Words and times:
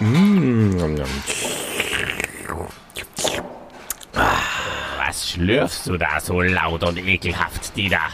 Mm. 0.00 1.02
Was 4.98 5.30
schlürfst 5.30 5.86
du 5.86 5.96
da 5.96 6.20
so 6.20 6.40
laut 6.40 6.84
und 6.84 6.98
ekelhaft, 6.98 7.76
Dieter? 7.76 8.08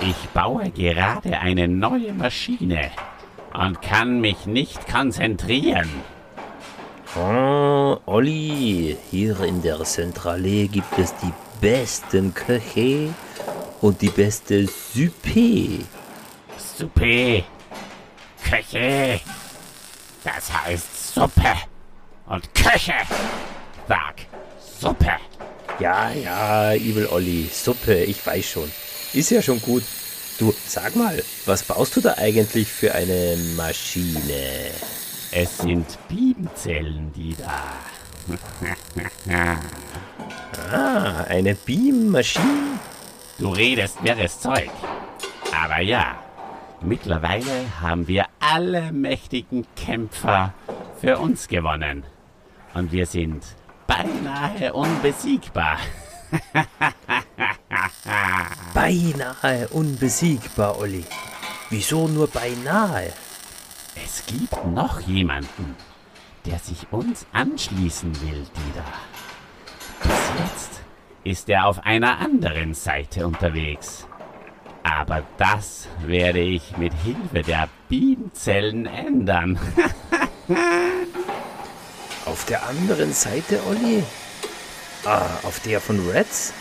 Ich 0.00 0.28
baue 0.30 0.70
gerade 0.70 1.38
eine 1.38 1.68
neue 1.68 2.12
Maschine 2.12 2.90
und 3.52 3.82
kann 3.82 4.20
mich 4.20 4.46
nicht 4.46 4.88
konzentrieren. 4.88 5.88
Oh, 7.16 7.98
Olli, 8.06 8.96
hier 9.10 9.40
in 9.40 9.62
der 9.62 9.82
Zentrale 9.84 10.68
gibt 10.68 10.98
es 10.98 11.14
die 11.16 11.32
besten 11.60 12.32
Köche 12.32 13.14
und 13.80 14.00
die 14.00 14.08
beste 14.08 14.66
Suppe. 14.66 15.84
Suppe. 16.56 17.44
Köche. 18.42 19.20
Das 20.24 20.52
heißt 20.52 21.14
Suppe. 21.14 21.54
Und 22.26 22.54
Köche. 22.54 22.94
Sag, 23.88 24.14
Suppe. 24.80 25.12
Ja, 25.78 26.10
ja, 26.10 26.72
Evil 26.74 27.06
Olli, 27.06 27.48
Suppe, 27.52 28.04
ich 28.04 28.24
weiß 28.24 28.44
schon. 28.44 28.70
Ist 29.12 29.30
ja 29.30 29.42
schon 29.42 29.60
gut. 29.62 29.82
Du, 30.38 30.54
sag 30.66 30.94
mal, 30.96 31.22
was 31.46 31.62
baust 31.62 31.96
du 31.96 32.00
da 32.00 32.14
eigentlich 32.14 32.68
für 32.68 32.94
eine 32.94 33.36
Maschine? 33.56 34.70
Es 35.32 35.58
sind 35.58 35.86
Bienenzellen, 36.08 37.12
die 37.14 37.36
da. 37.36 37.64
Ah, 40.72 41.24
eine 41.28 41.54
Beammaschine? 41.54 42.78
Du 43.38 43.50
redest 43.50 44.02
wirres 44.02 44.40
Zeug. 44.40 44.70
Aber 45.52 45.80
ja, 45.80 46.19
mittlerweile 46.82 47.80
haben 47.80 48.08
wir 48.08 48.26
alle 48.38 48.92
mächtigen 48.92 49.66
Kämpfer 49.76 50.54
für 51.00 51.18
uns 51.18 51.48
gewonnen. 51.48 52.04
Und 52.74 52.92
wir 52.92 53.06
sind 53.06 53.44
beinahe 53.86 54.72
unbesiegbar. 54.72 55.78
Beinahe 58.74 59.68
unbesiegbar, 59.68 60.78
Olli. 60.78 61.04
Wieso 61.70 62.08
nur 62.08 62.28
beinahe? 62.28 63.12
Es 63.96 64.24
gibt 64.26 64.64
noch 64.66 65.00
jemanden, 65.00 65.74
der 66.46 66.58
sich 66.58 66.86
uns 66.90 67.26
anschließen 67.32 68.20
will, 68.22 68.46
Dieter. 68.56 68.84
Bis 70.02 70.30
jetzt 70.38 70.82
ist 71.24 71.48
er 71.48 71.66
auf 71.66 71.84
einer 71.84 72.18
anderen 72.18 72.74
Seite 72.74 73.26
unterwegs. 73.26 74.06
Aber 74.82 75.22
das 75.38 75.88
werde 76.06 76.40
ich 76.40 76.76
mit 76.76 76.92
Hilfe 77.04 77.42
der 77.42 77.68
Bienenzellen 77.88 78.86
ändern. 78.86 79.58
Auf 82.26 82.44
der 82.46 82.66
anderen 82.66 83.12
Seite, 83.12 83.60
Olli? 83.68 84.04
Ah, 85.04 85.26
auf 85.42 85.60
der 85.60 85.80
von 85.80 85.98
Reds? 86.10 86.52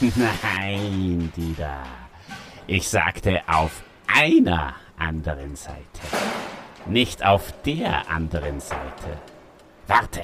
Nein, 0.00 1.32
Dieter. 1.36 1.82
Ich 2.68 2.88
sagte 2.88 3.42
auf 3.46 3.82
einer 4.06 4.74
anderen 4.96 5.56
Seite. 5.56 5.82
Nicht 6.86 7.24
auf 7.24 7.52
der 7.62 8.08
anderen 8.08 8.60
Seite. 8.60 9.18
Warte. 9.86 10.22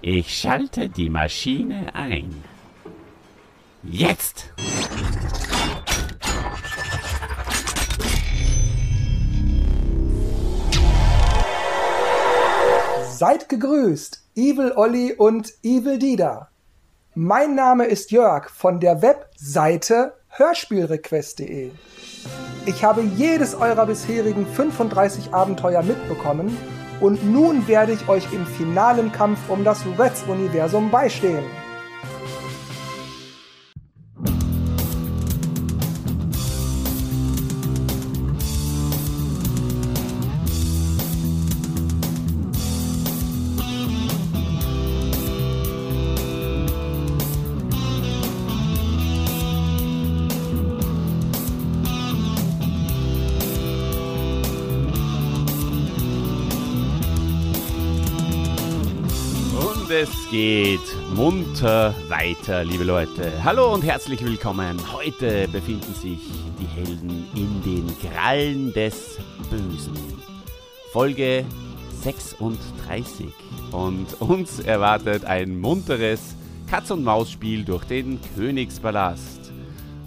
Ich 0.00 0.38
schalte 0.38 0.88
die 0.88 1.10
Maschine 1.10 1.94
ein. 1.94 2.42
Jetzt! 3.82 4.52
Seid 13.22 13.48
gegrüßt, 13.48 14.20
Evil 14.34 14.72
Olli 14.74 15.12
und 15.12 15.52
Evil 15.62 16.00
Dida. 16.00 16.48
Mein 17.14 17.54
Name 17.54 17.84
ist 17.84 18.10
Jörg 18.10 18.50
von 18.50 18.80
der 18.80 19.00
Webseite 19.00 20.14
hörspielrequest.de. 20.26 21.70
Ich 22.66 22.82
habe 22.82 23.02
jedes 23.02 23.54
eurer 23.54 23.86
bisherigen 23.86 24.44
35 24.44 25.32
Abenteuer 25.32 25.84
mitbekommen 25.84 26.56
und 26.98 27.24
nun 27.24 27.68
werde 27.68 27.92
ich 27.92 28.08
euch 28.08 28.24
im 28.32 28.44
finalen 28.44 29.12
Kampf 29.12 29.38
um 29.48 29.62
das 29.62 29.84
Reds-Universum 29.96 30.90
beistehen. 30.90 31.44
Geht 60.32 60.80
munter 61.14 61.94
weiter, 62.08 62.64
liebe 62.64 62.84
Leute. 62.84 63.44
Hallo 63.44 63.74
und 63.74 63.84
herzlich 63.84 64.24
willkommen. 64.24 64.80
Heute 64.90 65.46
befinden 65.48 65.92
sich 65.92 66.20
die 66.58 66.64
Helden 66.64 67.26
in 67.34 67.62
den 67.62 67.94
Krallen 68.00 68.72
des 68.72 69.18
Bösen. 69.50 69.92
Folge 70.90 71.44
36. 72.00 73.26
Und 73.72 74.22
uns 74.22 74.60
erwartet 74.60 75.26
ein 75.26 75.60
munteres 75.60 76.34
Katz-und-Maus-Spiel 76.66 77.66
durch 77.66 77.84
den 77.84 78.18
Königspalast. 78.34 79.52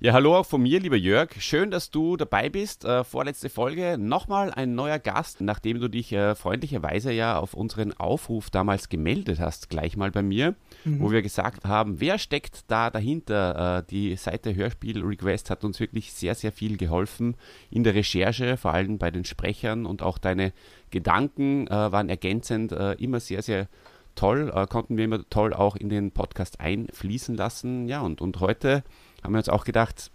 Ja, 0.01 0.13
hallo 0.13 0.37
auch 0.37 0.47
von 0.47 0.63
mir, 0.63 0.79
lieber 0.79 0.95
Jörg. 0.95 1.31
Schön, 1.41 1.73
dass 1.73 1.91
du 1.91 2.17
dabei 2.17 2.49
bist. 2.49 2.85
Äh, 2.85 3.03
vorletzte 3.03 3.51
Folge. 3.51 3.99
Nochmal 3.99 4.53
ein 4.53 4.77
neuer 4.77 5.01
Gast, 5.01 5.41
nachdem 5.41 5.81
du 5.81 5.89
dich 5.89 6.13
äh, 6.13 6.37
freundlicherweise 6.37 7.11
ja 7.11 7.37
auf 7.37 7.53
unseren 7.53 7.93
Aufruf 7.95 8.49
damals 8.49 8.91
gemeldet 8.91 9.41
hast, 9.41 9.71
gleich 9.71 9.97
mal 9.97 10.13
bei 10.13 10.23
mir, 10.23 10.55
mhm. 10.85 11.01
wo 11.01 11.11
wir 11.11 11.21
gesagt 11.21 11.65
haben, 11.65 12.01
wer 12.01 12.21
steckt 12.21 12.71
da 12.71 12.91
dahinter? 12.91 13.79
Äh, 13.79 13.91
die 13.91 14.15
Seite 14.15 14.55
Hörspiel 14.55 15.03
Request 15.03 15.51
hat 15.51 15.65
uns 15.65 15.81
wirklich 15.81 16.13
sehr, 16.13 16.37
sehr 16.37 16.53
viel 16.53 16.77
geholfen 16.77 17.35
in 17.69 17.83
der 17.83 17.97
Recherche, 17.97 18.57
vor 18.57 18.75
allem 18.75 18.99
bei 18.99 19.11
den 19.11 19.25
Sprechern 19.25 19.85
und 19.85 20.03
auch 20.03 20.19
deine 20.19 20.53
Gedanken 20.91 21.67
äh, 21.67 21.71
waren 21.71 22.09
ergänzend 22.09 22.71
äh, 22.71 22.93
immer 22.93 23.19
sehr, 23.19 23.43
sehr 23.43 23.67
toll, 24.15 24.53
äh, 24.55 24.69
konnten 24.69 24.97
wir 24.97 25.07
immer 25.07 25.29
toll 25.29 25.53
auch 25.53 25.75
in 25.75 25.89
den 25.89 26.13
Podcast 26.13 26.61
einfließen 26.61 27.35
lassen. 27.35 27.89
Ja, 27.89 28.03
und, 28.03 28.21
und 28.21 28.39
heute 28.39 28.85
haben 29.23 29.33
wir 29.33 29.39
uns 29.39 29.49
auch 29.49 29.65
gedacht, 29.65 30.11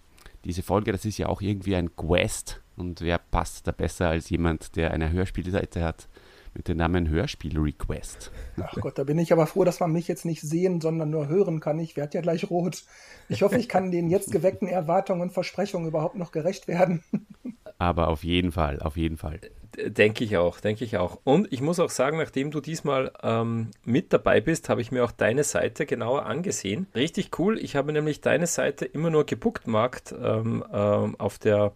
diese 0.45 0.63
Folge, 0.63 0.91
das 0.91 1.05
ist 1.05 1.17
ja 1.17 1.27
auch 1.27 1.41
irgendwie 1.41 1.75
ein 1.75 1.95
Quest 1.95 2.61
und 2.75 3.01
wer 3.01 3.17
passt 3.17 3.67
da 3.67 3.71
besser 3.71 4.09
als 4.09 4.29
jemand, 4.29 4.75
der 4.75 4.91
eine 4.91 5.11
Hörspielseite 5.11 5.83
hat 5.83 6.07
mit 6.53 6.67
dem 6.67 6.77
Namen 6.77 7.09
Hörspiel 7.09 7.57
Request. 7.57 8.31
Ach 8.61 8.75
Gott, 8.79 8.97
da 8.97 9.03
bin 9.03 9.17
ich 9.17 9.33
aber 9.33 9.47
froh, 9.47 9.63
dass 9.63 9.79
man 9.79 9.91
mich 9.91 10.07
jetzt 10.07 10.25
nicht 10.25 10.41
sehen, 10.41 10.81
sondern 10.81 11.09
nur 11.09 11.27
hören 11.27 11.59
kann. 11.59 11.79
Ich 11.79 11.97
werde 11.97 12.15
ja 12.17 12.21
gleich 12.21 12.49
rot. 12.49 12.83
Ich 13.27 13.41
hoffe, 13.41 13.57
ich 13.57 13.67
kann 13.67 13.91
den 13.91 14.09
jetzt 14.09 14.31
geweckten 14.31 14.67
Erwartungen 14.67 15.21
und 15.21 15.33
Versprechungen 15.33 15.87
überhaupt 15.87 16.15
noch 16.15 16.31
gerecht 16.31 16.67
werden. 16.67 17.03
Aber 17.77 18.07
auf 18.07 18.23
jeden 18.23 18.51
Fall, 18.51 18.79
auf 18.79 18.97
jeden 18.97 19.17
Fall. 19.17 19.39
Denke 19.75 20.23
ich 20.23 20.37
auch, 20.37 20.59
denke 20.59 20.85
ich 20.85 20.97
auch. 20.97 21.19
Und 21.23 21.51
ich 21.51 21.61
muss 21.61 21.79
auch 21.79 21.89
sagen, 21.89 22.17
nachdem 22.17 22.51
du 22.51 22.61
diesmal 22.61 23.11
ähm, 23.23 23.71
mit 23.83 24.13
dabei 24.13 24.39
bist, 24.39 24.69
habe 24.69 24.81
ich 24.81 24.91
mir 24.91 25.03
auch 25.03 25.11
deine 25.11 25.43
Seite 25.43 25.85
genauer 25.87 26.25
angesehen. 26.27 26.87
Richtig 26.93 27.39
cool. 27.39 27.57
Ich 27.57 27.75
habe 27.75 27.91
nämlich 27.91 28.21
deine 28.21 28.45
Seite 28.45 28.85
immer 28.85 29.09
nur 29.09 29.25
gebucktmarkt 29.25 30.13
ähm, 30.21 30.63
ähm, 30.71 31.15
auf 31.17 31.39
der 31.39 31.73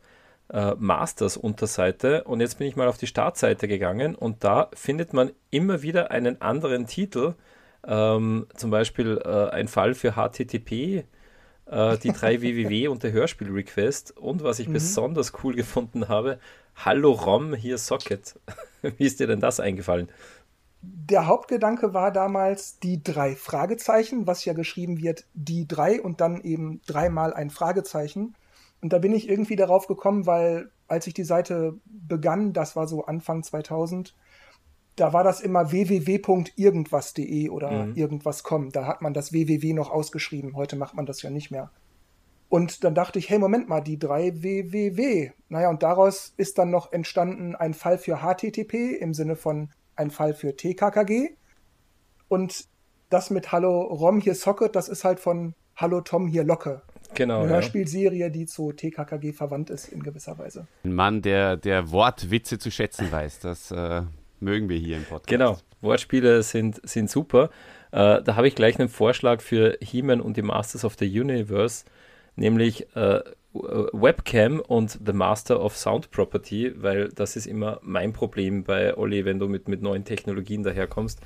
äh, 0.50 0.76
Masters-Unterseite 0.78 2.24
und 2.24 2.40
jetzt 2.40 2.58
bin 2.58 2.68
ich 2.68 2.76
mal 2.76 2.88
auf 2.88 2.98
die 2.98 3.08
Startseite 3.08 3.68
gegangen 3.68 4.16
und 4.16 4.44
da 4.44 4.70
findet 4.74 5.14
man 5.14 5.32
immer 5.50 5.82
wieder 5.82 6.12
einen 6.12 6.42
anderen 6.42 6.88
Titel. 6.88 7.34
Ähm, 7.86 8.48
zum 8.56 8.70
Beispiel 8.70 9.20
äh, 9.24 9.50
ein 9.50 9.68
Fall 9.68 9.94
für 9.94 10.14
HTTP 10.14 11.06
äh, 11.70 11.98
die 11.98 12.12
drei 12.12 12.42
www 12.42 12.88
und 12.88 13.04
der 13.04 13.12
Hörspiel-Request. 13.12 14.18
Und 14.18 14.44
was 14.44 14.60
ich 14.60 14.68
mhm. 14.68 14.74
besonders 14.74 15.34
cool 15.44 15.56
gefunden 15.56 16.08
habe, 16.08 16.40
Hallo 16.76 17.12
ROM, 17.12 17.56
hier 17.56 17.78
Socket. 17.78 18.40
Wie 18.82 19.06
ist 19.06 19.20
dir 19.20 19.28
denn 19.28 19.40
das 19.40 19.60
eingefallen? 19.60 20.10
Der 20.82 21.26
Hauptgedanke 21.26 21.94
war 21.94 22.12
damals 22.12 22.80
die 22.80 23.04
drei 23.04 23.36
Fragezeichen, 23.36 24.28
was 24.28 24.46
ja 24.46 24.54
geschrieben 24.54 25.02
wird, 25.02 25.26
die 25.34 25.68
drei 25.68 26.02
und 26.02 26.22
dann 26.22 26.42
eben 26.42 26.82
dreimal 26.86 27.34
ein 27.34 27.50
Fragezeichen. 27.50 28.36
Und 28.82 28.94
da 28.94 29.00
bin 29.00 29.14
ich 29.14 29.28
irgendwie 29.28 29.56
darauf 29.56 29.88
gekommen, 29.88 30.28
weil 30.28 30.70
als 30.88 31.08
ich 31.08 31.14
die 31.14 31.24
Seite 31.24 31.74
begann, 31.86 32.54
das 32.54 32.76
war 32.76 32.88
so 32.88 33.06
Anfang 33.06 33.44
2000, 33.44 34.14
da 34.98 35.14
war 35.14 35.24
das 35.24 35.40
immer 35.40 35.72
www.irgendwas.de 35.72 37.50
oder 37.50 37.86
mhm. 37.86 37.96
irgendwas.com. 37.96 38.72
Da 38.72 38.86
hat 38.86 39.02
man 39.02 39.14
das 39.14 39.32
www 39.32 39.74
noch 39.74 39.92
ausgeschrieben. 39.92 40.56
Heute 40.56 40.76
macht 40.76 40.96
man 40.96 41.06
das 41.06 41.22
ja 41.22 41.30
nicht 41.30 41.52
mehr. 41.52 41.72
Und 42.50 42.84
dann 42.84 42.96
dachte 42.96 43.20
ich, 43.20 43.30
hey, 43.30 43.38
Moment 43.40 43.70
mal, 43.70 43.82
die 43.82 44.00
drei 44.00 44.42
www. 44.42 45.32
Naja, 45.50 45.70
und 45.70 45.84
daraus 45.84 46.34
ist 46.38 46.58
dann 46.58 46.72
noch 46.72 46.92
entstanden 46.92 47.56
ein 47.56 47.74
Fall 47.74 47.98
für 47.98 48.18
HTTP 48.18 48.98
im 49.00 49.14
Sinne 49.14 49.36
von 49.36 49.70
ein 49.96 50.10
Fall 50.10 50.34
für 50.34 50.56
TKKG. 50.56 51.36
Und 52.28 52.66
das 53.10 53.30
mit 53.30 53.52
Hallo 53.52 53.82
Rom 53.82 54.20
hier 54.20 54.36
Socket, 54.36 54.76
das 54.76 54.90
ist 54.90 55.04
halt 55.04 55.20
von 55.20 55.54
Hallo 55.76 56.02
Tom 56.02 56.28
hier 56.28 56.44
Locke. 56.44 56.82
Genau. 57.14 57.42
Eine 57.42 57.50
Hörspielserie, 57.50 58.32
die 58.32 58.48
zu 58.48 58.72
TKKG 58.72 59.32
verwandt 59.32 59.70
ist 59.70 59.90
in 59.90 60.02
gewisser 60.02 60.38
Weise. 60.40 60.68
Ein 60.84 60.94
Mann, 60.94 61.22
der, 61.22 61.56
der 61.56 61.92
Wortwitze 61.92 62.58
zu 62.58 62.72
schätzen 62.72 63.12
weiß. 63.12 63.40
Das 63.40 63.72
äh, 63.72 64.02
mögen 64.40 64.70
wir 64.70 64.78
hier 64.78 64.98
im 64.98 65.04
Podcast. 65.04 65.28
Genau, 65.28 65.58
Wortspiele 65.82 66.44
sind, 66.44 66.80
sind 66.88 67.10
super. 67.10 67.50
Äh, 67.92 68.22
da 68.22 68.36
habe 68.36 68.48
ich 68.48 68.56
gleich 68.56 68.80
einen 68.80 68.90
Vorschlag 68.90 69.42
für 69.42 69.78
He-Man 69.82 70.22
und 70.22 70.38
die 70.38 70.42
Masters 70.42 70.84
of 70.86 70.96
the 71.00 71.20
Universe, 71.20 71.86
nämlich 72.36 72.88
äh, 72.96 73.22
Webcam 73.54 74.60
und 74.60 75.00
The 75.06 75.14
Master 75.14 75.64
of 75.64 75.76
Sound 75.78 76.12
Property, 76.12 76.74
weil 76.76 77.10
das 77.10 77.36
ist 77.36 77.48
immer 77.48 77.80
mein 77.82 78.14
Problem 78.14 78.64
bei 78.64 78.96
Olli, 78.96 79.26
wenn 79.26 79.40
du 79.40 79.48
mit, 79.48 79.68
mit 79.68 79.82
neuen 79.82 80.06
Technologien 80.06 80.64
daherkommst. 80.64 81.22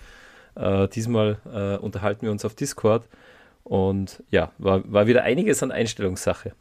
Äh, 0.56 0.88
diesmal 0.90 1.38
äh, 1.52 1.78
unterhalten 1.78 2.24
wir 2.24 2.32
uns 2.32 2.46
auf 2.46 2.56
Discord 2.56 3.08
und 3.64 4.24
ja, 4.30 4.52
war, 4.58 4.90
war 4.92 5.08
wieder 5.08 5.24
einiges 5.24 5.64
an 5.64 5.72
Einstellungssache. 5.72 6.54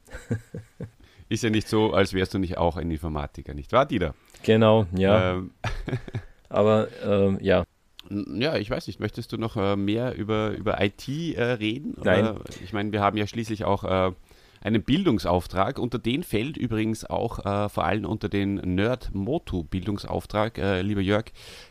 ist 1.28 1.42
ja 1.42 1.50
nicht 1.50 1.68
so, 1.68 1.92
als 1.92 2.14
wärst 2.14 2.34
du 2.34 2.38
nicht 2.38 2.56
auch 2.56 2.76
ein 2.76 2.90
Informatiker, 2.90 3.54
nicht 3.54 3.72
wahr, 3.72 3.86
Dieter? 3.86 4.14
Genau, 4.42 4.86
ja. 4.94 5.34
Ähm. 5.34 5.50
Aber 6.50 6.88
ähm, 7.04 7.38
ja. 7.40 7.64
Ja, 8.10 8.56
ich 8.56 8.68
weiß 8.68 8.88
nicht, 8.88 8.98
möchtest 8.98 9.32
du 9.32 9.38
noch 9.38 9.56
äh, 9.56 9.76
mehr 9.76 10.16
über, 10.16 10.50
über 10.50 10.82
IT 10.82 11.08
äh, 11.08 11.42
reden? 11.42 11.96
Nein. 12.02 12.36
Ich 12.62 12.72
meine, 12.72 12.92
wir 12.92 13.00
haben 13.00 13.16
ja 13.16 13.26
schließlich 13.26 13.64
auch 13.64 13.84
äh, 13.84 14.12
einen 14.60 14.82
Bildungsauftrag. 14.82 15.78
Unter 15.78 15.98
den 15.98 16.22
fällt 16.22 16.56
übrigens 16.56 17.04
auch 17.04 17.44
äh, 17.44 17.68
vor 17.68 17.84
allem 17.84 18.04
unter 18.04 18.28
den 18.28 18.56
Nerd-Motu-Bildungsauftrag, 18.56 20.58
äh, 20.58 20.82
lieber 20.82 21.00
Jörg, 21.00 21.26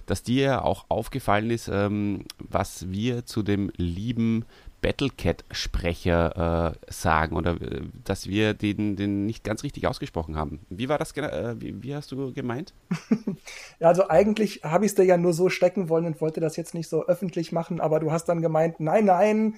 dass 0.05 0.23
dir 0.23 0.63
auch 0.63 0.85
aufgefallen 0.89 1.51
ist, 1.51 1.67
ähm, 1.67 2.25
was 2.37 2.89
wir 2.89 3.25
zu 3.25 3.43
dem 3.43 3.71
lieben 3.75 4.45
Battlecat-Sprecher 4.81 6.75
äh, 6.87 6.91
sagen 6.91 7.35
oder 7.35 7.61
äh, 7.61 7.81
dass 8.03 8.27
wir 8.27 8.53
den, 8.53 8.95
den 8.95 9.25
nicht 9.25 9.43
ganz 9.43 9.63
richtig 9.63 9.87
ausgesprochen 9.87 10.35
haben. 10.35 10.59
Wie 10.69 10.89
war 10.89 10.97
das? 10.97 11.15
Äh, 11.17 11.55
wie, 11.59 11.83
wie, 11.83 11.95
hast 11.95 12.11
du 12.11 12.33
gemeint? 12.33 12.73
ja, 13.79 13.87
also 13.87 14.09
eigentlich 14.09 14.61
habe 14.63 14.85
ich 14.85 14.91
es 14.91 14.95
dir 14.95 15.03
ja 15.03 15.17
nur 15.17 15.33
so 15.33 15.49
stecken 15.49 15.89
wollen 15.89 16.05
und 16.05 16.21
wollte 16.21 16.39
das 16.39 16.55
jetzt 16.55 16.73
nicht 16.73 16.89
so 16.89 17.05
öffentlich 17.05 17.51
machen, 17.51 17.79
aber 17.79 17.99
du 17.99 18.11
hast 18.11 18.25
dann 18.25 18.41
gemeint, 18.41 18.79
nein, 18.79 19.05
nein, 19.05 19.55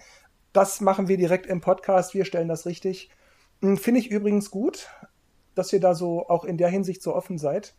das 0.54 0.82
machen 0.82 1.08
wir 1.08 1.18
direkt 1.18 1.46
im 1.46 1.62
Podcast, 1.62 2.14
wir 2.14 2.26
stellen 2.26 2.48
das 2.48 2.66
richtig. 2.66 3.10
Hm, 3.62 3.78
finde 3.78 4.00
ich 4.00 4.12
übrigens 4.12 4.52
gut, 4.52 4.90
dass 5.56 5.72
ihr 5.74 5.80
da 5.80 5.96
so 5.96 6.28
auch 6.28 6.46
in 6.46 6.58
der 6.58 6.70
Hinsicht 6.70 7.02
so 7.02 7.16
offen 7.16 7.38
seid. 7.38 7.76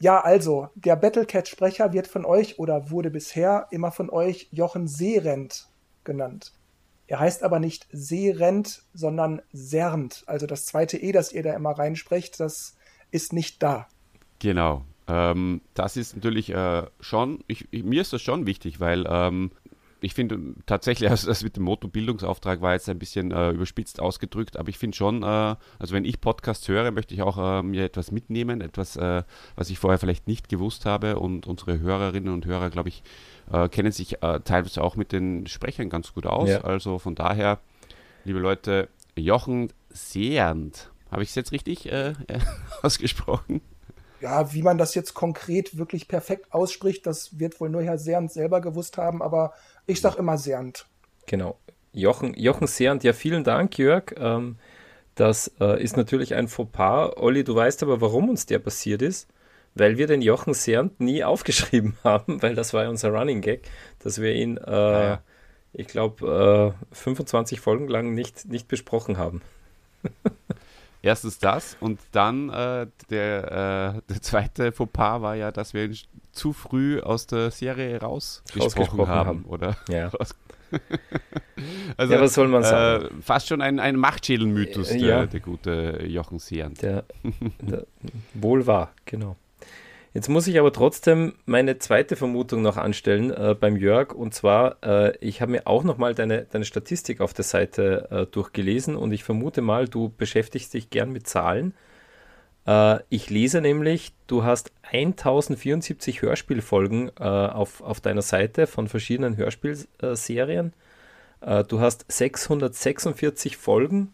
Ja, 0.00 0.20
also, 0.20 0.68
der 0.76 0.94
Battlecat-Sprecher 0.94 1.92
wird 1.92 2.06
von 2.06 2.24
euch 2.24 2.58
oder 2.60 2.90
wurde 2.90 3.10
bisher 3.10 3.66
immer 3.72 3.90
von 3.90 4.10
euch 4.10 4.48
Jochen 4.52 4.86
Seerent 4.86 5.68
genannt. 6.04 6.52
Er 7.08 7.20
heißt 7.20 7.42
aber 7.42 7.58
nicht 7.58 7.88
Seerent, 7.90 8.82
sondern 8.92 9.40
Sernt. 9.50 10.24
Also 10.26 10.46
das 10.46 10.66
zweite 10.66 10.98
E, 10.98 11.10
das 11.10 11.32
ihr 11.32 11.42
da 11.42 11.54
immer 11.54 11.70
reinsprecht, 11.70 12.38
das 12.38 12.76
ist 13.10 13.32
nicht 13.32 13.62
da. 13.62 13.88
Genau. 14.38 14.84
Ähm, 15.08 15.62
das 15.72 15.96
ist 15.96 16.14
natürlich 16.14 16.50
äh, 16.50 16.82
schon, 17.00 17.42
ich, 17.46 17.66
ich, 17.70 17.82
mir 17.82 18.02
ist 18.02 18.12
das 18.12 18.20
schon 18.20 18.44
wichtig, 18.44 18.78
weil 18.78 19.06
ähm, 19.08 19.50
ich 20.00 20.14
finde 20.14 20.54
tatsächlich, 20.66 21.10
also 21.10 21.28
das 21.28 21.42
mit 21.42 21.56
dem 21.56 21.64
Motto-Bildungsauftrag 21.64 22.60
war 22.60 22.72
jetzt 22.72 22.88
ein 22.88 22.98
bisschen 22.98 23.32
äh, 23.32 23.50
überspitzt 23.50 24.00
ausgedrückt, 24.00 24.56
aber 24.56 24.68
ich 24.68 24.78
finde 24.78 24.96
schon, 24.96 25.22
äh, 25.22 25.26
also 25.26 25.92
wenn 25.92 26.04
ich 26.04 26.20
Podcasts 26.20 26.66
höre, 26.68 26.90
möchte 26.90 27.14
ich 27.14 27.22
auch 27.22 27.38
äh, 27.38 27.62
mir 27.62 27.84
etwas 27.84 28.10
mitnehmen, 28.10 28.60
etwas, 28.60 28.96
äh, 28.96 29.22
was 29.56 29.70
ich 29.70 29.78
vorher 29.78 29.98
vielleicht 29.98 30.26
nicht 30.28 30.48
gewusst 30.48 30.86
habe 30.86 31.18
und 31.18 31.46
unsere 31.46 31.80
Hörerinnen 31.80 32.32
und 32.32 32.46
Hörer, 32.46 32.70
glaube 32.70 32.88
ich, 32.88 33.02
äh, 33.52 33.68
kennen 33.68 33.92
sich 33.92 34.22
äh, 34.22 34.40
teilweise 34.40 34.82
auch 34.82 34.96
mit 34.96 35.12
den 35.12 35.46
Sprechern 35.46 35.90
ganz 35.90 36.12
gut 36.14 36.26
aus. 36.26 36.48
Ja. 36.48 36.60
Also 36.62 36.98
von 36.98 37.14
daher, 37.14 37.60
liebe 38.24 38.38
Leute, 38.38 38.88
Jochen 39.16 39.72
Seernd, 39.90 40.90
habe 41.10 41.22
ich 41.22 41.30
es 41.30 41.34
jetzt 41.34 41.52
richtig 41.52 41.90
ausgesprochen? 42.82 43.62
Ja, 44.20 44.52
wie 44.52 44.62
man 44.62 44.78
das 44.78 44.94
jetzt 44.94 45.14
konkret 45.14 45.78
wirklich 45.78 46.08
perfekt 46.08 46.52
ausspricht, 46.52 47.06
das 47.06 47.38
wird 47.38 47.60
wohl 47.60 47.70
nur 47.70 47.82
Herr 47.82 47.98
Sernd 47.98 48.32
selber 48.32 48.60
gewusst 48.60 48.98
haben, 48.98 49.22
aber 49.22 49.52
ich 49.86 50.00
sage 50.00 50.18
immer 50.18 50.38
Sernd. 50.38 50.86
Genau. 51.26 51.58
Jochen, 51.92 52.34
Jochen 52.34 52.66
Sernd, 52.66 53.04
ja, 53.04 53.12
vielen 53.12 53.44
Dank, 53.44 53.78
Jörg. 53.78 54.14
Ähm, 54.16 54.56
das 55.14 55.52
äh, 55.60 55.82
ist 55.82 55.96
natürlich 55.96 56.34
ein 56.34 56.48
Fauxpas. 56.48 57.16
Olli, 57.16 57.42
du 57.44 57.54
weißt 57.54 57.82
aber, 57.82 58.00
warum 58.00 58.28
uns 58.28 58.46
der 58.46 58.58
passiert 58.58 59.02
ist. 59.02 59.28
Weil 59.74 59.96
wir 59.96 60.06
den 60.06 60.22
Jochen 60.22 60.54
Sernd 60.54 60.98
nie 61.00 61.22
aufgeschrieben 61.24 61.96
haben, 62.04 62.42
weil 62.42 62.54
das 62.54 62.72
war 62.72 62.84
ja 62.84 62.88
unser 62.88 63.10
Running 63.10 63.40
Gag, 63.40 63.68
dass 64.00 64.20
wir 64.20 64.34
ihn, 64.34 64.56
äh, 64.56 64.70
ah, 64.70 65.02
ja. 65.02 65.22
ich 65.72 65.86
glaube, 65.86 66.74
äh, 66.92 66.94
25 66.94 67.60
Folgen 67.60 67.88
lang 67.88 68.14
nicht, 68.14 68.46
nicht 68.46 68.68
besprochen 68.68 69.18
haben. 69.18 69.42
Erstens 71.00 71.38
das 71.38 71.76
und 71.80 72.00
dann 72.12 72.48
äh, 72.50 72.86
der, 73.10 73.96
äh, 73.98 74.12
der 74.12 74.22
zweite 74.22 74.72
Fauxpas 74.72 75.22
war 75.22 75.34
ja, 75.36 75.52
dass 75.52 75.72
wir 75.74 75.84
ihn 75.84 75.96
zu 76.32 76.52
früh 76.52 77.00
aus 77.00 77.26
der 77.26 77.50
Serie 77.50 78.00
rausgesprochen 78.00 79.06
haben, 79.06 79.28
haben, 79.28 79.44
oder? 79.44 79.76
Ja. 79.88 80.10
also, 81.96 82.14
ja, 82.14 82.20
was 82.20 82.34
soll 82.34 82.48
man 82.48 82.62
sagen? 82.62 83.04
Äh, 83.04 83.22
fast 83.22 83.48
schon 83.48 83.62
ein, 83.62 83.78
ein 83.78 83.96
Machtschädelmythos, 83.96 84.88
der, 84.88 84.98
ja. 84.98 85.26
der 85.26 85.40
gute 85.40 86.04
Jochen. 86.06 86.40
Der, 86.50 87.04
der, 87.60 87.86
wohl 88.34 88.66
wahr, 88.66 88.92
genau. 89.04 89.36
Jetzt 90.14 90.28
muss 90.28 90.46
ich 90.46 90.58
aber 90.58 90.72
trotzdem 90.72 91.34
meine 91.44 91.78
zweite 91.78 92.16
Vermutung 92.16 92.62
noch 92.62 92.76
anstellen 92.76 93.30
äh, 93.30 93.54
beim 93.58 93.76
Jörg. 93.76 94.14
Und 94.14 94.34
zwar, 94.34 94.76
äh, 94.82 95.16
ich 95.18 95.42
habe 95.42 95.52
mir 95.52 95.66
auch 95.66 95.84
nochmal 95.84 96.14
deine, 96.14 96.44
deine 96.44 96.64
Statistik 96.64 97.20
auf 97.20 97.34
der 97.34 97.44
Seite 97.44 98.08
äh, 98.10 98.26
durchgelesen 98.26 98.96
und 98.96 99.12
ich 99.12 99.24
vermute 99.24 99.60
mal, 99.60 99.86
du 99.86 100.12
beschäftigst 100.16 100.74
dich 100.74 100.90
gern 100.90 101.12
mit 101.12 101.26
Zahlen. 101.26 101.74
Äh, 102.68 103.00
ich 103.08 103.30
lese 103.30 103.60
nämlich, 103.60 104.12
du 104.26 104.44
hast 104.44 104.72
1074 104.82 106.22
Hörspielfolgen 106.22 107.10
äh, 107.18 107.22
auf, 107.22 107.80
auf 107.80 108.00
deiner 108.00 108.22
Seite 108.22 108.66
von 108.66 108.88
verschiedenen 108.88 109.36
Hörspielserien. 109.36 110.74
Äh, 111.40 111.64
du 111.64 111.80
hast 111.80 112.04
646 112.08 113.56
Folgen 113.56 114.12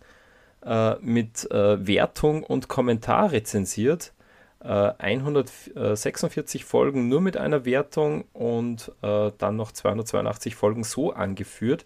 mit 1.03 1.47
Wertung 1.51 2.43
und 2.43 2.69
Kommentar 2.69 3.33
rezensiert 3.33 4.15
146 4.64 6.62
äh, 6.62 6.64
Folgen 6.64 7.09
nur 7.09 7.21
mit 7.21 7.37
einer 7.37 7.64
Wertung 7.66 8.25
und 8.33 8.90
äh, 9.02 9.30
dann 9.37 9.56
noch 9.56 9.73
282 9.73 10.56
Folgen 10.56 10.85
so 10.85 11.12
angeführt. 11.12 11.85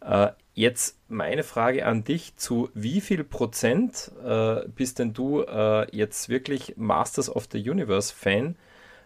Äh, 0.00 0.28
jetzt 0.54 0.96
meine 1.08 1.42
Frage 1.42 1.86
an 1.86 2.04
dich: 2.04 2.36
Zu 2.36 2.70
wie 2.74 3.00
viel 3.00 3.24
Prozent 3.24 4.12
äh, 4.24 4.60
bist 4.68 5.00
denn 5.00 5.12
du 5.12 5.42
äh, 5.42 5.86
jetzt 5.96 6.28
wirklich 6.28 6.74
Masters 6.76 7.34
of 7.34 7.48
the 7.50 7.58
Universe 7.58 8.14
Fan? 8.14 8.54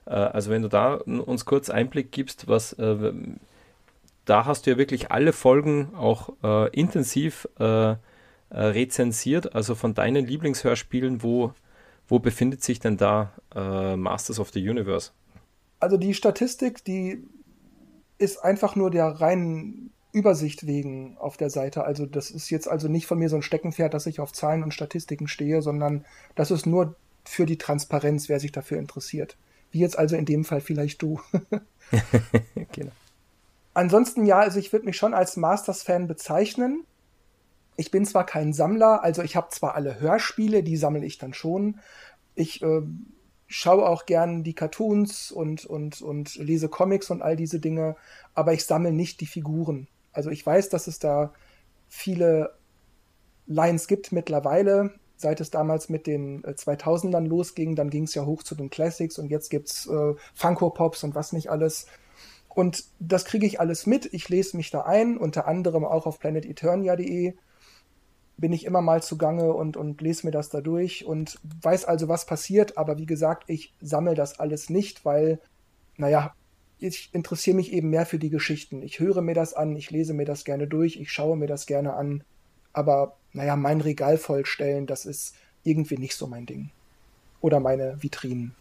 Äh, 0.04 0.10
also, 0.10 0.50
wenn 0.50 0.62
du 0.62 0.68
da 0.68 0.94
uns 0.94 1.46
kurz 1.46 1.70
Einblick 1.70 2.12
gibst, 2.12 2.48
was 2.48 2.76
da 4.24 4.44
hast 4.44 4.66
du 4.66 4.70
ja 4.72 4.76
wirklich 4.76 5.10
alle 5.10 5.32
Folgen 5.32 5.94
auch 5.94 6.34
intensiv 6.72 7.48
rezensiert, 8.50 9.54
also 9.54 9.74
von 9.74 9.94
deinen 9.94 10.26
Lieblingshörspielen, 10.26 11.22
wo 11.22 11.54
Wo 12.08 12.18
befindet 12.18 12.62
sich 12.62 12.80
denn 12.80 12.96
da 12.96 13.32
äh, 13.54 13.96
Masters 13.96 14.40
of 14.40 14.50
the 14.50 14.66
Universe? 14.66 15.10
Also 15.80 15.96
die 15.96 16.14
Statistik, 16.14 16.84
die 16.84 17.22
ist 18.18 18.42
einfach 18.42 18.74
nur 18.74 18.90
der 18.90 19.06
reinen 19.06 19.92
Übersicht 20.12 20.66
wegen 20.66 21.16
auf 21.18 21.36
der 21.36 21.50
Seite. 21.50 21.84
Also 21.84 22.06
das 22.06 22.30
ist 22.30 22.50
jetzt 22.50 22.66
also 22.66 22.88
nicht 22.88 23.06
von 23.06 23.18
mir 23.18 23.28
so 23.28 23.36
ein 23.36 23.42
Steckenpferd, 23.42 23.94
dass 23.94 24.06
ich 24.06 24.20
auf 24.20 24.32
Zahlen 24.32 24.62
und 24.62 24.74
Statistiken 24.74 25.28
stehe, 25.28 25.62
sondern 25.62 26.04
das 26.34 26.50
ist 26.50 26.66
nur 26.66 26.96
für 27.24 27.46
die 27.46 27.58
Transparenz, 27.58 28.28
wer 28.28 28.40
sich 28.40 28.52
dafür 28.52 28.78
interessiert. 28.78 29.36
Wie 29.70 29.80
jetzt 29.80 29.98
also 29.98 30.16
in 30.16 30.24
dem 30.24 30.44
Fall 30.44 30.62
vielleicht 30.62 31.02
du. 31.02 31.20
genau. 32.72 32.90
Ansonsten 33.74 34.24
ja, 34.26 34.40
also 34.40 34.58
ich 34.58 34.72
würde 34.72 34.86
mich 34.86 34.96
schon 34.96 35.14
als 35.14 35.36
Masters-Fan 35.36 36.08
bezeichnen. 36.08 36.84
Ich 37.80 37.92
bin 37.92 38.04
zwar 38.04 38.26
kein 38.26 38.52
Sammler, 38.52 39.04
also 39.04 39.22
ich 39.22 39.36
habe 39.36 39.50
zwar 39.50 39.76
alle 39.76 40.00
Hörspiele, 40.00 40.64
die 40.64 40.76
sammle 40.76 41.06
ich 41.06 41.16
dann 41.16 41.32
schon. 41.32 41.78
Ich 42.34 42.60
äh, 42.60 42.82
schaue 43.46 43.88
auch 43.88 44.04
gern 44.04 44.42
die 44.42 44.52
Cartoons 44.52 45.30
und, 45.30 45.64
und, 45.64 46.02
und 46.02 46.34
lese 46.34 46.68
Comics 46.68 47.08
und 47.08 47.22
all 47.22 47.36
diese 47.36 47.60
Dinge, 47.60 47.94
aber 48.34 48.52
ich 48.52 48.64
sammle 48.64 48.90
nicht 48.90 49.20
die 49.20 49.26
Figuren. 49.26 49.86
Also 50.12 50.30
ich 50.30 50.44
weiß, 50.44 50.70
dass 50.70 50.88
es 50.88 50.98
da 50.98 51.32
viele 51.88 52.56
Lines 53.46 53.86
gibt 53.86 54.10
mittlerweile, 54.10 54.90
seit 55.16 55.40
es 55.40 55.50
damals 55.50 55.88
mit 55.88 56.08
den 56.08 56.42
2000ern 56.42 57.26
äh, 57.26 57.28
losging, 57.28 57.76
dann 57.76 57.90
ging 57.90 58.02
es 58.02 58.14
ja 58.16 58.26
hoch 58.26 58.42
zu 58.42 58.56
den 58.56 58.70
Classics 58.70 59.20
und 59.20 59.30
jetzt 59.30 59.50
gibt's 59.50 59.86
äh, 59.86 60.14
Funko 60.34 60.70
Pops 60.70 61.04
und 61.04 61.14
was 61.14 61.32
nicht 61.32 61.48
alles. 61.48 61.86
Und 62.48 62.86
das 62.98 63.24
kriege 63.24 63.46
ich 63.46 63.60
alles 63.60 63.86
mit. 63.86 64.12
Ich 64.12 64.28
lese 64.28 64.56
mich 64.56 64.72
da 64.72 64.80
ein, 64.80 65.16
unter 65.16 65.46
anderem 65.46 65.84
auch 65.84 66.06
auf 66.06 66.18
planeteternia.de 66.18 67.34
bin 68.38 68.52
ich 68.52 68.64
immer 68.64 68.80
mal 68.80 69.02
zugange 69.02 69.52
und, 69.52 69.76
und 69.76 70.00
lese 70.00 70.24
mir 70.24 70.30
das 70.30 70.48
da 70.48 70.60
durch 70.60 71.04
und 71.04 71.38
weiß 71.60 71.84
also, 71.84 72.08
was 72.08 72.24
passiert. 72.24 72.78
Aber 72.78 72.96
wie 72.96 73.06
gesagt, 73.06 73.44
ich 73.48 73.74
sammle 73.80 74.14
das 74.14 74.38
alles 74.38 74.70
nicht, 74.70 75.04
weil, 75.04 75.40
naja, 75.96 76.32
ich 76.78 77.10
interessiere 77.12 77.56
mich 77.56 77.72
eben 77.72 77.90
mehr 77.90 78.06
für 78.06 78.20
die 78.20 78.30
Geschichten. 78.30 78.82
Ich 78.82 79.00
höre 79.00 79.22
mir 79.22 79.34
das 79.34 79.54
an, 79.54 79.74
ich 79.74 79.90
lese 79.90 80.14
mir 80.14 80.24
das 80.24 80.44
gerne 80.44 80.68
durch, 80.68 80.96
ich 80.96 81.10
schaue 81.10 81.36
mir 81.36 81.48
das 81.48 81.66
gerne 81.66 81.94
an. 81.94 82.22
Aber, 82.72 83.16
naja, 83.32 83.56
mein 83.56 83.80
Regal 83.80 84.16
vollstellen, 84.16 84.86
das 84.86 85.04
ist 85.04 85.34
irgendwie 85.64 85.98
nicht 85.98 86.14
so 86.14 86.28
mein 86.28 86.46
Ding. 86.46 86.70
Oder 87.40 87.58
meine 87.58 88.00
Vitrinen. 88.00 88.54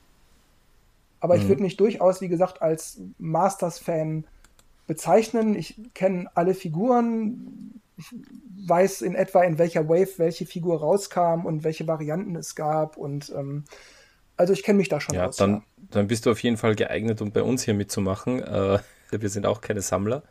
Aber 1.20 1.36
mhm. 1.36 1.42
ich 1.42 1.48
würde 1.48 1.62
mich 1.62 1.78
durchaus, 1.78 2.20
wie 2.20 2.28
gesagt, 2.30 2.64
als 2.64 3.00
Masters-Fan 3.20 4.26
bezeichnen. 4.88 5.54
Ich 5.54 5.80
kenne 5.94 6.32
alle 6.34 6.56
Figuren, 6.56 7.80
ich 7.98 8.16
weiß 8.68 9.02
in 9.02 9.16
etwa, 9.16 9.44
in 9.44 9.58
welcher 9.58 9.90
Wave 9.90 10.18
welche 10.18 10.46
Figur 10.46 10.80
rauskam 10.80 11.46
und 11.46 11.64
welche 11.64 11.88
Varianten 11.88 12.36
es 12.36 12.56
gab. 12.56 12.96
Und 12.96 13.32
ähm, 13.36 13.66
also 14.36 14.54
ich 14.54 14.64
kenne 14.64 14.78
mich 14.78 14.90
da 14.90 15.02
schon 15.02 15.16
ja, 15.16 15.28
aus. 15.28 15.38
Dann, 15.38 15.52
ja. 15.52 15.64
dann 15.92 16.08
bist 16.08 16.26
du 16.26 16.32
auf 16.32 16.42
jeden 16.42 16.58
Fall 16.58 16.76
geeignet, 16.76 17.22
um 17.22 17.32
bei 17.32 17.42
uns 17.42 17.64
hier 17.64 17.74
mitzumachen. 17.74 18.42
Äh, 18.42 18.80
wir 19.12 19.30
sind 19.30 19.46
auch 19.46 19.62
keine 19.62 19.82
Sammler. 19.82 20.24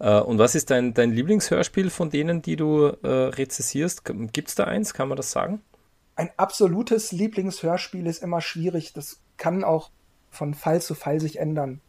Äh, 0.00 0.20
und 0.20 0.38
was 0.38 0.54
ist 0.54 0.70
dein, 0.70 0.92
dein 0.92 1.12
Lieblingshörspiel 1.12 1.90
von 1.90 2.10
denen, 2.10 2.42
die 2.42 2.56
du 2.56 2.86
äh, 2.86 3.08
rezessierst? 3.08 4.04
Gibt 4.32 4.48
es 4.48 4.54
da 4.56 4.64
eins? 4.64 4.92
Kann 4.92 5.08
man 5.08 5.16
das 5.16 5.30
sagen? 5.30 5.62
Ein 6.16 6.30
absolutes 6.36 7.12
Lieblingshörspiel 7.12 8.06
ist 8.06 8.22
immer 8.22 8.40
schwierig. 8.40 8.92
Das 8.92 9.20
kann 9.36 9.62
auch 9.62 9.90
von 10.30 10.54
Fall 10.54 10.82
zu 10.82 10.94
Fall 10.94 11.20
sich 11.20 11.38
ändern. 11.38 11.80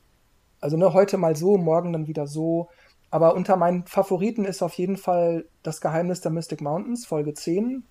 Also 0.62 0.77
ne, 0.77 0.94
heute 0.94 1.17
mal 1.17 1.36
so, 1.36 1.58
morgen 1.58 1.94
dann 1.94 2.08
wieder 2.08 2.27
so. 2.27 2.70
Aber 3.12 3.36
unter 3.36 3.56
meinen 3.56 3.86
Favoriten 3.86 4.46
ist 4.46 4.62
auf 4.62 4.74
jeden 4.74 4.98
Fall 4.98 5.46
Das 5.64 5.82
Geheimnis 5.82 6.22
der 6.22 6.32
Mystic 6.32 6.62
Mountains, 6.62 7.06
Folge 7.06 7.34
10. 7.34 7.84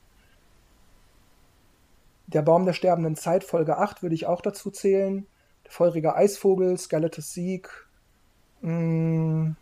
Der 2.26 2.42
Baum 2.42 2.64
der 2.64 2.72
sterbenden 2.72 3.16
Zeit, 3.16 3.44
Folge 3.44 3.78
8, 3.78 4.02
würde 4.02 4.14
ich 4.14 4.26
auch 4.26 4.40
dazu 4.40 4.70
zählen. 4.70 5.26
Der 5.64 5.72
feurige 5.72 6.14
Eisvogel, 6.14 6.78
Skeletus 6.78 7.32
Sieg. 7.32 7.68
Mm, 8.60 9.52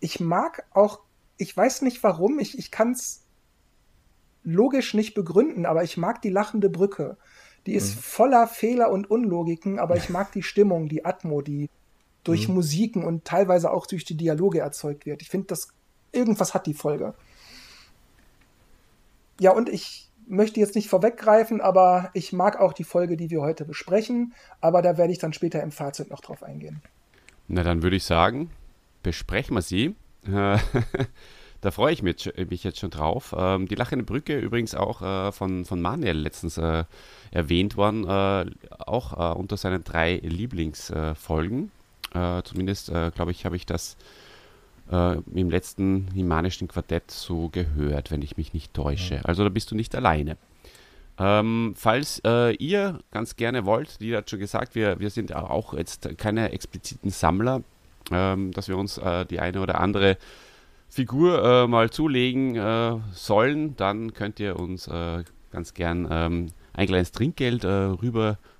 ich 0.00 0.20
mag 0.20 0.64
auch, 0.72 1.00
ich 1.36 1.56
weiß 1.56 1.82
nicht 1.82 2.02
warum, 2.02 2.38
ich, 2.38 2.58
ich 2.58 2.70
kann 2.70 2.92
es 2.92 3.22
logisch 4.44 4.94
nicht 4.94 5.14
begründen, 5.14 5.66
aber 5.66 5.84
ich 5.84 5.96
mag 5.96 6.22
die 6.22 6.30
lachende 6.30 6.70
Brücke. 6.70 7.16
Die 7.66 7.74
ist 7.74 7.94
mhm. 7.96 8.00
voller 8.00 8.46
Fehler 8.48 8.90
und 8.90 9.10
Unlogiken, 9.10 9.78
aber 9.78 9.96
ich 9.96 10.08
mag 10.10 10.32
die 10.32 10.42
Stimmung, 10.42 10.88
die 10.88 11.04
Atmo, 11.04 11.42
die 11.42 11.70
durch 12.24 12.48
mhm. 12.48 12.54
Musiken 12.54 13.04
und 13.04 13.24
teilweise 13.24 13.70
auch 13.70 13.86
durch 13.86 14.04
die 14.04 14.16
Dialoge 14.16 14.60
erzeugt 14.60 15.06
wird. 15.06 15.22
Ich 15.22 15.28
finde, 15.28 15.48
das 15.48 15.68
irgendwas 16.12 16.54
hat 16.54 16.66
die 16.66 16.74
Folge. 16.74 17.14
Ja, 19.40 19.52
und 19.52 19.68
ich 19.68 20.08
möchte 20.26 20.60
jetzt 20.60 20.74
nicht 20.74 20.88
vorweggreifen, 20.88 21.60
aber 21.60 22.10
ich 22.14 22.32
mag 22.32 22.60
auch 22.60 22.72
die 22.72 22.84
Folge, 22.84 23.16
die 23.16 23.30
wir 23.30 23.40
heute 23.40 23.64
besprechen, 23.64 24.34
aber 24.60 24.82
da 24.82 24.96
werde 24.96 25.12
ich 25.12 25.18
dann 25.18 25.32
später 25.32 25.62
im 25.62 25.72
Fazit 25.72 26.10
noch 26.10 26.20
drauf 26.20 26.42
eingehen. 26.42 26.80
Na, 27.48 27.64
dann 27.64 27.82
würde 27.82 27.96
ich 27.96 28.04
sagen, 28.04 28.50
besprechen 29.02 29.56
wir 29.56 29.62
sie. 29.62 29.94
Da 31.62 31.70
freue 31.70 31.92
ich 31.92 32.02
mich, 32.02 32.28
mich, 32.50 32.64
jetzt 32.64 32.80
schon 32.80 32.90
drauf. 32.90 33.32
Ähm, 33.38 33.68
die 33.68 33.76
Lachende 33.76 34.04
Brücke 34.04 34.36
übrigens 34.36 34.74
auch 34.74 35.00
äh, 35.00 35.30
von, 35.30 35.64
von 35.64 35.80
Manuel 35.80 36.18
letztens 36.18 36.58
äh, 36.58 36.82
erwähnt 37.30 37.76
worden, 37.76 38.04
äh, 38.04 38.50
auch 38.80 39.12
äh, 39.12 39.38
unter 39.38 39.56
seinen 39.56 39.84
drei 39.84 40.16
Lieblingsfolgen. 40.16 41.70
Äh, 42.14 42.42
zumindest, 42.44 42.88
äh, 42.90 43.10
glaube 43.14 43.30
ich, 43.30 43.44
habe 43.44 43.56
ich 43.56 43.66
das 43.66 43.96
im 44.90 45.48
letzten 45.48 46.08
himanischen 46.12 46.68
Quartett 46.68 47.10
so 47.10 47.48
gehört, 47.48 48.10
wenn 48.10 48.20
ich 48.20 48.36
mich 48.36 48.52
nicht 48.52 48.74
täusche. 48.74 49.24
Also 49.24 49.42
da 49.42 49.48
bist 49.48 49.70
du 49.70 49.74
nicht 49.74 49.94
alleine. 49.94 50.36
Ähm, 51.18 51.74
falls 51.76 52.20
äh, 52.24 52.54
ihr 52.56 52.98
ganz 53.10 53.36
gerne 53.36 53.64
wollt, 53.64 54.00
die 54.00 54.16
hat 54.16 54.28
schon 54.28 54.40
gesagt, 54.40 54.74
wir, 54.74 54.98
wir 54.98 55.10
sind 55.10 55.34
auch 55.34 55.72
jetzt 55.74 56.18
keine 56.18 56.52
expliziten 56.52 57.10
Sammler, 57.10 57.62
ähm, 58.10 58.50
dass 58.52 58.68
wir 58.68 58.76
uns 58.76 58.98
äh, 58.98 59.24
die 59.26 59.38
eine 59.38 59.60
oder 59.60 59.80
andere 59.80 60.16
Figur 60.88 61.42
äh, 61.44 61.66
mal 61.68 61.90
zulegen 61.90 62.56
äh, 62.56 62.98
sollen, 63.12 63.76
dann 63.76 64.14
könnt 64.14 64.40
ihr 64.40 64.58
uns 64.58 64.88
äh, 64.88 65.24
ganz 65.50 65.74
gern 65.74 66.08
ähm, 66.10 66.46
ein 66.72 66.86
kleines 66.86 67.12
Trinkgeld 67.12 67.64
äh, 67.64 67.68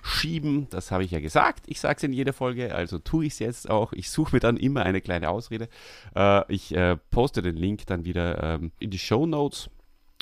rüberschieben. 0.03 0.69
Das 0.71 0.91
habe 0.91 1.05
ich 1.05 1.11
ja 1.11 1.21
gesagt. 1.21 1.65
Ich 1.67 1.81
sage 1.81 1.97
es 1.97 2.03
in 2.03 2.13
jeder 2.13 2.33
Folge, 2.33 2.75
also 2.75 2.99
tue 2.99 3.27
ich 3.27 3.35
es 3.35 3.39
jetzt 3.39 3.71
auch. 3.71 3.93
Ich 3.93 4.11
suche 4.11 4.37
mir 4.37 4.41
dann 4.41 4.57
immer 4.57 4.83
eine 4.83 5.01
kleine 5.01 5.31
Ausrede. 5.31 5.69
Äh, 6.15 6.53
ich 6.53 6.75
äh, 6.75 6.97
poste 7.11 7.43
den 7.43 7.57
Link 7.57 7.87
dann 7.87 8.05
wieder 8.05 8.43
ähm, 8.43 8.73
in 8.79 8.91
die 8.91 8.99
Show 8.99 9.27
Notes. 9.27 9.71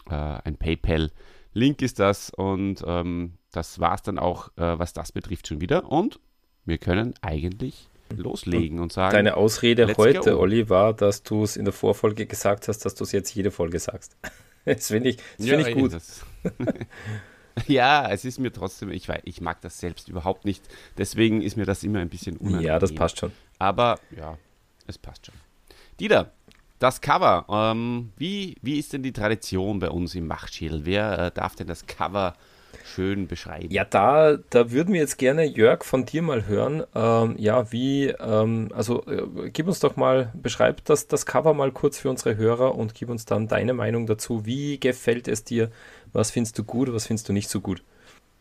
ein 0.07 0.57
PayPal-Link 0.57 1.83
ist 1.83 1.99
das 1.99 2.31
und 2.31 2.83
ähm, 2.87 3.35
das 3.53 3.79
war 3.79 3.95
es 3.95 4.03
dann 4.03 4.19
auch, 4.19 4.51
was 4.57 4.93
das 4.93 5.13
betrifft, 5.13 5.49
schon 5.49 5.61
wieder. 5.61 5.91
Und 5.91 6.21
wir 6.65 6.79
können 6.79 7.15
eigentlich 7.21 7.89
loslegen 8.17 8.79
und, 8.79 8.85
und 8.85 8.93
sagen. 8.93 9.13
Deine 9.13 9.37
Ausrede 9.37 9.95
heute, 9.97 10.33
go. 10.33 10.39
Olli, 10.39 10.69
war, 10.69 10.95
dass 10.95 11.23
du 11.23 11.43
es 11.43 11.57
in 11.57 11.65
der 11.65 11.75
Vorfolge 11.75 12.27
gesagt 12.27 12.69
hast, 12.69 12.85
dass 12.85 12.95
du 12.95 13.05
es 13.05 13.13
jetzt 13.13 13.35
jede 13.35 13.51
Folge 13.51 13.79
sagst. 13.79 14.17
Das 14.67 14.89
finde 14.89 15.09
ich, 15.09 15.17
das 15.39 15.47
ja, 15.47 15.57
find 15.57 15.69
ich 15.69 15.75
gut. 15.75 15.97
Ja, 17.67 18.09
es 18.11 18.25
ist 18.25 18.39
mir 18.39 18.53
trotzdem, 18.53 18.91
ich, 18.91 19.09
weiß, 19.09 19.23
ich 19.25 19.41
mag 19.41 19.61
das 19.61 19.79
selbst 19.79 20.09
überhaupt 20.09 20.45
nicht. 20.45 20.63
Deswegen 20.99 21.43
ist 21.43 21.57
mir 21.57 21.67
das 21.67 21.83
immer 21.83 21.99
ein 21.99 22.09
bisschen 22.09 22.37
unangenehm. 22.37 22.67
Ja, 22.67 22.79
das 22.79 22.95
passt 22.95 23.19
schon. 23.19 23.33
Aber 23.59 23.99
ja, 24.17 24.39
es 24.87 24.99
passt 24.99 25.27
schon. 25.27 25.35
Dieter, 25.99 26.33
das 26.79 27.01
Cover. 27.01 27.45
Ähm, 27.49 28.13
wie, 28.17 28.57
wie 28.63 28.79
ist 28.79 28.93
denn 28.93 29.03
die 29.03 29.13
Tradition 29.13 29.79
bei 29.79 29.91
uns 29.91 30.15
im 30.15 30.27
Machtschädel? 30.27 30.85
Wer 30.85 31.19
äh, 31.19 31.31
darf 31.31 31.55
denn 31.55 31.67
das 31.67 31.87
Cover 31.87 32.35
schön 32.85 33.27
beschreiben? 33.27 33.71
Ja, 33.71 33.85
da, 33.85 34.37
da 34.51 34.71
würden 34.71 34.95
wir 34.95 35.01
jetzt 35.01 35.19
gerne, 35.19 35.45
Jörg, 35.45 35.85
von 35.85 36.05
dir 36.05 36.23
mal 36.23 36.47
hören. 36.47 36.85
Ähm, 36.95 37.35
ja, 37.39 37.71
wie, 37.73 38.09
ähm, 38.09 38.71
also 38.75 39.05
äh, 39.07 39.51
gib 39.51 39.67
uns 39.67 39.81
doch 39.81 39.97
mal, 39.97 40.33
beschreib 40.35 40.85
das, 40.85 41.07
das 41.07 41.27
Cover 41.27 41.55
mal 41.55 41.73
kurz 41.73 41.99
für 41.99 42.11
unsere 42.11 42.37
Hörer 42.37 42.75
und 42.75 42.95
gib 42.95 43.09
uns 43.09 43.25
dann 43.25 43.49
deine 43.49 43.75
Meinung 43.75 44.07
dazu. 44.07 44.47
Wie 44.47 44.79
gefällt 44.79 45.29
es 45.29 45.45
dir? 45.45 45.71
Was 46.13 46.31
findest 46.31 46.59
du 46.59 46.65
gut, 46.65 46.93
was 46.93 47.07
findest 47.07 47.29
du 47.29 47.33
nicht 47.33 47.49
so 47.49 47.61
gut? 47.61 47.83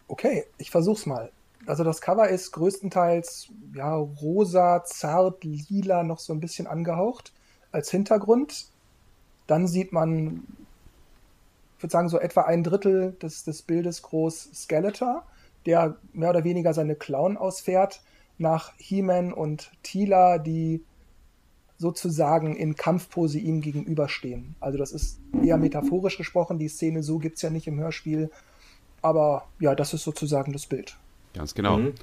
Okay, 0.07 0.45
ich 0.57 0.71
versuch's 0.71 1.05
mal. 1.05 1.31
Also 1.65 1.83
das 1.83 2.01
Cover 2.01 2.27
ist 2.29 2.51
größtenteils 2.51 3.49
ja 3.75 3.95
rosa, 3.95 4.83
zart, 4.83 5.43
lila, 5.43 6.03
noch 6.03 6.19
so 6.19 6.33
ein 6.33 6.39
bisschen 6.39 6.65
angehaucht 6.65 7.31
als 7.71 7.91
Hintergrund. 7.91 8.65
Dann 9.45 9.67
sieht 9.67 9.93
man 9.93 10.43
ich 11.79 11.83
würde 11.83 11.93
sagen, 11.93 12.09
so 12.09 12.19
etwa 12.19 12.41
ein 12.41 12.61
Drittel 12.61 13.13
des, 13.21 13.45
des 13.45 13.61
Bildes 13.61 14.01
groß 14.01 14.49
Skeletor, 14.53 15.23
der 15.65 15.95
mehr 16.11 16.31
oder 16.31 16.43
weniger 16.43 16.73
seine 16.73 16.95
Clown 16.95 17.37
ausfährt, 17.37 18.01
nach 18.37 18.73
He-Man 18.79 19.31
und 19.31 19.71
Tila, 19.81 20.39
die 20.39 20.83
sozusagen 21.77 22.57
in 22.57 22.75
Kampfpose 22.75 23.39
ihm 23.39 23.61
gegenüberstehen. 23.61 24.55
Also 24.59 24.77
das 24.77 24.91
ist 24.91 25.21
eher 25.41 25.55
metaphorisch 25.55 26.17
gesprochen, 26.17 26.59
die 26.59 26.67
Szene 26.67 27.01
so 27.01 27.17
gibt 27.17 27.37
es 27.37 27.43
ja 27.43 27.49
nicht 27.49 27.67
im 27.67 27.79
Hörspiel. 27.79 28.29
Aber 29.01 29.47
ja, 29.61 29.73
das 29.73 29.93
ist 29.93 30.03
sozusagen 30.03 30.51
das 30.51 30.65
Bild. 30.65 30.97
Ganz 31.33 31.53
genau. 31.53 31.77
Mhm. 31.77 31.93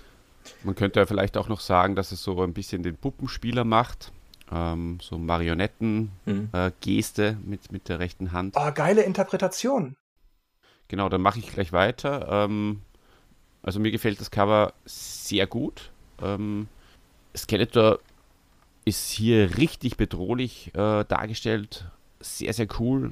Man 0.65 0.75
könnte 0.75 1.01
ja 1.01 1.05
vielleicht 1.05 1.37
auch 1.37 1.51
noch 1.51 1.61
sagen, 1.61 1.97
dass 1.97 2.13
es 2.13 2.23
so 2.23 2.41
ein 2.41 2.55
bisschen 2.55 2.83
den 2.83 2.97
Puppenspieler 2.97 3.65
macht 3.65 4.11
ähm, 4.53 4.99
so 5.01 5.19
Marionetten-Geste 5.19 7.33
mhm. 7.33 7.39
äh, 7.39 7.49
mit, 7.49 7.73
mit 7.73 7.89
der 7.89 7.99
rechten 7.99 8.33
Hand. 8.33 8.57
Ah, 8.57 8.69
oh, 8.69 8.73
geile 8.75 9.03
Interpretation. 9.03 9.97
Genau, 10.89 11.09
dann 11.09 11.21
mache 11.21 11.39
ich 11.39 11.53
gleich 11.53 11.73
weiter. 11.73 12.29
Ähm, 12.31 12.83
Also 13.63 13.81
mir 13.81 13.91
gefällt 13.91 14.21
das 14.21 14.31
Cover 14.31 14.73
sehr 14.85 15.49
gut. 15.49 15.91
Ähm, 16.23 16.69
Skeletor 17.37 17.99
ist 18.85 19.11
hier 19.11 19.59
richtig 19.59 19.97
bedrohlich 19.97 20.69
äh, 20.75 21.05
dargestellt. 21.05 21.87
Sehr, 22.21 22.53
sehr 22.53 22.69
cool. 22.79 23.11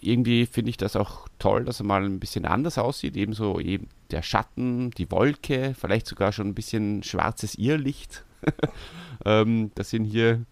Irgendwie 0.00 0.46
finde 0.46 0.70
ich 0.70 0.76
das 0.76 0.94
auch 0.94 1.26
toll, 1.40 1.64
dass 1.64 1.80
er 1.80 1.86
mal 1.86 2.04
ein 2.04 2.20
bisschen 2.20 2.44
anders 2.44 2.78
aussieht. 2.78 3.16
Ebenso 3.16 3.58
eben 3.58 3.88
der 4.12 4.22
Schatten, 4.22 4.92
die 4.92 5.10
Wolke, 5.10 5.74
vielleicht 5.76 6.06
sogar 6.06 6.30
schon 6.30 6.46
ein 6.46 6.54
bisschen 6.54 7.02
schwarzes 7.02 7.56
Irrlicht, 7.56 8.24
ähm, 9.24 9.72
das 9.74 9.92
ihn 9.92 10.04
hier 10.04 10.44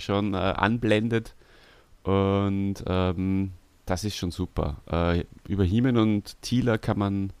schon 0.00 0.34
äh, 0.34 0.36
anblendet. 0.36 1.34
Und 2.02 2.76
ähm, 2.86 3.52
das 3.86 4.04
ist 4.04 4.16
schon 4.16 4.30
super. 4.30 4.76
Äh, 4.90 5.24
über 5.48 5.64
Hiemen 5.64 5.96
und 5.96 6.40
Thieler 6.42 6.78
kann 6.78 6.98
man 6.98 7.32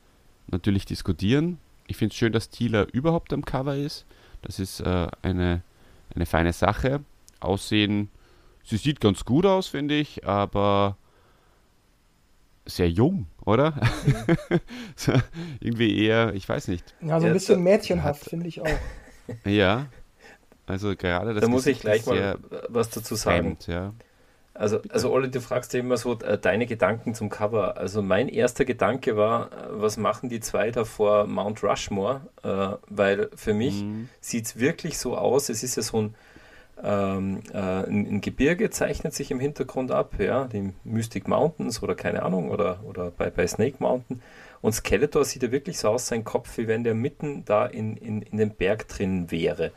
natürlich 0.48 0.84
diskutieren. 0.84 1.58
Ich 1.86 1.96
finde 1.96 2.12
es 2.12 2.18
schön, 2.18 2.32
dass 2.32 2.50
Thieler 2.50 2.86
überhaupt 2.92 3.32
am 3.32 3.44
Cover 3.44 3.76
ist. 3.76 4.04
Das 4.42 4.58
ist 4.58 4.80
äh, 4.80 5.08
eine, 5.22 5.62
eine 6.14 6.26
feine 6.26 6.52
Sache. 6.52 7.00
Aussehen, 7.40 8.10
sie 8.64 8.76
sieht 8.76 9.00
ganz 9.00 9.24
gut 9.24 9.46
aus, 9.46 9.68
finde 9.68 9.94
ich, 9.94 10.26
aber 10.26 10.96
sehr 12.66 12.90
jung, 12.90 13.26
oder? 13.44 13.74
so, 14.96 15.12
irgendwie 15.60 16.04
eher, 16.04 16.34
ich 16.34 16.48
weiß 16.48 16.68
nicht. 16.68 16.94
Ja, 17.00 17.20
so 17.20 17.26
ein 17.26 17.32
bisschen 17.32 17.62
mädchenhaft, 17.62 18.24
finde 18.24 18.48
ich 18.48 18.60
auch. 18.60 18.66
Ja, 19.44 19.86
also 20.70 20.96
gerade 20.96 21.34
das. 21.34 21.42
Da 21.42 21.48
muss 21.48 21.66
ich 21.66 21.80
gleich 21.80 22.06
mal 22.06 22.38
was 22.68 22.90
dazu 22.90 23.14
sagen. 23.14 23.56
Fremd, 23.56 23.66
ja. 23.66 23.92
Also, 24.60 24.80
also 24.90 25.10
Olli, 25.10 25.30
du 25.30 25.40
fragst 25.40 25.72
ja 25.72 25.80
immer 25.80 25.96
so 25.96 26.18
äh, 26.18 26.36
deine 26.36 26.66
Gedanken 26.66 27.14
zum 27.14 27.30
Cover. 27.30 27.78
Also 27.78 28.02
mein 28.02 28.28
erster 28.28 28.64
Gedanke 28.64 29.16
war, 29.16 29.46
äh, 29.46 29.50
was 29.70 29.96
machen 29.96 30.28
die 30.28 30.40
zwei 30.40 30.70
da 30.70 30.84
vor 30.84 31.26
Mount 31.26 31.62
Rushmore? 31.62 32.20
Äh, 32.42 32.76
weil 32.88 33.30
für 33.34 33.54
mich 33.54 33.82
mhm. 33.82 34.08
sieht 34.20 34.46
es 34.46 34.58
wirklich 34.58 34.98
so 34.98 35.16
aus, 35.16 35.48
es 35.48 35.62
ist 35.62 35.76
ja 35.76 35.82
so 35.82 36.02
ein, 36.02 36.14
ähm, 36.82 37.40
äh, 37.52 37.58
ein, 37.58 38.06
ein, 38.06 38.20
Gebirge 38.20 38.70
zeichnet 38.70 39.14
sich 39.14 39.30
im 39.30 39.40
Hintergrund 39.40 39.92
ab, 39.92 40.14
ja, 40.18 40.44
die 40.44 40.72
Mystic 40.84 41.28
Mountains 41.28 41.82
oder 41.82 41.94
keine 41.94 42.22
Ahnung, 42.22 42.50
oder, 42.50 42.80
oder 42.84 43.10
bei, 43.10 43.30
bei 43.30 43.46
Snake 43.46 43.76
Mountain. 43.78 44.20
Und 44.62 44.74
Skeletor 44.74 45.24
sieht 45.24 45.42
ja 45.42 45.52
wirklich 45.52 45.78
so 45.78 45.88
aus, 45.88 46.06
sein 46.06 46.24
Kopf, 46.24 46.58
wie 46.58 46.68
wenn 46.68 46.84
der 46.84 46.94
mitten 46.94 47.44
da 47.44 47.66
in, 47.66 47.96
in, 47.96 48.22
in 48.22 48.36
dem 48.36 48.50
Berg 48.50 48.88
drin 48.88 49.30
wäre. 49.30 49.72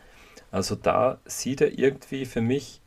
Also 0.54 0.76
da 0.76 1.18
sieht 1.26 1.62
er 1.62 1.80
irgendwie 1.80 2.26
für 2.26 2.42
mich 2.42 2.80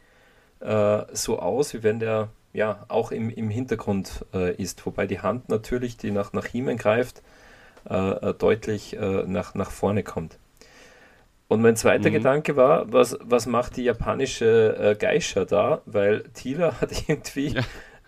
äh, 0.61 1.03
so 1.13 1.41
aus, 1.41 1.75
wie 1.75 1.83
wenn 1.83 1.99
der 1.99 2.29
ja 2.53 2.85
auch 2.87 3.11
im, 3.11 3.29
im 3.29 3.51
Hintergrund 3.51 4.25
äh, 4.33 4.55
ist. 4.55 4.87
Wobei 4.87 5.09
die 5.09 5.19
Hand 5.19 5.49
natürlich, 5.49 5.97
die 5.97 6.13
nach, 6.13 6.33
nach 6.33 6.55
ihm 6.55 6.75
greift, 6.77 7.23
äh, 7.91 7.95
äh, 7.95 8.35
deutlich 8.35 8.97
äh, 8.97 9.25
nach, 9.27 9.55
nach 9.55 9.73
vorne 9.73 10.05
kommt. 10.05 10.39
Und 11.49 11.61
mein 11.61 11.75
zweiter 11.75 12.11
mhm. 12.11 12.15
Gedanke 12.15 12.55
war, 12.55 12.93
was, 12.93 13.19
was 13.21 13.47
macht 13.47 13.77
die 13.77 13.85
japanische 13.85 14.77
äh, 14.79 14.95
Geisha 14.95 15.45
da? 15.45 15.83
Weil 15.87 16.23
Tila 16.35 16.73
hat 16.81 17.09
irgendwie 17.09 17.49
ja. 17.49 17.63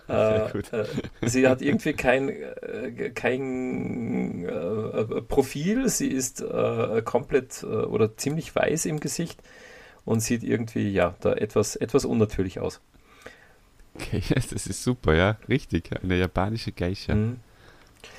Äh, 0.18 0.46
äh, 0.46 0.86
sie 1.20 1.46
hat 1.46 1.60
irgendwie 1.60 1.92
kein, 1.92 2.30
äh, 2.30 3.10
kein 3.14 4.48
Profil, 5.28 5.88
sie 5.90 6.08
ist 6.08 6.42
komplett 7.04 7.62
oder 7.62 8.16
ziemlich 8.16 8.54
weiß 8.56 8.86
im 8.86 9.00
Gesicht 9.00 9.42
und 10.06 10.20
sieht 10.20 10.42
irgendwie, 10.42 10.90
ja, 10.90 11.14
da 11.20 11.34
etwas, 11.34 11.76
etwas 11.76 12.06
unnatürlich 12.06 12.58
aus. 12.58 12.80
Okay, 13.94 14.22
das 14.34 14.52
ist 14.52 14.82
super, 14.82 15.14
ja, 15.14 15.36
richtig. 15.48 15.90
Eine 16.02 16.16
japanische 16.16 16.72
Geisha. 16.72 17.14
Mhm. 17.14 17.40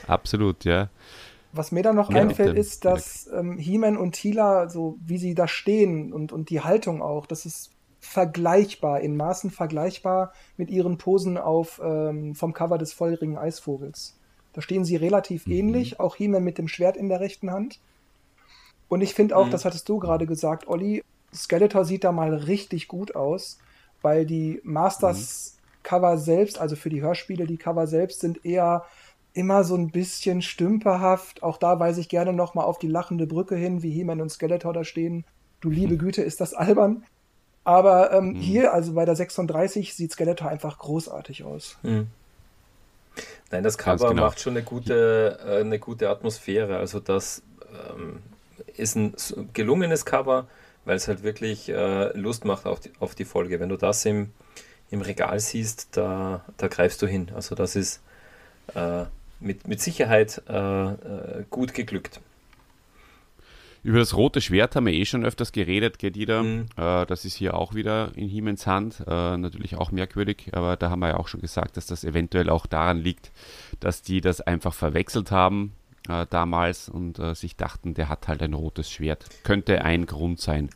Absolut, 0.08 0.66
ja. 0.66 0.90
Was 1.52 1.72
mir 1.72 1.82
da 1.82 1.94
noch 1.94 2.12
ja, 2.12 2.22
einfällt, 2.22 2.56
ist, 2.56 2.86
dass 2.86 3.28
ähm, 3.34 3.58
He-Man 3.58 3.98
und 3.98 4.12
Tila, 4.12 4.70
so 4.70 4.98
wie 5.04 5.18
sie 5.18 5.34
da 5.34 5.48
stehen 5.48 6.14
und, 6.14 6.32
und 6.32 6.52
die 6.52 6.62
Haltung 6.62 7.02
auch, 7.02 7.26
das 7.26 7.46
ist 7.46 7.72
vergleichbar, 8.10 9.02
in 9.02 9.16
Maßen 9.16 9.52
vergleichbar 9.52 10.34
mit 10.58 10.72
ihren 10.72 10.98
Posen 10.98 11.38
auf 11.38 11.80
ähm, 11.84 12.34
vom 12.34 12.54
Cover 12.54 12.80
des 12.80 12.92
feurigen 12.92 13.38
Eisvogels. 13.38 14.18
Da 14.54 14.62
stehen 14.62 14.84
sie 14.84 14.96
relativ 14.96 15.46
mhm. 15.46 15.54
ähnlich, 15.54 16.00
auch 16.00 16.16
He-Man 16.16 16.44
mit 16.44 16.58
dem 16.58 16.68
Schwert 16.68 16.98
in 16.98 17.08
der 17.08 17.20
rechten 17.20 17.52
Hand. 17.52 17.80
Und 18.88 19.02
ich 19.02 19.14
finde 19.14 19.38
auch, 19.38 19.46
mhm. 19.46 19.52
das 19.52 19.64
hattest 19.64 19.88
du 19.88 20.00
gerade 20.00 20.26
gesagt, 20.26 20.68
Olli, 20.68 21.04
Skeletor 21.32 21.86
sieht 21.86 22.04
da 22.04 22.12
mal 22.12 22.34
richtig 22.34 22.88
gut 22.88 23.16
aus, 23.16 23.60
weil 24.02 24.26
die 24.26 24.60
Masters 24.64 25.54
mhm. 25.54 25.84
Cover 25.84 26.18
selbst, 26.18 26.60
also 26.60 26.76
für 26.76 26.90
die 26.90 27.04
Hörspiele, 27.04 27.46
die 27.46 27.58
Cover 27.58 27.86
selbst 27.86 28.22
sind 28.22 28.44
eher 28.44 28.86
immer 29.34 29.64
so 29.64 29.76
ein 29.76 29.92
bisschen 29.92 30.42
stümperhaft. 30.42 31.44
Auch 31.44 31.58
da 31.58 31.80
weise 31.80 32.02
ich 32.02 32.10
gerne 32.10 32.34
nochmal 32.34 32.66
auf 32.66 32.80
die 32.80 32.88
lachende 32.88 33.28
Brücke 33.28 33.56
hin, 33.56 33.84
wie 33.84 33.92
He-Man 33.92 34.20
und 34.20 34.32
Skeletor 34.32 34.74
da 34.74 34.84
stehen. 34.84 35.26
Du 35.62 35.70
liebe 35.70 35.94
mhm. 35.94 36.00
Güte, 36.00 36.24
ist 36.24 36.42
das 36.42 36.54
albern. 36.56 37.04
Aber 37.70 38.12
ähm, 38.14 38.30
mhm. 38.30 38.36
hier, 38.36 38.74
also 38.74 38.94
bei 38.94 39.06
der 39.06 39.16
36, 39.16 39.94
sieht 39.94 40.12
Skeletor 40.12 40.50
einfach 40.50 40.80
großartig 40.80 41.44
aus. 41.44 41.78
Mhm. 41.84 42.08
Nein, 43.52 43.64
das 43.64 43.78
Cover 43.78 44.10
genau. 44.10 44.24
macht 44.24 44.40
schon 44.40 44.54
eine 44.54 44.64
gute, 44.64 45.40
äh, 45.46 45.60
eine 45.62 45.80
gute 45.80 46.10
Atmosphäre. 46.10 46.78
Also 46.78 47.00
das 47.00 47.44
ähm, 47.96 48.20
ist 48.76 48.96
ein 48.96 49.14
gelungenes 49.54 50.06
Cover 50.06 50.48
weil 50.86 50.96
es 50.96 51.08
halt 51.08 51.22
wirklich 51.22 51.70
äh, 51.70 52.18
Lust 52.18 52.46
macht 52.46 52.66
auf 52.66 52.80
die, 52.80 52.92
auf 53.00 53.14
die 53.14 53.26
Folge. 53.26 53.60
Wenn 53.60 53.70
du 53.70 53.78
das 53.78 54.06
im, 54.06 54.32
im 54.90 55.02
Regal 55.02 55.40
siehst, 55.40 55.90
da, 55.92 56.44
da 56.58 56.68
greifst 56.68 57.02
du 57.04 57.06
hin. 57.06 57.30
Also 57.36 57.54
das 57.54 57.76
ist 57.76 58.02
äh, 58.74 59.06
mit, 59.40 59.68
mit 59.68 59.82
Sicherheit 59.82 60.42
äh, 60.50 60.54
äh 60.54 61.44
gut 61.52 61.76
geglückt. 61.76 62.20
Über 63.84 64.00
das 64.00 64.16
rote 64.16 64.42
Schwert 64.42 64.76
haben 64.76 64.88
wir 64.88 64.94
eh 64.94 65.06
schon 65.06 65.26
öfters 65.26 65.52
geredet, 65.52 66.00
Gedida. 66.00 66.44
Mhm. 66.44 66.66
Äh, 66.76 67.06
das 67.06 67.26
ist 67.26 67.36
hier 67.36 67.56
auch 67.56 67.74
wieder 67.74 68.12
in 68.16 68.28
Hiemens 68.28 68.68
Hand. 68.68 69.04
Äh, 69.08 69.38
natürlich 69.38 69.76
auch 69.78 69.92
merkwürdig, 69.92 70.50
aber 70.52 70.76
da 70.76 70.90
haben 70.90 71.00
wir 71.00 71.10
ja 71.10 71.18
auch 71.18 71.28
schon 71.28 71.42
gesagt, 71.42 71.78
dass 71.78 71.86
das 71.86 72.04
eventuell 72.04 72.50
auch 72.50 72.66
daran 72.66 72.98
liegt, 72.98 73.32
dass 73.80 74.02
die 74.02 74.22
das 74.22 74.42
einfach 74.42 74.74
verwechselt 74.74 75.32
haben 75.32 75.74
äh, 76.10 76.26
damals 76.30 76.90
und 76.90 77.20
äh, 77.20 77.36
sich 77.36 77.56
dachten, 77.56 77.94
der 77.94 78.10
hat 78.10 78.28
halt 78.28 78.42
ein 78.42 78.54
rotes 78.54 78.92
Schwert. 78.92 79.26
Könnte 79.44 79.84
ein 79.84 80.06
Grund 80.06 80.40
sein, 80.40 80.70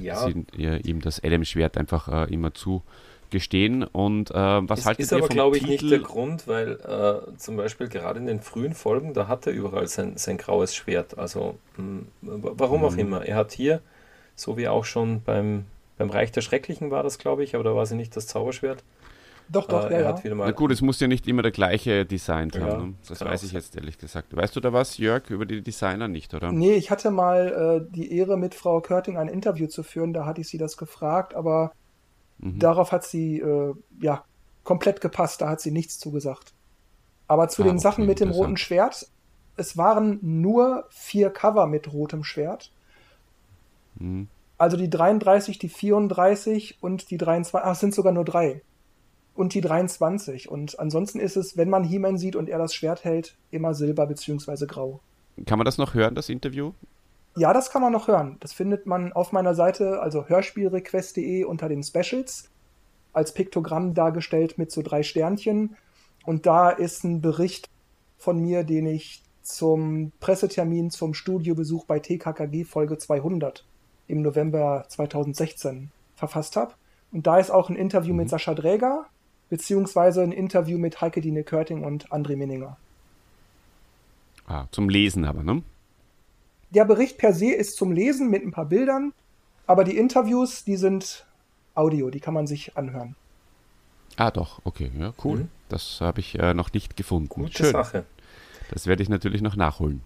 ja. 0.00 0.14
dass 0.14 0.24
sie 0.24 0.46
äh, 0.62 0.80
ihm 0.80 1.00
das 1.00 1.22
Adam-Schwert 1.22 1.76
einfach 1.76 2.08
äh, 2.08 2.32
immer 2.32 2.54
zugestehen. 3.28 3.84
Und 3.84 4.30
äh, 4.30 4.34
was 4.34 4.80
es 4.80 4.86
haltet 4.86 5.00
ist 5.04 5.12
aber, 5.12 5.28
glaube 5.28 5.56
ich, 5.56 5.64
Titel? 5.64 5.84
nicht 5.84 5.92
der 5.92 6.00
Grund, 6.00 6.48
weil 6.48 6.72
äh, 6.80 7.36
zum 7.36 7.56
Beispiel 7.56 7.88
gerade 7.88 8.18
in 8.18 8.26
den 8.26 8.40
frühen 8.40 8.74
Folgen, 8.74 9.14
da 9.14 9.28
hat 9.28 9.46
er 9.46 9.52
überall 9.52 9.86
sein, 9.86 10.16
sein 10.16 10.38
graues 10.38 10.74
Schwert. 10.74 11.18
Also 11.18 11.56
mh, 11.76 12.02
hm, 12.22 12.42
warum 12.42 12.80
mhm. 12.80 12.86
auch 12.86 12.96
immer. 12.96 13.24
Er 13.24 13.36
hat 13.36 13.52
hier, 13.52 13.80
so 14.34 14.56
wie 14.56 14.68
auch 14.68 14.84
schon 14.84 15.22
beim, 15.22 15.66
beim 15.96 16.10
Reich 16.10 16.32
der 16.32 16.40
Schrecklichen 16.40 16.90
war 16.90 17.02
das, 17.02 17.18
glaube 17.18 17.44
ich, 17.44 17.54
aber 17.54 17.64
da 17.64 17.74
war 17.74 17.86
sie 17.86 17.96
nicht 17.96 18.16
das 18.16 18.26
Zauberschwert. 18.26 18.82
Doch, 19.50 19.66
doch, 19.66 19.88
äh, 19.90 20.02
ja, 20.02 20.14
ja. 20.14 20.34
Na 20.34 20.50
gut, 20.50 20.70
es 20.72 20.82
muss 20.82 21.00
ja 21.00 21.08
nicht 21.08 21.26
immer 21.26 21.40
der 21.40 21.52
gleiche 21.52 22.04
Design 22.04 22.50
ja, 22.52 22.60
haben. 22.60 22.88
Ne? 22.88 22.94
Das 23.08 23.22
weiß 23.22 23.44
ich 23.44 23.52
jetzt 23.52 23.74
ehrlich 23.76 23.96
gesagt. 23.96 24.36
Weißt 24.36 24.54
du 24.54 24.60
da 24.60 24.74
was, 24.74 24.98
Jörg, 24.98 25.30
über 25.30 25.46
die 25.46 25.62
Designer 25.62 26.06
nicht, 26.06 26.34
oder? 26.34 26.52
Nee, 26.52 26.74
ich 26.74 26.90
hatte 26.90 27.10
mal 27.10 27.80
äh, 27.88 27.94
die 27.96 28.12
Ehre, 28.12 28.36
mit 28.36 28.54
Frau 28.54 28.82
Körting 28.82 29.16
ein 29.16 29.28
Interview 29.28 29.66
zu 29.66 29.82
führen. 29.82 30.12
Da 30.12 30.26
hatte 30.26 30.42
ich 30.42 30.48
sie 30.48 30.58
das 30.58 30.76
gefragt, 30.76 31.34
aber 31.34 31.72
mhm. 32.38 32.58
darauf 32.58 32.92
hat 32.92 33.04
sie 33.04 33.38
äh, 33.40 33.74
ja 34.00 34.24
komplett 34.64 35.00
gepasst. 35.00 35.40
Da 35.40 35.48
hat 35.48 35.60
sie 35.60 35.70
nichts 35.70 35.98
zugesagt. 35.98 36.52
Aber 37.26 37.48
zu 37.48 37.62
ah, 37.62 37.66
den 37.66 37.76
okay, 37.76 37.82
Sachen 37.82 38.06
mit 38.06 38.20
dem 38.20 38.30
roten 38.30 38.56
Schwert, 38.56 39.08
es 39.56 39.76
waren 39.76 40.18
nur 40.22 40.86
vier 40.90 41.30
Cover 41.30 41.66
mit 41.66 41.92
rotem 41.92 42.24
Schwert. 42.24 42.72
Mhm. 43.96 44.28
Also 44.56 44.76
die 44.76 44.90
33, 44.90 45.58
die 45.58 45.68
34 45.68 46.78
und 46.80 47.10
die 47.10 47.18
23, 47.18 47.66
ach, 47.66 47.72
es 47.72 47.80
sind 47.80 47.94
sogar 47.94 48.12
nur 48.12 48.24
drei 48.24 48.62
und 49.34 49.54
die 49.54 49.60
23. 49.60 50.50
Und 50.50 50.78
ansonsten 50.80 51.20
ist 51.20 51.36
es, 51.36 51.56
wenn 51.56 51.70
man 51.70 51.84
He-Man 51.84 52.18
sieht 52.18 52.34
und 52.34 52.48
er 52.48 52.58
das 52.58 52.74
Schwert 52.74 53.04
hält, 53.04 53.36
immer 53.50 53.72
Silber 53.72 54.06
bzw. 54.06 54.66
Grau. 54.66 55.00
Kann 55.46 55.58
man 55.58 55.64
das 55.64 55.78
noch 55.78 55.94
hören, 55.94 56.16
das 56.16 56.28
Interview? 56.28 56.72
Ja, 57.38 57.52
das 57.52 57.70
kann 57.70 57.82
man 57.82 57.92
noch 57.92 58.08
hören. 58.08 58.36
Das 58.40 58.52
findet 58.52 58.86
man 58.86 59.12
auf 59.12 59.32
meiner 59.32 59.54
Seite, 59.54 60.00
also 60.00 60.26
hörspielrequest.de 60.26 61.44
unter 61.44 61.68
den 61.68 61.82
Specials, 61.84 62.50
als 63.12 63.32
Piktogramm 63.32 63.94
dargestellt 63.94 64.58
mit 64.58 64.72
so 64.72 64.82
drei 64.82 65.02
Sternchen. 65.02 65.76
Und 66.24 66.46
da 66.46 66.70
ist 66.70 67.04
ein 67.04 67.20
Bericht 67.20 67.68
von 68.18 68.40
mir, 68.40 68.64
den 68.64 68.86
ich 68.86 69.22
zum 69.42 70.12
Pressetermin 70.20 70.90
zum 70.90 71.14
Studiobesuch 71.14 71.84
bei 71.86 72.00
TKKG 72.00 72.64
Folge 72.64 72.98
200 72.98 73.64
im 74.08 74.22
November 74.22 74.84
2016 74.88 75.90
verfasst 76.16 76.56
habe. 76.56 76.74
Und 77.12 77.26
da 77.26 77.38
ist 77.38 77.50
auch 77.50 77.70
ein 77.70 77.76
Interview 77.76 78.12
mhm. 78.12 78.18
mit 78.18 78.30
Sascha 78.30 78.54
Dräger, 78.54 79.06
beziehungsweise 79.48 80.22
ein 80.22 80.32
Interview 80.32 80.76
mit 80.76 81.00
Heike 81.00 81.20
Dine 81.20 81.44
Körting 81.44 81.84
und 81.84 82.10
André 82.10 82.36
Minninger. 82.36 82.76
Ah, 84.46 84.66
zum 84.70 84.88
Lesen 84.88 85.24
aber, 85.24 85.42
ne? 85.42 85.62
Der 86.70 86.84
Bericht 86.84 87.18
per 87.18 87.32
se 87.32 87.52
ist 87.52 87.76
zum 87.76 87.92
Lesen 87.92 88.28
mit 88.30 88.44
ein 88.44 88.50
paar 88.50 88.66
Bildern, 88.66 89.12
aber 89.66 89.84
die 89.84 89.96
Interviews, 89.96 90.64
die 90.64 90.76
sind 90.76 91.26
Audio, 91.74 92.10
die 92.10 92.20
kann 92.20 92.34
man 92.34 92.46
sich 92.46 92.76
anhören. 92.76 93.16
Ah, 94.16 94.30
doch, 94.30 94.60
okay, 94.64 94.90
ja, 94.98 95.12
cool. 95.24 95.38
Mhm. 95.38 95.48
Das 95.68 96.00
habe 96.00 96.20
ich 96.20 96.38
äh, 96.38 96.54
noch 96.54 96.72
nicht 96.72 96.96
gefunden. 96.96 97.28
Gute 97.28 97.64
Schön. 97.64 97.72
Sache. 97.72 98.04
Das 98.70 98.86
werde 98.86 99.02
ich 99.02 99.08
natürlich 99.08 99.42
noch 99.42 99.56
nachholen. 99.56 100.02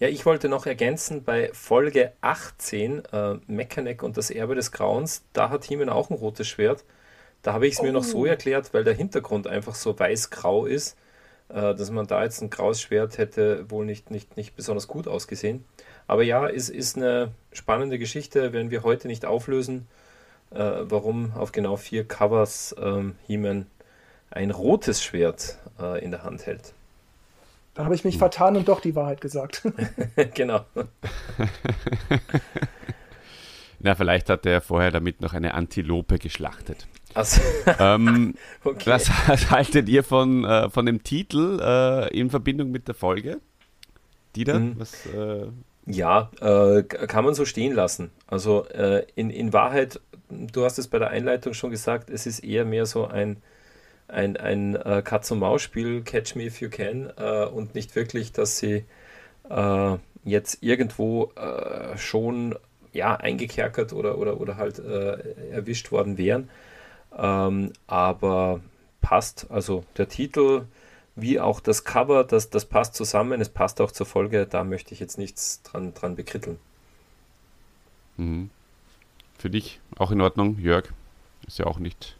Ja, 0.00 0.08
ich 0.08 0.26
wollte 0.26 0.48
noch 0.48 0.66
ergänzen, 0.66 1.22
bei 1.22 1.50
Folge 1.52 2.12
18, 2.20 3.04
äh, 3.04 3.34
Mechaneck 3.46 4.02
und 4.02 4.16
das 4.16 4.30
Erbe 4.30 4.54
des 4.56 4.72
Grauens, 4.72 5.22
da 5.32 5.50
hat 5.50 5.70
Heeman 5.70 5.88
auch 5.88 6.10
ein 6.10 6.16
rotes 6.16 6.48
Schwert. 6.48 6.84
Da 7.42 7.52
habe 7.52 7.66
ich 7.66 7.74
es 7.74 7.82
mir 7.82 7.92
noch 7.92 8.04
so 8.04 8.18
oh. 8.18 8.24
erklärt, 8.24 8.74
weil 8.74 8.84
der 8.84 8.94
Hintergrund 8.94 9.46
einfach 9.46 9.74
so 9.74 9.96
weiß-grau 9.96 10.66
ist, 10.66 10.96
dass 11.48 11.90
man 11.90 12.06
da 12.06 12.24
jetzt 12.24 12.40
ein 12.40 12.50
graues 12.50 12.80
Schwert 12.80 13.18
hätte 13.18 13.70
wohl 13.70 13.84
nicht, 13.84 14.10
nicht, 14.10 14.36
nicht 14.36 14.56
besonders 14.56 14.88
gut 14.88 15.06
ausgesehen. 15.06 15.64
Aber 16.06 16.22
ja, 16.22 16.46
ist, 16.46 16.68
ist 16.68 16.96
eine 16.96 17.32
spannende 17.52 17.98
Geschichte, 17.98 18.52
wenn 18.52 18.70
wir 18.70 18.82
heute 18.82 19.08
nicht 19.08 19.24
auflösen, 19.24 19.86
äh, 20.50 20.58
warum 20.58 21.32
auf 21.34 21.52
genau 21.52 21.76
vier 21.76 22.06
Covers 22.06 22.74
ähm, 22.78 23.16
He-Man 23.26 23.66
ein 24.30 24.50
rotes 24.50 25.02
Schwert 25.02 25.58
äh, 25.80 26.04
in 26.04 26.10
der 26.10 26.24
Hand 26.24 26.46
hält. 26.46 26.72
Da 27.74 27.84
habe 27.84 27.94
ich 27.94 28.04
mich 28.04 28.18
vertan 28.18 28.56
und 28.56 28.68
doch 28.68 28.80
die 28.80 28.94
Wahrheit 28.94 29.20
gesagt. 29.20 29.62
genau. 30.34 30.64
Na, 33.80 33.94
vielleicht 33.94 34.30
hat 34.30 34.46
er 34.46 34.60
vorher 34.60 34.90
damit 34.90 35.20
noch 35.20 35.32
eine 35.34 35.54
Antilope 35.54 36.18
geschlachtet. 36.18 36.86
Also, 37.14 37.40
ähm, 37.78 38.34
okay. 38.64 38.90
was, 38.90 39.10
was, 39.26 39.50
haltet 39.50 39.88
ihr 39.88 40.04
von, 40.04 40.44
äh, 40.44 40.70
von 40.70 40.86
dem 40.86 41.02
Titel 41.02 41.60
äh, 41.62 42.18
in 42.18 42.30
Verbindung 42.30 42.70
mit 42.70 42.88
der 42.88 42.94
Folge? 42.94 43.40
Dieter, 44.36 44.58
mhm. 44.58 44.74
was, 44.78 45.06
äh, 45.06 45.46
ja, 45.86 46.30
äh, 46.40 46.82
kann 46.82 47.24
man 47.24 47.34
so 47.34 47.44
stehen 47.44 47.72
lassen. 47.72 48.10
Also 48.26 48.66
äh, 48.68 49.06
in, 49.14 49.30
in 49.30 49.52
Wahrheit, 49.52 50.00
du 50.28 50.64
hast 50.64 50.78
es 50.78 50.88
bei 50.88 50.98
der 50.98 51.10
Einleitung 51.10 51.54
schon 51.54 51.70
gesagt, 51.70 52.10
es 52.10 52.26
ist 52.26 52.40
eher 52.40 52.64
mehr 52.64 52.86
so 52.86 53.06
ein 53.06 53.36
ein, 54.08 54.36
ein 54.36 54.76
äh, 54.76 55.02
Katz-und-Maus-Spiel, 55.04 56.02
Catch 56.02 56.36
Me 56.36 56.44
If 56.44 56.60
You 56.60 56.68
Can, 56.68 57.10
äh, 57.16 57.46
und 57.46 57.74
nicht 57.74 57.96
wirklich, 57.96 58.32
dass 58.32 58.58
sie 58.58 58.84
äh, 59.48 59.96
jetzt 60.24 60.62
irgendwo 60.62 61.32
äh, 61.36 61.96
schon 61.96 62.54
ja, 62.92 63.16
eingekerkert 63.16 63.92
oder, 63.92 64.18
oder, 64.18 64.40
oder 64.40 64.56
halt 64.56 64.78
äh, 64.78 65.50
erwischt 65.50 65.90
worden 65.90 66.16
wären. 66.16 66.48
Ähm, 67.16 67.72
aber 67.86 68.60
passt, 69.00 69.46
also 69.50 69.84
der 69.96 70.08
Titel 70.08 70.66
wie 71.16 71.38
auch 71.38 71.60
das 71.60 71.84
Cover, 71.84 72.24
das, 72.24 72.50
das 72.50 72.64
passt 72.64 72.94
zusammen, 72.94 73.40
es 73.40 73.48
passt 73.48 73.80
auch 73.80 73.92
zur 73.92 74.06
Folge, 74.06 74.46
da 74.46 74.64
möchte 74.64 74.94
ich 74.94 75.00
jetzt 75.00 75.18
nichts 75.18 75.62
dran, 75.62 75.94
dran 75.94 76.16
bekritteln. 76.16 76.58
Mhm. 78.16 78.50
Für 79.38 79.50
dich 79.50 79.80
auch 79.96 80.10
in 80.10 80.20
Ordnung, 80.20 80.58
Jörg? 80.58 80.92
Ist 81.46 81.58
ja 81.58 81.66
auch 81.66 81.78
nicht 81.78 82.16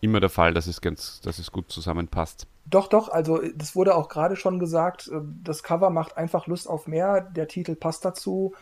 immer 0.00 0.20
der 0.20 0.30
Fall, 0.30 0.54
dass 0.54 0.66
es 0.66 0.80
ganz, 0.80 1.20
dass 1.22 1.38
es 1.38 1.50
gut 1.50 1.70
zusammenpasst. 1.70 2.46
Doch, 2.66 2.88
doch, 2.88 3.08
also 3.08 3.40
das 3.54 3.74
wurde 3.74 3.94
auch 3.94 4.08
gerade 4.08 4.36
schon 4.36 4.58
gesagt, 4.58 5.08
äh, 5.08 5.20
das 5.42 5.62
Cover 5.62 5.90
macht 5.90 6.16
einfach 6.16 6.46
Lust 6.46 6.68
auf 6.68 6.86
mehr, 6.86 7.20
der 7.20 7.48
Titel 7.48 7.74
passt 7.74 8.04
dazu. 8.04 8.54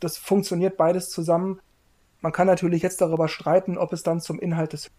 Das 0.00 0.18
funktioniert 0.18 0.76
beides 0.76 1.08
zusammen. 1.08 1.60
Man 2.26 2.32
kann 2.32 2.48
natürlich 2.48 2.82
jetzt 2.82 3.00
darüber 3.00 3.28
streiten, 3.28 3.78
ob 3.78 3.92
es 3.92 4.02
dann 4.02 4.20
zum 4.20 4.40
Inhalt 4.40 4.72
des 4.72 4.90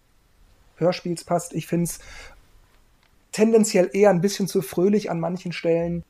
Hörspiels 0.78 1.26
passt. 1.26 1.54
Ich 1.54 1.68
finde 1.68 1.84
es 1.84 2.00
tendenziell 3.34 3.90
eher 3.92 4.12
ein 4.12 4.22
bisschen 4.22 4.48
zu 4.48 4.62
fröhlich 4.62 5.12
an 5.12 5.20
manchen 5.20 5.52
Stellen, 5.52 6.06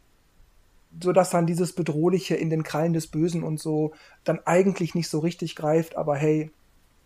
sodass 1.01 1.31
dann 1.31 1.47
dieses 1.47 1.73
Bedrohliche 1.73 2.35
in 2.35 2.51
den 2.51 2.61
Krallen 2.61 2.93
des 2.93 3.07
Bösen 3.07 3.41
und 3.41 3.59
so 3.59 3.95
dann 4.25 4.41
eigentlich 4.45 4.93
nicht 4.93 5.09
so 5.09 5.17
richtig 5.17 5.55
greift. 5.55 5.97
Aber 5.97 6.15
hey, 6.15 6.51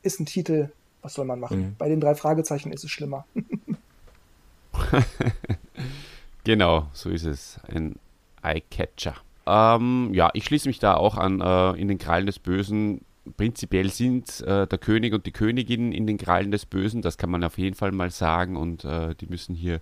ist 0.04 0.20
ein 0.20 0.26
Titel, 0.26 0.74
was 1.02 1.14
soll 1.14 1.24
man 1.24 1.40
machen? 1.40 1.62
Mhm. 1.62 1.76
Bei 1.78 1.88
den 1.88 2.02
drei 2.02 2.14
Fragezeichen 2.14 2.74
ist 2.74 2.84
es 2.84 2.92
schlimmer. 2.92 3.26
genau, 6.44 6.88
so 6.92 7.10
ist 7.10 7.24
es. 7.24 7.62
Ein 7.66 7.96
Eye-Catcher. 8.44 9.16
Ähm, 9.46 10.10
ja, 10.12 10.32
ich 10.34 10.44
schließe 10.44 10.68
mich 10.68 10.80
da 10.80 10.96
auch 10.96 11.16
an. 11.16 11.40
Äh, 11.40 11.80
in 11.80 11.88
den 11.88 11.98
Krallen 11.98 12.26
des 12.26 12.40
Bösen 12.40 13.06
prinzipiell 13.38 13.90
sind 13.90 14.42
äh, 14.42 14.68
der 14.68 14.78
König 14.78 15.14
und 15.14 15.26
die 15.26 15.32
Königin 15.32 15.92
in 15.92 16.08
den 16.08 16.18
Krallen 16.18 16.52
des 16.52 16.66
Bösen, 16.66 17.02
das 17.02 17.18
kann 17.18 17.30
man 17.30 17.44
auf 17.44 17.58
jeden 17.58 17.76
Fall 17.76 17.92
mal 17.92 18.12
sagen 18.12 18.58
und 18.58 18.84
äh, 18.84 19.16
die 19.16 19.28
müssen 19.28 19.56
hier 19.56 19.82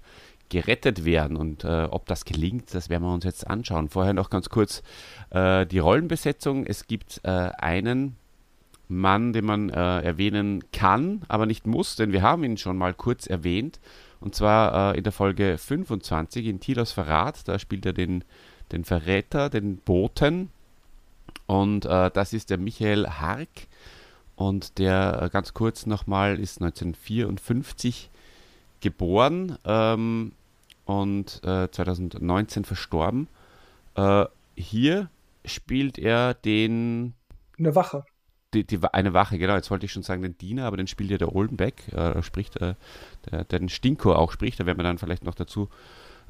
gerettet 0.50 1.06
werden 1.06 1.38
und 1.38 1.64
äh, 1.64 1.88
ob 1.90 2.08
das 2.08 2.26
gelingt, 2.26 2.74
das 2.74 2.90
werden 2.90 3.04
wir 3.04 3.14
uns 3.14 3.24
jetzt 3.24 3.48
anschauen. 3.48 3.90
Vorher 3.90 4.14
noch 4.14 4.30
ganz 4.30 4.50
kurz 4.50 4.84
äh, 5.30 5.66
die 5.66 5.80
Rollenbesetzung. 5.80 6.66
Es 6.66 6.88
gibt 6.88 7.22
äh, 7.24 7.30
einen 7.30 8.16
Mann, 8.88 9.32
den 9.32 9.46
man 9.46 9.70
äh, 9.70 10.02
erwähnen 10.02 10.64
kann, 10.74 11.22
aber 11.28 11.46
nicht 11.46 11.68
muss, 11.68 11.96
denn 11.96 12.12
wir 12.12 12.24
haben 12.24 12.44
ihn 12.44 12.58
schon 12.58 12.78
mal 12.78 12.94
kurz 12.94 13.28
erwähnt. 13.28 13.80
Und 14.20 14.36
zwar 14.36 14.96
in 14.96 15.04
der 15.06 15.14
Folge 15.14 15.58
25 15.58 16.46
in 16.48 16.60
Tilos 16.60 16.92
Verrat. 16.92 17.48
Da 17.48 17.58
spielt 17.58 17.86
er 17.86 17.94
den, 17.94 18.26
den 18.74 18.84
Verräter, 18.84 19.50
den 19.50 19.78
Boten. 19.78 20.50
Und 21.48 21.86
äh, 21.86 22.12
das 22.12 22.34
ist 22.34 22.50
der 22.50 22.58
Michael 22.58 23.08
Hark. 23.08 23.68
Und 24.36 24.78
der 24.78 25.22
äh, 25.22 25.30
ganz 25.30 25.54
kurz 25.54 25.86
nochmal 25.86 26.40
ist 26.40 26.62
1954 26.62 28.10
geboren 28.80 29.58
ähm, 29.66 30.32
und 30.86 31.42
2019 31.42 32.64
äh, 32.64 32.66
verstorben. 32.66 33.28
Äh, 33.96 34.26
hier 34.56 35.10
spielt 35.46 35.98
er 35.98 36.34
den. 36.34 37.14
Eine 37.58 37.76
Wache 37.76 38.06
die, 38.54 38.64
die, 38.64 38.80
eine 38.92 39.14
Wache, 39.14 39.38
genau, 39.38 39.56
jetzt 39.56 39.70
wollte 39.70 39.86
ich 39.86 39.92
schon 39.92 40.04
sagen 40.04 40.22
den 40.22 40.38
Diener, 40.38 40.66
aber 40.66 40.78
den 40.78 40.88
spielt 40.88 41.12
ja 41.12 41.18
der 41.18 41.36
Oldenbeck, 41.36 41.94
äh, 41.94 42.22
spricht, 42.24 42.56
äh, 42.58 42.76
der, 43.30 43.44
der, 43.44 43.60
den 43.60 43.70
Stinko 43.70 44.14
auch 44.14 44.32
spricht, 44.32 44.60
da 44.60 44.66
werden 44.66 44.80
wir 44.80 44.84
dann 44.84 44.98
vielleicht 44.98 45.24
noch 45.24 45.36
dazu 45.36 45.70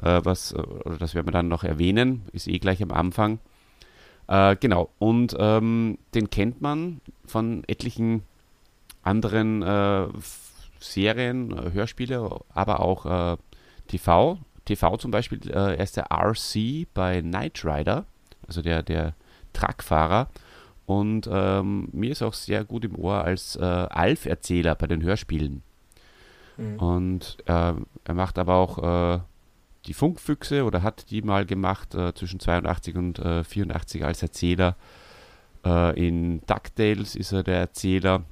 äh, 0.02 0.22
was, 0.24 0.52
äh, 0.52 0.58
oder 0.58 0.98
das 0.98 1.16
werden 1.16 1.28
wir 1.28 1.32
dann 1.32 1.48
noch 1.48 1.64
erwähnen, 1.64 2.24
ist 2.32 2.48
eh 2.48 2.60
gleich 2.60 2.82
am 2.84 2.92
Anfang. 2.92 3.40
Äh, 4.30 4.56
genau, 4.58 4.90
und 5.00 5.36
ähm, 5.38 5.98
den 6.14 6.30
kennt 6.30 6.62
man 6.62 7.02
von 7.26 7.64
etlichen 7.68 8.24
anderen 9.04 9.64
äh, 9.64 10.08
Serien, 10.80 11.74
Hörspiele, 11.74 12.40
aber 12.54 12.80
auch 12.80 13.38
TV. 13.88 14.38
TV 14.64 14.98
zum 14.98 15.12
Beispiel, 15.12 15.50
er 15.50 15.80
ist 15.80 15.98
der 15.98 16.12
RC 16.12 16.88
bei 16.94 17.22
Knight 17.22 17.66
Rider, 17.66 18.06
also 18.48 18.62
der, 18.62 18.84
der 18.84 19.14
Truckfahrer 19.52 20.30
und 20.90 21.30
ähm, 21.32 21.90
mir 21.92 22.12
ist 22.12 22.24
auch 22.24 22.34
sehr 22.34 22.66
gut 22.66 22.84
im 22.84 22.98
Ohr 22.98 23.24
als 23.24 23.56
äh, 23.56 23.64
Alf-Erzähler 23.64 24.74
bei 24.74 24.88
den 24.88 25.04
Hörspielen. 25.04 25.62
Mhm. 26.58 26.80
Und 26.80 27.38
äh, 27.46 27.74
er 28.04 28.14
macht 28.16 28.40
aber 28.40 28.56
auch 28.56 28.78
äh, 28.80 29.20
die 29.90 29.94
Funkfüchse 29.96 30.66
oder 30.66 30.84
hat 30.84 31.10
die 31.10 31.24
mal 31.24 31.48
gemacht 31.48 31.96
äh, 31.96 32.14
zwischen 32.14 32.40
82 32.40 32.96
und 32.96 33.20
84 33.20 34.02
äh, 34.02 34.04
als 34.04 34.22
Erzähler. 34.22 34.76
Äh, 35.66 36.00
in 36.00 36.42
DuckTales 36.46 37.16
ist 37.16 37.32
er 37.32 37.44
der 37.44 37.58
Erzähler. 37.58 38.24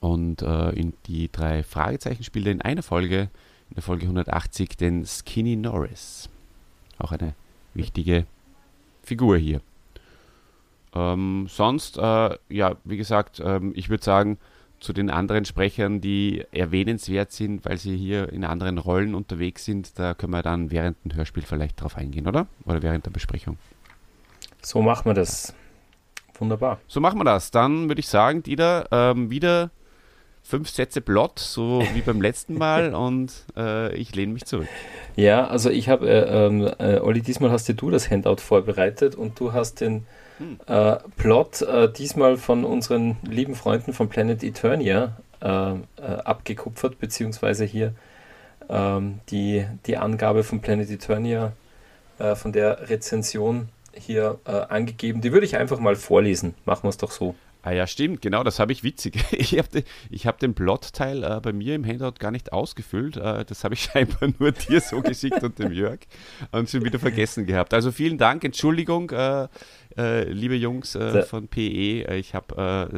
Und 0.00 0.42
in 0.42 0.92
die 1.06 1.28
drei 1.32 1.64
Fragezeichen 1.64 2.22
spielt 2.22 2.46
er 2.46 2.52
in 2.52 2.62
einer 2.62 2.82
Folge, 2.82 3.30
in 3.70 3.74
der 3.74 3.82
Folge 3.82 4.02
180, 4.02 4.76
den 4.76 5.04
Skinny 5.04 5.56
Norris. 5.56 6.28
Auch 6.98 7.10
eine 7.10 7.34
wichtige 7.74 8.24
Figur 9.02 9.38
hier. 9.38 9.60
Ähm, 10.94 11.46
sonst, 11.48 11.96
äh, 11.96 12.36
ja, 12.48 12.76
wie 12.84 12.96
gesagt, 12.96 13.40
ähm, 13.44 13.72
ich 13.74 13.88
würde 13.88 14.04
sagen, 14.04 14.38
zu 14.80 14.92
den 14.92 15.10
anderen 15.10 15.44
Sprechern, 15.44 16.00
die 16.00 16.44
erwähnenswert 16.52 17.32
sind, 17.32 17.64
weil 17.64 17.78
sie 17.78 17.96
hier 17.96 18.32
in 18.32 18.44
anderen 18.44 18.78
Rollen 18.78 19.14
unterwegs 19.14 19.64
sind, 19.64 19.98
da 19.98 20.14
können 20.14 20.32
wir 20.32 20.42
dann 20.42 20.70
während 20.70 20.96
dem 21.04 21.14
Hörspiel 21.14 21.42
vielleicht 21.42 21.80
drauf 21.80 21.96
eingehen, 21.96 22.26
oder? 22.26 22.46
Oder 22.64 22.82
während 22.82 23.06
der 23.06 23.10
Besprechung. 23.10 23.58
So 24.62 24.82
machen 24.82 25.06
wir 25.06 25.14
das. 25.14 25.54
Wunderbar. 26.38 26.80
So 26.86 27.00
machen 27.00 27.18
wir 27.18 27.24
das. 27.24 27.50
Dann 27.50 27.88
würde 27.88 28.00
ich 28.00 28.08
sagen, 28.08 28.42
Dieter, 28.42 28.86
ähm, 28.92 29.30
wieder 29.30 29.70
fünf 30.42 30.70
Sätze 30.70 31.00
Plot, 31.00 31.38
so 31.38 31.82
wie 31.94 32.00
beim 32.00 32.22
letzten 32.22 32.54
Mal, 32.54 32.94
und 32.94 33.32
äh, 33.56 33.94
ich 33.94 34.14
lehne 34.14 34.32
mich 34.32 34.44
zurück. 34.44 34.68
Ja, 35.16 35.46
also 35.46 35.70
ich 35.70 35.88
habe, 35.88 36.08
äh, 36.08 36.46
ähm, 36.46 36.70
äh, 36.78 37.00
Olli, 37.00 37.20
diesmal 37.20 37.50
hast 37.50 37.68
du 37.68 37.90
das 37.90 38.10
Handout 38.10 38.36
vorbereitet 38.36 39.14
und 39.14 39.38
du 39.40 39.52
hast 39.52 39.80
den 39.80 40.06
äh, 40.66 40.96
Plot, 41.16 41.62
äh, 41.62 41.92
diesmal 41.92 42.36
von 42.36 42.64
unseren 42.64 43.16
lieben 43.22 43.54
Freunden 43.54 43.92
von 43.92 44.08
Planet 44.08 44.42
Eternia 44.42 45.16
äh, 45.40 45.46
äh 45.46 45.76
abgekupfert, 46.24 46.98
beziehungsweise 46.98 47.64
hier 47.64 47.94
ähm, 48.68 49.20
die, 49.30 49.66
die 49.86 49.96
Angabe 49.96 50.44
von 50.44 50.60
Planet 50.60 50.90
Eternia 50.90 51.52
äh, 52.18 52.34
von 52.34 52.52
der 52.52 52.88
Rezension 52.88 53.68
hier 53.92 54.38
angegeben. 54.44 55.22
Die 55.22 55.32
würde 55.32 55.44
ich 55.44 55.56
einfach 55.56 55.80
mal 55.80 55.96
vorlesen. 55.96 56.54
Machen 56.64 56.84
wir 56.84 56.90
es 56.90 56.98
doch 56.98 57.10
so. 57.10 57.34
Ah 57.68 57.72
ja, 57.72 57.86
stimmt, 57.86 58.22
genau, 58.22 58.44
das 58.44 58.60
habe 58.60 58.72
ich 58.72 58.82
witzig. 58.82 59.22
Ich 59.32 59.58
habe 59.58 59.84
hab 60.14 60.38
den 60.38 60.54
Plotteil 60.54 61.22
äh, 61.22 61.38
bei 61.42 61.52
mir 61.52 61.74
im 61.74 61.84
Handout 61.84 62.14
gar 62.18 62.30
nicht 62.30 62.50
ausgefüllt. 62.50 63.18
Äh, 63.18 63.44
das 63.44 63.62
habe 63.62 63.74
ich 63.74 63.82
scheinbar 63.92 64.30
nur 64.38 64.52
dir 64.52 64.80
so 64.80 65.02
geschickt 65.02 65.42
und 65.42 65.58
dem 65.58 65.72
Jörg 65.72 65.98
und 66.50 66.70
schon 66.70 66.82
wieder 66.82 66.98
vergessen 66.98 67.44
gehabt. 67.44 67.74
Also 67.74 67.92
vielen 67.92 68.16
Dank, 68.16 68.42
Entschuldigung, 68.42 69.10
äh, 69.10 69.48
äh 69.98 70.24
liebe 70.24 70.54
Jungs 70.54 70.94
äh, 70.94 71.22
von 71.24 71.48
PE. 71.48 72.08
Äh, 72.08 72.16
ich, 72.16 72.34
hab, 72.34 72.52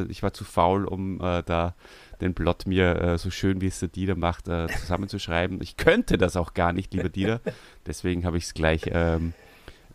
ich 0.09 0.23
war 0.23 0.31
zu 0.31 0.45
faul, 0.45 0.85
um 0.85 1.19
da 1.19 1.75
den 2.21 2.33
Plot 2.33 2.65
mir 2.65 3.17
so 3.17 3.29
schön, 3.29 3.59
wie 3.59 3.67
es 3.67 3.79
der 3.79 3.89
Dieter 3.89 4.15
macht, 4.15 4.45
zusammenzuschreiben. 4.45 5.59
Ich 5.61 5.75
könnte 5.75 6.17
das 6.17 6.37
auch 6.37 6.53
gar 6.53 6.71
nicht, 6.71 6.93
lieber 6.93 7.09
Dieter. 7.09 7.41
Deswegen 7.85 8.25
habe 8.25 8.37
ich 8.37 8.45
es 8.45 8.53
gleich 8.53 8.83
ähm, 8.91 9.33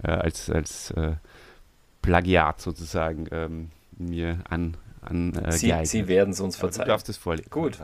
äh, 0.03 0.11
als, 0.11 0.51
als 0.51 0.91
äh, 0.91 1.13
Plagiat 2.03 2.61
sozusagen 2.61 3.27
ähm, 3.31 3.71
mir 3.97 4.39
an, 4.49 4.77
an 5.01 5.35
äh, 5.35 5.53
Sie, 5.53 5.75
Sie 5.85 6.09
werden 6.09 6.31
es 6.31 6.41
uns 6.41 6.57
verzeihen. 6.57 6.87
du 6.87 6.93
darfst 6.93 7.09
es 7.09 7.17
vorlesen. 7.17 7.51
Gut. 7.51 7.79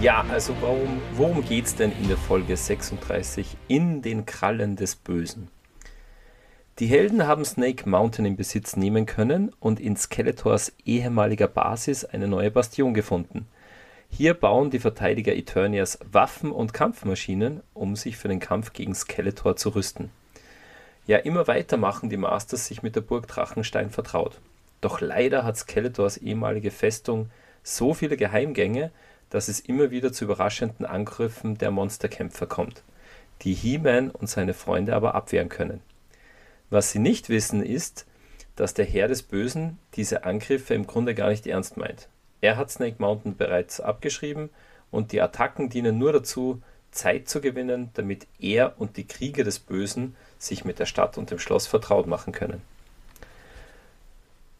Ja, 0.00 0.24
also 0.30 0.54
warum, 0.60 1.00
worum 1.14 1.42
geht 1.44 1.64
es 1.64 1.74
denn 1.74 1.90
in 1.90 2.08
der 2.08 2.18
Folge 2.18 2.56
36 2.56 3.56
in 3.66 4.02
den 4.02 4.26
Krallen 4.26 4.76
des 4.76 4.94
Bösen? 4.94 5.48
Die 6.78 6.86
Helden 6.86 7.26
haben 7.26 7.46
Snake 7.46 7.88
Mountain 7.88 8.26
in 8.26 8.36
Besitz 8.36 8.76
nehmen 8.76 9.06
können 9.06 9.50
und 9.58 9.80
in 9.80 9.96
Skeletors 9.96 10.74
ehemaliger 10.84 11.48
Basis 11.48 12.04
eine 12.04 12.28
neue 12.28 12.50
Bastion 12.50 12.92
gefunden. 12.92 13.46
Hier 14.08 14.34
bauen 14.34 14.70
die 14.70 14.78
Verteidiger 14.78 15.34
Eternias 15.34 15.98
Waffen 16.10 16.50
und 16.50 16.72
Kampfmaschinen, 16.72 17.62
um 17.74 17.96
sich 17.96 18.16
für 18.16 18.28
den 18.28 18.40
Kampf 18.40 18.72
gegen 18.72 18.94
Skeletor 18.94 19.56
zu 19.56 19.70
rüsten. 19.70 20.10
Ja, 21.06 21.18
immer 21.18 21.46
weiter 21.46 21.76
machen 21.76 22.10
die 22.10 22.16
Masters 22.16 22.66
sich 22.66 22.82
mit 22.82 22.96
der 22.96 23.02
Burg 23.02 23.28
Drachenstein 23.28 23.90
vertraut. 23.90 24.40
Doch 24.80 25.00
leider 25.00 25.44
hat 25.44 25.56
Skeletors 25.56 26.16
ehemalige 26.16 26.70
Festung 26.70 27.30
so 27.62 27.94
viele 27.94 28.16
Geheimgänge, 28.16 28.90
dass 29.30 29.48
es 29.48 29.60
immer 29.60 29.90
wieder 29.90 30.12
zu 30.12 30.24
überraschenden 30.24 30.86
Angriffen 30.86 31.58
der 31.58 31.70
Monsterkämpfer 31.70 32.46
kommt, 32.46 32.82
die 33.42 33.54
He-Man 33.54 34.10
und 34.10 34.28
seine 34.28 34.54
Freunde 34.54 34.94
aber 34.94 35.14
abwehren 35.14 35.48
können. 35.48 35.80
Was 36.70 36.90
sie 36.90 36.98
nicht 36.98 37.28
wissen 37.28 37.62
ist, 37.62 38.06
dass 38.56 38.74
der 38.74 38.84
Herr 38.84 39.08
des 39.08 39.22
Bösen 39.22 39.78
diese 39.94 40.24
Angriffe 40.24 40.74
im 40.74 40.86
Grunde 40.86 41.14
gar 41.14 41.28
nicht 41.28 41.46
ernst 41.46 41.76
meint. 41.76 42.08
Er 42.46 42.56
hat 42.56 42.70
Snake 42.70 42.94
Mountain 43.00 43.36
bereits 43.36 43.80
abgeschrieben 43.80 44.50
und 44.92 45.10
die 45.10 45.20
Attacken 45.20 45.68
dienen 45.68 45.98
nur 45.98 46.12
dazu, 46.12 46.62
Zeit 46.92 47.28
zu 47.28 47.40
gewinnen, 47.40 47.90
damit 47.94 48.28
er 48.38 48.80
und 48.80 48.96
die 48.96 49.04
Krieger 49.04 49.42
des 49.42 49.58
Bösen 49.58 50.14
sich 50.38 50.64
mit 50.64 50.78
der 50.78 50.86
Stadt 50.86 51.18
und 51.18 51.32
dem 51.32 51.40
Schloss 51.40 51.66
vertraut 51.66 52.06
machen 52.06 52.32
können. 52.32 52.62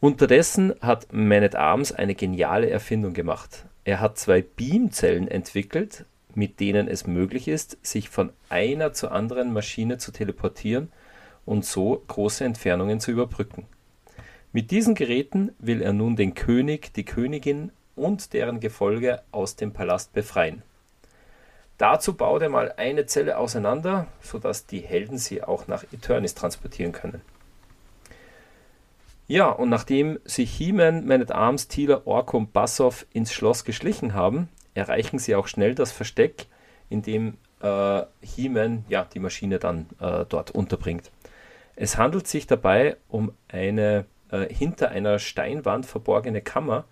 Unterdessen 0.01 0.73
hat 0.81 1.13
Man 1.13 1.45
at 1.45 1.55
Arms 1.55 1.93
eine 1.93 2.13
geniale 2.13 2.69
Erfindung 2.69 3.13
gemacht. 3.13 3.63
Er 3.85 4.01
hat 4.01 4.19
zwei 4.19 4.41
Beamzellen 4.41 5.29
entwickelt, 5.29 6.03
mit 6.35 6.59
denen 6.59 6.89
es 6.89 7.07
möglich 7.07 7.47
ist, 7.47 7.77
sich 7.83 8.09
von 8.09 8.33
einer 8.49 8.91
zur 8.91 9.13
anderen 9.13 9.53
Maschine 9.53 9.97
zu 9.97 10.11
teleportieren 10.11 10.91
und 11.45 11.63
so 11.63 12.03
große 12.05 12.43
Entfernungen 12.43 12.99
zu 12.99 13.11
überbrücken. 13.11 13.65
Mit 14.51 14.71
diesen 14.71 14.93
Geräten 14.93 15.51
will 15.59 15.81
er 15.81 15.93
nun 15.93 16.17
den 16.17 16.33
König, 16.33 16.93
die 16.93 17.05
Königin 17.05 17.71
und 17.97 18.33
deren 18.33 18.59
Gefolge 18.59 19.21
aus 19.31 19.55
dem 19.55 19.73
Palast 19.73 20.13
befreien. 20.13 20.63
Dazu 21.77 22.13
baut 22.13 22.41
er 22.41 22.49
mal 22.49 22.73
eine 22.77 23.05
Zelle 23.05 23.37
auseinander, 23.37 24.07
sodass 24.21 24.65
die 24.65 24.79
Helden 24.79 25.17
sie 25.17 25.43
auch 25.43 25.67
nach 25.67 25.83
Eternis 25.91 26.33
transportieren 26.33 26.91
können. 26.91 27.21
Ja, 29.27 29.49
und 29.49 29.69
nachdem 29.69 30.19
sich 30.23 30.51
He-Man, 30.55 31.05
Man 31.05 31.21
at 31.21 31.31
Arms, 31.31 31.67
Tila, 31.67 32.01
Orko 32.05 32.37
und 32.37 32.53
Bassoff 32.53 33.05
ins 33.11 33.33
Schloss 33.33 33.65
geschlichen 33.65 34.13
haben, 34.13 34.47
erreichen 34.73 35.19
sie 35.19 35.35
auch 35.35 35.47
schnell 35.47 35.75
das 35.75 35.91
Versteck, 35.91 36.47
in 36.89 37.01
dem 37.01 37.37
äh, 37.61 38.03
He-Man 38.21 38.85
ja, 38.87 39.03
die 39.03 39.19
Maschine 39.19 39.59
dann 39.59 39.87
äh, 39.99 40.23
dort 40.27 40.51
unterbringt. 40.51 41.11
Es 41.75 41.97
handelt 41.97 42.27
sich 42.27 42.47
dabei 42.47 42.95
um 43.09 43.33
eine 43.49 44.05
äh, 44.31 44.51
hinter 44.51 44.89
einer 44.89 45.19
Steinwand 45.19 45.85
verborgene 45.85 46.41
Kammer, 46.41 46.85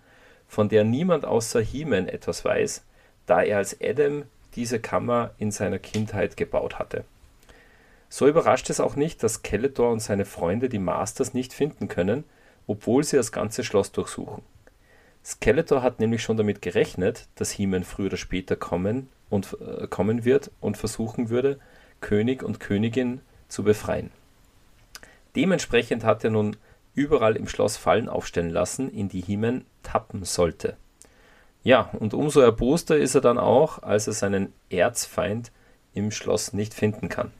von 0.48 0.68
der 0.68 0.84
niemand 0.84 1.24
außer 1.24 1.60
He-Man 1.60 2.08
etwas 2.08 2.44
weiß, 2.44 2.82
da 3.26 3.42
er 3.42 3.58
als 3.58 3.76
Adam 3.82 4.24
diese 4.54 4.80
Kammer 4.80 5.32
in 5.38 5.50
seiner 5.50 5.78
Kindheit 5.78 6.36
gebaut 6.36 6.78
hatte. 6.78 7.04
So 8.08 8.26
überrascht 8.26 8.70
es 8.70 8.80
auch 8.80 8.96
nicht, 8.96 9.22
dass 9.22 9.34
Skeletor 9.34 9.90
und 9.90 10.00
seine 10.00 10.24
Freunde 10.24 10.68
die 10.68 10.78
Masters 10.78 11.34
nicht 11.34 11.52
finden 11.52 11.88
können, 11.88 12.24
obwohl 12.66 13.04
sie 13.04 13.16
das 13.16 13.32
ganze 13.32 13.64
Schloss 13.64 13.92
durchsuchen. 13.92 14.42
Skeletor 15.24 15.82
hat 15.82 15.98
nämlich 15.98 16.22
schon 16.22 16.36
damit 16.36 16.62
gerechnet, 16.62 17.26
dass 17.34 17.50
He-Man 17.50 17.84
früher 17.84 18.06
oder 18.06 18.16
später 18.16 18.54
kommen, 18.54 19.08
und, 19.28 19.56
äh, 19.60 19.86
kommen 19.88 20.24
wird 20.24 20.50
und 20.60 20.76
versuchen 20.76 21.30
würde, 21.30 21.58
König 22.00 22.42
und 22.42 22.60
Königin 22.60 23.20
zu 23.48 23.64
befreien. 23.64 24.10
Dementsprechend 25.34 26.04
hat 26.04 26.24
er 26.24 26.30
nun 26.30 26.56
überall 26.96 27.36
im 27.36 27.46
Schloss 27.46 27.76
Fallen 27.76 28.08
aufstellen 28.08 28.50
lassen, 28.50 28.90
in 28.90 29.08
die 29.08 29.20
Himen 29.20 29.64
tappen 29.84 30.24
sollte. 30.24 30.76
Ja, 31.62 31.90
und 31.98 32.14
umso 32.14 32.40
erboster 32.40 32.96
ist 32.96 33.14
er 33.14 33.20
dann 33.20 33.38
auch, 33.38 33.82
als 33.82 34.08
er 34.08 34.12
seinen 34.12 34.52
Erzfeind 34.70 35.52
im 35.94 36.10
Schloss 36.10 36.52
nicht 36.52 36.74
finden 36.74 37.08
kann. 37.08 37.30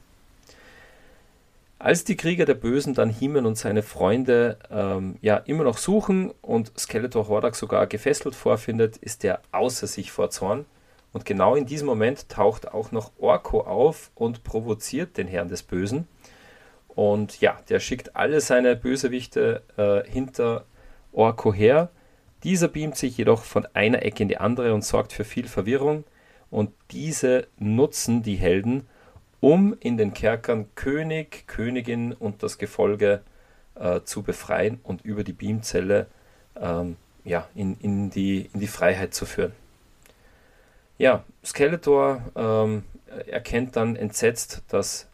Als 1.79 2.03
die 2.03 2.17
Krieger 2.17 2.45
der 2.45 2.55
Bösen 2.55 2.95
dann 2.95 3.09
Himen 3.09 3.45
und 3.45 3.55
seine 3.55 3.83
Freunde 3.83 4.57
ähm, 4.71 5.17
ja 5.21 5.37
immer 5.37 5.63
noch 5.63 5.77
suchen 5.77 6.31
und 6.41 6.71
Skeletor 6.77 7.27
Hordak 7.27 7.55
sogar 7.55 7.85
gefesselt 7.85 8.33
vorfindet, 8.33 8.97
ist 8.97 9.23
er 9.23 9.41
außer 9.51 9.85
sich 9.85 10.11
vor 10.11 10.31
Zorn. 10.31 10.65
Und 11.13 11.25
genau 11.25 11.55
in 11.55 11.67
diesem 11.67 11.87
Moment 11.87 12.29
taucht 12.29 12.67
auch 12.73 12.91
noch 12.91 13.11
Orko 13.19 13.61
auf 13.61 14.11
und 14.15 14.43
provoziert 14.43 15.17
den 15.17 15.27
Herrn 15.27 15.49
des 15.49 15.61
Bösen. 15.63 16.07
Und 16.97 17.41
ja, 17.41 17.59
der 17.69 17.79
schickt 17.79 18.15
alle 18.15 18.41
seine 18.41 18.75
Bösewichte 18.75 19.61
äh, 19.77 20.09
hinter 20.09 20.65
Orko 21.13 21.53
her. 21.53 21.89
Dieser 22.43 22.69
beamt 22.69 22.97
sich 22.97 23.15
jedoch 23.15 23.43
von 23.43 23.67
einer 23.75 24.01
Ecke 24.01 24.23
in 24.23 24.29
die 24.29 24.39
andere 24.39 24.73
und 24.73 24.83
sorgt 24.83 25.13
für 25.13 25.23
viel 25.23 25.47
Verwirrung. 25.47 26.05
Und 26.49 26.71
diese 26.89 27.45
nutzen 27.59 28.23
die 28.23 28.37
Helden, 28.37 28.87
um 29.41 29.77
in 29.79 29.97
den 29.97 30.15
Kerkern 30.15 30.73
König, 30.73 31.45
Königin 31.45 32.13
und 32.13 32.41
das 32.41 32.57
Gefolge 32.57 33.21
äh, 33.75 34.01
zu 34.01 34.23
befreien 34.23 34.79
und 34.81 35.05
über 35.05 35.23
die 35.23 35.33
Beamzelle 35.33 36.07
ähm, 36.59 36.95
ja, 37.23 37.47
in, 37.53 37.77
in, 37.79 38.09
die, 38.09 38.49
in 38.51 38.59
die 38.59 38.65
Freiheit 38.65 39.13
zu 39.13 39.27
führen. 39.27 39.51
Ja, 40.97 41.23
Skeletor 41.45 42.23
ähm, 42.35 42.85
erkennt 43.27 43.75
dann 43.75 43.95
entsetzt, 43.95 44.63
dass 44.69 45.07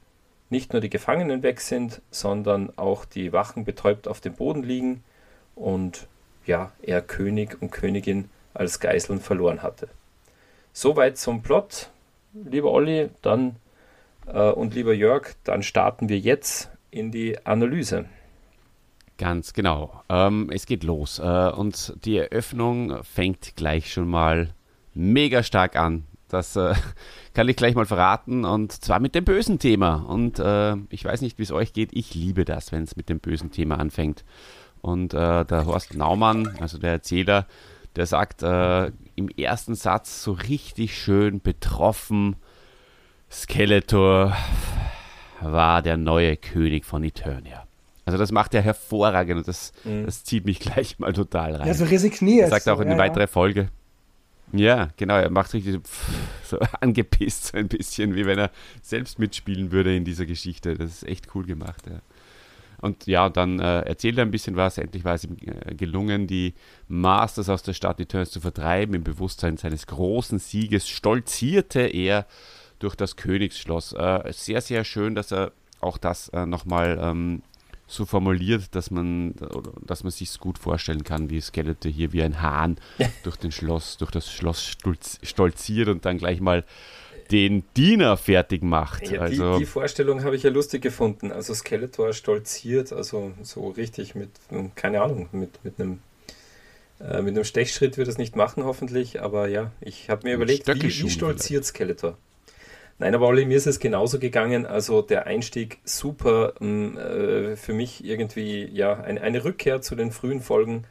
nicht 0.53 0.71
nur 0.71 0.81
die 0.81 0.89
Gefangenen 0.89 1.43
weg 1.43 1.59
sind, 1.59 2.01
sondern 2.11 2.71
auch 2.77 3.05
die 3.05 3.33
Wachen 3.33 3.65
betäubt 3.65 4.07
auf 4.07 4.21
dem 4.21 4.35
Boden 4.35 4.63
liegen 4.63 5.03
und 5.55 6.07
ja, 6.45 6.71
er 6.81 7.01
König 7.01 7.61
und 7.61 7.71
Königin 7.71 8.29
als 8.53 8.79
Geiseln 8.79 9.19
verloren 9.19 9.63
hatte. 9.63 9.89
Soweit 10.71 11.17
zum 11.17 11.41
Plot, 11.41 11.89
lieber 12.33 12.71
Olli, 12.71 13.09
dann 13.23 13.55
äh, 14.27 14.51
und 14.51 14.75
lieber 14.75 14.93
Jörg, 14.93 15.33
dann 15.43 15.63
starten 15.63 16.07
wir 16.07 16.19
jetzt 16.19 16.69
in 16.91 17.11
die 17.11 17.43
Analyse. 17.45 18.05
Ganz 19.17 19.53
genau. 19.53 20.03
Ähm, 20.07 20.51
es 20.53 20.67
geht 20.67 20.83
los 20.83 21.17
äh, 21.17 21.49
und 21.49 21.93
die 22.05 22.17
Eröffnung 22.17 23.03
fängt 23.03 23.55
gleich 23.55 23.91
schon 23.91 24.07
mal 24.07 24.49
mega 24.93 25.41
stark 25.41 25.75
an. 25.75 26.03
Das 26.33 26.55
äh, 26.55 26.73
kann 27.33 27.47
ich 27.47 27.55
gleich 27.55 27.75
mal 27.75 27.85
verraten 27.85 28.45
und 28.45 28.71
zwar 28.71 28.99
mit 28.99 29.15
dem 29.15 29.23
bösen 29.23 29.59
Thema. 29.59 29.95
Und 29.95 30.39
äh, 30.39 30.75
ich 30.89 31.05
weiß 31.05 31.21
nicht, 31.21 31.37
wie 31.37 31.43
es 31.43 31.51
euch 31.51 31.73
geht. 31.73 31.91
Ich 31.93 32.13
liebe 32.13 32.45
das, 32.45 32.71
wenn 32.71 32.83
es 32.83 32.95
mit 32.95 33.09
dem 33.09 33.19
bösen 33.19 33.51
Thema 33.51 33.79
anfängt. 33.79 34.23
Und 34.81 35.13
äh, 35.13 35.45
der 35.45 35.65
Horst 35.65 35.93
Naumann, 35.93 36.57
also 36.59 36.77
der 36.77 36.91
Erzähler, 36.91 37.45
der 37.95 38.05
sagt 38.05 38.43
äh, 38.43 38.87
im 39.15 39.29
ersten 39.37 39.75
Satz 39.75 40.23
so 40.23 40.33
richtig 40.33 40.97
schön 40.97 41.39
betroffen, 41.39 42.35
Skeletor 43.31 44.35
war 45.39 45.81
der 45.81 45.97
neue 45.97 46.35
König 46.37 46.85
von 46.85 47.03
Eternia. 47.03 47.65
Also 48.05 48.17
das 48.17 48.31
macht 48.31 48.53
er 48.53 48.61
hervorragend 48.61 49.37
und 49.37 49.47
das, 49.47 49.71
mhm. 49.83 50.05
das 50.05 50.23
zieht 50.23 50.45
mich 50.45 50.59
gleich 50.59 50.99
mal 50.99 51.13
total 51.13 51.55
rein. 51.55 51.67
Ja, 51.67 51.73
so 51.73 51.85
resigniert. 51.85 52.43
Er 52.43 52.49
sagt 52.49 52.67
auch 52.67 52.79
in 52.79 52.87
ja, 52.87 52.93
eine 52.93 53.01
weitere 53.01 53.27
Folge, 53.27 53.69
ja, 54.53 54.89
genau, 54.97 55.15
er 55.15 55.29
macht 55.29 55.53
richtig 55.53 55.79
so 56.43 56.59
angepisst, 56.79 57.47
so 57.47 57.57
ein 57.57 57.67
bisschen, 57.67 58.15
wie 58.15 58.25
wenn 58.25 58.37
er 58.37 58.51
selbst 58.81 59.17
mitspielen 59.19 59.71
würde 59.71 59.95
in 59.95 60.05
dieser 60.05 60.25
Geschichte. 60.25 60.75
Das 60.75 60.91
ist 60.91 61.07
echt 61.07 61.33
cool 61.35 61.45
gemacht, 61.45 61.87
ja. 61.87 62.01
Und 62.79 63.07
ja, 63.07 63.29
dann 63.29 63.59
äh, 63.59 63.79
erzählt 63.81 64.17
er 64.17 64.25
ein 64.25 64.31
bisschen 64.31 64.57
was. 64.57 64.77
Endlich 64.77 65.05
war 65.05 65.15
es 65.15 65.23
ihm 65.23 65.37
äh, 65.39 65.73
gelungen, 65.73 66.27
die 66.27 66.53
Masters 66.89 67.47
aus 67.47 67.63
der 67.63 67.73
Stadt 67.73 68.01
Eterns 68.01 68.31
zu 68.31 68.41
vertreiben. 68.41 68.93
Im 68.93 69.05
Bewusstsein 69.05 69.55
seines 69.55 69.87
großen 69.87 70.37
Sieges 70.37 70.89
stolzierte 70.89 71.79
er 71.79 72.27
durch 72.79 72.95
das 72.95 73.15
Königsschloss. 73.15 73.93
Äh, 73.93 74.33
sehr, 74.33 74.59
sehr 74.59 74.83
schön, 74.83 75.15
dass 75.15 75.31
er 75.31 75.53
auch 75.79 75.97
das 75.97 76.27
äh, 76.29 76.45
nochmal 76.45 76.99
ähm, 77.01 77.41
so 77.87 78.05
formuliert, 78.05 78.75
dass 78.75 78.91
man, 78.91 79.35
dass 79.81 80.03
man 80.03 80.11
sich 80.11 80.39
gut 80.39 80.57
vorstellen 80.57 81.03
kann, 81.03 81.29
wie 81.29 81.41
Skeletor 81.41 81.91
hier 81.91 82.13
wie 82.13 82.23
ein 82.23 82.41
Hahn 82.41 82.77
durch 83.23 83.35
den 83.37 83.51
Schloss, 83.51 83.97
durch 83.97 84.11
das 84.11 84.31
Schloss 84.31 84.75
stolziert 85.21 85.89
und 85.89 86.05
dann 86.05 86.17
gleich 86.17 86.41
mal 86.41 86.63
den 87.31 87.63
Diener 87.75 88.17
fertig 88.17 88.63
macht. 88.63 89.09
Ja, 89.09 89.21
also, 89.21 89.53
die, 89.53 89.59
die, 89.59 89.65
Vorstellung 89.65 90.23
habe 90.23 90.35
ich 90.35 90.43
ja 90.43 90.49
lustig 90.49 90.81
gefunden. 90.81 91.31
Also 91.31 91.53
Skeletor 91.53 92.13
stolziert, 92.13 92.91
also 92.91 93.31
so 93.41 93.69
richtig 93.69 94.13
mit, 94.13 94.29
keine 94.75 95.01
Ahnung, 95.01 95.29
mit, 95.31 95.63
mit 95.63 95.79
einem 95.79 95.99
Äh, 97.03 97.21
mit 97.21 97.35
einem 97.35 97.43
Stechschritt 97.43 97.97
wird 97.97 98.07
es 98.07 98.17
nicht 98.17 98.35
machen, 98.35 98.63
hoffentlich, 98.63 99.21
aber 99.21 99.47
ja, 99.47 99.71
ich 99.81 100.09
habe 100.09 100.27
mir 100.27 100.35
überlegt, 100.35 100.67
wie, 100.67 100.83
wie 100.83 101.09
stolziert 101.09 101.65
Skeletor? 101.65 102.17
Nein, 102.99 103.15
aber 103.15 103.27
Olli, 103.27 103.45
mir 103.45 103.57
ist 103.57 103.67
es 103.67 103.79
genauso 103.79 104.19
gegangen. 104.19 104.65
Also 104.65 105.01
der 105.01 105.25
Einstieg 105.25 105.79
super, 105.83 106.53
ähm, 106.61 106.97
äh, 106.97 107.55
für 107.55 107.73
mich 107.73 108.05
irgendwie 108.05 108.65
ja 108.65 108.93
ein, 108.93 109.17
eine 109.17 109.43
Rückkehr 109.43 109.81
zu 109.81 109.95
den 109.95 110.11
frühen 110.11 110.41
Folgen. 110.41 110.85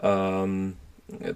Ähm, 0.00 0.74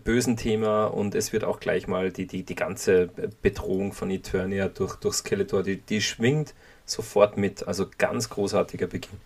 bösen 0.04 0.36
Thema 0.36 0.86
und 0.86 1.14
es 1.14 1.32
wird 1.32 1.44
auch 1.44 1.58
gleich 1.58 1.88
mal 1.88 2.12
die, 2.12 2.26
die, 2.26 2.42
die 2.42 2.54
ganze 2.54 3.08
Bedrohung 3.40 3.92
von 3.92 4.10
Eternia 4.10 4.68
durch, 4.68 4.96
durch 4.96 5.14
Skeletor, 5.14 5.62
die, 5.62 5.78
die 5.78 6.02
schwingt 6.02 6.52
sofort 6.84 7.38
mit. 7.38 7.66
Also 7.66 7.86
ganz 7.96 8.28
großartiger 8.28 8.86
Beginn. 8.86 9.18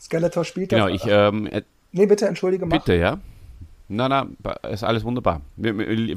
Skeletor 0.00 0.44
spielt 0.44 0.70
Genau, 0.70 0.88
ich. 0.88 1.02
Ähm, 1.06 1.46
äh, 1.46 1.62
nee, 1.92 2.06
bitte, 2.06 2.26
entschuldige 2.26 2.66
mal. 2.66 2.78
Bitte, 2.78 2.94
ja. 2.94 3.18
Na, 3.92 4.08
na, 4.08 4.28
ist 4.70 4.84
alles 4.84 5.02
wunderbar. 5.02 5.40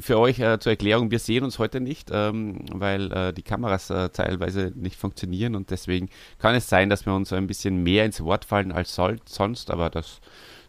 Für 0.00 0.20
euch 0.20 0.38
äh, 0.38 0.60
zur 0.60 0.70
Erklärung, 0.70 1.10
wir 1.10 1.18
sehen 1.18 1.42
uns 1.42 1.58
heute 1.58 1.80
nicht, 1.80 2.08
ähm, 2.12 2.60
weil 2.72 3.12
äh, 3.12 3.32
die 3.32 3.42
Kameras 3.42 3.90
äh, 3.90 4.10
teilweise 4.10 4.70
nicht 4.76 4.96
funktionieren 4.96 5.56
und 5.56 5.72
deswegen 5.72 6.08
kann 6.38 6.54
es 6.54 6.68
sein, 6.68 6.88
dass 6.88 7.04
wir 7.04 7.12
uns 7.12 7.32
ein 7.32 7.48
bisschen 7.48 7.82
mehr 7.82 8.04
ins 8.04 8.22
Wort 8.22 8.44
fallen 8.44 8.70
als 8.70 8.94
soll, 8.94 9.18
sonst, 9.24 9.72
aber 9.72 9.90
das 9.90 10.20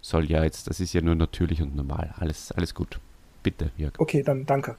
soll 0.01 0.31
ja 0.31 0.43
jetzt, 0.43 0.67
das 0.67 0.79
ist 0.79 0.93
ja 0.93 1.01
nur 1.01 1.13
natürlich 1.13 1.61
und 1.61 1.75
normal. 1.75 2.11
Alles, 2.17 2.51
alles 2.53 2.73
gut. 2.73 2.99
Bitte, 3.43 3.69
Jörg. 3.77 3.93
Okay, 3.99 4.23
dann 4.23 4.47
danke. 4.47 4.75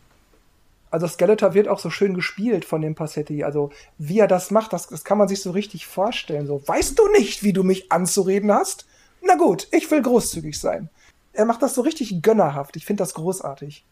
Also 0.90 1.06
Skeletor 1.06 1.54
wird 1.54 1.68
auch 1.68 1.78
so 1.78 1.90
schön 1.90 2.14
gespielt 2.14 2.64
von 2.64 2.82
dem 2.82 2.96
Passetti. 2.96 3.44
Also 3.44 3.70
wie 3.98 4.18
er 4.18 4.26
das 4.26 4.50
macht, 4.50 4.72
das, 4.72 4.88
das 4.88 5.04
kann 5.04 5.18
man 5.18 5.28
sich 5.28 5.42
so 5.42 5.52
richtig 5.52 5.86
vorstellen. 5.86 6.48
So, 6.48 6.60
weißt 6.66 6.98
du 6.98 7.06
nicht, 7.12 7.44
wie 7.44 7.52
du 7.52 7.62
mich 7.62 7.92
anzureden 7.92 8.50
hast? 8.50 8.84
Na 9.24 9.36
gut, 9.36 9.68
ich 9.70 9.88
will 9.92 10.02
großzügig 10.02 10.58
sein 10.58 10.90
er 11.36 11.44
macht 11.44 11.62
das 11.62 11.74
so 11.74 11.82
richtig 11.82 12.22
gönnerhaft. 12.22 12.76
Ich 12.76 12.84
finde 12.84 13.02
das 13.02 13.14
großartig. 13.14 13.84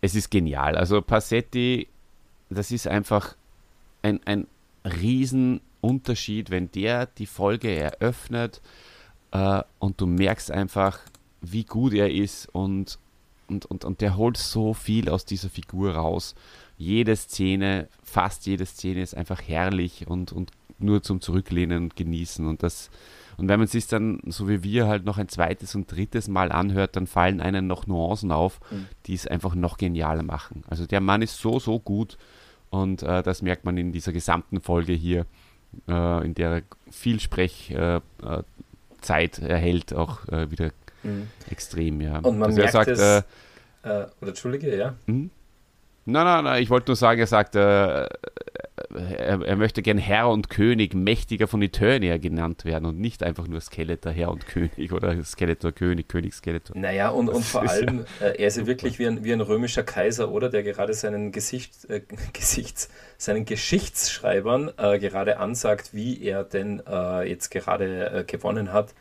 Es 0.00 0.14
ist 0.14 0.30
genial. 0.30 0.76
Also 0.76 1.00
Passetti, 1.00 1.88
das 2.50 2.70
ist 2.70 2.86
einfach 2.86 3.36
ein, 4.02 4.20
ein 4.26 4.46
Riesenunterschied, 4.84 6.50
wenn 6.50 6.70
der 6.72 7.06
die 7.06 7.26
Folge 7.26 7.74
eröffnet 7.74 8.60
äh, 9.30 9.62
und 9.78 10.00
du 10.00 10.06
merkst 10.06 10.50
einfach, 10.50 11.00
wie 11.40 11.64
gut 11.64 11.94
er 11.94 12.10
ist 12.10 12.48
und, 12.52 12.98
und, 13.48 13.66
und, 13.66 13.84
und 13.84 14.00
der 14.00 14.16
holt 14.16 14.36
so 14.36 14.74
viel 14.74 15.08
aus 15.08 15.24
dieser 15.24 15.48
Figur 15.48 15.94
raus. 15.94 16.34
Jede 16.76 17.16
Szene, 17.16 17.88
fast 18.02 18.46
jede 18.46 18.66
Szene 18.66 19.00
ist 19.02 19.16
einfach 19.16 19.40
herrlich 19.40 20.06
und, 20.06 20.32
und 20.32 20.50
nur 20.78 21.02
zum 21.02 21.20
Zurücklehnen 21.20 21.84
und 21.84 21.96
genießen 21.96 22.46
und 22.46 22.62
das 22.62 22.90
und 23.36 23.48
wenn 23.48 23.58
man 23.58 23.68
sich 23.68 23.86
dann, 23.86 24.20
so 24.26 24.48
wie 24.48 24.62
wir, 24.62 24.86
halt 24.86 25.04
noch 25.04 25.18
ein 25.18 25.28
zweites 25.28 25.74
und 25.74 25.90
drittes 25.90 26.28
Mal 26.28 26.52
anhört, 26.52 26.96
dann 26.96 27.06
fallen 27.06 27.40
einem 27.40 27.66
noch 27.66 27.86
Nuancen 27.86 28.32
auf, 28.32 28.60
mhm. 28.70 28.86
die 29.06 29.14
es 29.14 29.26
einfach 29.26 29.54
noch 29.54 29.76
genialer 29.76 30.22
machen. 30.22 30.62
Also 30.68 30.86
der 30.86 31.00
Mann 31.00 31.22
ist 31.22 31.38
so, 31.38 31.58
so 31.58 31.78
gut 31.78 32.18
und 32.70 33.02
äh, 33.02 33.22
das 33.22 33.42
merkt 33.42 33.64
man 33.64 33.76
in 33.76 33.92
dieser 33.92 34.12
gesamten 34.12 34.60
Folge 34.60 34.92
hier, 34.92 35.26
äh, 35.88 36.24
in 36.24 36.34
der 36.34 36.50
er 36.50 36.62
viel 36.90 37.20
Sprechzeit 37.20 38.02
äh, 39.38 39.44
äh 39.44 39.48
erhält, 39.48 39.94
auch 39.94 40.26
äh, 40.28 40.50
wieder 40.50 40.70
mhm. 41.02 41.28
extrem. 41.50 42.00
Ja. 42.00 42.18
Und 42.18 42.38
man 42.38 42.50
also 42.50 42.60
merkt 42.60 42.72
sagt, 42.72 42.88
es, 42.88 43.00
äh, 43.00 43.22
oder 44.20 44.28
Entschuldige, 44.28 44.76
ja. 44.76 44.94
Mh? 45.06 45.28
Nein, 46.06 46.24
nein, 46.24 46.44
nein, 46.44 46.62
ich 46.62 46.70
wollte 46.70 46.90
nur 46.90 46.96
sagen, 46.96 47.20
er 47.20 47.26
sagt, 47.26 47.56
äh, 47.56 48.06
er, 48.94 49.42
er, 49.42 49.56
möchte 49.56 49.82
gern 49.82 49.98
Herr 49.98 50.28
und 50.28 50.50
König, 50.50 50.94
mächtiger 50.94 51.48
von 51.48 51.62
Eternia 51.62 52.18
genannt 52.18 52.64
werden 52.64 52.86
und 52.86 52.98
nicht 52.98 53.22
einfach 53.22 53.46
nur 53.48 53.60
Skeletor, 53.60 54.12
Herr 54.12 54.30
und 54.30 54.46
König 54.46 54.92
oder 54.92 55.22
Skeletor, 55.24 55.72
König, 55.72 56.08
König, 56.08 56.34
Skeletor. 56.34 56.76
Naja, 56.76 57.08
und, 57.08 57.28
und 57.28 57.42
vor 57.42 57.62
allem, 57.62 58.04
ja 58.20 58.26
äh, 58.26 58.42
er 58.42 58.48
ist 58.48 58.58
ja 58.58 58.66
wirklich 58.66 58.98
wie 58.98 59.06
ein, 59.06 59.24
wie 59.24 59.32
ein 59.32 59.40
römischer 59.40 59.82
Kaiser, 59.82 60.30
oder? 60.30 60.50
Der 60.50 60.62
gerade 60.62 60.92
seinen, 60.92 61.32
Gesicht, 61.32 61.88
äh, 61.88 62.02
Gesichts, 62.32 62.90
seinen 63.16 63.44
Geschichtsschreibern 63.44 64.72
äh, 64.76 64.98
gerade 64.98 65.38
ansagt, 65.38 65.94
wie 65.94 66.22
er 66.22 66.44
denn 66.44 66.82
äh, 66.86 67.28
jetzt 67.28 67.50
gerade 67.50 68.10
äh, 68.10 68.24
gewonnen 68.24 68.72
hat. 68.72 68.94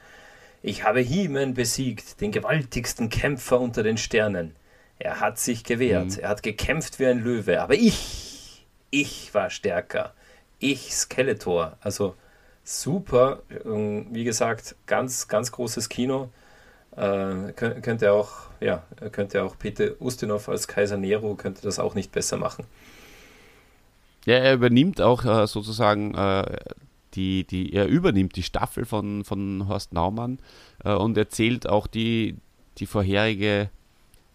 Ich 0.62 0.86
habe 0.86 1.02
Hiemen 1.02 1.54
besiegt, 1.54 2.22
den 2.22 2.32
gewaltigsten 2.32 3.10
Kämpfer 3.10 3.60
unter 3.60 3.84
den 3.84 3.98
Sternen. 3.98 4.56
Er 5.04 5.20
hat 5.20 5.38
sich 5.38 5.66
gewehrt, 5.66 6.12
mhm. 6.12 6.20
er 6.20 6.30
hat 6.30 6.44
gekämpft 6.44 6.98
wie 6.98 7.08
ein 7.08 7.20
Löwe, 7.22 7.62
aber 7.62 7.74
ich 7.74 8.24
ich 8.90 9.34
war 9.34 9.50
stärker. 9.50 10.14
Ich 10.60 10.94
Skeletor. 10.94 11.78
Also 11.82 12.16
super. 12.64 13.42
Ähm, 13.66 14.06
wie 14.12 14.24
gesagt, 14.24 14.76
ganz, 14.86 15.28
ganz 15.28 15.52
großes 15.52 15.90
Kino. 15.90 16.30
Äh, 16.96 17.52
könnte 17.54 18.14
auch, 18.14 18.30
ja, 18.62 18.84
könnte 19.12 19.44
auch 19.44 19.58
Peter 19.58 20.00
Ustinov 20.00 20.48
als 20.48 20.68
Kaiser 20.68 20.98
Nero 20.98 21.34
könnte 21.34 21.64
das 21.64 21.80
auch 21.80 21.96
nicht 21.96 22.12
besser 22.12 22.38
machen. 22.38 22.66
Ja, 24.26 24.36
er 24.36 24.54
übernimmt 24.54 25.02
auch 25.02 25.26
äh, 25.26 25.48
sozusagen 25.48 26.14
äh, 26.14 26.56
die, 27.16 27.46
die, 27.46 27.74
er 27.74 27.88
übernimmt 27.88 28.36
die 28.36 28.44
Staffel 28.44 28.86
von, 28.86 29.26
von 29.26 29.68
Horst 29.68 29.92
Naumann 29.92 30.40
äh, 30.86 30.94
und 30.94 31.18
erzählt 31.18 31.68
auch 31.68 31.88
die, 31.88 32.38
die 32.78 32.86
vorherige 32.86 33.70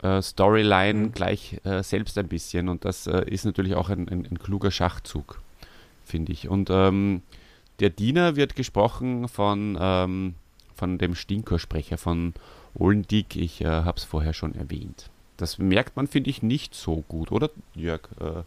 äh, 0.02 0.22
Storyline 0.22 0.98
mhm. 0.98 1.12
gleich 1.12 1.61
äh, 1.64 1.82
selbst 1.82 2.18
ein 2.18 2.28
bisschen. 2.28 2.68
Und 2.68 2.84
das 2.84 3.06
äh, 3.06 3.24
ist 3.28 3.44
natürlich 3.44 3.74
auch 3.74 3.88
ein, 3.90 4.08
ein, 4.08 4.26
ein 4.30 4.38
kluger 4.38 4.70
Schachzug, 4.70 5.40
finde 6.04 6.32
ich. 6.32 6.48
Und 6.48 6.70
ähm, 6.70 7.22
der 7.80 7.90
Diener 7.90 8.37
wird 8.37 8.56
gesprochen 8.56 9.28
von, 9.28 9.78
ähm, 9.80 10.34
von 10.74 10.98
dem 10.98 11.14
Stinkersprecher 11.14 11.98
von 11.98 12.34
Ollendick. 12.74 13.37
Ich 13.37 13.61
äh, 13.61 13.66
habe 13.66 13.98
es 13.98 14.04
vorher 14.04 14.32
schon 14.32 14.54
erwähnt. 14.54 15.11
Das 15.37 15.58
merkt 15.58 15.96
man, 15.96 16.08
finde 16.08 16.30
ich, 16.30 16.42
nicht 16.42 16.74
so 16.74 17.04
gut, 17.08 17.30
oder 17.30 17.50
Jörg? 17.74 18.02
Äh, 18.20 18.42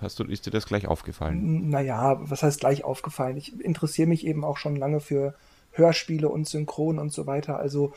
hast 0.00 0.18
du, 0.18 0.24
ist 0.24 0.46
dir 0.46 0.50
das 0.50 0.66
gleich 0.66 0.86
aufgefallen? 0.86 1.68
Naja, 1.68 2.18
was 2.20 2.42
heißt 2.42 2.60
gleich 2.60 2.84
aufgefallen? 2.84 3.36
Ich 3.36 3.60
interessiere 3.60 4.08
mich 4.08 4.26
eben 4.26 4.44
auch 4.44 4.56
schon 4.56 4.76
lange 4.76 5.00
für 5.00 5.34
Hörspiele 5.72 6.28
und 6.28 6.48
Synchron 6.48 6.98
und 6.98 7.12
so 7.12 7.26
weiter. 7.26 7.58
Also 7.58 7.92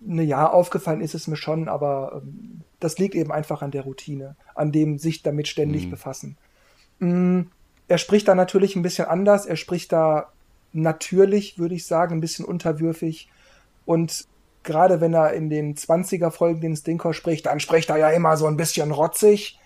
ne, 0.00 0.22
ja, 0.22 0.50
aufgefallen 0.50 1.00
ist 1.00 1.14
es 1.14 1.26
mir 1.26 1.36
schon, 1.36 1.68
aber 1.68 2.22
ähm, 2.22 2.60
das 2.80 2.98
liegt 2.98 3.14
eben 3.14 3.32
einfach 3.32 3.62
an 3.62 3.70
der 3.70 3.82
Routine, 3.82 4.36
an 4.54 4.72
dem 4.72 4.98
sich 4.98 5.22
damit 5.22 5.48
ständig 5.48 5.86
mhm. 5.86 5.90
befassen. 5.90 6.36
Mm, 6.98 7.42
er 7.88 7.98
spricht 7.98 8.28
da 8.28 8.34
natürlich 8.34 8.76
ein 8.76 8.82
bisschen 8.82 9.06
anders, 9.06 9.46
er 9.46 9.56
spricht 9.56 9.92
da 9.92 10.32
natürlich, 10.72 11.58
würde 11.58 11.74
ich 11.74 11.86
sagen, 11.86 12.16
ein 12.16 12.20
bisschen 12.20 12.44
unterwürfig 12.44 13.28
und 13.84 14.26
gerade 14.62 15.00
wenn 15.00 15.14
er 15.14 15.32
in 15.34 15.50
den 15.50 15.76
20er 15.76 16.30
Folgen 16.30 16.60
den 16.60 16.76
Stinker 16.76 17.12
spricht, 17.12 17.46
dann 17.46 17.60
spricht 17.60 17.90
er 17.90 17.98
ja 17.98 18.10
immer 18.10 18.36
so 18.36 18.46
ein 18.46 18.56
bisschen 18.56 18.90
rotzig. 18.90 19.58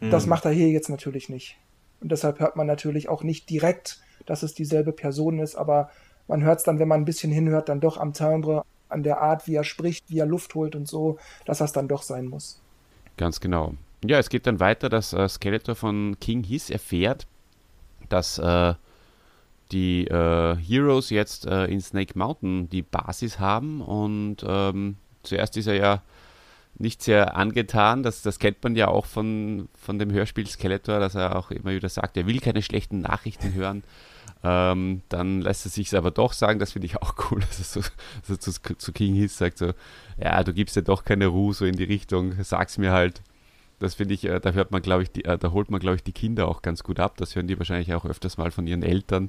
Mhm. 0.00 0.10
Das 0.10 0.26
macht 0.26 0.44
er 0.44 0.52
hier 0.52 0.68
jetzt 0.68 0.90
natürlich 0.90 1.28
nicht. 1.28 1.56
Und 2.00 2.12
deshalb 2.12 2.38
hört 2.38 2.56
man 2.56 2.66
natürlich 2.66 3.08
auch 3.08 3.22
nicht 3.22 3.48
direkt, 3.50 4.00
dass 4.26 4.42
es 4.42 4.54
dieselbe 4.54 4.92
Person 4.92 5.38
ist, 5.38 5.56
aber 5.56 5.90
man 6.28 6.42
hört 6.42 6.58
es 6.58 6.64
dann, 6.64 6.78
wenn 6.78 6.88
man 6.88 7.00
ein 7.00 7.06
bisschen 7.06 7.32
hinhört, 7.32 7.68
dann 7.68 7.80
doch 7.80 7.96
am 7.96 8.12
Timbre, 8.12 8.64
an 8.88 9.02
der 9.02 9.20
Art, 9.20 9.46
wie 9.46 9.54
er 9.54 9.64
spricht, 9.64 10.10
wie 10.10 10.18
er 10.18 10.26
Luft 10.26 10.54
holt 10.54 10.74
und 10.74 10.88
so, 10.88 11.18
dass 11.44 11.58
das 11.58 11.72
dann 11.72 11.88
doch 11.88 12.02
sein 12.02 12.26
muss. 12.26 12.60
Ganz 13.16 13.40
genau. 13.40 13.74
Ja, 14.04 14.18
es 14.18 14.28
geht 14.28 14.46
dann 14.46 14.60
weiter, 14.60 14.88
dass 14.88 15.12
äh, 15.12 15.28
Skeletor 15.28 15.74
von 15.74 16.16
King 16.20 16.44
Hiss 16.44 16.70
erfährt, 16.70 17.26
dass 18.08 18.38
äh, 18.38 18.74
die 19.72 20.06
äh, 20.06 20.56
Heroes 20.56 21.10
jetzt 21.10 21.46
äh, 21.46 21.64
in 21.64 21.80
Snake 21.80 22.16
Mountain 22.16 22.68
die 22.68 22.82
Basis 22.82 23.40
haben 23.40 23.80
und 23.80 24.44
ähm, 24.46 24.96
zuerst 25.22 25.56
ist 25.56 25.66
er 25.66 25.74
ja 25.74 26.02
nicht 26.78 27.02
sehr 27.02 27.36
angetan. 27.36 28.02
Das, 28.02 28.22
das 28.22 28.38
kennt 28.38 28.62
man 28.62 28.76
ja 28.76 28.88
auch 28.88 29.06
von, 29.06 29.68
von 29.80 29.98
dem 29.98 30.12
Hörspiel 30.12 30.46
Skeletor, 30.46 31.00
dass 31.00 31.14
er 31.14 31.36
auch 31.36 31.50
immer 31.50 31.72
wieder 31.72 31.88
sagt, 31.88 32.16
er 32.16 32.26
will 32.26 32.38
keine 32.40 32.62
schlechten 32.62 33.00
Nachrichten 33.00 33.54
hören. 33.54 33.82
Ähm, 34.44 35.02
dann 35.08 35.40
lässt 35.40 35.66
er 35.66 35.70
sich 35.70 35.96
aber 35.96 36.10
doch 36.10 36.32
sagen, 36.32 36.58
das 36.58 36.72
finde 36.72 36.86
ich 36.86 36.96
auch 36.96 37.14
cool, 37.30 37.40
dass 37.48 37.58
er 37.58 37.64
so, 37.64 37.88
so 38.22 38.36
zu, 38.36 38.52
zu, 38.76 38.92
King 38.92 39.14
Hiss 39.14 39.38
sagt 39.38 39.58
so, 39.58 39.72
ja, 40.18 40.42
du 40.44 40.52
gibst 40.52 40.76
ja 40.76 40.82
doch 40.82 41.04
keine 41.04 41.26
Ruhe 41.26 41.54
so 41.54 41.64
in 41.64 41.76
die 41.76 41.84
Richtung, 41.84 42.34
sag's 42.42 42.78
mir 42.78 42.92
halt. 42.92 43.22
Das 43.78 43.94
finde 43.94 44.14
ich, 44.14 44.24
äh, 44.24 44.40
da 44.40 44.52
hört 44.52 44.70
man, 44.70 44.82
glaube 44.82 45.02
ich, 45.02 45.10
die, 45.10 45.24
äh, 45.24 45.36
da 45.36 45.52
holt 45.52 45.70
man, 45.70 45.80
glaube 45.80 45.96
ich, 45.96 46.02
die 46.02 46.12
Kinder 46.12 46.48
auch 46.48 46.62
ganz 46.62 46.82
gut 46.82 46.98
ab. 46.98 47.16
Das 47.18 47.34
hören 47.34 47.46
die 47.46 47.58
wahrscheinlich 47.58 47.92
auch 47.94 48.06
öfters 48.06 48.38
mal 48.38 48.50
von 48.50 48.66
ihren 48.66 48.82
Eltern. 48.82 49.28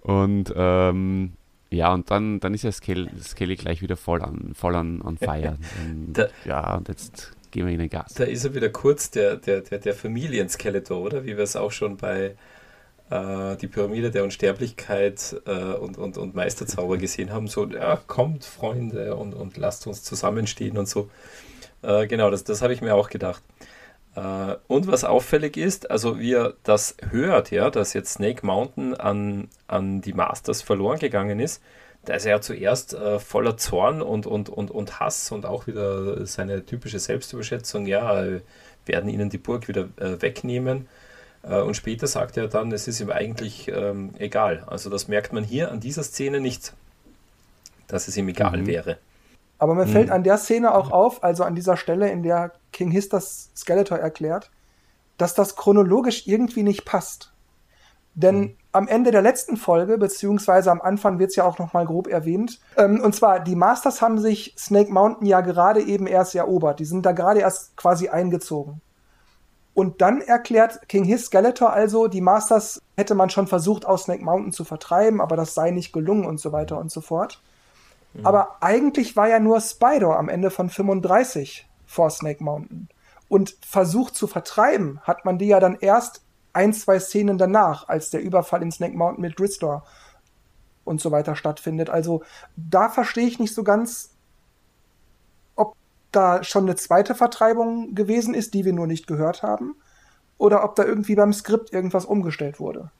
Und 0.00 0.52
ähm, 0.56 1.32
ja, 1.70 1.92
und 1.92 2.10
dann, 2.10 2.40
dann 2.40 2.54
ist 2.54 2.62
ja 2.62 2.72
Skelly, 2.72 3.08
Skelly 3.20 3.56
gleich 3.56 3.82
wieder 3.82 3.96
voll 3.96 4.22
an, 4.22 4.52
voll 4.54 4.74
an, 4.76 5.02
an 5.02 5.18
Feiern. 5.18 5.58
Ja, 6.44 6.76
und 6.76 6.88
jetzt 6.88 7.32
gehen 7.50 7.66
wir 7.66 7.72
in 7.72 7.78
den 7.78 7.90
Gas. 7.90 8.14
Da 8.14 8.24
ist 8.24 8.44
er 8.44 8.54
wieder 8.54 8.68
kurz 8.68 9.10
der, 9.10 9.36
der, 9.36 9.60
der, 9.60 9.78
der 9.78 9.94
Familienskeletor, 9.94 11.00
oder? 11.00 11.24
Wie 11.24 11.36
wir 11.36 11.44
es 11.44 11.56
auch 11.56 11.72
schon 11.72 11.96
bei 11.96 12.36
äh, 13.10 13.56
die 13.56 13.68
Pyramide 13.68 14.10
der 14.10 14.24
Unsterblichkeit 14.24 15.36
äh, 15.46 15.74
und, 15.74 15.98
und, 15.98 16.16
und 16.18 16.34
Meisterzauber 16.34 16.96
gesehen 16.96 17.32
haben. 17.32 17.48
So, 17.48 17.66
ja, 17.66 17.96
kommt, 18.06 18.44
Freunde, 18.44 19.16
und, 19.16 19.34
und 19.34 19.56
lasst 19.56 19.86
uns 19.86 20.02
zusammenstehen 20.02 20.78
und 20.78 20.88
so. 20.88 21.10
Äh, 21.82 22.06
genau, 22.06 22.30
das, 22.30 22.44
das 22.44 22.62
habe 22.62 22.72
ich 22.72 22.80
mir 22.80 22.94
auch 22.94 23.10
gedacht. 23.10 23.42
Äh, 24.16 24.56
und 24.68 24.86
was 24.86 25.04
auffällig 25.04 25.56
ist, 25.56 25.90
also 25.90 26.18
wie 26.18 26.34
er 26.34 26.54
das 26.62 26.96
hört, 27.10 27.50
ja, 27.50 27.70
dass 27.70 27.92
jetzt 27.92 28.14
Snake 28.14 28.44
Mountain 28.46 28.94
an, 28.94 29.48
an 29.66 30.00
die 30.00 30.12
Masters 30.12 30.62
verloren 30.62 30.98
gegangen 30.98 31.40
ist, 31.40 31.62
da 32.04 32.14
ist 32.14 32.26
er 32.26 32.32
ja 32.32 32.40
zuerst 32.40 32.94
äh, 32.94 33.18
voller 33.18 33.56
Zorn 33.56 34.02
und, 34.02 34.26
und, 34.26 34.48
und, 34.48 34.70
und 34.70 35.00
Hass 35.00 35.32
und 35.32 35.46
auch 35.46 35.66
wieder 35.66 36.26
seine 36.26 36.64
typische 36.64 36.98
Selbstüberschätzung, 36.98 37.86
ja, 37.86 38.24
werden 38.86 39.08
ihnen 39.08 39.30
die 39.30 39.38
Burg 39.38 39.68
wieder 39.68 39.88
äh, 39.96 40.20
wegnehmen. 40.20 40.86
Äh, 41.48 41.60
und 41.60 41.74
später 41.74 42.06
sagt 42.06 42.36
er 42.36 42.48
dann, 42.48 42.72
es 42.72 42.88
ist 42.88 43.00
ihm 43.00 43.10
eigentlich 43.10 43.68
ähm, 43.68 44.10
egal. 44.18 44.64
Also 44.66 44.90
das 44.90 45.08
merkt 45.08 45.32
man 45.32 45.44
hier 45.44 45.70
an 45.70 45.80
dieser 45.80 46.02
Szene 46.02 46.40
nicht, 46.40 46.72
dass 47.86 48.08
es 48.08 48.16
ihm 48.16 48.28
egal 48.28 48.58
mhm. 48.58 48.66
wäre. 48.66 48.98
Aber 49.58 49.74
mir 49.74 49.86
mhm. 49.86 49.92
fällt 49.92 50.10
an 50.10 50.24
der 50.24 50.38
Szene 50.38 50.74
auch 50.74 50.90
auf, 50.90 51.22
also 51.22 51.44
an 51.44 51.54
dieser 51.54 51.76
Stelle, 51.76 52.10
in 52.10 52.22
der 52.22 52.52
King 52.72 52.90
Hiss 52.90 53.08
das 53.08 53.50
Skeletor 53.56 53.98
erklärt, 53.98 54.50
dass 55.16 55.34
das 55.34 55.56
chronologisch 55.56 56.26
irgendwie 56.26 56.62
nicht 56.62 56.84
passt. 56.84 57.32
Denn 58.16 58.38
mhm. 58.38 58.56
am 58.72 58.88
Ende 58.88 59.10
der 59.10 59.22
letzten 59.22 59.56
Folge, 59.56 59.98
beziehungsweise 59.98 60.70
am 60.70 60.80
Anfang 60.80 61.18
wird 61.18 61.30
es 61.30 61.36
ja 61.36 61.44
auch 61.44 61.58
noch 61.58 61.72
mal 61.72 61.84
grob 61.84 62.06
erwähnt, 62.06 62.60
ähm, 62.76 63.00
und 63.00 63.14
zwar 63.14 63.40
die 63.40 63.56
Masters 63.56 64.02
haben 64.02 64.18
sich 64.18 64.54
Snake 64.56 64.92
Mountain 64.92 65.26
ja 65.26 65.40
gerade 65.40 65.82
eben 65.82 66.06
erst 66.06 66.34
erobert. 66.34 66.78
Die 66.78 66.84
sind 66.84 67.04
da 67.04 67.12
gerade 67.12 67.40
erst 67.40 67.76
quasi 67.76 68.08
eingezogen. 68.08 68.80
Und 69.74 70.00
dann 70.00 70.20
erklärt 70.20 70.88
King 70.88 71.04
Hiss 71.04 71.26
Skeletor 71.26 71.72
also, 71.72 72.06
die 72.06 72.20
Masters 72.20 72.80
hätte 72.96 73.16
man 73.16 73.28
schon 73.28 73.48
versucht, 73.48 73.84
aus 73.84 74.04
Snake 74.04 74.24
Mountain 74.24 74.52
zu 74.52 74.64
vertreiben, 74.64 75.20
aber 75.20 75.36
das 75.36 75.54
sei 75.54 75.72
nicht 75.72 75.92
gelungen 75.92 76.24
und 76.24 76.38
so 76.38 76.52
weiter 76.52 76.78
und 76.78 76.92
so 76.92 77.00
fort. 77.00 77.42
Mhm. 78.14 78.24
Aber 78.24 78.56
eigentlich 78.60 79.16
war 79.16 79.28
ja 79.28 79.40
nur 79.40 79.60
Spider 79.60 80.16
am 80.16 80.28
Ende 80.28 80.50
von 80.50 80.70
35 80.70 81.66
vor 81.86 82.08
Snake 82.10 82.42
Mountain. 82.42 82.88
Und 83.28 83.56
versucht 83.66 84.14
zu 84.14 84.28
vertreiben 84.28 85.00
hat 85.02 85.24
man 85.24 85.38
die 85.38 85.48
ja 85.48 85.58
dann 85.58 85.76
erst 85.80 86.22
ein, 86.52 86.72
zwei 86.72 87.00
Szenen 87.00 87.36
danach, 87.36 87.88
als 87.88 88.10
der 88.10 88.22
Überfall 88.22 88.62
in 88.62 88.70
Snake 88.70 88.96
Mountain 88.96 89.22
mit 89.22 89.36
Gristor 89.36 89.84
und 90.84 91.00
so 91.00 91.10
weiter 91.10 91.34
stattfindet. 91.34 91.90
Also 91.90 92.22
da 92.56 92.88
verstehe 92.88 93.26
ich 93.26 93.40
nicht 93.40 93.54
so 93.54 93.64
ganz, 93.64 94.13
da 96.16 96.42
schon 96.44 96.64
eine 96.64 96.76
zweite 96.76 97.14
Vertreibung 97.14 97.94
gewesen 97.94 98.34
ist, 98.34 98.54
die 98.54 98.64
wir 98.64 98.72
nur 98.72 98.86
nicht 98.86 99.06
gehört 99.06 99.42
haben, 99.42 99.76
oder 100.38 100.64
ob 100.64 100.74
da 100.76 100.84
irgendwie 100.84 101.14
beim 101.14 101.32
Skript 101.32 101.72
irgendwas 101.72 102.04
umgestellt 102.04 102.60
wurde. 102.60 102.90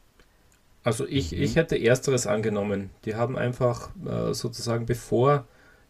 Also 0.84 1.06
ich, 1.06 1.32
mhm. 1.32 1.42
ich 1.42 1.56
hätte 1.56 1.82
ersteres 1.82 2.26
angenommen. 2.26 2.90
Die 3.04 3.14
haben 3.14 3.36
einfach 3.36 3.90
äh, 4.06 4.34
sozusagen 4.34 4.86
bevor 4.86 5.44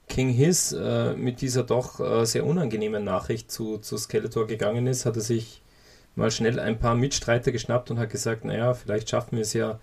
King 0.08 0.30
Hiss 0.30 0.72
äh, 0.72 1.14
mit 1.14 1.40
dieser 1.40 1.64
doch 1.64 1.98
äh, 2.00 2.24
sehr 2.24 2.46
unangenehmen 2.46 3.04
Nachricht 3.04 3.50
zu, 3.50 3.78
zu 3.78 3.96
Skeletor 3.96 4.46
gegangen 4.46 4.86
ist, 4.86 5.06
hat 5.06 5.16
er 5.16 5.22
sich 5.22 5.62
mal 6.14 6.30
schnell 6.30 6.60
ein 6.60 6.78
paar 6.78 6.94
Mitstreiter 6.94 7.52
geschnappt 7.52 7.90
und 7.90 7.98
hat 7.98 8.10
gesagt, 8.10 8.44
naja, 8.44 8.74
vielleicht 8.74 9.10
schaffen 9.10 9.36
wir 9.36 9.42
es 9.42 9.52
ja, 9.52 9.80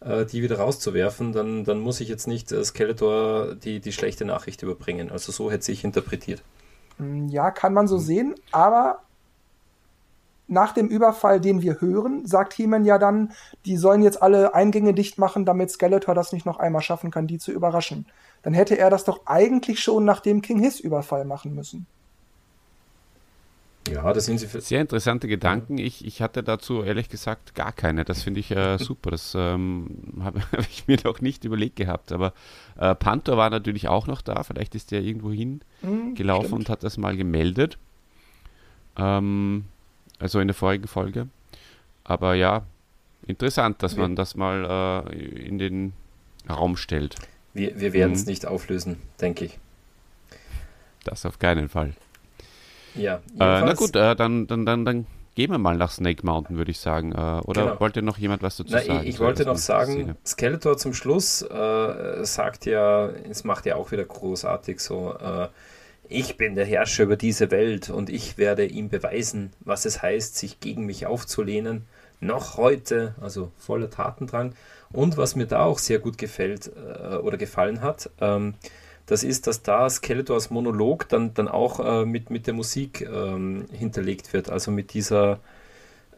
äh, 0.00 0.24
die 0.24 0.42
wieder 0.42 0.58
rauszuwerfen, 0.58 1.32
dann, 1.32 1.64
dann 1.64 1.80
muss 1.80 2.00
ich 2.00 2.08
jetzt 2.08 2.26
nicht 2.26 2.52
äh, 2.52 2.64
Skeletor 2.64 3.54
die, 3.56 3.80
die 3.80 3.92
schlechte 3.92 4.24
Nachricht 4.24 4.62
überbringen. 4.62 5.10
Also 5.10 5.32
so 5.32 5.50
hätte 5.50 5.64
sich 5.64 5.84
interpretiert. 5.84 6.42
Mm, 6.98 7.28
ja, 7.28 7.50
kann 7.50 7.74
man 7.74 7.88
so 7.88 7.98
sehen, 7.98 8.34
aber 8.52 9.00
nach 10.48 10.72
dem 10.72 10.88
Überfall, 10.88 11.40
den 11.40 11.60
wir 11.60 11.80
hören, 11.80 12.24
sagt 12.26 12.54
He-Man 12.54 12.84
ja 12.84 12.98
dann, 12.98 13.32
die 13.64 13.76
sollen 13.76 14.02
jetzt 14.02 14.22
alle 14.22 14.54
Eingänge 14.54 14.94
dicht 14.94 15.18
machen, 15.18 15.44
damit 15.44 15.70
Skeletor 15.70 16.14
das 16.14 16.32
nicht 16.32 16.46
noch 16.46 16.58
einmal 16.58 16.82
schaffen 16.82 17.10
kann, 17.10 17.26
die 17.26 17.38
zu 17.38 17.50
überraschen. 17.50 18.06
Dann 18.42 18.54
hätte 18.54 18.78
er 18.78 18.90
das 18.90 19.04
doch 19.04 19.26
eigentlich 19.26 19.80
schon 19.80 20.04
nach 20.04 20.20
dem 20.20 20.42
King 20.42 20.60
Hiss 20.60 20.78
Überfall 20.78 21.24
machen 21.24 21.54
müssen. 21.54 21.86
Ja, 23.92 24.12
das 24.12 24.26
sind 24.26 24.38
sie. 24.38 24.46
Sehr 24.46 24.80
interessante 24.80 25.28
Gedanken. 25.28 25.78
Ich, 25.78 26.04
ich 26.04 26.22
hatte 26.22 26.42
dazu 26.42 26.82
ehrlich 26.82 27.08
gesagt 27.08 27.54
gar 27.54 27.72
keine. 27.72 28.04
Das 28.04 28.22
finde 28.22 28.40
ich 28.40 28.50
äh, 28.50 28.78
super. 28.80 29.10
Das 29.10 29.34
ähm, 29.36 29.88
habe 30.20 30.40
hab 30.40 30.60
ich 30.60 30.86
mir 30.86 30.98
noch 31.04 31.20
nicht 31.20 31.44
überlegt 31.44 31.76
gehabt. 31.76 32.12
Aber 32.12 32.32
äh, 32.78 32.94
Panther 32.94 33.36
war 33.36 33.50
natürlich 33.50 33.88
auch 33.88 34.06
noch 34.06 34.22
da. 34.22 34.42
Vielleicht 34.42 34.74
ist 34.74 34.90
der 34.90 35.02
irgendwo 35.02 35.30
hingelaufen 35.30 36.50
mhm, 36.50 36.56
und 36.56 36.68
hat 36.68 36.82
das 36.82 36.96
mal 36.96 37.16
gemeldet. 37.16 37.78
Ähm, 38.96 39.64
also 40.18 40.40
in 40.40 40.48
der 40.48 40.54
vorigen 40.54 40.88
Folge. 40.88 41.28
Aber 42.04 42.34
ja, 42.34 42.64
interessant, 43.26 43.82
dass 43.82 43.96
man 43.96 44.16
das 44.16 44.36
mal 44.36 45.04
äh, 45.10 45.16
in 45.16 45.58
den 45.58 45.92
Raum 46.48 46.76
stellt. 46.76 47.16
Wir, 47.54 47.80
wir 47.80 47.92
werden 47.92 48.12
es 48.12 48.22
mhm. 48.22 48.30
nicht 48.30 48.46
auflösen, 48.46 48.98
denke 49.20 49.46
ich. 49.46 49.58
Das 51.04 51.24
auf 51.24 51.38
keinen 51.38 51.68
Fall. 51.68 51.94
Ja, 52.96 53.16
äh, 53.16 53.20
na 53.38 53.72
gut, 53.74 53.94
äh, 53.96 54.16
dann, 54.16 54.46
dann, 54.46 54.66
dann, 54.66 54.84
dann 54.84 55.06
gehen 55.34 55.50
wir 55.50 55.58
mal 55.58 55.76
nach 55.76 55.92
Snake 55.92 56.24
Mountain, 56.24 56.56
würde 56.56 56.70
ich 56.70 56.80
sagen. 56.80 57.12
Äh, 57.12 57.40
oder 57.44 57.64
genau. 57.64 57.80
wollte 57.80 58.02
noch 58.02 58.18
jemand 58.18 58.42
was 58.42 58.56
dazu 58.56 58.72
na, 58.72 58.82
sagen? 58.82 59.00
Ich, 59.02 59.10
ich 59.10 59.20
wollte 59.20 59.44
noch 59.44 59.58
sagen, 59.58 59.92
Szene? 59.92 60.16
Skeletor 60.26 60.78
zum 60.78 60.94
Schluss 60.94 61.42
äh, 61.42 62.24
sagt 62.24 62.66
ja, 62.66 63.08
es 63.30 63.44
macht 63.44 63.66
ja 63.66 63.76
auch 63.76 63.92
wieder 63.92 64.04
großartig 64.04 64.80
so, 64.80 65.14
äh, 65.14 65.48
ich 66.08 66.36
bin 66.36 66.54
der 66.54 66.64
Herrscher 66.64 67.04
über 67.04 67.16
diese 67.16 67.50
Welt 67.50 67.90
und 67.90 68.10
ich 68.10 68.38
werde 68.38 68.64
ihm 68.64 68.88
beweisen, 68.88 69.52
was 69.60 69.84
es 69.84 70.02
heißt, 70.02 70.36
sich 70.36 70.60
gegen 70.60 70.86
mich 70.86 71.06
aufzulehnen. 71.06 71.84
Noch 72.20 72.56
heute, 72.56 73.14
also 73.20 73.50
voller 73.58 73.90
Tatendrang. 73.90 74.54
Und 74.92 75.16
was 75.16 75.36
mir 75.36 75.46
da 75.46 75.64
auch 75.64 75.78
sehr 75.78 75.98
gut 75.98 76.16
gefällt 76.16 76.70
äh, 76.76 77.16
oder 77.16 77.36
gefallen 77.36 77.82
hat, 77.82 78.08
ähm, 78.20 78.54
das 79.06 79.22
ist, 79.22 79.46
dass 79.46 79.62
da 79.62 79.88
Skeletors 79.88 80.50
Monolog 80.50 81.08
dann, 81.08 81.32
dann 81.34 81.48
auch 81.48 81.80
äh, 81.80 82.04
mit, 82.04 82.30
mit 82.30 82.46
der 82.46 82.54
Musik 82.54 83.02
ähm, 83.02 83.66
hinterlegt 83.72 84.32
wird, 84.32 84.50
also 84.50 84.72
mit 84.72 84.92
dieser, 84.94 85.38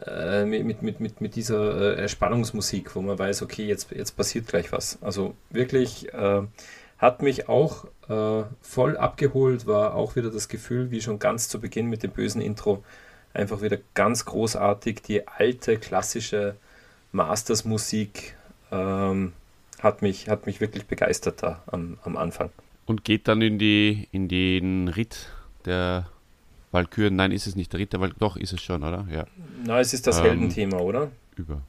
äh, 0.07 0.45
mit, 0.45 0.82
mit, 0.82 1.01
mit, 1.01 1.20
mit 1.20 1.34
dieser 1.36 1.99
äh, 1.99 2.09
Spannungsmusik, 2.09 2.97
wo 2.97 3.03
man 3.03 3.18
weiß, 3.18 3.43
okay, 3.43 3.66
jetzt, 3.66 3.91
jetzt 3.91 4.16
passiert 4.16 4.47
gleich 4.47 4.72
was. 4.72 4.99
Also 5.03 5.34
wirklich 5.51 6.12
äh, 6.14 6.43
hat 6.97 7.22
mich 7.22 7.49
auch 7.49 7.84
äh, 8.09 8.45
voll 8.62 8.97
abgeholt, 8.97 9.66
war 9.66 9.95
auch 9.95 10.16
wieder 10.16 10.30
das 10.30 10.49
Gefühl, 10.49 10.91
wie 10.91 11.03
schon 11.03 11.18
ganz 11.18 11.49
zu 11.49 11.61
Beginn 11.61 11.86
mit 11.86 12.03
dem 12.03 12.11
bösen 12.11 12.41
Intro, 12.41 12.82
einfach 13.34 13.61
wieder 13.61 13.78
ganz 13.93 14.24
großartig, 14.24 15.03
die 15.03 15.28
alte 15.28 15.76
klassische 15.76 16.57
Masters-Musik 17.12 18.34
ähm, 18.72 19.32
hat, 19.80 20.01
mich, 20.01 20.28
hat 20.28 20.47
mich 20.47 20.61
wirklich 20.61 20.86
begeistert 20.86 21.43
da 21.43 21.62
am, 21.66 21.99
am 22.03 22.16
Anfang. 22.16 22.51
Und 22.89 23.05
geht 23.05 23.28
dann 23.28 23.43
in, 23.43 23.59
die, 23.59 24.09
in 24.12 24.28
den 24.28 24.89
Ritt 24.89 25.28
der 25.66 26.09
Walküren. 26.72 27.16
Nein, 27.16 27.32
ist 27.32 27.47
es 27.47 27.55
nicht 27.55 27.70
der 27.74 27.80
Ritt 27.80 27.93
der 27.93 28.01
Walküren. 28.01 28.18
Doch, 28.18 28.36
ist 28.39 28.55
es 28.55 28.62
schon, 28.62 28.82
oder? 28.82 29.07
Ja. 29.12 29.26
Nein, 29.62 29.80
es 29.82 29.93
ist 29.93 30.07
das 30.07 30.18
ähm, 30.18 30.24
Heldenthema, 30.24 30.78
oder? 30.78 31.11
Über. 31.36 31.61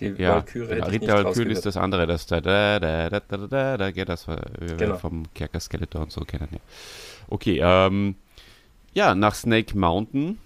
Die 0.00 0.06
ja, 0.06 0.36
Walküre 0.36 0.74
genau. 0.74 0.86
Ritt 0.86 1.02
der 1.02 1.22
Walküren 1.22 1.50
ist 1.50 1.66
das 1.66 1.76
andere, 1.76 2.06
das 2.06 2.24
da, 2.24 2.40
da, 2.40 2.80
da, 2.80 3.10
da, 3.10 3.20
da, 3.20 3.36
da, 3.36 3.76
da, 3.76 3.90
da 3.92 4.04
das 4.06 4.26
wir 4.26 4.38
genau. 4.78 4.96
vom 4.96 5.24
Kerker 5.34 5.60
Skeletor 5.60 6.00
und 6.00 6.12
so 6.12 6.22
kennen. 6.22 6.48
Ja. 6.50 6.58
Okay, 7.28 7.60
ähm, 7.62 8.14
ja, 8.94 9.14
nach 9.14 9.34
Snake 9.34 9.76
Mountain. 9.76 10.38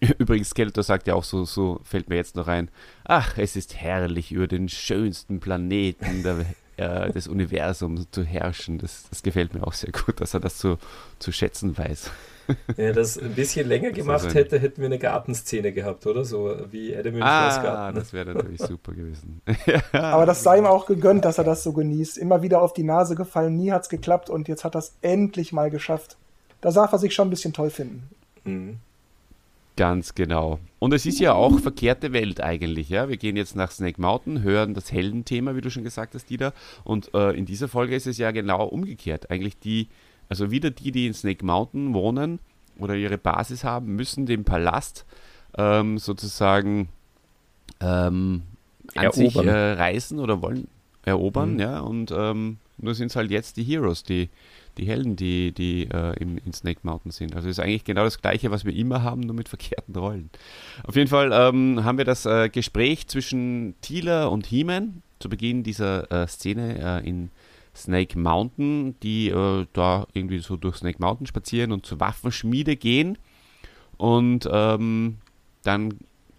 Übrigens, 0.18 0.48
Skeletor 0.50 0.84
sagt 0.84 1.06
ja 1.06 1.14
auch 1.14 1.24
so, 1.24 1.44
so 1.44 1.80
fällt 1.84 2.08
mir 2.08 2.16
jetzt 2.16 2.34
noch 2.34 2.48
ein, 2.48 2.70
ach, 3.04 3.36
es 3.36 3.56
ist 3.56 3.76
herrlich, 3.76 4.32
über 4.32 4.46
den 4.46 4.70
schönsten 4.70 5.38
Planeten 5.38 6.22
der 6.22 6.46
äh, 6.76 7.10
des 7.12 7.28
Universums 7.28 8.06
zu 8.10 8.22
herrschen. 8.22 8.78
Das, 8.78 9.04
das 9.08 9.22
gefällt 9.22 9.54
mir 9.54 9.66
auch 9.66 9.72
sehr 9.72 9.92
gut, 9.92 10.20
dass 10.20 10.34
er 10.34 10.40
das 10.40 10.58
so 10.58 10.78
zu 11.18 11.32
schätzen 11.32 11.76
weiß. 11.76 12.10
Wenn 12.76 12.86
er 12.86 12.92
das 12.92 13.18
ein 13.18 13.34
bisschen 13.34 13.66
länger 13.66 13.90
gemacht 13.90 14.32
hätte, 14.34 14.58
hätten 14.58 14.80
wir 14.80 14.86
eine 14.86 14.98
Gartenszene 14.98 15.72
gehabt, 15.72 16.06
oder? 16.06 16.24
So 16.24 16.56
wie 16.70 16.96
Adam 16.96 17.16
im 17.16 17.22
ah, 17.22 17.50
Schlossgarten. 17.50 17.98
das 17.98 18.12
wäre 18.12 18.34
natürlich 18.34 18.60
super 18.62 18.92
gewesen. 18.92 19.40
Aber 19.92 20.26
das 20.26 20.42
sei 20.42 20.58
ihm 20.58 20.66
auch 20.66 20.86
gegönnt, 20.86 21.24
dass 21.24 21.38
er 21.38 21.44
das 21.44 21.62
so 21.62 21.72
genießt. 21.72 22.18
Immer 22.18 22.42
wieder 22.42 22.62
auf 22.62 22.72
die 22.72 22.84
Nase 22.84 23.16
gefallen, 23.16 23.56
nie 23.56 23.72
hat 23.72 23.82
es 23.82 23.88
geklappt 23.88 24.30
und 24.30 24.48
jetzt 24.48 24.64
hat 24.64 24.76
er 24.76 24.80
es 24.80 24.94
endlich 25.02 25.52
mal 25.52 25.70
geschafft. 25.70 26.16
Da 26.60 26.70
darf 26.70 26.92
er 26.92 26.98
sich 26.98 27.14
schon 27.14 27.28
ein 27.28 27.30
bisschen 27.30 27.52
toll 27.52 27.70
finden. 27.70 28.08
Mhm. 28.44 28.76
Ganz 29.76 30.14
genau. 30.14 30.58
Und 30.78 30.94
es 30.94 31.04
ist 31.04 31.20
ja 31.20 31.34
auch 31.34 31.60
verkehrte 31.60 32.14
Welt 32.14 32.40
eigentlich. 32.40 32.88
Ja? 32.88 33.10
Wir 33.10 33.18
gehen 33.18 33.36
jetzt 33.36 33.56
nach 33.56 33.70
Snake 33.70 34.00
Mountain, 34.00 34.42
hören 34.42 34.72
das 34.72 34.90
Heldenthema, 34.90 35.54
wie 35.54 35.60
du 35.60 35.70
schon 35.70 35.84
gesagt 35.84 36.14
hast, 36.14 36.30
Dieter. 36.30 36.54
Und 36.82 37.12
äh, 37.14 37.32
in 37.32 37.44
dieser 37.44 37.68
Folge 37.68 37.94
ist 37.94 38.06
es 38.06 38.16
ja 38.16 38.30
genau 38.30 38.64
umgekehrt. 38.64 39.30
Eigentlich 39.30 39.58
die, 39.58 39.88
also 40.30 40.50
wieder 40.50 40.70
die, 40.70 40.92
die 40.92 41.06
in 41.06 41.12
Snake 41.12 41.44
Mountain 41.44 41.92
wohnen 41.92 42.38
oder 42.78 42.94
ihre 42.94 43.18
Basis 43.18 43.64
haben, 43.64 43.96
müssen 43.96 44.24
den 44.24 44.44
Palast 44.44 45.04
ähm, 45.58 45.98
sozusagen 45.98 46.88
ähm, 47.80 48.42
an 48.94 49.12
sich 49.12 49.36
äh, 49.36 49.72
reißen 49.72 50.18
oder 50.18 50.40
wollen 50.40 50.68
erobern. 51.04 51.54
Mhm. 51.54 51.60
Ja? 51.60 51.80
Und 51.80 52.14
ähm, 52.16 52.56
nur 52.78 52.94
sind 52.94 53.08
es 53.08 53.16
halt 53.16 53.30
jetzt 53.30 53.58
die 53.58 53.64
Heroes, 53.64 54.04
die 54.04 54.30
die 54.78 54.86
Helden, 54.86 55.16
die, 55.16 55.52
die 55.52 55.84
äh, 55.84 56.14
im, 56.20 56.38
in 56.38 56.52
Snake 56.52 56.80
Mountain 56.82 57.10
sind. 57.10 57.34
Also 57.34 57.48
ist 57.48 57.60
eigentlich 57.60 57.84
genau 57.84 58.04
das 58.04 58.20
Gleiche, 58.20 58.50
was 58.50 58.64
wir 58.64 58.74
immer 58.74 59.02
haben, 59.02 59.22
nur 59.22 59.34
mit 59.34 59.48
verkehrten 59.48 59.94
Rollen. 59.94 60.30
Auf 60.84 60.96
jeden 60.96 61.08
Fall 61.08 61.30
ähm, 61.32 61.84
haben 61.84 61.98
wir 61.98 62.04
das 62.04 62.26
äh, 62.26 62.48
Gespräch 62.48 63.06
zwischen 63.08 63.74
Tila 63.80 64.26
und 64.26 64.46
He-Man 64.46 65.02
zu 65.18 65.28
Beginn 65.28 65.62
dieser 65.62 66.10
äh, 66.12 66.26
Szene 66.28 67.02
äh, 67.02 67.08
in 67.08 67.30
Snake 67.74 68.18
Mountain, 68.18 68.98
die 69.02 69.28
äh, 69.28 69.66
da 69.72 70.06
irgendwie 70.12 70.38
so 70.38 70.56
durch 70.56 70.76
Snake 70.76 70.98
Mountain 71.00 71.26
spazieren 71.26 71.72
und 71.72 71.86
zur 71.86 72.00
Waffenschmiede 72.00 72.76
gehen. 72.76 73.18
Und 73.96 74.48
ähm, 74.50 75.18
dann 75.62 75.94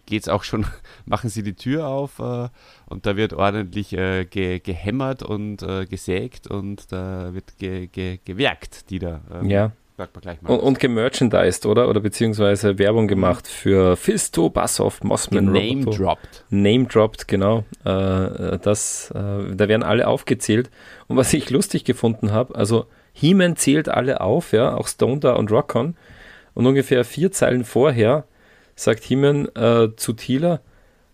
geht's 0.07 0.27
auch 0.27 0.43
schon, 0.43 0.65
machen 1.05 1.29
sie 1.29 1.43
die 1.43 1.53
Tür 1.53 1.87
auf 1.87 2.17
äh, 2.17 2.49
und 2.87 3.05
da 3.05 3.15
wird 3.15 3.33
ordentlich 3.33 3.93
äh, 3.93 4.25
ge, 4.25 4.59
gehämmert 4.59 5.21
und 5.21 5.61
äh, 5.61 5.85
gesägt 5.85 6.47
und 6.47 6.91
da 6.91 7.33
wird 7.33 7.57
ge, 7.59 7.87
ge, 7.87 8.19
gewerkt, 8.25 8.89
die 8.89 8.97
da. 8.97 9.21
Ähm, 9.31 9.49
ja. 9.49 9.71
Und, 10.43 10.59
und 10.59 10.79
gemerchandised, 10.79 11.65
oder? 11.65 11.89
Oder 11.89 11.99
beziehungsweise 12.01 12.77
Werbung 12.77 13.07
gemacht 13.07 13.47
für 13.47 13.97
Fisto, 13.97 14.47
Bassoff, 14.47 15.03
Mossman, 15.03 15.45
Name 15.45 15.85
dropped. 15.85 16.45
Name 16.51 16.85
dropped, 16.85 17.27
genau. 17.27 17.65
Äh, 17.83 18.59
das, 18.59 19.09
äh, 19.09 19.55
da 19.55 19.67
werden 19.67 19.81
alle 19.81 20.07
aufgezählt. 20.07 20.69
Und 21.07 21.17
was 21.17 21.33
ich 21.33 21.49
lustig 21.49 21.83
gefunden 21.83 22.31
habe, 22.31 22.53
also 22.53 22.85
He-Man 23.13 23.55
zählt 23.55 23.89
alle 23.89 24.21
auf, 24.21 24.51
ja, 24.51 24.75
auch 24.75 24.87
Stone 24.87 25.19
da 25.19 25.33
und 25.33 25.51
Rockon. 25.51 25.95
Und 26.53 26.67
ungefähr 26.67 27.03
vier 27.03 27.31
Zeilen 27.31 27.63
vorher 27.65 28.25
sagt 28.77 29.03
He-Man 29.03 29.49
äh, 29.55 29.89
zu 29.97 30.13
Tila, 30.13 30.61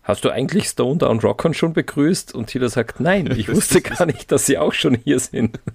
hast 0.03 0.25
du 0.25 0.29
eigentlich 0.29 0.65
Stone 0.65 0.99
da 0.99 1.07
und 1.07 1.23
Rockon 1.23 1.55
schon 1.55 1.73
begrüßt? 1.73 2.35
Und 2.35 2.47
Tila 2.47 2.69
sagt, 2.69 2.99
nein, 2.99 3.33
ich 3.35 3.47
wusste 3.53 3.81
gar 3.81 4.05
nicht, 4.05 4.31
dass 4.31 4.45
sie 4.45 4.59
auch 4.59 4.73
schon 4.73 4.95
hier 4.95 5.19
sind. 5.19 5.59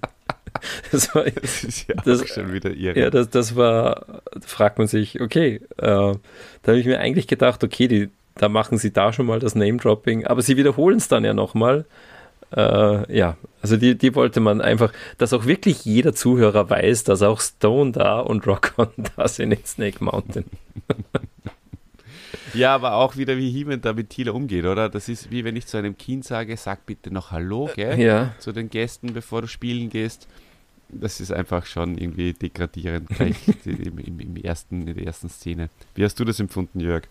Das 0.91 1.13
war 1.13 1.23
das 1.23 1.63
ist 1.63 1.87
ja 1.87 1.95
das, 2.03 2.27
schon 2.27 2.51
wieder 2.51 2.71
ihr. 2.71 2.97
Ja, 2.97 3.09
das, 3.09 3.29
das 3.29 3.55
war, 3.55 4.21
da 4.33 4.39
fragt 4.41 4.77
man 4.77 4.87
sich, 4.87 5.21
okay, 5.21 5.61
äh, 5.77 5.77
da 5.77 6.17
habe 6.65 6.79
ich 6.79 6.85
mir 6.85 6.99
eigentlich 6.99 7.27
gedacht, 7.27 7.63
okay, 7.63 7.87
die, 7.87 8.09
da 8.35 8.49
machen 8.49 8.77
sie 8.77 8.91
da 8.91 9.13
schon 9.13 9.27
mal 9.27 9.39
das 9.39 9.55
Name-Dropping, 9.55 10.25
aber 10.25 10.41
sie 10.41 10.57
wiederholen 10.57 10.97
es 10.97 11.07
dann 11.07 11.23
ja 11.23 11.33
nochmal. 11.33 11.85
Äh, 12.51 13.15
ja, 13.15 13.37
also 13.61 13.77
die, 13.77 13.95
die 13.95 14.15
wollte 14.15 14.39
man 14.39 14.59
einfach, 14.59 14.91
dass 15.17 15.33
auch 15.33 15.45
wirklich 15.45 15.85
jeder 15.85 16.13
Zuhörer 16.13 16.69
weiß, 16.69 17.03
dass 17.03 17.21
auch 17.21 17.39
Stone 17.39 17.91
da 17.91 18.19
und 18.19 18.45
Rock 18.47 18.73
On 18.77 18.89
da 19.15 19.27
sind 19.27 19.51
in 19.51 19.65
Snake 19.65 20.03
Mountain. 20.03 20.45
Ja, 22.53 22.75
aber 22.75 22.95
auch 22.95 23.17
wieder 23.17 23.37
wie 23.37 23.51
Heeman 23.51 23.81
da 23.81 23.93
mit 23.93 24.09
Thieler 24.09 24.35
umgeht, 24.35 24.65
oder? 24.65 24.89
Das 24.89 25.09
ist 25.09 25.31
wie 25.31 25.43
wenn 25.43 25.55
ich 25.55 25.67
zu 25.67 25.77
einem 25.77 25.97
Kind 25.97 26.25
sage, 26.25 26.55
sag 26.57 26.85
bitte 26.85 27.11
noch 27.11 27.31
Hallo, 27.31 27.69
gell? 27.75 27.99
Ja. 27.99 28.33
Zu 28.39 28.51
den 28.51 28.69
Gästen, 28.69 29.13
bevor 29.13 29.41
du 29.41 29.47
spielen 29.47 29.89
gehst. 29.89 30.27
Das 30.89 31.19
ist 31.19 31.31
einfach 31.31 31.65
schon 31.65 31.97
irgendwie 31.97 32.33
degradierend 32.33 33.09
gleich 33.15 33.37
im, 33.65 33.99
im, 33.99 34.19
im, 34.19 34.35
ersten, 34.37 34.87
in 34.87 34.95
der 34.95 35.05
ersten 35.05 35.29
Szene. 35.29 35.69
Wie 35.95 36.03
hast 36.03 36.19
du 36.19 36.25
das 36.25 36.39
empfunden, 36.39 36.79
Jörg? 36.79 37.03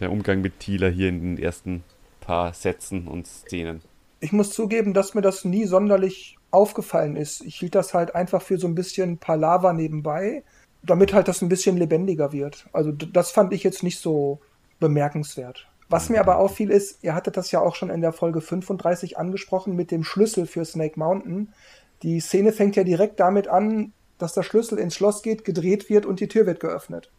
Der 0.00 0.12
Umgang 0.12 0.40
mit 0.40 0.60
Thieler 0.60 0.90
hier 0.90 1.08
in 1.08 1.20
den 1.20 1.42
ersten 1.42 1.82
paar 2.20 2.54
Sätzen 2.54 3.08
und 3.08 3.26
Szenen 3.26 3.80
ich 4.20 4.32
muss 4.32 4.50
zugeben, 4.50 4.94
dass 4.94 5.14
mir 5.14 5.20
das 5.22 5.44
nie 5.44 5.64
sonderlich 5.64 6.36
aufgefallen 6.50 7.16
ist. 7.16 7.42
Ich 7.42 7.56
hielt 7.56 7.74
das 7.74 7.94
halt 7.94 8.14
einfach 8.14 8.42
für 8.42 8.58
so 8.58 8.66
ein 8.66 8.74
bisschen 8.74 9.18
Palaver 9.18 9.72
nebenbei, 9.72 10.42
damit 10.82 11.12
halt 11.12 11.28
das 11.28 11.42
ein 11.42 11.48
bisschen 11.48 11.76
lebendiger 11.76 12.32
wird. 12.32 12.66
Also 12.72 12.92
das 12.92 13.30
fand 13.30 13.52
ich 13.52 13.62
jetzt 13.62 13.82
nicht 13.82 14.00
so 14.00 14.40
bemerkenswert. 14.80 15.66
Was 15.88 16.10
mir 16.10 16.20
aber 16.20 16.36
auffiel 16.36 16.70
ist, 16.70 17.02
ihr 17.02 17.14
hattet 17.14 17.36
das 17.36 17.50
ja 17.50 17.60
auch 17.60 17.74
schon 17.74 17.90
in 17.90 18.02
der 18.02 18.12
Folge 18.12 18.40
35 18.40 19.16
angesprochen 19.18 19.74
mit 19.74 19.90
dem 19.90 20.04
Schlüssel 20.04 20.46
für 20.46 20.64
Snake 20.64 20.98
Mountain. 20.98 21.52
Die 22.02 22.20
Szene 22.20 22.52
fängt 22.52 22.76
ja 22.76 22.84
direkt 22.84 23.18
damit 23.20 23.48
an, 23.48 23.92
dass 24.18 24.34
der 24.34 24.42
Schlüssel 24.42 24.78
ins 24.78 24.94
Schloss 24.94 25.22
geht, 25.22 25.44
gedreht 25.44 25.88
wird 25.88 26.04
und 26.04 26.20
die 26.20 26.28
Tür 26.28 26.46
wird 26.46 26.60
geöffnet. 26.60 27.10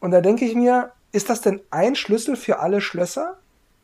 Und 0.00 0.10
da 0.10 0.20
denke 0.20 0.44
ich 0.44 0.54
mir, 0.54 0.92
ist 1.12 1.30
das 1.30 1.42
denn 1.42 1.60
ein 1.70 1.94
Schlüssel 1.94 2.36
für 2.36 2.58
alle 2.58 2.80
Schlösser? 2.80 3.38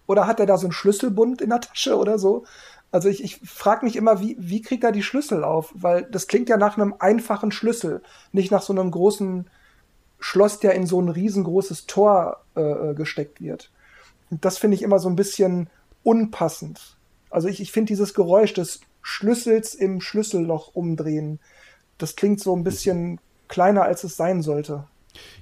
Oder 0.07 0.27
hat 0.27 0.41
er 0.41 0.47
da 0.47 0.57
so 0.57 0.67
einen 0.67 0.73
Schlüsselbund 0.73 1.41
in 1.41 1.51
der 1.51 1.61
Tasche 1.61 1.97
oder 1.97 2.19
so? 2.19 2.45
Also 2.91 3.09
ich, 3.09 3.23
ich 3.23 3.37
frage 3.45 3.85
mich 3.85 3.97
immer, 3.97 4.21
wie, 4.21 4.37
wie 4.39 4.63
kriegt 4.63 4.85
er 4.85 4.93
die 4.93 5.03
Schlüssel 5.03 5.45
auf? 5.45 5.73
Weil 5.75 6.05
das 6.05 6.27
klingt 6.27 6.49
ja 6.49 6.57
nach 6.57 6.77
einem 6.77 6.95
einfachen 6.99 7.53
Schlüssel, 7.53 8.03
nicht 8.33 8.51
nach 8.51 8.63
so 8.63 8.73
einem 8.73 8.91
großen 8.91 9.49
Schloss, 10.21 10.59
der 10.59 10.75
in 10.75 10.87
so 10.87 11.01
ein 11.01 11.09
riesengroßes 11.09 11.87
Tor 11.87 12.41
äh, 12.57 12.61
äh 12.61 12.95
gesteckt 12.95 13.41
wird. 13.41 13.71
Und 14.31 14.45
das 14.45 14.59
finde 14.59 14.77
ich 14.77 14.83
immer 14.83 14.99
so 14.99 15.09
ein 15.09 15.17
bisschen 15.17 15.69
unpassend. 16.03 16.97
Also 17.31 17.49
ich, 17.49 17.61
ich 17.61 17.73
finde 17.73 17.89
dieses 17.89 18.15
Geräusch 18.15 18.55
des 18.55 18.81
Schlüssels 19.03 19.75
im 19.75 20.01
Schlüsselloch 20.01 20.75
umdrehen, 20.75 21.41
das 21.99 22.17
klingt 22.17 22.41
so 22.41 22.55
ein 22.55 22.65
bisschen 22.65 23.21
kleiner, 23.49 23.83
als 23.83 24.05
es 24.05 24.17
sein 24.17 24.43
sollte. 24.43 24.85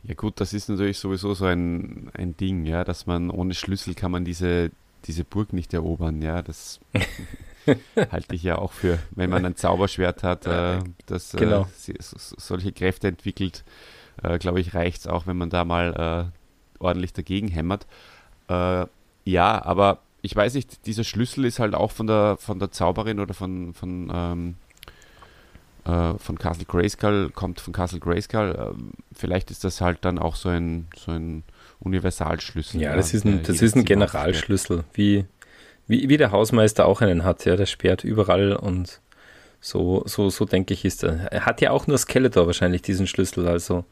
Ja 0.04 0.14
gut, 0.14 0.40
das 0.40 0.52
ist 0.52 0.68
natürlich 0.68 0.98
sowieso 0.98 1.34
so 1.34 1.44
ein, 1.44 2.10
ein 2.14 2.36
Ding, 2.36 2.64
ja, 2.64 2.84
dass 2.84 3.06
man 3.06 3.30
ohne 3.30 3.54
Schlüssel 3.54 3.94
kann 3.94 4.10
man 4.10 4.24
diese, 4.24 4.70
diese 5.06 5.24
Burg 5.24 5.52
nicht 5.52 5.72
erobern, 5.74 6.22
ja, 6.22 6.42
das 6.42 6.80
halte 8.10 8.34
ich 8.34 8.42
ja 8.42 8.58
auch 8.58 8.72
für, 8.72 8.98
wenn 9.10 9.30
man 9.30 9.44
ein 9.44 9.56
Zauberschwert 9.56 10.22
hat, 10.22 10.46
äh, 10.46 10.78
das 11.06 11.34
äh, 11.34 11.38
genau. 11.38 11.68
äh, 11.88 11.94
solche 12.00 12.72
Kräfte 12.72 13.08
entwickelt, 13.08 13.64
äh, 14.22 14.38
glaube 14.38 14.60
ich, 14.60 14.74
reicht 14.74 15.00
es 15.00 15.06
auch, 15.06 15.26
wenn 15.26 15.36
man 15.36 15.50
da 15.50 15.64
mal 15.64 16.30
äh, 16.32 16.82
ordentlich 16.82 17.12
dagegen 17.12 17.48
hämmert. 17.48 17.86
Äh, 18.48 18.86
ja, 19.24 19.64
aber 19.64 19.98
ich 20.22 20.34
weiß 20.34 20.54
nicht, 20.54 20.86
dieser 20.86 21.04
Schlüssel 21.04 21.44
ist 21.44 21.58
halt 21.58 21.74
auch 21.74 21.92
von 21.92 22.06
der, 22.06 22.36
von 22.38 22.58
der 22.58 22.70
Zauberin 22.70 23.20
oder 23.20 23.34
von, 23.34 23.74
von 23.74 24.10
ähm, 24.12 24.54
äh, 25.86 26.18
von 26.18 26.38
Castle 26.38 26.66
Grayskull, 26.66 27.30
kommt 27.30 27.60
von 27.60 27.72
Castle 27.72 28.00
Grayskull. 28.00 28.56
Ähm, 28.58 28.90
vielleicht 29.12 29.50
ist 29.50 29.64
das 29.64 29.80
halt 29.80 30.04
dann 30.04 30.18
auch 30.18 30.34
so 30.34 30.48
ein, 30.48 30.88
so 30.96 31.12
ein 31.12 31.44
Universalschlüssel. 31.80 32.80
Ja, 32.80 32.96
das 32.96 33.14
ist 33.14 33.24
ein, 33.24 33.42
das 33.42 33.62
ist 33.62 33.76
ein 33.76 33.84
Generalschlüssel, 33.84 34.84
wie, 34.94 35.24
wie, 35.86 36.08
wie 36.08 36.16
der 36.16 36.32
Hausmeister 36.32 36.86
auch 36.86 37.00
einen 37.00 37.24
hat. 37.24 37.44
Ja, 37.44 37.56
der 37.56 37.66
sperrt 37.66 38.04
überall 38.04 38.54
und 38.54 39.00
so, 39.60 40.02
so, 40.06 40.30
so 40.30 40.44
denke 40.44 40.74
ich 40.74 40.84
ist 40.84 41.02
er. 41.04 41.32
Er 41.32 41.46
hat 41.46 41.60
ja 41.60 41.70
auch 41.70 41.86
nur 41.86 41.98
Skeletor 41.98 42.46
wahrscheinlich 42.46 42.82
diesen 42.82 43.06
Schlüssel, 43.06 43.48
also 43.48 43.84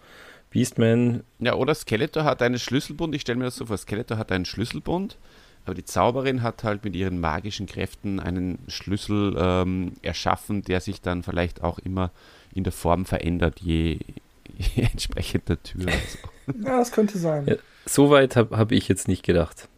Beastman. 0.51 1.24
Ja, 1.39 1.55
oder 1.55 1.74
Skeletor 1.74 2.24
hat 2.24 2.43
einen 2.43 2.59
Schlüsselbund. 2.59 3.14
Ich 3.14 3.22
stelle 3.22 3.39
mir 3.39 3.47
das 3.47 3.57
so 3.57 3.66
vor: 3.66 3.76
Skeletor 3.76 4.18
hat 4.18 4.30
einen 4.30 4.45
Schlüsselbund 4.45 5.16
aber 5.64 5.74
die 5.74 5.85
Zauberin 5.85 6.43
hat 6.43 6.62
halt 6.62 6.85
mit 6.85 6.95
ihren 6.95 7.20
magischen 7.20 7.66
Kräften 7.66 8.20
einen 8.20 8.59
Schlüssel 8.68 9.35
ähm, 9.39 9.93
erschaffen, 10.03 10.62
der 10.62 10.80
sich 10.80 11.01
dann 11.01 11.22
vielleicht 11.22 11.62
auch 11.62 11.78
immer 11.78 12.11
in 12.55 12.64
der 12.64 12.72
Form 12.72 13.07
verändert, 13.07 13.61
je, 13.61 13.99
je 14.59 14.82
entsprechend 14.82 15.49
der 15.49 15.62
Tür. 15.62 15.87
So. 15.91 16.53
Ja, 16.64 16.78
das 16.78 16.93
könnte 16.93 17.18
sein. 17.18 17.47
Ja, 17.47 17.57
Soweit 17.87 18.37
habe 18.37 18.57
hab 18.57 18.72
ich 18.72 18.89
jetzt 18.89 19.09
nicht 19.09 19.22
gedacht. 19.22 19.68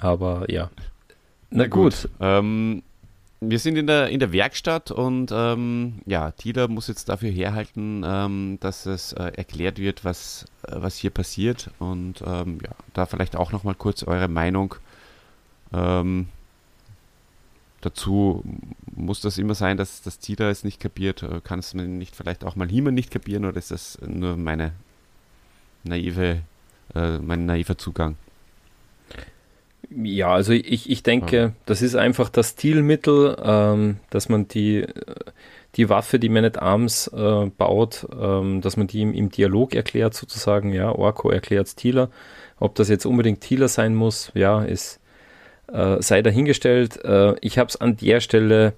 Aber 0.00 0.50
ja. 0.50 0.70
Na, 1.50 1.66
gut. 1.66 2.02
gut. 2.02 2.10
Ähm, 2.20 2.82
wir 3.40 3.58
sind 3.58 3.76
in 3.76 3.86
der, 3.86 4.08
in 4.08 4.20
der 4.20 4.32
Werkstatt 4.32 4.90
und 4.90 5.30
ähm, 5.32 6.00
ja, 6.06 6.30
Tila 6.32 6.68
muss 6.68 6.88
jetzt 6.88 7.08
dafür 7.08 7.30
herhalten, 7.30 8.02
ähm, 8.06 8.58
dass 8.60 8.86
es 8.86 9.12
äh, 9.12 9.32
erklärt 9.36 9.78
wird, 9.78 10.04
was, 10.04 10.46
äh, 10.62 10.72
was 10.76 10.96
hier 10.96 11.10
passiert. 11.10 11.70
Und 11.78 12.22
ähm, 12.26 12.58
ja, 12.62 12.72
da 12.92 13.06
vielleicht 13.06 13.36
auch 13.36 13.52
nochmal 13.52 13.74
kurz 13.74 14.02
eure 14.02 14.28
Meinung 14.28 14.74
ähm, 15.72 16.28
dazu 17.80 18.42
muss 18.94 19.20
das 19.20 19.38
immer 19.38 19.54
sein, 19.54 19.76
dass 19.76 20.02
das 20.02 20.18
Tida 20.18 20.48
es 20.50 20.64
nicht 20.64 20.80
kapiert. 20.80 21.24
Kann 21.44 21.58
es 21.58 21.74
nicht 21.74 22.16
vielleicht 22.16 22.44
auch 22.44 22.56
mal 22.56 22.68
Hiemen 22.68 22.94
nicht 22.94 23.10
kapieren 23.10 23.44
oder 23.44 23.58
ist 23.58 23.70
das 23.70 23.98
nur 24.06 24.36
meine 24.36 24.72
naive, 25.82 26.40
äh, 26.94 27.18
mein 27.18 27.46
naiver 27.46 27.78
Zugang? 27.78 28.16
Ja, 29.90 30.34
also 30.34 30.52
ich, 30.52 30.90
ich 30.90 31.02
denke, 31.02 31.36
ja. 31.36 31.52
das 31.66 31.82
ist 31.82 31.94
einfach 31.94 32.28
das 32.28 32.50
Stilmittel, 32.50 33.36
ähm, 33.42 33.98
dass 34.10 34.28
man 34.28 34.48
die, 34.48 34.86
die 35.76 35.88
Waffe, 35.88 36.18
die 36.18 36.28
Man 36.28 36.44
at 36.44 36.60
Arms 36.60 37.08
äh, 37.08 37.46
baut, 37.46 38.06
ähm, 38.20 38.60
dass 38.60 38.76
man 38.76 38.86
die 38.86 39.02
im, 39.02 39.12
im, 39.12 39.30
Dialog 39.30 39.74
erklärt, 39.74 40.14
sozusagen, 40.14 40.72
ja, 40.72 40.90
Orko 40.90 41.30
erklärt 41.30 41.76
Tila. 41.76 42.08
Ob 42.58 42.74
das 42.74 42.88
jetzt 42.88 43.04
unbedingt 43.04 43.40
Tila 43.40 43.68
sein 43.68 43.94
muss, 43.94 44.30
ja, 44.34 44.62
ist, 44.62 45.00
äh, 45.72 46.00
sei 46.00 46.22
dahingestellt. 46.22 47.04
Äh, 47.04 47.34
ich 47.40 47.58
habe 47.58 47.68
es 47.68 47.76
an 47.76 47.96
der 47.96 48.20
Stelle 48.20 48.74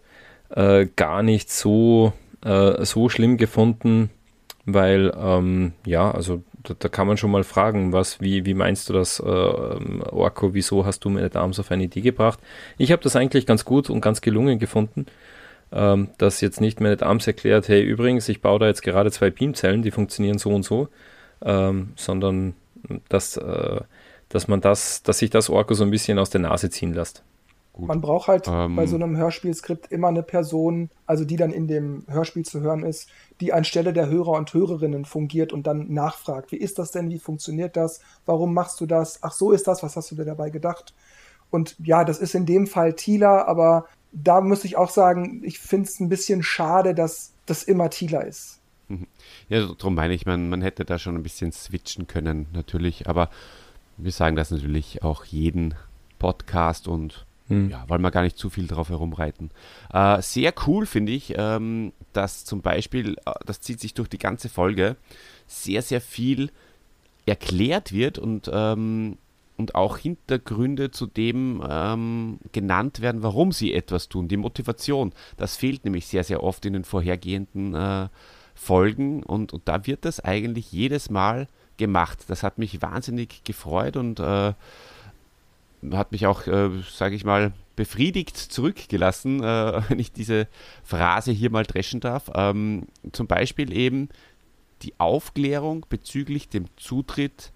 äh, 0.51 0.87
gar 0.97 1.23
nicht 1.23 1.51
so, 1.51 2.13
äh, 2.45 2.85
so 2.85 3.09
schlimm 3.09 3.37
gefunden, 3.37 4.11
weil, 4.65 5.13
ähm, 5.17 5.73
ja, 5.85 6.11
also 6.11 6.43
da, 6.69 6.75
da, 6.79 6.89
kann 6.89 7.07
man 7.07 7.17
schon 7.17 7.31
mal 7.31 7.45
fragen, 7.45 7.93
was, 7.93 8.21
wie, 8.21 8.45
wie 8.45 8.55
meinst 8.55 8.89
du 8.89 8.93
das, 8.93 9.21
äh, 9.21 9.25
Orko, 9.25 10.55
wieso 10.55 10.85
hast 10.85 11.01
du 11.01 11.11
meine 11.11 11.35
Arms 11.35 11.61
auf 11.61 11.71
eine 11.71 11.85
Idee 11.85 12.01
gebracht? 12.01 12.39
Ich 12.79 12.93
habe 12.93 13.03
das 13.03 13.17
eigentlich 13.17 13.47
ganz 13.47 13.65
gut 13.65 13.91
und 13.91 14.01
ganz 14.01 14.21
gelungen 14.21 14.59
gefunden. 14.59 15.07
Ähm, 15.73 16.11
dass 16.19 16.41
jetzt 16.41 16.61
nicht 16.61 16.81
Man 16.81 16.97
Arms 17.01 17.27
erklärt, 17.27 17.67
hey, 17.67 17.83
übrigens, 17.83 18.29
ich 18.29 18.41
baue 18.41 18.61
da 18.61 18.67
jetzt 18.67 18.83
gerade 18.83 19.11
zwei 19.11 19.31
Beamzellen, 19.31 19.83
die 19.83 19.91
funktionieren 19.91 20.39
so 20.39 20.51
und 20.51 20.63
so, 20.63 20.89
ähm, 21.45 21.93
sondern 21.97 22.55
dass 23.09 23.37
äh, 23.37 23.81
dass 24.29 24.49
man 24.49 24.61
das, 24.61 25.03
dass 25.03 25.19
sich 25.19 25.31
das 25.31 25.51
Orko 25.51 25.75
so 25.75 25.85
ein 25.85 25.91
bisschen 25.91 26.19
aus 26.19 26.31
der 26.31 26.41
Nase 26.41 26.71
ziehen 26.71 26.93
lässt. 26.93 27.23
Gut. 27.73 27.89
Man 27.89 28.01
braucht 28.01 28.29
halt 28.29 28.49
ähm, 28.49 28.75
bei 28.75 28.87
so 28.87 28.97
einem 28.97 29.17
Hörspielskript 29.17 29.93
immer 29.93 30.09
eine 30.09 30.23
Person, 30.23 30.89
also 31.05 31.25
die 31.25 31.37
dann 31.37 31.53
in 31.53 31.69
dem 31.69 32.05
Hörspiel 32.09 32.45
zu 32.45 32.61
hören 32.61 32.83
ist, 32.83 33.11
die 33.41 33.53
anstelle 33.53 33.93
der 33.93 34.09
Hörer 34.09 34.33
und 34.33 34.53
Hörerinnen 34.55 35.05
fungiert 35.05 35.53
und 35.53 35.67
dann 35.67 35.93
nachfragt, 35.93 36.53
wie 36.53 36.57
ist 36.57 36.79
das 36.79 36.91
denn, 36.91 37.11
wie 37.11 37.19
funktioniert 37.19 37.77
das, 37.77 38.01
warum 38.25 38.55
machst 38.55 38.81
du 38.81 38.87
das, 38.87 39.23
ach 39.23 39.33
so 39.33 39.53
ist 39.53 39.67
das, 39.67 39.83
was 39.83 39.97
hast 39.97 40.11
du 40.11 40.15
dir 40.15 40.25
dabei 40.25 40.51
gedacht? 40.51 40.95
Und 41.51 41.77
ja, 41.79 42.05
das 42.05 42.19
ist 42.19 42.35
in 42.35 42.47
dem 42.47 42.67
Fall 42.67 42.95
Tila, 42.95 43.45
aber 43.47 43.87
da 44.13 44.41
muss 44.41 44.65
ich 44.65 44.77
auch 44.77 44.91
sagen, 44.91 45.43
ich 45.45 45.59
finde 45.59 45.89
es 45.89 46.01
ein 46.01 46.09
bisschen 46.09 46.43
schade, 46.43 46.95
dass 46.95 47.33
das 47.45 47.63
immer 47.63 47.91
Tila 47.91 48.21
ist. 48.21 48.61
Mhm. 48.89 49.07
Ja, 49.49 49.67
darum 49.67 49.95
meine 49.95 50.15
ich, 50.15 50.27
man, 50.27 50.49
man 50.49 50.63
hätte 50.63 50.85
da 50.85 50.99
schon 50.99 51.17
ein 51.17 51.23
bisschen 51.23 51.53
switchen 51.53 52.07
können, 52.07 52.47
natürlich, 52.53 53.09
aber 53.09 53.29
Wir 53.99 54.13
sagen 54.13 54.37
das 54.37 54.51
natürlich 54.51 55.03
auch 55.03 55.25
jeden 55.25 55.75
Podcast 56.19 56.87
und 56.87 57.26
hm. 57.49 57.71
ja, 57.71 57.89
wollen 57.89 58.03
wir 58.03 58.11
gar 58.11 58.23
nicht 58.23 58.39
zu 58.39 58.51
viel 58.51 58.67
drauf 58.67 58.89
herumreiten. 58.89 59.51
Äh, 59.93 60.21
sehr 60.23 60.53
cool 60.67 60.87
finde 60.87 61.13
ich, 61.13 61.35
ähm, 61.37 61.93
dass 62.13 62.45
zum 62.45 62.63
Beispiel, 62.63 63.17
äh, 63.25 63.33
das 63.45 63.61
zieht 63.61 63.81
sich 63.81 63.95
durch 63.95 64.09
die 64.09 64.19
ganze 64.19 64.49
Folge, 64.49 64.97
sehr, 65.47 65.83
sehr 65.83 66.01
viel 66.01 66.51
erklärt 67.25 67.93
wird 67.93 68.19
und, 68.19 68.51
ähm, 68.53 69.19
und 69.57 69.75
auch 69.75 69.99
Hintergründe 69.99 70.91
zu 70.91 71.07
dem 71.07 71.63
ähm, 71.69 72.39
genannt 72.53 73.01
werden, 73.01 73.23
warum 73.23 73.53
sie 73.53 73.73
etwas 73.73 74.09
tun, 74.09 74.29
die 74.29 74.37
Motivation. 74.37 75.13
Das 75.37 75.57
fehlt 75.57 75.85
nämlich 75.85 76.07
sehr, 76.07 76.25
sehr 76.25 76.43
oft 76.43 76.65
in 76.67 76.73
den 76.73 76.85
vorhergehenden 76.85 77.75
äh, 77.75 78.09
Folgen 78.55 79.23
und, 79.23 79.53
und 79.53 79.69
da 79.69 79.87
wird 79.87 80.05
das 80.05 80.21
eigentlich 80.21 80.73
jedes 80.73 81.11
Mal 81.11 81.47
gemacht. 81.77 82.25
Das 82.29 82.43
hat 82.43 82.59
mich 82.59 82.81
wahnsinnig 82.83 83.45
gefreut 83.45 83.97
und 83.97 84.19
äh, 84.19 84.55
hat 85.93 86.13
mich 86.13 86.27
auch, 86.27 86.47
äh, 86.47 86.71
sage 86.91 87.15
ich 87.15 87.25
mal, 87.25 87.53
befriedigt 87.77 88.37
zurückgelassen, 88.37 89.43
äh, 89.43 89.83
wenn 89.89 89.99
ich 89.99 90.13
diese 90.13 90.49
Phrase 90.85 91.33
hier 91.33 91.51
mal 91.51 91.65
dreschen 91.65 92.01
darf. 92.01 92.31
Ähm, 92.35 92.87
zum 93.13 93.27
Beispiel 93.27 93.73
eben 93.73 94.09
die 94.83 94.95
Aufklärung 94.99 95.87
bezüglich 95.89 96.49
dem 96.49 96.67
Zutritt 96.77 97.53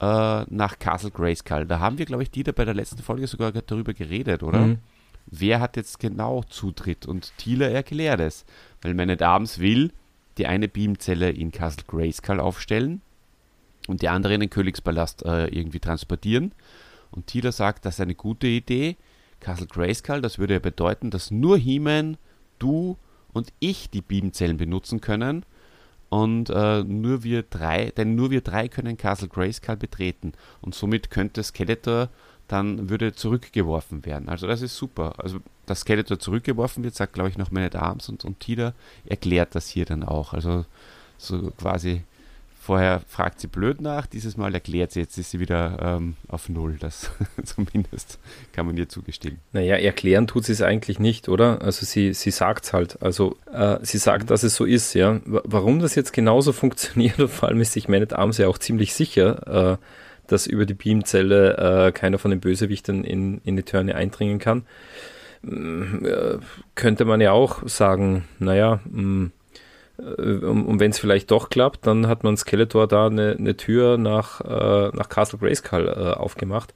äh, 0.00 0.04
nach 0.48 0.78
Castle 0.78 1.10
Grayskull. 1.10 1.66
Da 1.66 1.80
haben 1.80 1.98
wir, 1.98 2.06
glaube 2.06 2.22
ich, 2.22 2.30
Dieter 2.30 2.52
bei 2.52 2.64
der 2.64 2.74
letzten 2.74 3.02
Folge 3.02 3.26
sogar 3.26 3.52
darüber 3.52 3.94
geredet, 3.94 4.42
oder? 4.42 4.60
Mhm. 4.60 4.78
Wer 5.30 5.60
hat 5.60 5.76
jetzt 5.76 5.98
genau 5.98 6.42
Zutritt? 6.44 7.06
Und 7.06 7.32
Thieler 7.36 7.70
erklärt 7.70 8.20
es. 8.20 8.46
Weil 8.80 8.94
meine 8.94 9.16
Dams 9.16 9.58
will 9.58 9.92
die 10.38 10.46
eine 10.46 10.68
Beamzelle 10.68 11.30
in 11.30 11.52
Castle 11.52 11.84
Grayskull 11.86 12.40
aufstellen 12.40 13.02
und 13.88 14.02
die 14.02 14.08
andere 14.08 14.34
in 14.34 14.40
den 14.40 14.50
Königspalast 14.50 15.24
äh, 15.24 15.48
irgendwie 15.48 15.80
transportieren. 15.80 16.52
Und 17.10 17.26
Tila 17.26 17.52
sagt, 17.52 17.84
das 17.84 17.94
ist 17.94 18.00
eine 18.00 18.14
gute 18.14 18.46
Idee. 18.46 18.96
Castle 19.40 19.66
Grayskull, 19.66 20.20
das 20.20 20.38
würde 20.38 20.54
ja 20.54 20.60
bedeuten, 20.60 21.10
dass 21.10 21.30
nur 21.30 21.58
He-Man, 21.58 22.16
du 22.58 22.96
und 23.32 23.52
ich 23.60 23.90
die 23.90 24.02
Beamzellen 24.02 24.56
benutzen 24.56 25.00
können. 25.00 25.44
Und 26.10 26.48
äh, 26.50 26.82
nur 26.82 27.22
wir 27.22 27.42
drei, 27.42 27.92
denn 27.96 28.14
nur 28.14 28.30
wir 28.30 28.40
drei 28.40 28.68
können 28.68 28.96
Castle 28.96 29.28
Grayskull 29.28 29.76
betreten. 29.76 30.32
Und 30.60 30.74
somit 30.74 31.10
könnte 31.10 31.42
Skeletor 31.42 32.08
dann 32.48 32.88
würde 32.88 33.12
zurückgeworfen 33.12 34.06
werden. 34.06 34.28
Also 34.28 34.46
das 34.46 34.62
ist 34.62 34.76
super. 34.76 35.14
Also 35.18 35.38
dass 35.66 35.80
Skeletor 35.80 36.18
zurückgeworfen 36.18 36.82
wird, 36.82 36.94
sagt 36.94 37.12
glaube 37.12 37.28
ich 37.28 37.36
noch 37.36 37.50
Man 37.50 37.70
Arms 37.74 38.08
und, 38.08 38.24
und 38.24 38.40
Tida 38.40 38.72
erklärt 39.04 39.54
das 39.54 39.68
hier 39.68 39.84
dann 39.84 40.02
auch. 40.02 40.32
Also 40.32 40.64
so 41.18 41.50
quasi 41.58 42.04
Vorher 42.68 43.00
fragt 43.08 43.40
sie 43.40 43.46
blöd 43.46 43.80
nach, 43.80 44.04
dieses 44.04 44.36
Mal 44.36 44.52
erklärt 44.52 44.92
sie, 44.92 45.00
jetzt 45.00 45.16
ist 45.16 45.30
sie 45.30 45.40
wieder 45.40 45.78
ähm, 45.80 46.16
auf 46.28 46.50
Null. 46.50 46.76
Das 46.78 47.10
zumindest 47.42 48.18
kann 48.52 48.66
man 48.66 48.76
ihr 48.76 48.90
zugestehen. 48.90 49.38
Naja, 49.54 49.76
erklären 49.76 50.26
tut 50.26 50.44
sie 50.44 50.52
es 50.52 50.60
eigentlich 50.60 50.98
nicht, 50.98 51.30
oder? 51.30 51.62
Also 51.62 51.86
sie, 51.86 52.12
sie 52.12 52.30
sagt 52.30 52.66
es 52.66 52.74
halt. 52.74 53.00
Also 53.00 53.38
äh, 53.50 53.78
sie 53.80 53.96
sagt, 53.96 54.24
mhm. 54.24 54.26
dass 54.26 54.42
es 54.42 54.54
so 54.54 54.66
ist, 54.66 54.92
ja. 54.92 55.18
Warum 55.24 55.78
das 55.78 55.94
jetzt 55.94 56.12
genauso 56.12 56.52
funktioniert, 56.62 57.18
und 57.18 57.30
vor 57.30 57.48
allem 57.48 57.62
ist 57.62 57.72
sich 57.72 57.88
Man 57.88 58.02
at 58.02 58.12
Arms 58.12 58.36
ja 58.36 58.48
auch 58.48 58.58
ziemlich 58.58 58.92
sicher, 58.92 59.76
äh, 59.76 59.76
dass 60.26 60.46
über 60.46 60.66
die 60.66 60.74
Beamzelle 60.74 61.86
äh, 61.86 61.92
keiner 61.92 62.18
von 62.18 62.30
den 62.30 62.40
Bösewichtern 62.40 63.02
in, 63.02 63.40
in 63.46 63.56
die 63.56 63.62
Törne 63.62 63.94
eindringen 63.94 64.40
kann. 64.40 64.66
Äh, 65.42 66.36
könnte 66.74 67.06
man 67.06 67.22
ja 67.22 67.32
auch 67.32 67.66
sagen, 67.66 68.24
naja, 68.38 68.80
mh, 68.90 69.02
mm, 69.02 69.32
und, 69.98 70.64
und 70.64 70.80
wenn 70.80 70.92
es 70.92 70.98
vielleicht 70.98 71.30
doch 71.30 71.50
klappt, 71.50 71.86
dann 71.86 72.06
hat 72.06 72.22
man 72.22 72.36
Skeletor 72.36 72.86
da 72.86 73.06
eine, 73.06 73.36
eine 73.38 73.56
Tür 73.56 73.98
nach, 73.98 74.40
äh, 74.40 74.96
nach 74.96 75.08
Castle 75.08 75.38
Grayskull 75.38 75.88
äh, 75.88 76.16
aufgemacht. 76.16 76.72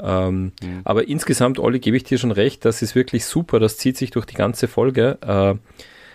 Ähm, 0.00 0.52
mhm. 0.62 0.80
Aber 0.84 1.08
insgesamt, 1.08 1.58
Olli, 1.58 1.78
gebe 1.78 1.96
ich 1.96 2.04
dir 2.04 2.18
schon 2.18 2.32
recht, 2.32 2.64
das 2.64 2.82
ist 2.82 2.94
wirklich 2.94 3.24
super, 3.24 3.60
das 3.60 3.78
zieht 3.78 3.96
sich 3.96 4.10
durch 4.10 4.26
die 4.26 4.34
ganze 4.34 4.66
Folge. 4.68 5.18
Äh, 5.22 5.54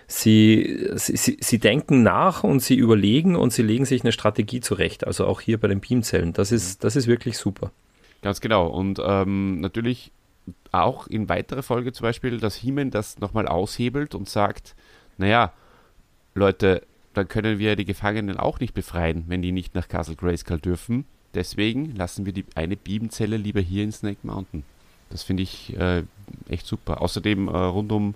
sie, 0.07 0.89
sie, 0.95 1.37
sie 1.39 1.59
denken 1.59 2.03
nach 2.03 2.43
und 2.43 2.61
sie 2.61 2.75
überlegen 2.75 3.35
und 3.35 3.53
sie 3.53 3.63
legen 3.63 3.85
sich 3.85 4.03
eine 4.03 4.11
Strategie 4.11 4.59
zurecht, 4.59 5.07
also 5.07 5.25
auch 5.25 5.39
hier 5.39 5.59
bei 5.59 5.69
den 5.69 5.79
Beamzellen. 5.79 6.33
Das 6.33 6.51
ist, 6.51 6.79
mhm. 6.79 6.83
das 6.83 6.95
ist 6.97 7.07
wirklich 7.07 7.37
super. 7.37 7.71
Ganz 8.21 8.41
genau. 8.41 8.67
Und 8.67 9.01
ähm, 9.05 9.61
natürlich 9.61 10.11
auch 10.73 11.07
in 11.07 11.29
weiterer 11.29 11.63
Folge 11.63 11.93
zum 11.93 12.03
Beispiel, 12.03 12.37
dass 12.37 12.61
Heeman 12.61 12.91
das 12.91 13.19
nochmal 13.19 13.47
aushebelt 13.47 14.13
und 14.13 14.27
sagt, 14.27 14.75
naja, 15.17 15.53
Leute, 16.35 16.83
dann 17.13 17.27
können 17.27 17.59
wir 17.59 17.75
die 17.75 17.85
Gefangenen 17.85 18.37
auch 18.37 18.59
nicht 18.59 18.73
befreien, 18.73 19.25
wenn 19.27 19.41
die 19.41 19.51
nicht 19.51 19.75
nach 19.75 19.87
Castle 19.87 20.15
Grayskull 20.15 20.59
dürfen. 20.59 21.05
Deswegen 21.33 21.95
lassen 21.95 22.25
wir 22.25 22.33
die 22.33 22.45
eine 22.55 22.75
Bibenzelle 22.75 23.37
lieber 23.37 23.59
hier 23.59 23.83
in 23.83 23.91
Snake 23.91 24.19
Mountain. 24.23 24.63
Das 25.09 25.23
finde 25.23 25.43
ich 25.43 25.77
äh, 25.77 26.03
echt 26.49 26.65
super. 26.65 27.01
Außerdem 27.01 27.47
äh, 27.47 27.51
rund 27.51 27.91
um, 27.91 28.15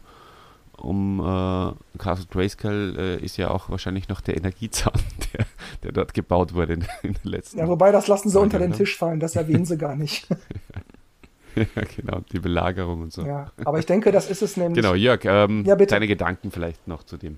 um 0.77 1.19
äh, 1.19 1.97
Castle 1.99 2.27
Grayskull 2.31 2.95
äh, 2.97 3.23
ist 3.23 3.37
ja 3.37 3.49
auch 3.49 3.69
wahrscheinlich 3.69 4.09
noch 4.09 4.21
der 4.21 4.37
Energiezaun, 4.37 4.93
der, 5.33 5.45
der 5.83 5.91
dort 5.91 6.13
gebaut 6.13 6.53
wurde 6.53 6.73
in, 6.73 6.85
in 7.03 7.13
den 7.13 7.31
letzten 7.31 7.59
Ja, 7.59 7.67
wobei 7.67 7.91
das 7.91 8.07
lassen 8.07 8.29
sie 8.29 8.39
unter 8.39 8.59
den 8.59 8.71
ne? 8.71 8.77
Tisch 8.77 8.97
fallen, 8.97 9.19
das 9.19 9.35
erwähnen 9.35 9.65
sie 9.65 9.77
gar 9.77 9.95
nicht. 9.95 10.27
ja, 11.55 11.65
genau, 11.95 12.21
die 12.31 12.39
Belagerung 12.39 13.01
und 13.01 13.13
so. 13.13 13.23
Ja, 13.25 13.51
aber 13.63 13.79
ich 13.79 13.85
denke, 13.85 14.11
das 14.11 14.29
ist 14.29 14.41
es 14.41 14.57
nämlich. 14.57 14.75
Genau, 14.75 14.95
Jörg, 14.95 15.23
ähm, 15.25 15.65
ja, 15.65 15.75
deine 15.75 16.07
Gedanken 16.07 16.51
vielleicht 16.51 16.87
noch 16.87 17.03
zu 17.03 17.17
dem. 17.17 17.37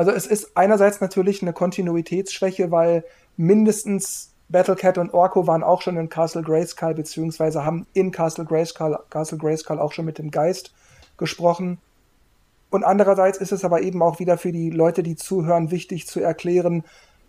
Also 0.00 0.12
es 0.12 0.26
ist 0.26 0.52
einerseits 0.56 1.02
natürlich 1.02 1.42
eine 1.42 1.52
Kontinuitätsschwäche, 1.52 2.70
weil 2.70 3.04
mindestens 3.36 4.32
Battlecat 4.48 4.96
und 4.96 5.12
Orko 5.12 5.46
waren 5.46 5.62
auch 5.62 5.82
schon 5.82 5.98
in 5.98 6.08
Castle 6.08 6.40
Grayskull, 6.40 6.94
beziehungsweise 6.94 7.66
haben 7.66 7.86
in 7.92 8.10
Castle 8.10 8.46
Grayskull, 8.46 8.98
Castle 9.10 9.36
Grayskull 9.36 9.78
auch 9.78 9.92
schon 9.92 10.06
mit 10.06 10.16
dem 10.16 10.30
Geist 10.30 10.72
gesprochen. 11.18 11.82
Und 12.70 12.82
andererseits 12.82 13.36
ist 13.36 13.52
es 13.52 13.62
aber 13.62 13.82
eben 13.82 14.00
auch 14.00 14.20
wieder 14.20 14.38
für 14.38 14.52
die 14.52 14.70
Leute, 14.70 15.02
die 15.02 15.16
zuhören, 15.16 15.70
wichtig 15.70 16.06
zu 16.06 16.18
erklären, 16.18 16.82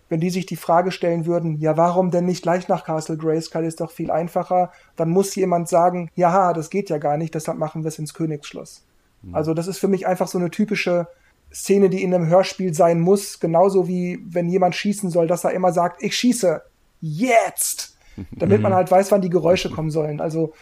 wenn 0.08 0.22
die 0.22 0.30
sich 0.30 0.46
die 0.46 0.56
Frage 0.56 0.94
stellen 0.94 1.26
würden, 1.26 1.60
ja, 1.60 1.76
warum 1.76 2.10
denn 2.10 2.24
nicht 2.24 2.42
gleich 2.42 2.70
nach 2.70 2.86
Castle 2.86 3.18
Grayskull, 3.18 3.66
ist 3.66 3.82
doch 3.82 3.92
viel 3.92 4.12
einfacher, 4.12 4.72
dann 4.96 5.10
muss 5.10 5.36
jemand 5.36 5.68
sagen, 5.68 6.10
ja, 6.16 6.54
das 6.54 6.70
geht 6.70 6.90
ja 6.90 7.00
gar 7.00 7.18
nicht, 7.18 7.36
deshalb 7.36 7.58
machen 7.58 7.84
wir 7.84 7.90
es 7.90 8.00
ins 8.00 8.14
Königsschloss. 8.14 8.86
Mhm. 9.24 9.36
Also 9.36 9.54
das 9.54 9.68
ist 9.68 9.78
für 9.78 9.90
mich 9.90 10.08
einfach 10.08 10.30
so 10.30 10.38
eine 10.38 10.52
typische 10.52 11.10
Szene, 11.54 11.90
die 11.90 12.02
in 12.02 12.14
einem 12.14 12.28
Hörspiel 12.28 12.74
sein 12.74 13.00
muss, 13.00 13.40
genauso 13.40 13.88
wie 13.88 14.20
wenn 14.26 14.50
jemand 14.50 14.76
schießen 14.76 15.10
soll, 15.10 15.28
dass 15.28 15.44
er 15.44 15.52
immer 15.52 15.74
sagt, 15.74 16.02
ich 16.02 16.16
schieße 16.16 16.62
jetzt, 17.02 17.98
damit 18.32 18.62
man 18.62 18.74
halt 18.74 18.90
weiß, 18.90 19.12
wann 19.12 19.22
die 19.22 19.30
Geräusche 19.30 19.70
kommen 19.70 19.92
sollen. 19.92 20.22
Also 20.22 20.54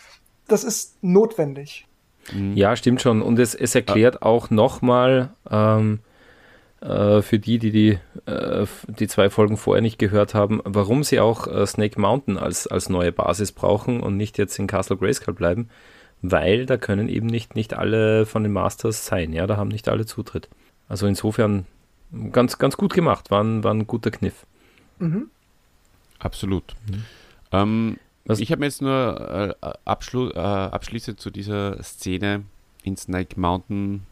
das 0.47 0.63
ist 0.63 0.97
notwendig. 1.03 1.85
Mhm. 2.33 2.55
Ja, 2.55 2.75
stimmt 2.75 3.01
schon. 3.01 3.21
Und 3.21 3.39
es, 3.39 3.55
es 3.55 3.75
erklärt 3.75 4.21
auch 4.21 4.49
nochmal 4.49 5.29
ähm, 5.49 5.99
äh, 6.81 7.21
für 7.21 7.39
die, 7.39 7.59
die 7.59 7.71
die, 7.71 7.99
äh, 8.25 8.65
die 8.87 9.07
zwei 9.07 9.29
Folgen 9.29 9.57
vorher 9.57 9.81
nicht 9.81 9.99
gehört 9.99 10.33
haben, 10.33 10.61
warum 10.63 11.03
sie 11.03 11.19
auch 11.19 11.47
äh, 11.47 11.65
Snake 11.65 11.99
Mountain 11.99 12.37
als, 12.37 12.67
als 12.67 12.89
neue 12.89 13.11
Basis 13.11 13.51
brauchen 13.51 14.01
und 14.01 14.17
nicht 14.17 14.37
jetzt 14.37 14.57
in 14.59 14.67
Castle 14.67 14.97
Grayskull 14.97 15.33
bleiben, 15.33 15.69
weil 16.21 16.65
da 16.65 16.77
können 16.77 17.09
eben 17.09 17.27
nicht, 17.27 17.55
nicht 17.55 17.73
alle 17.73 18.25
von 18.25 18.43
den 18.43 18.53
Masters 18.53 19.05
sein. 19.05 19.33
Ja, 19.33 19.47
da 19.47 19.57
haben 19.57 19.69
nicht 19.69 19.87
alle 19.89 20.05
Zutritt. 20.05 20.49
Also 20.89 21.07
insofern 21.07 21.65
ganz, 22.31 22.57
ganz 22.57 22.75
gut 22.75 22.93
gemacht, 22.93 23.31
war 23.31 23.43
ein, 23.43 23.63
war 23.63 23.73
ein 23.73 23.87
guter 23.87 24.11
Kniff. 24.11 24.45
Mhm. 24.97 25.29
Absolut. 26.17 26.75
Mhm. 26.91 27.05
Ähm, 27.51 27.97
ich 28.25 28.51
habe 28.51 28.59
mir 28.59 28.65
jetzt 28.65 28.81
nur 28.81 29.55
äh, 29.61 29.67
abschlu 29.85 30.29
äh, 30.29 30.37
abschließend 30.37 31.19
zu 31.19 31.29
dieser 31.29 31.81
Szene 31.81 32.43
in 32.83 32.97
Snake 32.97 33.39
Mountain 33.39 34.05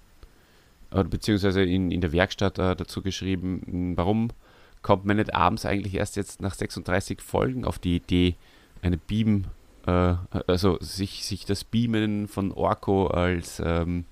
äh, 0.91 1.03
beziehungsweise 1.03 1.63
in, 1.63 1.91
in 1.91 2.01
der 2.01 2.13
Werkstatt 2.13 2.57
äh, 2.59 2.75
dazu 2.75 3.01
geschrieben, 3.01 3.93
warum 3.97 4.29
kommt 4.81 5.05
man 5.05 5.17
nicht 5.17 5.35
abends 5.35 5.65
eigentlich 5.65 5.95
erst 5.95 6.15
jetzt 6.15 6.41
nach 6.41 6.53
36 6.53 7.21
Folgen 7.21 7.65
auf 7.65 7.77
die 7.77 7.97
Idee, 7.97 8.35
eine 8.81 8.97
Beam, 8.97 9.45
äh, 9.85 10.15
also 10.47 10.77
sich, 10.79 11.25
sich 11.25 11.45
das 11.45 11.63
Beamen 11.63 12.27
von 12.27 12.51
Orko 12.51 13.07
als 13.07 13.61
ähm, 13.63 14.05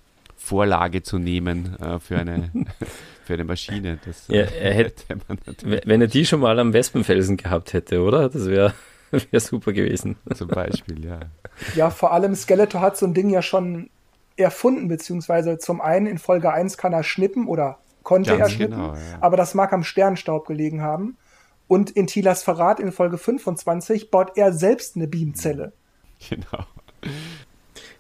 Vorlage 0.46 1.02
zu 1.02 1.18
nehmen 1.18 1.76
äh, 1.82 2.00
für, 2.00 2.18
eine, 2.18 2.52
für 3.26 3.34
eine 3.34 3.44
Maschine. 3.44 3.98
Das, 4.06 4.28
ja, 4.28 4.42
er 4.42 4.74
hätte, 4.74 5.18
wenn 5.64 6.02
er 6.02 6.08
die 6.08 6.26
schon 6.26 6.40
mal 6.40 6.60
am 6.60 6.72
Wespenfelsen 6.72 7.38
gehabt 7.38 7.74
hätte, 7.74 8.02
oder? 8.02 8.30
Das 8.30 8.46
wäre 8.46 8.74
wär 9.32 9.40
super 9.40 9.74
gewesen. 9.74 10.18
Zum 10.34 10.48
Beispiel, 10.48 11.04
ja. 11.04 11.20
Ja, 11.76 11.90
vor 11.90 12.12
allem 12.12 12.36
Skeletor 12.36 12.82
hat 12.82 12.98
so 12.98 13.06
ein 13.06 13.14
Ding 13.14 13.30
ja 13.30 13.42
schon 13.42 13.90
erfunden, 14.36 14.90
beziehungsweise 14.90 15.58
zum 15.58 15.80
einen 15.80 16.06
in 16.06 16.18
Folge 16.18 16.52
1 16.52 16.78
kann 16.78 16.92
er 16.92 17.04
schnippen 17.04 17.48
oder 17.48 17.80
konnte 18.04 18.32
Ganz 18.32 18.42
er 18.42 18.50
schnippen, 18.50 18.76
genau, 18.76 18.94
ja. 18.94 19.00
aber 19.22 19.38
das 19.38 19.54
mag 19.54 19.72
am 19.72 19.84
Sternstaub 19.84 20.46
gelegen 20.46 20.82
haben. 20.82 21.18
Und 21.68 21.90
in 21.92 22.06
Tilas 22.08 22.44
Verrat 22.44 22.80
in 22.80 22.92
Folge 22.92 23.18
25 23.18 24.12
baut 24.12 24.38
er 24.38 24.54
selbst 24.54 24.96
eine 24.96 25.08
Beamzelle. 25.08 25.72
Genau. 26.30 26.66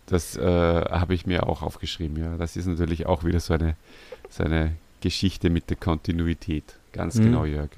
Das 0.07 0.37
äh, 0.37 0.41
habe 0.41 1.13
ich 1.13 1.25
mir 1.25 1.47
auch 1.47 1.61
aufgeschrieben, 1.61 2.17
ja. 2.17 2.37
Das 2.37 2.55
ist 2.55 2.67
natürlich 2.67 3.05
auch 3.05 3.23
wieder 3.23 3.39
so 3.39 3.53
eine, 3.53 3.75
so 4.29 4.43
eine 4.43 4.73
Geschichte 5.01 5.49
mit 5.49 5.69
der 5.69 5.77
Kontinuität. 5.77 6.75
Ganz 6.93 7.15
mhm. 7.15 7.23
genau, 7.23 7.45
Jörg. 7.45 7.69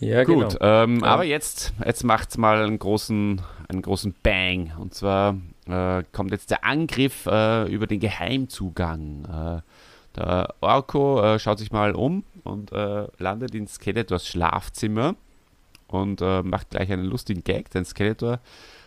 Ja, 0.00 0.24
Gut, 0.24 0.58
genau. 0.58 0.82
ähm, 0.82 1.04
aber 1.04 1.22
jetzt, 1.22 1.72
jetzt 1.86 2.02
macht 2.02 2.30
es 2.30 2.36
mal 2.36 2.64
einen 2.64 2.76
großen, 2.76 3.40
einen 3.68 3.82
großen 3.82 4.12
Bang. 4.24 4.72
Und 4.76 4.94
zwar 4.94 5.36
äh, 5.68 6.02
kommt 6.12 6.32
jetzt 6.32 6.50
der 6.50 6.64
Angriff 6.64 7.26
äh, 7.26 7.72
über 7.72 7.86
den 7.86 8.00
Geheimzugang. 8.00 9.24
Äh, 9.24 10.18
der 10.18 10.54
Orko 10.60 11.22
äh, 11.22 11.38
schaut 11.38 11.60
sich 11.60 11.70
mal 11.70 11.94
um 11.94 12.24
und 12.42 12.72
äh, 12.72 13.06
landet 13.18 13.54
in 13.54 13.68
Skeletors 13.68 14.26
Schlafzimmer 14.26 15.14
und 15.86 16.20
äh, 16.20 16.42
macht 16.42 16.70
gleich 16.70 16.90
einen 16.90 17.04
lustigen 17.04 17.44
Gag, 17.44 17.70
denn 17.70 17.84
Skeletor 17.84 18.40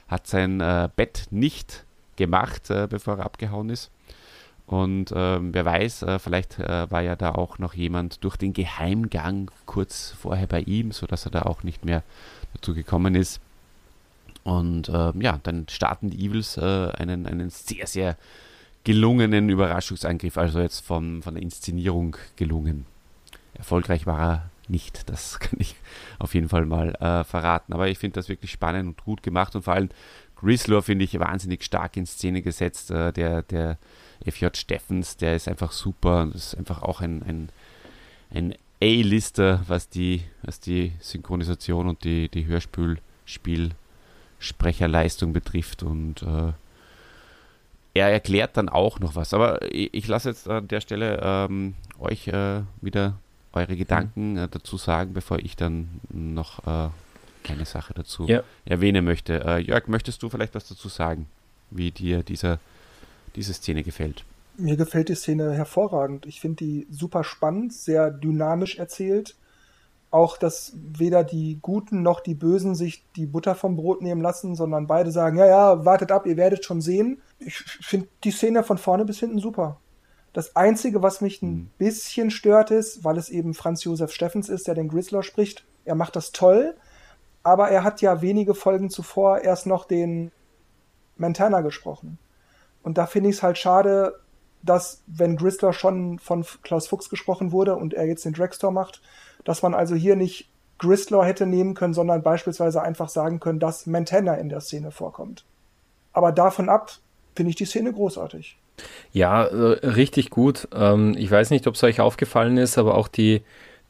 hat 0.07 0.27
sein 0.27 0.59
Bett 0.95 1.27
nicht 1.31 1.83
gemacht, 2.15 2.67
bevor 2.89 3.17
er 3.17 3.25
abgehauen 3.25 3.69
ist. 3.69 3.89
Und 4.67 5.13
ähm, 5.15 5.53
wer 5.53 5.63
weiß, 5.63 6.03
äh, 6.03 6.19
vielleicht 6.19 6.59
äh, 6.59 6.89
war 6.89 7.01
ja 7.01 7.15
da 7.15 7.33
auch 7.33 7.59
noch 7.59 7.75
jemand 7.75 8.23
durch 8.23 8.35
den 8.35 8.53
Geheimgang 8.53 9.51
kurz 9.65 10.15
vorher 10.19 10.47
bei 10.47 10.61
ihm, 10.61 10.91
sodass 10.91 11.25
er 11.25 11.31
da 11.31 11.41
auch 11.43 11.63
nicht 11.63 11.85
mehr 11.85 12.03
dazu 12.53 12.73
gekommen 12.73 13.13
ist. 13.13 13.39
Und 14.43 14.89
ähm, 14.89 15.21
ja, 15.21 15.39
dann 15.43 15.67
starten 15.69 16.09
die 16.09 16.25
Evils 16.25 16.57
äh, 16.57 16.89
einen, 16.97 17.27
einen 17.27 17.49
sehr, 17.51 17.85
sehr 17.85 18.17
gelungenen 18.83 19.49
Überraschungsangriff, 19.49 20.37
also 20.37 20.59
jetzt 20.59 20.85
von, 20.85 21.21
von 21.21 21.35
der 21.35 21.43
Inszenierung 21.43 22.17
gelungen. 22.35 22.85
Erfolgreich 23.53 24.05
war 24.05 24.19
er 24.19 24.49
nicht, 24.69 25.09
das 25.09 25.39
kann 25.39 25.59
ich 25.59 25.75
auf 26.19 26.33
jeden 26.33 26.49
Fall 26.49 26.65
mal 26.65 26.95
äh, 26.95 27.23
verraten. 27.23 27.73
Aber 27.73 27.87
ich 27.87 27.97
finde 27.97 28.15
das 28.15 28.29
wirklich 28.29 28.51
spannend 28.51 28.87
und 28.87 29.03
gut 29.03 29.23
gemacht 29.23 29.55
und 29.55 29.63
vor 29.63 29.73
allem 29.73 29.89
Grislor 30.35 30.83
finde 30.83 31.05
ich 31.05 31.19
wahnsinnig 31.19 31.63
stark 31.63 31.97
in 31.97 32.05
Szene 32.05 32.41
gesetzt. 32.41 32.91
Äh, 32.91 33.13
der, 33.13 33.41
der 33.41 33.77
FJ 34.25 34.47
Steffens, 34.53 35.17
der 35.17 35.35
ist 35.35 35.47
einfach 35.47 35.71
super 35.71 36.23
und 36.23 36.35
ist 36.35 36.55
einfach 36.55 36.81
auch 36.81 37.01
ein, 37.01 37.23
ein, 37.23 37.49
ein 38.31 38.55
A-Lister, 38.81 39.63
was 39.67 39.89
die, 39.89 40.23
was 40.41 40.59
die 40.59 40.93
Synchronisation 40.99 41.87
und 41.87 42.03
die, 42.03 42.29
die 42.29 42.45
Hörspielsprecherleistung 42.45 45.33
betrifft 45.33 45.83
und 45.83 46.23
äh, 46.23 46.53
er 47.93 48.09
erklärt 48.09 48.57
dann 48.57 48.67
auch 48.67 48.99
noch 48.99 49.15
was. 49.15 49.33
Aber 49.33 49.61
ich, 49.71 49.93
ich 49.93 50.07
lasse 50.07 50.29
jetzt 50.29 50.49
an 50.49 50.67
der 50.67 50.81
Stelle 50.81 51.21
ähm, 51.23 51.75
euch 51.97 52.27
äh, 52.27 52.63
wieder 52.81 53.17
eure 53.55 53.75
Gedanken 53.75 54.37
äh, 54.37 54.47
dazu 54.49 54.77
sagen, 54.77 55.13
bevor 55.13 55.39
ich 55.39 55.55
dann 55.55 56.01
noch 56.09 56.65
äh, 56.67 56.89
eine 57.49 57.65
Sache 57.65 57.93
dazu 57.93 58.27
ja. 58.27 58.43
erwähnen 58.65 59.05
möchte. 59.05 59.43
Äh, 59.45 59.59
Jörg, 59.59 59.87
möchtest 59.87 60.21
du 60.23 60.29
vielleicht 60.29 60.55
was 60.55 60.67
dazu 60.67 60.89
sagen, 60.89 61.27
wie 61.71 61.91
dir 61.91 62.23
dieser 62.23 62.59
diese 63.35 63.53
Szene 63.53 63.83
gefällt? 63.83 64.23
Mir 64.57 64.77
gefällt 64.77 65.09
die 65.09 65.15
Szene 65.15 65.51
hervorragend. 65.53 66.25
Ich 66.25 66.39
finde 66.39 66.63
die 66.63 66.87
super 66.89 67.23
spannend, 67.23 67.73
sehr 67.73 68.09
dynamisch 68.09 68.77
erzählt. 68.77 69.35
Auch, 70.11 70.37
dass 70.37 70.73
weder 70.75 71.25
die 71.25 71.59
Guten 71.61 72.01
noch 72.01 72.21
die 72.21 72.35
Bösen 72.35 72.73
sich 72.73 73.03
die 73.17 73.25
Butter 73.25 73.53
vom 73.53 73.75
Brot 73.75 74.01
nehmen 74.01 74.21
lassen, 74.21 74.55
sondern 74.55 74.87
beide 74.87 75.11
sagen, 75.11 75.37
ja, 75.37 75.45
ja, 75.45 75.83
wartet 75.83 76.11
ab, 76.11 76.25
ihr 76.25 76.37
werdet 76.37 76.63
schon 76.63 76.79
sehen. 76.79 77.21
Ich 77.39 77.55
finde 77.57 78.07
die 78.23 78.31
Szene 78.31 78.63
von 78.63 78.77
vorne 78.77 79.03
bis 79.03 79.19
hinten 79.19 79.39
super. 79.39 79.77
Das 80.35 80.57
Einzige, 80.57 81.01
was 81.01 81.21
mich 81.21 81.41
ein 81.41 81.49
mhm. 81.49 81.69
bisschen 81.77 82.29
stört, 82.29 82.69
ist, 82.69 83.05
weil 83.05 83.17
es 83.17 83.29
eben 83.29 83.53
Franz 83.53 83.85
Josef 83.85 84.11
Steffens 84.11 84.49
ist, 84.49 84.67
der 84.67 84.75
den 84.75 84.89
Grizzler 84.89 85.23
spricht. 85.23 85.63
Er 85.85 85.95
macht 85.95 86.17
das 86.17 86.33
toll, 86.33 86.75
aber 87.41 87.69
er 87.69 87.85
hat 87.85 88.01
ja 88.01 88.21
wenige 88.21 88.53
Folgen 88.53 88.89
zuvor 88.89 89.39
erst 89.39 89.65
noch 89.65 89.85
den 89.85 90.33
Montana 91.15 91.61
gesprochen. 91.61 92.19
Und 92.83 92.97
da 92.97 93.05
finde 93.05 93.29
ich 93.29 93.37
es 93.37 93.43
halt 93.43 93.57
schade, 93.57 94.19
dass, 94.61 95.03
wenn 95.07 95.37
Gristler 95.37 95.71
schon 95.71 96.19
von 96.19 96.45
Klaus 96.63 96.87
Fuchs 96.87 97.09
gesprochen 97.09 97.53
wurde 97.53 97.77
und 97.77 97.93
er 97.93 98.05
jetzt 98.05 98.25
den 98.25 98.33
Dragstore 98.33 98.73
macht, 98.73 99.01
dass 99.45 99.61
man 99.61 99.73
also 99.73 99.95
hier 99.95 100.17
nicht 100.17 100.49
Gristler 100.79 101.23
hätte 101.23 101.45
nehmen 101.45 101.75
können, 101.75 101.93
sondern 101.93 102.23
beispielsweise 102.23 102.81
einfach 102.81 103.07
sagen 103.07 103.39
können, 103.39 103.61
dass 103.61 103.85
Montana 103.85 104.35
in 104.35 104.49
der 104.49 104.59
Szene 104.59 104.91
vorkommt. 104.91 105.45
Aber 106.11 106.33
davon 106.33 106.67
ab 106.67 106.91
finde 107.37 107.51
ich 107.51 107.55
die 107.55 107.63
Szene 107.63 107.93
großartig. 107.93 108.57
Ja, 109.11 109.45
äh, 109.45 109.87
richtig 109.87 110.29
gut. 110.29 110.67
Ähm, 110.73 111.15
ich 111.17 111.29
weiß 111.31 111.49
nicht, 111.49 111.67
ob 111.67 111.75
es 111.75 111.83
euch 111.83 111.99
aufgefallen 112.01 112.57
ist, 112.57 112.77
aber 112.77 112.95
auch 112.95 113.07
die, 113.07 113.41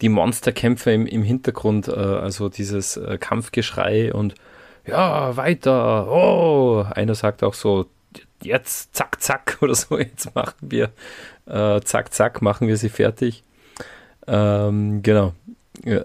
die 0.02 0.10
Monsterkämpfe 0.10 0.92
im, 0.92 1.08
im 1.08 1.24
Hintergrund, 1.24 1.88
äh, 1.88 1.92
also 1.92 2.50
dieses 2.50 2.98
äh, 2.98 3.18
Kampfgeschrei 3.20 4.14
und 4.14 4.36
ja, 4.86 5.36
weiter, 5.36 6.08
oh, 6.12 6.86
einer 6.94 7.16
sagt 7.16 7.44
auch 7.44 7.56
so, 7.56 7.88
jetzt 8.42 8.96
zack, 8.96 9.22
zack 9.22 9.58
oder 9.62 9.76
so, 9.76 9.98
jetzt 9.98 10.36
machen 10.36 10.56
wir 10.62 10.92
äh, 11.48 11.82
zack, 11.82 12.14
zack, 12.14 12.42
machen 12.42 12.68
wir 12.68 12.78
sie 12.78 12.90
fertig. 12.90 13.44
Ähm, 14.28 15.02
genau. 15.02 15.34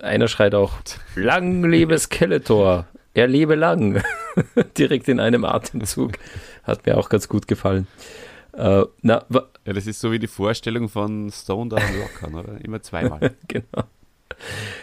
Einer 0.03 0.29
schreit 0.29 0.55
auch, 0.55 0.73
lang 1.15 1.63
lebe 1.65 1.97
Skeletor, 1.99 2.87
er 3.15 3.27
lebe 3.29 3.55
lang. 3.55 4.03
Direkt 4.79 5.09
in 5.09 5.21
einem 5.21 5.45
Atemzug. 5.45 6.13
Hat 6.65 6.85
mir 6.87 6.99
auch 6.99 7.09
ganz 7.09 7.29
gut 7.29 7.49
gefallen. 7.49 7.87
Äh, 8.53 8.85
na, 9.03 9.25
ja, 9.65 9.73
das 9.73 9.87
ist 9.87 10.01
so 10.01 10.11
wie 10.13 10.19
die 10.19 10.27
Vorstellung 10.27 10.89
von 10.89 11.31
Stone 11.31 11.71
Down 11.71 11.83
Rockern, 12.01 12.35
oder? 12.35 12.65
Immer 12.65 12.83
zweimal. 12.83 13.35
genau. 13.49 13.85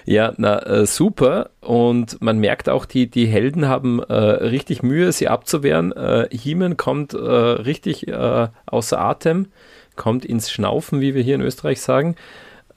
Ja, 0.05 0.33
na, 0.37 0.59
äh, 0.65 0.85
super. 0.85 1.49
Und 1.61 2.21
man 2.21 2.39
merkt 2.39 2.69
auch, 2.69 2.85
die, 2.85 3.09
die 3.09 3.27
Helden 3.27 3.67
haben 3.67 4.01
äh, 4.03 4.13
richtig 4.13 4.83
Mühe, 4.83 5.11
sie 5.11 5.27
abzuwehren. 5.27 5.91
Äh, 5.91 6.27
Hiemen 6.31 6.77
kommt 6.77 7.13
äh, 7.13 7.17
richtig 7.17 8.07
äh, 8.07 8.47
außer 8.65 8.99
Atem, 8.99 9.47
kommt 9.95 10.25
ins 10.25 10.51
Schnaufen, 10.51 11.01
wie 11.01 11.15
wir 11.15 11.23
hier 11.23 11.35
in 11.35 11.41
Österreich 11.41 11.81
sagen. 11.81 12.15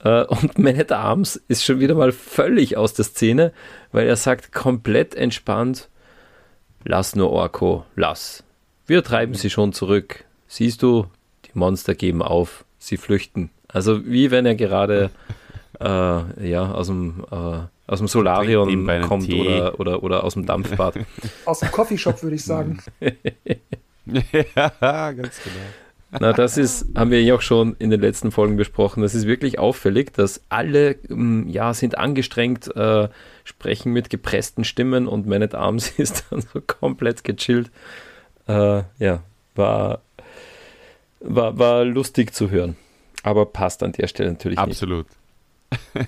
Äh, 0.03 0.23
und 0.23 0.57
Man 0.57 0.79
at 0.79 0.91
Arms 0.91 1.35
ist 1.47 1.63
schon 1.63 1.79
wieder 1.79 1.95
mal 1.95 2.11
völlig 2.11 2.77
aus 2.77 2.93
der 2.93 3.05
Szene, 3.05 3.53
weil 3.91 4.07
er 4.07 4.15
sagt 4.15 4.51
komplett 4.51 5.15
entspannt, 5.15 5.89
lass 6.83 7.15
nur 7.15 7.31
Orko, 7.31 7.85
lass. 7.95 8.43
Wir 8.87 9.03
treiben 9.03 9.35
sie 9.35 9.49
schon 9.49 9.73
zurück. 9.73 10.25
Siehst 10.51 10.83
du, 10.83 11.05
die 11.45 11.57
Monster 11.57 11.95
geben 11.95 12.21
auf, 12.21 12.65
sie 12.77 12.97
flüchten. 12.97 13.51
Also 13.69 14.05
wie 14.05 14.31
wenn 14.31 14.45
er 14.45 14.55
gerade 14.55 15.09
äh, 15.79 15.85
ja, 16.49 16.73
aus 16.73 16.87
dem, 16.87 17.23
äh, 17.31 17.59
aus 17.87 17.99
dem 17.99 18.09
Solarium 18.09 18.85
kommt 19.07 19.33
oder, 19.33 19.79
oder, 19.79 20.03
oder 20.03 20.23
aus 20.25 20.33
dem 20.33 20.45
Dampfbad. 20.45 20.95
aus 21.45 21.59
dem 21.61 21.71
Coffeeshop, 21.71 22.21
würde 22.21 22.35
ich 22.35 22.43
sagen. 22.43 22.79
ja, 24.05 25.11
ganz 25.13 25.39
genau. 25.41 26.19
Na, 26.19 26.33
das 26.33 26.57
ist, 26.57 26.85
haben 26.97 27.11
wir 27.11 27.23
ja 27.23 27.35
auch 27.35 27.41
schon 27.41 27.77
in 27.79 27.89
den 27.89 28.01
letzten 28.01 28.31
Folgen 28.31 28.57
besprochen. 28.57 29.03
Das 29.03 29.15
ist 29.15 29.27
wirklich 29.27 29.57
auffällig, 29.57 30.11
dass 30.11 30.41
alle, 30.49 30.97
mm, 31.07 31.47
ja, 31.47 31.73
sind 31.73 31.97
angestrengt, 31.97 32.75
äh, 32.75 33.07
sprechen 33.45 33.93
mit 33.93 34.09
gepressten 34.09 34.65
Stimmen 34.65 35.07
und 35.07 35.27
Man 35.27 35.43
at 35.43 35.55
Arms 35.55 35.91
ist 35.97 36.25
dann 36.29 36.41
so 36.41 36.59
komplett 36.59 37.23
gechillt. 37.23 37.71
Äh, 38.49 38.83
ja, 38.99 39.23
war, 39.55 40.01
war, 41.21 41.57
war 41.57 41.85
lustig 41.85 42.33
zu 42.33 42.49
hören. 42.49 42.75
Aber 43.23 43.45
passt 43.45 43.83
an 43.83 43.91
der 43.91 44.07
Stelle 44.07 44.31
natürlich 44.31 44.57
Absolut. 44.59 45.05
nicht. 45.05 45.17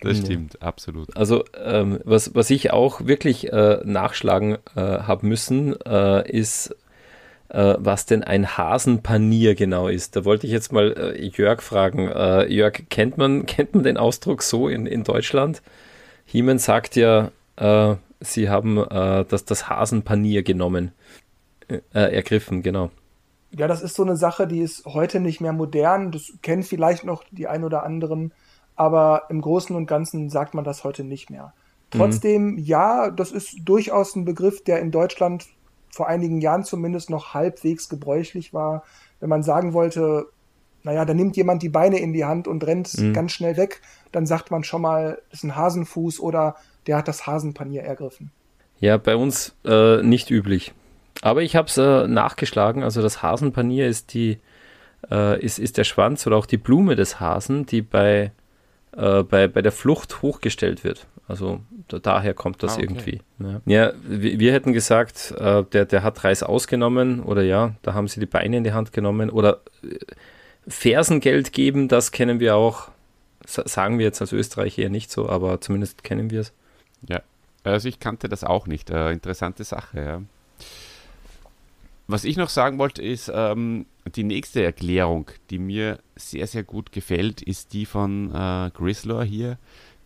das 0.00 0.18
stimmt, 0.18 0.54
ja. 0.54 0.66
absolut. 0.66 1.16
Also 1.16 1.44
ähm, 1.62 2.00
was, 2.04 2.34
was 2.34 2.50
ich 2.50 2.72
auch 2.72 3.06
wirklich 3.06 3.52
äh, 3.52 3.80
nachschlagen 3.84 4.58
äh, 4.76 4.80
habe 4.80 5.26
müssen, 5.26 5.80
äh, 5.80 6.30
ist, 6.30 6.76
äh, 7.48 7.74
was 7.78 8.06
denn 8.06 8.22
ein 8.22 8.56
Hasenpanier 8.56 9.54
genau 9.54 9.88
ist. 9.88 10.16
Da 10.16 10.24
wollte 10.24 10.46
ich 10.46 10.52
jetzt 10.52 10.72
mal 10.72 10.92
äh, 10.92 11.26
Jörg 11.26 11.62
fragen. 11.62 12.08
Äh, 12.08 12.52
Jörg, 12.52 12.82
kennt 12.90 13.16
man, 13.16 13.46
kennt 13.46 13.74
man 13.74 13.84
den 13.84 13.96
Ausdruck 13.96 14.42
so 14.42 14.68
in, 14.68 14.86
in 14.86 15.04
Deutschland? 15.04 15.62
Hiemen 16.24 16.58
sagt 16.58 16.96
ja, 16.96 17.30
sie 18.20 18.48
haben 18.48 18.76
das, 18.76 19.44
das 19.44 19.68
Hasenpanier 19.68 20.42
genommen, 20.42 20.92
ergriffen, 21.92 22.62
genau. 22.62 22.90
Ja, 23.54 23.68
das 23.68 23.82
ist 23.82 23.94
so 23.94 24.02
eine 24.02 24.16
Sache, 24.16 24.46
die 24.46 24.60
ist 24.60 24.86
heute 24.86 25.20
nicht 25.20 25.40
mehr 25.40 25.52
modern. 25.52 26.10
Das 26.10 26.32
kennen 26.42 26.62
vielleicht 26.62 27.04
noch 27.04 27.24
die 27.30 27.46
ein 27.46 27.64
oder 27.64 27.84
anderen 27.84 28.32
aber 28.76 29.24
im 29.28 29.40
Großen 29.40 29.74
und 29.76 29.86
Ganzen 29.86 30.30
sagt 30.30 30.54
man 30.54 30.64
das 30.64 30.84
heute 30.84 31.04
nicht 31.04 31.30
mehr. 31.30 31.52
Trotzdem, 31.90 32.52
mhm. 32.52 32.58
ja, 32.58 33.10
das 33.10 33.32
ist 33.32 33.58
durchaus 33.64 34.16
ein 34.16 34.24
Begriff, 34.24 34.64
der 34.64 34.80
in 34.80 34.90
Deutschland 34.90 35.46
vor 35.90 36.08
einigen 36.08 36.40
Jahren 36.40 36.64
zumindest 36.64 37.10
noch 37.10 37.34
halbwegs 37.34 37.90
gebräuchlich 37.90 38.54
war. 38.54 38.82
Wenn 39.20 39.28
man 39.28 39.42
sagen 39.42 39.74
wollte, 39.74 40.26
naja, 40.82 41.04
da 41.04 41.12
nimmt 41.12 41.36
jemand 41.36 41.62
die 41.62 41.68
Beine 41.68 41.98
in 41.98 42.14
die 42.14 42.24
Hand 42.24 42.48
und 42.48 42.66
rennt 42.66 42.96
mhm. 42.98 43.12
ganz 43.12 43.32
schnell 43.32 43.58
weg, 43.58 43.82
dann 44.10 44.24
sagt 44.24 44.50
man 44.50 44.64
schon 44.64 44.82
mal, 44.82 45.20
das 45.30 45.40
ist 45.40 45.44
ein 45.44 45.54
Hasenfuß 45.54 46.18
oder 46.20 46.56
der 46.86 46.96
hat 46.96 47.08
das 47.08 47.26
Hasenpanier 47.26 47.82
ergriffen. 47.82 48.32
Ja, 48.80 48.96
bei 48.96 49.14
uns 49.14 49.54
äh, 49.64 50.02
nicht 50.02 50.30
üblich. 50.30 50.72
Aber 51.22 51.42
ich 51.42 51.56
habe 51.56 51.68
es 51.68 51.78
äh, 51.78 52.06
nachgeschlagen. 52.06 52.82
Also 52.82 53.00
das 53.00 53.22
Hasenpanier 53.22 53.86
ist 53.86 54.12
die 54.12 54.38
äh, 55.10 55.40
ist, 55.40 55.58
ist 55.58 55.78
der 55.78 55.84
Schwanz 55.84 56.26
oder 56.26 56.36
auch 56.36 56.46
die 56.46 56.58
Blume 56.58 56.96
des 56.96 57.20
Hasen, 57.20 57.64
die 57.64 57.80
bei 57.80 58.32
äh, 58.96 59.22
bei, 59.22 59.48
bei 59.48 59.62
der 59.62 59.72
Flucht 59.72 60.20
hochgestellt 60.20 60.84
wird. 60.84 61.06
Also 61.28 61.60
da, 61.88 61.98
daher 61.98 62.34
kommt 62.34 62.62
das 62.62 62.72
ah, 62.72 62.74
okay. 62.74 62.82
irgendwie. 62.82 63.20
Ja, 63.38 63.60
ja 63.64 63.92
wir, 64.02 64.38
wir, 64.38 64.52
hätten 64.52 64.72
gesagt, 64.72 65.32
äh, 65.38 65.62
der, 65.64 65.86
der 65.86 66.02
hat 66.02 66.24
Reis 66.24 66.42
ausgenommen 66.42 67.22
oder 67.22 67.42
ja, 67.42 67.74
da 67.82 67.94
haben 67.94 68.08
sie 68.08 68.20
die 68.20 68.26
Beine 68.26 68.58
in 68.58 68.64
die 68.64 68.72
Hand 68.72 68.92
genommen 68.92 69.30
oder 69.30 69.60
äh, 69.82 69.96
Fersengeld 70.68 71.52
geben, 71.52 71.88
das 71.88 72.12
kennen 72.12 72.38
wir 72.40 72.56
auch. 72.56 72.90
sagen 73.46 73.98
wir 73.98 74.04
jetzt 74.04 74.20
als 74.20 74.32
Österreich 74.32 74.78
eher 74.78 74.90
nicht 74.90 75.10
so, 75.10 75.28
aber 75.28 75.60
zumindest 75.60 76.04
kennen 76.04 76.30
wir 76.30 76.40
es. 76.40 76.52
Ja, 77.08 77.22
also 77.64 77.88
ich 77.88 77.98
kannte 77.98 78.28
das 78.28 78.44
auch 78.44 78.66
nicht. 78.66 78.90
Äh, 78.90 79.12
interessante 79.12 79.64
Sache, 79.64 80.00
ja. 80.00 80.22
Was 82.12 82.24
ich 82.24 82.36
noch 82.36 82.50
sagen 82.50 82.76
wollte, 82.76 83.00
ist 83.00 83.32
ähm, 83.34 83.86
die 84.16 84.22
nächste 84.22 84.62
Erklärung, 84.62 85.30
die 85.48 85.58
mir 85.58 85.98
sehr, 86.14 86.46
sehr 86.46 86.62
gut 86.62 86.92
gefällt, 86.92 87.40
ist 87.40 87.72
die 87.72 87.86
von 87.86 88.30
äh, 88.34 88.70
Grislaw 88.74 89.24
hier. 89.24 89.56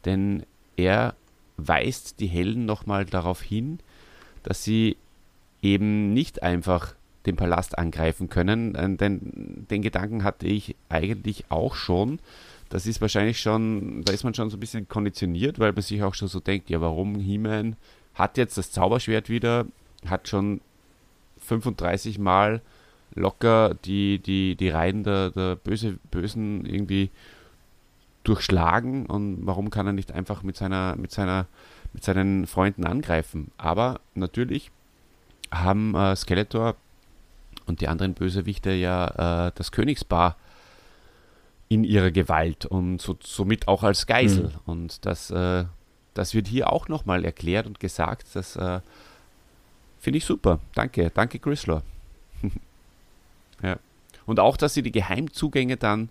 Denn 0.04 0.44
er 0.76 1.16
weist 1.56 2.20
die 2.20 2.28
Helden 2.28 2.64
nochmal 2.64 3.06
darauf 3.06 3.42
hin, 3.42 3.80
dass 4.44 4.62
sie 4.62 4.96
eben 5.62 6.12
nicht 6.12 6.44
einfach 6.44 6.94
den 7.26 7.34
Palast 7.34 7.76
angreifen 7.76 8.28
können. 8.28 8.96
Denn 8.98 9.66
den 9.68 9.82
Gedanken 9.82 10.22
hatte 10.22 10.46
ich 10.46 10.76
eigentlich 10.88 11.46
auch 11.48 11.74
schon. 11.74 12.20
Das 12.68 12.86
ist 12.86 13.00
wahrscheinlich 13.00 13.40
schon, 13.40 14.04
da 14.04 14.12
ist 14.12 14.22
man 14.22 14.32
schon 14.32 14.48
so 14.48 14.56
ein 14.56 14.60
bisschen 14.60 14.88
konditioniert, 14.88 15.58
weil 15.58 15.72
man 15.72 15.82
sich 15.82 16.04
auch 16.04 16.14
schon 16.14 16.28
so 16.28 16.38
denkt, 16.38 16.70
ja, 16.70 16.80
warum 16.80 17.16
He-Man 17.16 17.74
hat 18.14 18.38
jetzt 18.38 18.56
das 18.58 18.70
Zauberschwert 18.70 19.28
wieder, 19.28 19.66
hat 20.08 20.28
schon 20.28 20.60
35 21.46 22.18
Mal 22.18 22.60
locker 23.14 23.74
die, 23.84 24.18
die, 24.18 24.56
die 24.56 24.68
Reihen 24.68 25.02
der, 25.02 25.30
der 25.30 25.56
Böse, 25.56 25.98
Bösen 26.10 26.66
irgendwie 26.66 27.10
durchschlagen 28.24 29.06
und 29.06 29.46
warum 29.46 29.70
kann 29.70 29.86
er 29.86 29.92
nicht 29.92 30.12
einfach 30.12 30.42
mit 30.42 30.56
seiner, 30.56 30.96
mit 30.96 31.12
seiner, 31.12 31.46
mit 31.92 32.04
seinen 32.04 32.46
Freunden 32.46 32.84
angreifen? 32.84 33.52
Aber 33.56 34.00
natürlich 34.14 34.70
haben 35.52 35.94
äh, 35.94 36.16
Skeletor 36.16 36.74
und 37.66 37.80
die 37.80 37.88
anderen 37.88 38.14
Bösewichte 38.14 38.72
ja 38.72 39.46
äh, 39.46 39.52
das 39.54 39.72
Königspaar 39.72 40.36
in 41.68 41.84
ihrer 41.84 42.10
Gewalt 42.10 42.66
und 42.66 43.00
so, 43.00 43.16
somit 43.20 43.68
auch 43.68 43.82
als 43.82 44.06
Geisel. 44.06 44.44
Mhm. 44.44 44.60
Und 44.66 45.06
das, 45.06 45.30
äh, 45.30 45.64
das 46.14 46.34
wird 46.34 46.48
hier 46.48 46.72
auch 46.72 46.88
nochmal 46.88 47.24
erklärt 47.24 47.66
und 47.66 47.80
gesagt. 47.80 48.26
Das 48.34 48.56
äh, 48.56 48.80
finde 50.06 50.18
ich 50.18 50.24
super. 50.24 50.60
Danke, 50.76 51.10
danke 51.12 51.40
Grislaw. 51.40 51.82
ja. 53.60 53.76
Und 54.24 54.38
auch, 54.38 54.56
dass 54.56 54.72
sie 54.72 54.82
die 54.82 54.92
Geheimzugänge 54.92 55.76
dann 55.76 56.10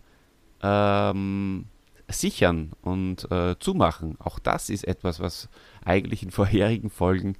ähm, 0.61 1.63
sichern 2.09 2.73
und 2.81 3.31
äh, 3.31 3.55
zumachen. 3.57 4.17
Auch 4.19 4.37
das 4.37 4.69
ist 4.69 4.85
etwas, 4.85 5.21
was 5.21 5.47
eigentlich 5.85 6.23
in 6.23 6.31
vorherigen 6.41 6.89
Folgen 6.89 7.37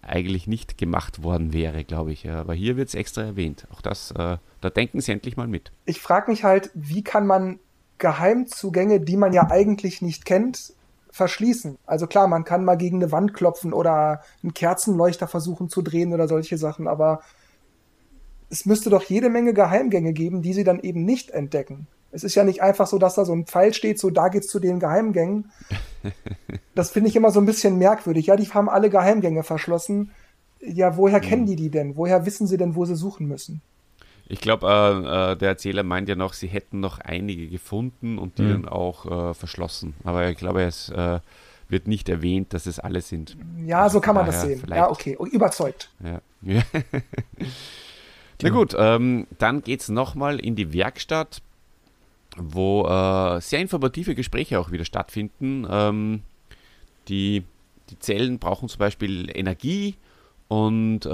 eigentlich 0.00 0.46
nicht 0.46 0.78
gemacht 0.78 1.22
worden 1.22 1.52
wäre, 1.52 1.84
glaube 1.84 2.12
ich. 2.12 2.30
Aber 2.30 2.54
hier 2.54 2.78
wird 2.78 2.88
es 2.88 2.94
extra 2.94 3.20
erwähnt. 3.20 3.66
Auch 3.70 3.82
das, 3.82 4.12
äh, 4.12 4.38
da 4.62 4.70
denken 4.70 5.02
sie 5.02 5.12
endlich 5.12 5.36
mal 5.36 5.48
mit. 5.48 5.70
Ich 5.84 6.00
frage 6.00 6.30
mich 6.30 6.44
halt, 6.44 6.70
wie 6.72 7.04
kann 7.04 7.26
man 7.26 7.58
Geheimzugänge, 7.98 9.00
die 9.00 9.18
man 9.18 9.34
ja 9.34 9.50
eigentlich 9.50 10.00
nicht 10.00 10.24
kennt, 10.24 10.72
verschließen? 11.10 11.76
Also 11.86 12.06
klar, 12.06 12.28
man 12.28 12.44
kann 12.44 12.64
mal 12.64 12.76
gegen 12.76 13.02
eine 13.02 13.12
Wand 13.12 13.34
klopfen 13.34 13.72
oder 13.72 14.22
einen 14.42 14.54
Kerzenleuchter 14.54 15.28
versuchen 15.28 15.68
zu 15.68 15.82
drehen 15.82 16.12
oder 16.12 16.28
solche 16.28 16.58
Sachen, 16.58 16.88
aber 16.88 17.20
es 18.50 18.66
müsste 18.66 18.90
doch 18.90 19.02
jede 19.04 19.30
Menge 19.30 19.54
Geheimgänge 19.54 20.12
geben, 20.12 20.42
die 20.42 20.52
sie 20.52 20.64
dann 20.64 20.80
eben 20.80 21.04
nicht 21.04 21.30
entdecken. 21.30 21.86
Es 22.12 22.24
ist 22.24 22.34
ja 22.34 22.42
nicht 22.42 22.62
einfach 22.62 22.88
so, 22.88 22.98
dass 22.98 23.14
da 23.14 23.24
so 23.24 23.32
ein 23.32 23.46
Pfeil 23.46 23.72
steht, 23.72 24.00
so 24.00 24.10
da 24.10 24.28
geht's 24.28 24.48
zu 24.48 24.58
den 24.58 24.80
Geheimgängen. 24.80 25.50
Das 26.74 26.90
finde 26.90 27.10
ich 27.10 27.16
immer 27.16 27.30
so 27.30 27.40
ein 27.40 27.46
bisschen 27.46 27.76
merkwürdig. 27.76 28.26
Ja, 28.26 28.36
die 28.36 28.48
haben 28.48 28.70
alle 28.70 28.88
Geheimgänge 28.88 29.42
verschlossen. 29.42 30.12
Ja, 30.60 30.96
woher 30.96 31.20
kennen 31.20 31.42
mhm. 31.42 31.46
die 31.46 31.56
die 31.56 31.70
denn? 31.70 31.96
Woher 31.96 32.24
wissen 32.24 32.46
sie 32.46 32.56
denn, 32.56 32.74
wo 32.74 32.86
sie 32.86 32.94
suchen 32.94 33.26
müssen? 33.26 33.60
Ich 34.30 34.40
glaube, 34.40 34.66
äh, 34.68 35.32
äh, 35.32 35.36
der 35.36 35.48
Erzähler 35.48 35.82
meint 35.82 36.08
ja 36.08 36.14
noch, 36.14 36.34
sie 36.34 36.46
hätten 36.46 36.80
noch 36.80 36.98
einige 36.98 37.48
gefunden 37.48 38.16
und 38.16 38.38
die 38.38 38.42
mhm. 38.42 38.62
dann 38.62 38.68
auch 38.68 39.30
äh, 39.30 39.34
verschlossen. 39.34 39.94
Aber 40.04 40.28
ich 40.28 40.38
glaube, 40.38 40.62
es 40.62 40.88
äh, 40.88 41.18
wird 41.68 41.88
nicht 41.88 42.08
erwähnt, 42.08 42.54
dass 42.54 42.66
es 42.66 42.78
alle 42.78 43.00
sind. 43.00 43.36
Ja, 43.64 43.88
so 43.88 44.00
kann 44.00 44.14
man 44.14 44.26
das 44.26 44.42
sehen. 44.42 44.62
Ja, 44.68 44.88
okay, 44.88 45.16
überzeugt. 45.32 45.90
Ja. 46.02 46.20
Na 48.42 48.48
gut, 48.48 48.74
ähm, 48.78 49.26
dann 49.38 49.62
geht 49.62 49.80
es 49.80 49.88
nochmal 49.88 50.38
in 50.38 50.56
die 50.56 50.72
Werkstatt 50.72 51.42
wo 52.36 52.86
äh, 52.86 53.40
sehr 53.40 53.60
informative 53.60 54.14
Gespräche 54.14 54.60
auch 54.60 54.70
wieder 54.70 54.84
stattfinden. 54.84 55.66
Ähm, 55.68 56.22
die, 57.08 57.44
die 57.90 57.98
Zellen 57.98 58.38
brauchen 58.38 58.68
zum 58.68 58.78
Beispiel 58.78 59.30
Energie 59.34 59.96
und 60.48 61.06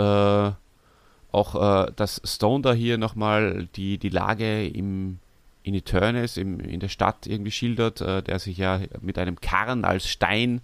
auch 1.33 1.87
äh, 1.87 1.93
dass 1.97 2.21
Stone 2.25 2.63
da 2.63 2.73
hier 2.73 2.99
nochmal 2.99 3.69
die, 3.77 3.99
die 3.99 4.09
Lage 4.09 4.67
im, 4.67 5.19
in 5.63 5.75
Eternis, 5.75 6.37
im, 6.37 6.61
in 6.61 6.81
der 6.81 6.89
Stadt 6.89 7.27
irgendwie 7.27 7.51
schildert, 7.51 8.01
äh, 8.01 8.23
der 8.23 8.39
sich 8.39 8.57
ja 8.57 8.81
mit 9.01 9.19
einem 9.19 9.41
Karren 9.41 9.85
als 9.85 10.09
Stein 10.09 10.61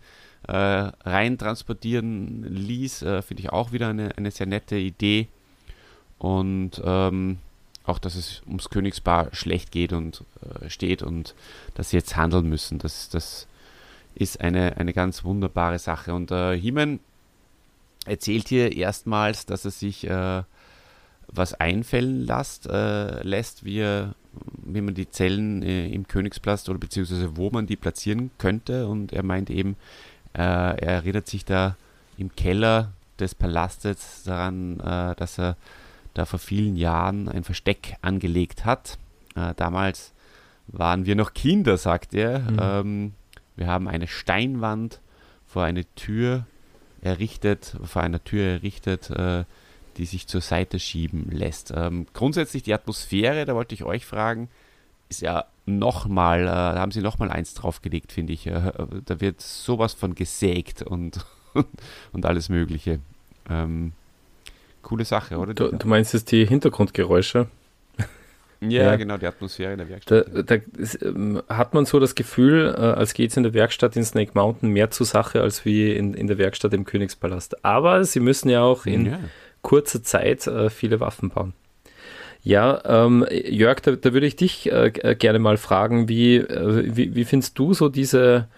äh, 0.49 0.53
rein 0.53 1.39
transportieren 1.39 2.43
ließ, 2.43 3.03
äh, 3.03 3.23
finde 3.23 3.43
ich 3.43 3.51
auch 3.51 3.73
wieder 3.73 3.89
eine, 3.89 4.17
eine 4.17 4.31
sehr 4.31 4.47
nette 4.47 4.77
Idee. 4.77 5.29
Und 6.19 6.81
ähm, 6.85 7.39
auch, 7.85 7.99
dass 7.99 8.15
es 8.15 8.43
ums 8.47 8.71
Königspaar 8.71 9.29
schlecht 9.35 9.73
geht 9.73 9.93
und 9.93 10.25
äh, 10.61 10.71
steht 10.71 11.03
und 11.03 11.35
dass 11.75 11.91
sie 11.91 11.97
jetzt 11.97 12.17
handeln 12.17 12.49
müssen. 12.49 12.79
Das, 12.79 13.09
das 13.09 13.47
ist 14.15 14.41
eine, 14.41 14.77
eine 14.77 14.93
ganz 14.93 15.25
wunderbare 15.25 15.79
Sache. 15.79 16.15
Und 16.15 16.31
äh, 16.31 16.59
Heeman 16.59 17.01
erzählt 18.07 18.49
hier 18.49 18.77
erstmals, 18.77 19.47
dass 19.47 19.65
er 19.65 19.71
sich 19.71 20.05
äh, 20.09 20.43
was 21.33 21.55
einfällen 21.55 22.27
lässt, 22.27 22.67
äh, 22.67 23.23
lässt 23.23 23.65
wie, 23.65 24.07
wie 24.65 24.81
man 24.81 24.95
die 24.95 25.11
Zellen 25.11 25.63
äh, 25.63 25.89
im 25.89 26.07
Königspalast 26.07 26.69
oder 26.69 26.79
beziehungsweise 26.79 27.37
wo 27.37 27.51
man 27.51 27.67
die 27.67 27.77
platzieren 27.77 28.31
könnte. 28.39 28.87
Und 28.87 29.13
er 29.13 29.23
meint 29.23 29.51
eben, 29.51 29.77
äh, 30.35 30.41
er 30.41 30.77
erinnert 30.77 31.27
sich 31.27 31.45
da 31.45 31.77
im 32.19 32.35
Keller 32.37 32.93
des 33.19 33.35
Palastes 33.35 34.23
daran, 34.25 34.81
äh, 34.81 35.15
dass 35.17 35.39
er 35.39 35.57
da 36.15 36.27
vor 36.27 36.39
vielen 36.39 36.77
Jahren 36.77 37.29
ein 37.29 37.45
Versteck 37.45 37.97
angelegt 38.03 38.65
hat. 38.65 38.99
Äh, 39.35 39.55
damals 39.57 40.13
waren 40.69 41.07
wir 41.07 41.17
noch 41.17 41.33
Kinder, 41.33 41.77
sagt 41.79 42.15
er. 42.15 42.41
Mhm. 42.41 42.59
Ähm, 42.61 43.15
wir 43.57 43.67
haben 43.67 43.89
eine 43.89 44.07
Steinwand 44.07 45.01
vor 45.47 45.65
eine 45.65 45.85
Tür 45.95 46.47
errichtet, 47.01 47.77
vor 47.83 48.03
einer 48.03 48.23
Tür 48.23 48.45
errichtet, 48.45 49.11
äh, 49.11 49.45
die 49.97 50.07
sich 50.07 50.27
zur 50.27 50.41
Seite 50.41 50.79
schieben 50.79 51.31
lässt. 51.31 51.73
Ähm, 51.75 52.07
grundsätzlich 52.13 52.63
die 52.63 52.75
Atmosphäre, 52.75 53.45
da 53.45 53.55
wollte 53.55 53.75
ich 53.75 53.85
euch 53.85 54.07
fragen, 54.07 54.49
ist 55.09 55.21
ja 55.21 55.45
nochmal, 55.67 56.43
äh, 56.43 56.47
da 56.47 56.79
haben 56.79 56.93
sie 56.93 57.03
nochmal 57.03 57.31
eins 57.31 57.55
draufgelegt, 57.55 58.13
finde 58.13 58.33
ich. 58.33 58.47
Äh, 58.47 58.73
da 59.05 59.21
wird 59.21 59.41
sowas 59.41 59.95
von 59.95 60.15
gesägt 60.15 60.83
und, 60.83 61.25
und 62.13 62.27
alles 62.27 62.49
Mögliche. 62.49 63.01
Ähm, 63.49 63.93
coole 64.83 65.05
Sache, 65.05 65.37
oder? 65.39 65.55
Du, 65.55 65.69
du 65.69 65.89
meinst 65.89 66.15
jetzt 66.15 66.33
die 66.33 66.47
Hintergrundgeräusche? 66.47 67.49
Ja, 68.69 68.85
ja, 68.85 68.97
genau, 68.97 69.17
die 69.17 69.27
Atmosphäre 69.27 69.73
in 69.73 69.79
der 69.79 69.89
Werkstatt. 69.89 70.29
Da, 70.33 70.43
da 70.43 70.63
ist, 70.79 71.03
ähm, 71.03 71.43
hat 71.49 71.75
man 71.75 71.85
so 71.85 71.99
das 71.99 72.15
Gefühl, 72.15 72.73
äh, 72.77 72.81
als 72.81 73.13
geht 73.13 73.31
es 73.31 73.37
in 73.37 73.43
der 73.43 73.55
Werkstatt 73.55 73.97
in 73.97 74.05
Snake 74.05 74.33
Mountain 74.35 74.71
mehr 74.71 74.91
zur 74.91 75.05
Sache 75.05 75.41
als 75.41 75.65
wie 75.65 75.93
in, 75.93 76.15
in 76.15 76.29
der 76.29 76.39
Werkstatt 76.39 76.73
im 76.73 76.85
Königspalast. 76.85 77.65
Aber 77.65 78.05
sie 78.05 78.21
müssen 78.21 78.49
ja 78.49 78.63
auch 78.63 78.87
in 78.87 79.07
ja. 79.07 79.19
Kurzer 79.63 80.03
Zeit 80.03 80.47
äh, 80.47 80.71
viele 80.71 81.01
Waffen 81.01 81.31
bauen. 81.31 81.55
Ja, 82.45 82.83
ähm, 82.85 83.25
Jörg, 83.31 83.81
da, 83.81 83.93
da, 83.93 84.13
würde 84.13 84.27
ich 84.27 84.37
dich 84.37 84.71
äh, 84.71 84.89
äh 84.89 85.15
gerne 85.15 85.39
mal 85.39 85.57
fragen, 85.57 86.09
wie, 86.09 86.37
äh, 86.37 86.97
wie, 86.97 87.15
wie 87.15 87.25
findest 87.25 87.57
du 87.59 87.73
so 87.73 87.89
diese 87.89 88.49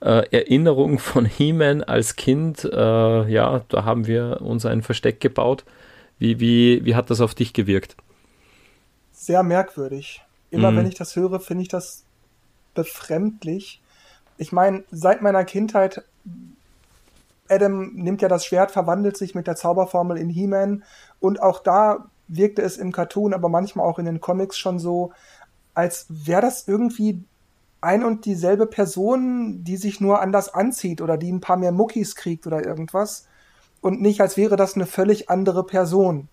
äh, 0.00 0.26
Erinnerung 0.30 0.98
von 0.98 1.26
He-Man 1.26 1.82
als 1.82 2.16
Kind? 2.16 2.64
ja, 2.64 3.62
da 3.68 3.84
haben 3.84 4.06
wir 4.06 4.40
uns 4.40 4.64
ein 4.66 4.82
Versteck 4.82 5.20
gebaut. 5.20 5.64
Wie, 6.18 6.40
wie, 6.40 6.84
wie 6.84 6.94
hat 6.94 7.10
das 7.10 7.20
auf 7.20 7.34
dich 7.34 7.52
gewirkt? 7.52 7.96
Sehr 9.12 9.42
merkwürdig. 9.42 10.22
Immer 10.50 10.70
mhm. 10.70 10.76
wenn 10.78 10.86
ich 10.86 10.94
das 10.94 11.16
höre, 11.16 11.40
finde 11.40 11.62
ich 11.62 11.68
das 11.68 12.04
befremdlich. 12.74 13.80
Ich 14.38 14.52
meine, 14.52 14.84
seit 14.90 15.22
meiner 15.22 15.44
Kindheit, 15.44 16.02
Adam 17.48 17.94
nimmt 17.94 18.22
ja 18.22 18.28
das 18.28 18.44
Schwert, 18.44 18.70
verwandelt 18.70 19.16
sich 19.16 19.34
mit 19.34 19.46
der 19.46 19.56
Zauberformel 19.56 20.16
in 20.16 20.30
He-Man 20.30 20.84
und 21.20 21.42
auch 21.42 21.60
da 21.60 22.06
wirkte 22.26 22.62
es 22.62 22.78
im 22.78 22.92
Cartoon, 22.92 23.34
aber 23.34 23.48
manchmal 23.48 23.86
auch 23.86 23.98
in 23.98 24.06
den 24.06 24.20
Comics 24.20 24.56
schon 24.56 24.78
so, 24.78 25.12
als 25.74 26.06
wäre 26.08 26.40
das 26.40 26.66
irgendwie 26.66 27.22
ein 27.80 28.02
und 28.02 28.24
dieselbe 28.24 28.66
Person, 28.66 29.62
die 29.62 29.76
sich 29.76 30.00
nur 30.00 30.22
anders 30.22 30.52
anzieht 30.52 31.02
oder 31.02 31.18
die 31.18 31.30
ein 31.30 31.40
paar 31.40 31.58
mehr 31.58 31.72
Muckis 31.72 32.16
kriegt 32.16 32.46
oder 32.46 32.64
irgendwas 32.64 33.26
und 33.82 34.00
nicht, 34.00 34.22
als 34.22 34.38
wäre 34.38 34.56
das 34.56 34.74
eine 34.74 34.86
völlig 34.86 35.28
andere 35.28 35.64
Person. 35.64 36.28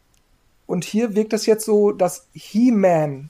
Und 0.66 0.86
hier 0.86 1.16
wirkt 1.16 1.34
es 1.34 1.46
jetzt 1.46 1.66
so, 1.66 1.92
dass 1.92 2.28
He-Man 2.32 3.30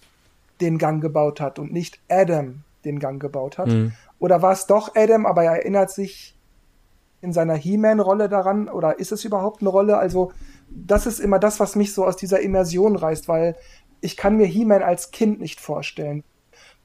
den 0.59 0.77
Gang 0.77 1.01
gebaut 1.01 1.41
hat 1.41 1.57
und 1.57 1.73
nicht 1.73 1.99
Adam 2.07 2.61
den 2.85 2.99
Gang 2.99 3.19
gebaut 3.19 3.57
hat. 3.57 3.67
Mhm. 3.67 3.93
Oder 4.19 4.43
war 4.43 4.51
es 4.51 4.67
doch 4.67 4.95
Adam, 4.95 5.25
aber 5.25 5.43
er 5.43 5.53
erinnert 5.53 5.89
sich 5.89 6.35
in 7.21 7.33
seiner 7.33 7.55
He-Man-Rolle 7.55 8.29
daran? 8.29 8.67
Oder 8.69 8.99
ist 8.99 9.11
es 9.11 9.23
überhaupt 9.25 9.61
eine 9.61 9.69
Rolle? 9.69 9.97
Also, 9.97 10.31
das 10.69 11.05
ist 11.05 11.19
immer 11.19 11.39
das, 11.39 11.59
was 11.59 11.75
mich 11.75 11.93
so 11.93 12.05
aus 12.05 12.15
dieser 12.15 12.39
Immersion 12.41 12.95
reißt, 12.95 13.27
weil 13.27 13.55
ich 14.01 14.17
kann 14.17 14.37
mir 14.37 14.45
He-Man 14.45 14.81
als 14.81 15.11
Kind 15.11 15.39
nicht 15.39 15.59
vorstellen. 15.61 16.23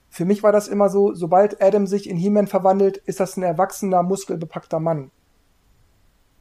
Für 0.09 0.25
mich 0.25 0.43
war 0.43 0.53
das 0.53 0.69
immer 0.69 0.89
so, 0.89 1.15
sobald 1.15 1.63
Adam 1.63 1.87
sich 1.87 2.09
in 2.09 2.17
He-Man 2.17 2.47
verwandelt, 2.47 2.97
ist 2.99 3.21
das 3.21 3.37
ein 3.37 3.43
erwachsener, 3.43 4.03
muskelbepackter 4.03 4.81
Mann. 4.81 5.11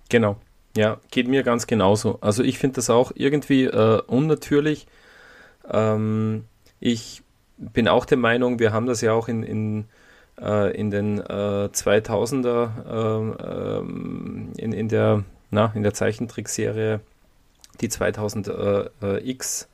Genau. 0.10 0.38
Ja, 0.78 1.00
geht 1.10 1.28
mir 1.28 1.44
ganz 1.44 1.68
genauso. 1.68 2.18
Also 2.22 2.44
ich 2.44 2.58
finde 2.58 2.76
das 2.76 2.90
auch 2.90 3.12
irgendwie 3.16 3.66
äh, 3.66 4.02
unnatürlich. 4.08 4.88
Ähm, 5.70 6.46
ich 6.80 7.24
bin 7.58 7.88
auch 7.88 8.06
der 8.06 8.18
Meinung, 8.18 8.60
wir 8.60 8.74
haben 8.74 8.86
das 8.86 9.02
ja 9.02 9.14
auch 9.14 9.28
in, 9.28 9.44
in, 9.44 9.86
äh, 10.42 10.76
in 10.76 10.92
den 10.92 11.20
äh, 11.20 11.70
2000er 11.72 12.70
äh, 12.86 13.80
ähm, 13.80 14.52
in, 14.58 14.74
in, 14.74 14.90
der, 14.90 15.24
na, 15.52 15.72
in 15.76 15.84
der 15.84 15.94
Zeichentrickserie, 15.94 17.00
die 17.82 17.90
2000X 17.90 19.68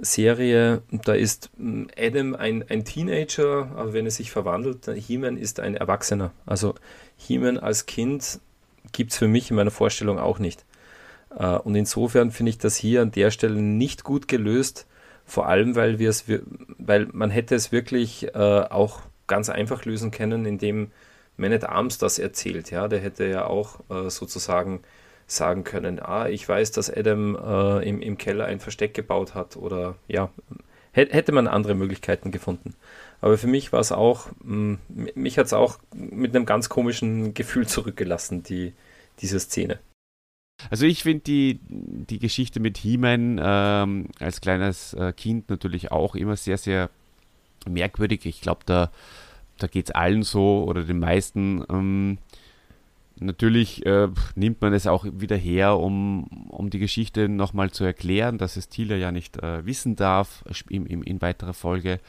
Serie, 0.00 0.82
da 0.90 1.12
ist 1.12 1.50
mm, 1.56 1.86
Adam 1.98 2.34
ein, 2.36 2.64
ein 2.68 2.84
Teenager, 2.84 3.68
aber 3.74 3.92
wenn 3.92 4.04
er 4.04 4.12
sich 4.12 4.30
verwandelt, 4.30 4.86
He-Man 4.86 5.36
ist 5.36 5.60
ein 5.60 5.74
Erwachsener. 5.74 6.32
Also 6.46 6.74
He-Man 7.16 7.58
als 7.58 7.86
Kind 7.86 8.40
gibt 8.92 9.12
es 9.12 9.18
für 9.18 9.28
mich 9.28 9.50
in 9.50 9.56
meiner 9.56 9.70
Vorstellung 9.70 10.18
auch 10.18 10.38
nicht. 10.38 10.64
Äh, 11.36 11.56
und 11.56 11.74
insofern 11.74 12.30
finde 12.30 12.50
ich 12.50 12.58
das 12.58 12.76
hier 12.76 13.02
an 13.02 13.10
der 13.10 13.30
Stelle 13.30 13.60
nicht 13.60 14.04
gut 14.04 14.28
gelöst, 14.28 14.86
vor 15.24 15.46
allem 15.46 15.76
weil 15.76 15.98
wir 15.98 16.14
weil 16.78 17.08
man 17.12 17.30
hätte 17.30 17.54
es 17.54 17.70
wirklich 17.70 18.34
äh, 18.34 18.38
auch 18.38 19.00
ganz 19.28 19.48
einfach 19.48 19.84
lösen 19.84 20.10
können, 20.10 20.44
indem 20.44 20.90
Man 21.36 21.52
at 21.52 21.68
Arms 21.68 21.98
das 21.98 22.18
erzählt. 22.18 22.72
Ja, 22.72 22.88
der 22.88 22.98
hätte 22.98 23.24
ja 23.26 23.46
auch 23.46 23.78
äh, 23.90 24.10
sozusagen 24.10 24.80
sagen 25.28 25.62
können, 25.62 26.00
ah, 26.00 26.28
ich 26.28 26.48
weiß, 26.48 26.72
dass 26.72 26.90
Adam 26.90 27.36
äh, 27.36 27.88
im, 27.88 28.00
im 28.00 28.18
Keller 28.18 28.46
ein 28.46 28.60
Versteck 28.60 28.94
gebaut 28.94 29.34
hat 29.34 29.56
oder 29.56 29.94
ja, 30.08 30.30
hätte 30.92 31.32
man 31.32 31.46
andere 31.46 31.74
Möglichkeiten 31.74 32.32
gefunden. 32.32 32.74
Aber 33.20 33.36
für 33.38 33.46
mich 33.46 33.72
war 33.72 33.80
es 33.80 33.92
auch, 33.92 34.28
mh, 34.42 34.78
mich 35.14 35.38
hat 35.38 35.46
es 35.46 35.52
auch 35.52 35.78
mit 35.94 36.34
einem 36.34 36.46
ganz 36.46 36.68
komischen 36.68 37.34
Gefühl 37.34 37.66
zurückgelassen, 37.66 38.42
die, 38.42 38.72
diese 39.20 39.38
Szene. 39.38 39.78
Also 40.70 40.86
ich 40.86 41.02
finde 41.04 41.20
die, 41.20 41.60
die 41.68 42.18
Geschichte 42.18 42.58
mit 42.58 42.78
He-Man 42.78 43.40
ähm, 43.42 44.08
als 44.18 44.40
kleines 44.40 44.94
äh, 44.94 45.12
Kind 45.12 45.50
natürlich 45.50 45.92
auch 45.92 46.16
immer 46.16 46.36
sehr, 46.36 46.58
sehr 46.58 46.90
merkwürdig. 47.68 48.26
Ich 48.26 48.40
glaube, 48.40 48.60
da, 48.66 48.90
da 49.58 49.66
geht 49.66 49.86
es 49.86 49.94
allen 49.94 50.22
so 50.22 50.64
oder 50.64 50.84
den 50.84 50.98
meisten. 50.98 51.64
Ähm, 51.70 52.18
Natürlich 53.20 53.84
äh, 53.84 54.08
nimmt 54.36 54.60
man 54.60 54.72
es 54.72 54.86
auch 54.86 55.04
wieder 55.04 55.36
her, 55.36 55.78
um, 55.78 56.24
um 56.50 56.70
die 56.70 56.78
Geschichte 56.78 57.28
nochmal 57.28 57.70
zu 57.70 57.84
erklären, 57.84 58.38
dass 58.38 58.56
es 58.56 58.68
Thiele 58.68 58.96
ja 58.96 59.10
nicht 59.10 59.42
äh, 59.42 59.66
wissen 59.66 59.96
darf 59.96 60.44
in, 60.68 60.86
in, 60.86 61.02
in, 61.02 61.20
weiterer 61.20 61.54
Folge. 61.54 62.00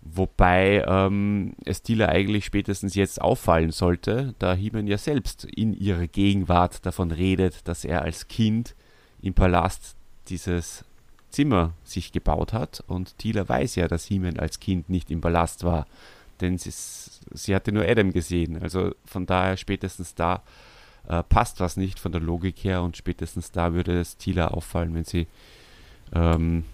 Wobei 0.00 0.84
ähm, 0.86 1.54
es 1.64 1.82
Thiele 1.82 2.08
eigentlich 2.08 2.46
spätestens 2.46 2.94
jetzt 2.94 3.20
auffallen 3.20 3.72
sollte, 3.72 4.34
da 4.38 4.54
Himen 4.54 4.86
ja 4.86 4.98
selbst 4.98 5.44
in 5.44 5.74
ihrer 5.74 6.06
Gegenwart 6.06 6.84
davon 6.86 7.10
redet, 7.10 7.68
dass 7.68 7.84
er 7.84 8.02
als 8.02 8.28
Kind 8.28 8.74
im 9.20 9.34
Palast 9.34 9.96
dieses 10.28 10.84
Zimmer 11.34 11.72
sich 11.84 12.12
gebaut 12.12 12.52
hat. 12.52 12.82
Und 12.86 13.18
Thiele 13.18 13.48
weiß 13.48 13.74
ja, 13.76 13.88
dass 13.88 14.06
Himen 14.06 14.38
als 14.38 14.60
Kind 14.60 14.88
nicht 14.88 15.10
im 15.10 15.20
Palast 15.20 15.64
war 15.64 15.86
denn 16.40 16.58
sie, 16.58 16.72
sie 17.32 17.54
hatte 17.54 17.72
nur 17.72 17.84
Adam 17.84 18.12
gesehen. 18.12 18.60
Also 18.62 18.94
von 19.04 19.26
daher 19.26 19.56
spätestens 19.56 20.14
da 20.14 20.42
äh, 21.08 21.22
passt 21.22 21.60
was 21.60 21.76
nicht 21.76 21.98
von 21.98 22.12
der 22.12 22.20
Logik 22.20 22.56
her 22.64 22.82
und 22.82 22.96
spätestens 22.96 23.52
da 23.52 23.74
würde 23.74 24.00
es 24.00 24.16
Tila 24.16 24.48
auffallen, 24.48 24.94
wenn 24.94 25.04
sie, 25.04 25.26
ähm, 26.14 26.64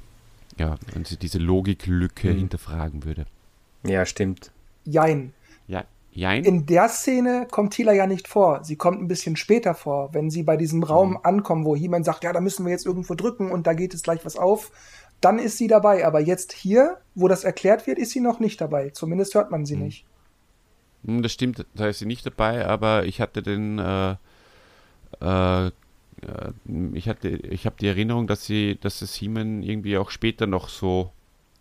ja, 0.59 0.77
wenn 0.93 1.05
sie 1.05 1.17
diese 1.17 1.39
Logiklücke 1.39 2.33
mhm. 2.33 2.39
hinterfragen 2.39 3.05
würde. 3.05 3.27
Ja, 3.85 4.05
stimmt. 4.07 4.51
Jein. 4.85 5.33
Ja, 5.69 5.85
jein. 6.13 6.45
In 6.45 6.67
der 6.67 6.89
Szene 6.89 7.47
kommt 7.51 7.73
Tila 7.75 7.93
ja 7.93 8.07
nicht 8.07 8.29
vor. 8.29 8.65
Sie 8.65 8.77
kommt 8.77 9.01
ein 9.01 9.09
bisschen 9.09 9.37
später 9.37 9.75
vor, 9.75 10.13
wenn 10.13 10.31
sie 10.31 10.43
bei 10.43 10.57
diesem 10.57 10.83
Raum 10.83 11.11
mhm. 11.11 11.19
ankommen, 11.23 11.65
wo 11.65 11.77
jemand 11.77 12.05
sagt, 12.05 12.25
ja, 12.25 12.33
da 12.33 12.41
müssen 12.41 12.65
wir 12.65 12.73
jetzt 12.73 12.87
irgendwo 12.87 13.15
drücken 13.15 13.51
und 13.51 13.67
da 13.67 13.73
geht 13.73 13.95
es 13.95 14.03
gleich 14.03 14.25
was 14.25 14.37
auf 14.37 14.71
dann 15.21 15.39
ist 15.39 15.59
sie 15.59 15.69
dabei. 15.69 16.07
Aber 16.07 16.21
jetzt 16.21 16.53
hier, 16.53 16.99
wo 17.15 17.29
das 17.29 17.45
erklärt 17.45 17.87
wird, 17.87 17.99
ist 17.99 18.11
sie 18.11 18.21
noch 18.21 18.41
nicht 18.41 18.61
dabei. 18.61 18.91
Zumindest 18.91 19.35
hört 19.35 19.51
man 19.51 19.67
sie 19.67 19.75
hm. 19.75 19.83
nicht. 19.83 20.05
Hm, 21.05 21.23
das 21.23 21.33
stimmt, 21.33 21.65
da 21.75 21.89
ist 21.89 21.99
sie 21.99 22.07
nicht 22.07 22.27
dabei, 22.27 22.67
aber 22.67 23.05
ich 23.05 23.21
hatte 23.21 23.43
den, 23.43 23.79
äh, 23.79 24.17
äh, 25.21 25.71
ich 26.93 27.09
hatte, 27.09 27.29
ich 27.29 27.65
habe 27.65 27.77
die 27.81 27.87
Erinnerung, 27.87 28.27
dass 28.27 28.45
sie, 28.45 28.77
dass 28.79 29.01
es 29.01 29.15
Simon 29.15 29.63
irgendwie 29.63 29.97
auch 29.97 30.11
später 30.11 30.47
noch 30.47 30.69
so 30.69 31.11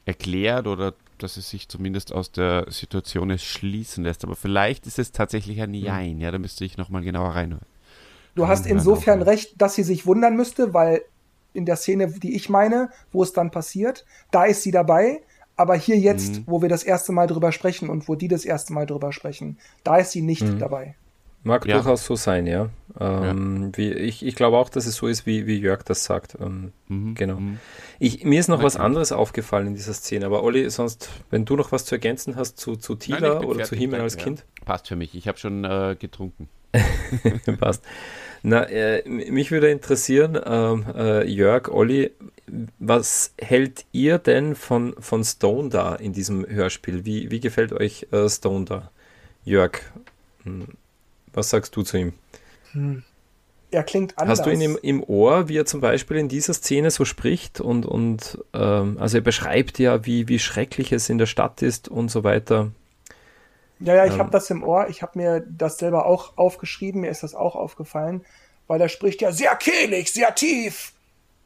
erklärt 0.06 0.68
oder 0.68 0.94
dass 1.24 1.38
es 1.38 1.50
sich 1.50 1.68
zumindest 1.70 2.14
aus 2.14 2.32
der 2.32 2.66
Situation 2.70 3.38
schließen 3.38 4.04
lässt. 4.04 4.24
Aber 4.24 4.36
vielleicht 4.36 4.88
ist 4.88 5.00
es 5.00 5.12
tatsächlich 5.12 5.62
ein 5.62 5.74
hm. 5.74 5.84
Jein. 5.84 6.20
Ja, 6.20 6.32
da 6.32 6.40
müsste 6.40 6.66
ich 6.66 6.78
nochmal 6.78 7.04
genauer 7.04 7.30
reinhören. 7.30 7.66
Du 8.36 8.48
hast 8.48 8.66
insofern 8.66 9.22
recht, 9.22 9.62
dass 9.62 9.76
sie 9.76 9.84
sich 9.84 10.06
wundern 10.06 10.36
müsste, 10.36 10.74
weil 10.74 11.02
in 11.54 11.66
der 11.66 11.76
Szene, 11.76 12.08
die 12.08 12.36
ich 12.36 12.50
meine, 12.50 12.90
wo 13.12 13.24
es 13.24 13.34
dann 13.34 13.52
passiert. 13.52 14.06
Da 14.32 14.46
ist 14.46 14.64
sie 14.64 14.72
dabei. 14.72 15.22
Aber 15.56 15.76
hier 15.76 15.98
jetzt, 15.98 16.36
mhm. 16.36 16.44
wo 16.48 16.62
wir 16.62 16.70
das 16.70 16.84
erste 16.84 17.12
Mal 17.12 17.28
drüber 17.28 17.52
sprechen 17.52 17.90
und 17.90 18.08
wo 18.08 18.16
die 18.16 18.30
das 18.30 18.46
erste 18.46 18.72
Mal 18.72 18.86
drüber 18.86 19.12
sprechen, 19.12 19.58
da 19.84 19.98
ist 19.98 20.12
sie 20.12 20.22
nicht 20.22 20.44
mhm. 20.44 20.58
dabei. 20.58 20.96
Mag 21.44 21.66
ja. 21.66 21.76
durchaus 21.76 22.06
so 22.06 22.16
sein, 22.16 22.48
ja. 22.48 22.70
Ähm, 23.00 23.72
ja. 23.72 23.78
Wie, 23.78 23.94
ich 23.94 24.26
ich 24.26 24.36
glaube 24.36 24.58
auch, 24.58 24.70
dass 24.70 24.86
es 24.86 24.96
so 24.96 25.08
ist, 25.08 25.26
wie, 25.26 25.48
wie 25.48 25.58
Jörg 25.58 25.84
das 25.84 26.04
sagt. 26.04 26.38
Ähm, 26.40 26.74
mhm. 26.88 27.16
Genau. 27.16 27.40
Mhm. 27.40 27.60
Ich, 27.98 28.26
mir 28.26 28.40
ist 28.40 28.50
noch 28.50 28.58
okay. 28.58 28.66
was 28.66 28.76
anderes 28.76 29.12
aufgefallen 29.12 29.68
in 29.68 29.76
dieser 29.76 29.94
Szene, 29.94 30.26
aber 30.26 30.44
Olli, 30.44 30.70
sonst, 30.70 31.10
wenn 31.30 31.46
du 31.46 31.56
noch 31.56 31.72
was 31.72 31.86
zu 31.86 31.96
ergänzen 31.96 32.36
hast 32.36 32.58
zu, 32.58 32.76
zu 32.76 32.96
Tila 32.96 33.36
Nein, 33.36 33.46
oder 33.46 33.64
zu 33.64 33.76
Himmel 33.76 34.02
als 34.02 34.18
Kind. 34.18 34.46
Passt 34.66 34.88
für 34.88 34.96
mich, 34.96 35.16
ich 35.16 35.28
habe 35.28 35.38
schon 35.38 35.64
äh, 35.64 35.96
getrunken. 35.98 36.50
Passt. 37.60 37.84
Na, 38.42 38.64
äh, 38.70 39.08
mich 39.08 39.52
würde 39.52 39.70
interessieren, 39.70 40.40
ähm, 40.46 40.86
äh, 40.96 41.26
Jörg, 41.26 41.70
Olli, 41.70 42.12
was 42.80 43.34
hält 43.40 43.86
ihr 43.92 44.18
denn 44.18 44.56
von, 44.56 44.96
von 45.00 45.24
Stone 45.24 45.70
da 45.70 45.96
in 45.96 46.14
diesem 46.14 46.48
Hörspiel? 46.48 47.06
Wie, 47.06 47.32
wie 47.32 47.40
gefällt 47.40 47.74
euch 47.74 48.08
äh, 48.12 48.30
Stone 48.30 48.66
da? 48.66 48.92
Jörg, 49.44 49.80
hm, 50.44 50.68
was 51.34 51.50
sagst 51.50 51.76
du 51.76 51.84
zu 51.84 51.98
ihm? 51.98 52.14
Hm. 52.72 53.04
Er 53.72 53.84
klingt 53.84 54.18
anders. 54.18 54.40
Hast 54.40 54.46
du 54.48 54.52
ihn 54.52 54.62
im, 54.62 54.80
im, 54.82 55.04
Ohr, 55.04 55.48
wie 55.48 55.58
er 55.58 55.66
zum 55.66 55.80
Beispiel 55.80 56.18
in 56.18 56.28
dieser 56.28 56.54
Szene 56.54 56.90
so 56.90 57.06
spricht 57.06 57.62
und, 57.62 57.86
und 57.86 58.44
ähm, 58.54 58.98
also 59.00 59.18
er 59.18 59.22
beschreibt 59.22 59.78
ja, 59.78 60.06
wie, 60.06 60.28
wie 60.28 60.40
schrecklich 60.40 60.92
es 60.92 61.08
in 61.10 61.20
der 61.20 61.28
Stadt 61.28 61.62
ist 61.62 61.88
und 61.88 62.10
so 62.10 62.24
weiter. 62.24 62.72
Ja, 63.80 63.96
ja, 63.96 64.06
ich 64.06 64.14
ähm, 64.14 64.20
habe 64.20 64.32
das 64.32 64.50
im 64.50 64.64
Ohr. 64.64 64.88
Ich 64.90 65.02
habe 65.02 65.18
mir 65.18 65.46
das 65.48 65.78
selber 65.78 66.06
auch 66.06 66.38
aufgeschrieben. 66.38 67.02
Mir 67.02 67.12
ist 67.12 67.22
das 67.22 67.36
auch 67.36 67.56
aufgefallen, 67.56 68.26
weil 68.68 68.82
er 68.82 68.90
spricht 68.90 69.22
ja 69.22 69.32
sehr 69.32 69.56
kehlig, 69.56 70.12
sehr 70.12 70.34
tief. 70.34 70.94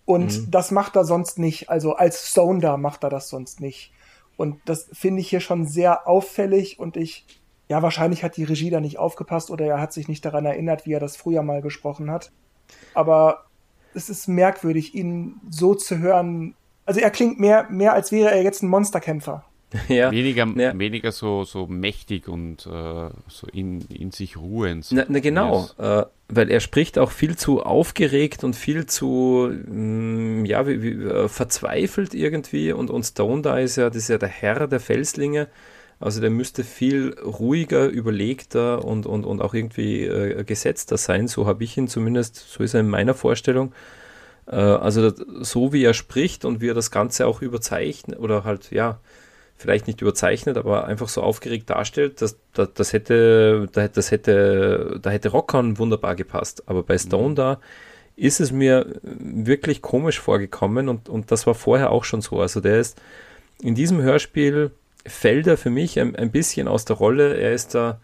Und 0.06 0.38
mhm. 0.38 0.52
das 0.52 0.72
macht 0.72 0.96
er 0.96 1.06
sonst 1.06 1.40
nicht. 1.40 1.70
Also 1.70 1.94
als 1.94 2.30
Stone 2.30 2.60
da 2.60 2.78
macht 2.78 3.04
er 3.04 3.10
das 3.10 3.30
sonst 3.30 3.60
nicht. 3.60 3.92
Und 4.36 4.60
das 4.66 4.90
finde 4.94 5.22
ich 5.22 5.30
hier 5.30 5.42
schon 5.42 5.68
sehr 5.68 6.08
auffällig. 6.08 6.80
Und 6.80 6.98
ich, 6.98 7.26
ja, 7.70 7.82
wahrscheinlich 7.82 8.24
hat 8.24 8.38
die 8.38 8.44
Regie 8.44 8.70
da 8.70 8.80
nicht 8.80 9.00
aufgepasst 9.00 9.50
oder 9.50 9.66
er 9.66 9.80
hat 9.80 9.94
sich 9.94 10.08
nicht 10.08 10.24
daran 10.26 10.46
erinnert, 10.46 10.86
wie 10.86 10.94
er 10.94 11.00
das 11.00 11.16
früher 11.16 11.44
mal 11.44 11.62
gesprochen 11.62 12.12
hat. 12.12 12.32
Aber 12.94 13.46
es 13.94 14.10
ist 14.10 14.28
merkwürdig, 14.28 14.96
ihn 14.96 15.36
so 15.50 15.76
zu 15.76 16.00
hören. 16.00 16.56
Also 16.86 17.00
er 17.00 17.12
klingt 17.12 17.40
mehr, 17.40 17.68
mehr 17.70 17.94
als 17.94 18.12
wäre 18.12 18.32
er 18.32 18.44
jetzt 18.44 18.64
ein 18.64 18.70
Monsterkämpfer. 18.70 19.46
Ja. 19.88 20.12
Weniger, 20.12 20.48
ja. 20.56 20.78
weniger 20.78 21.12
so, 21.12 21.44
so 21.46 21.66
mächtig 21.68 22.28
und 22.28 22.66
äh, 22.68 23.10
so 23.28 23.48
in, 23.52 23.82
in 23.90 24.12
sich 24.12 24.38
ruhend. 24.38 24.88
Na, 24.92 25.06
na 25.08 25.20
genau, 25.20 25.68
äh, 25.80 26.04
weil 26.30 26.52
er 26.52 26.60
spricht 26.60 27.00
auch 27.00 27.12
viel 27.12 27.36
zu 27.36 27.64
aufgeregt 27.64 28.44
und 28.44 28.56
viel 28.56 28.86
zu 28.86 29.50
mh, 29.52 30.42
mm, 30.42 30.46
ja, 30.46 30.68
wie, 30.68 30.82
wie, 30.82 31.04
äh, 31.04 31.28
verzweifelt 31.28 32.14
irgendwie 32.14 32.72
und, 32.72 32.90
und 32.90 33.04
Stone 33.04 33.42
da 33.42 33.58
ist 33.58 33.76
ja, 33.76 33.90
das 33.90 33.98
ist 33.98 34.10
ja 34.10 34.18
der 34.18 34.30
Herr 34.30 34.68
der 34.68 34.80
Felslinge. 34.80 35.48
Also 36.04 36.20
der 36.20 36.30
müsste 36.30 36.66
viel 36.66 37.16
ruhiger, 37.20 37.88
überlegter 37.88 38.84
und, 38.84 39.06
und, 39.06 39.24
und 39.26 39.42
auch 39.42 39.54
irgendwie 39.54 40.04
äh, 40.04 40.44
gesetzter 40.44 40.98
sein. 40.98 41.30
So 41.30 41.48
habe 41.48 41.64
ich 41.64 41.78
ihn 41.78 41.88
zumindest, 41.88 42.36
so 42.36 42.62
ist 42.62 42.74
er 42.74 42.82
in 42.82 42.90
meiner 42.90 43.14
Vorstellung. 43.14 43.74
Äh, 44.48 44.56
also 44.56 45.14
so 45.42 45.72
wie 45.72 45.84
er 45.84 45.94
spricht 45.94 46.44
und 46.44 46.60
wie 46.60 46.70
er 46.70 46.74
das 46.74 46.92
Ganze 46.92 47.26
auch 47.26 47.42
überzeichnet 47.42 48.20
oder 48.20 48.44
halt, 48.44 48.72
ja, 48.72 49.00
vielleicht 49.56 49.88
nicht 49.88 50.02
überzeichnet, 50.02 50.58
aber 50.58 50.88
einfach 50.88 51.08
so 51.08 51.22
aufgeregt 51.22 51.70
darstellt, 51.70 52.22
dass, 52.22 52.38
das, 52.52 52.74
das 52.74 52.92
hätte, 52.92 53.70
das 53.72 54.12
hätte, 54.12 55.00
da 55.02 55.10
hätte 55.10 55.30
Rockern 55.30 55.78
wunderbar 55.78 56.16
gepasst. 56.16 56.64
Aber 56.66 56.84
bei 56.84 56.98
Stone 56.98 57.30
mhm. 57.30 57.36
da 57.36 57.60
ist 58.18 58.42
es 58.42 58.52
mir 58.52 59.00
wirklich 59.04 59.82
komisch 59.82 60.20
vorgekommen 60.20 60.90
und, 60.90 61.08
und 61.08 61.32
das 61.32 61.48
war 61.48 61.56
vorher 61.56 61.92
auch 61.92 62.04
schon 62.04 62.20
so. 62.20 62.42
Also 62.42 62.60
der 62.60 62.82
ist 62.82 63.02
in 63.62 63.74
diesem 63.74 64.02
Hörspiel 64.02 64.72
fällt 65.06 65.48
er 65.48 65.58
für 65.58 65.70
mich 65.70 66.00
ein, 66.00 66.16
ein 66.16 66.32
bisschen 66.32 66.68
aus 66.68 66.86
der 66.86 66.96
Rolle. 66.96 67.36
Er 67.38 67.54
ist 67.54 67.76
da 67.76 68.00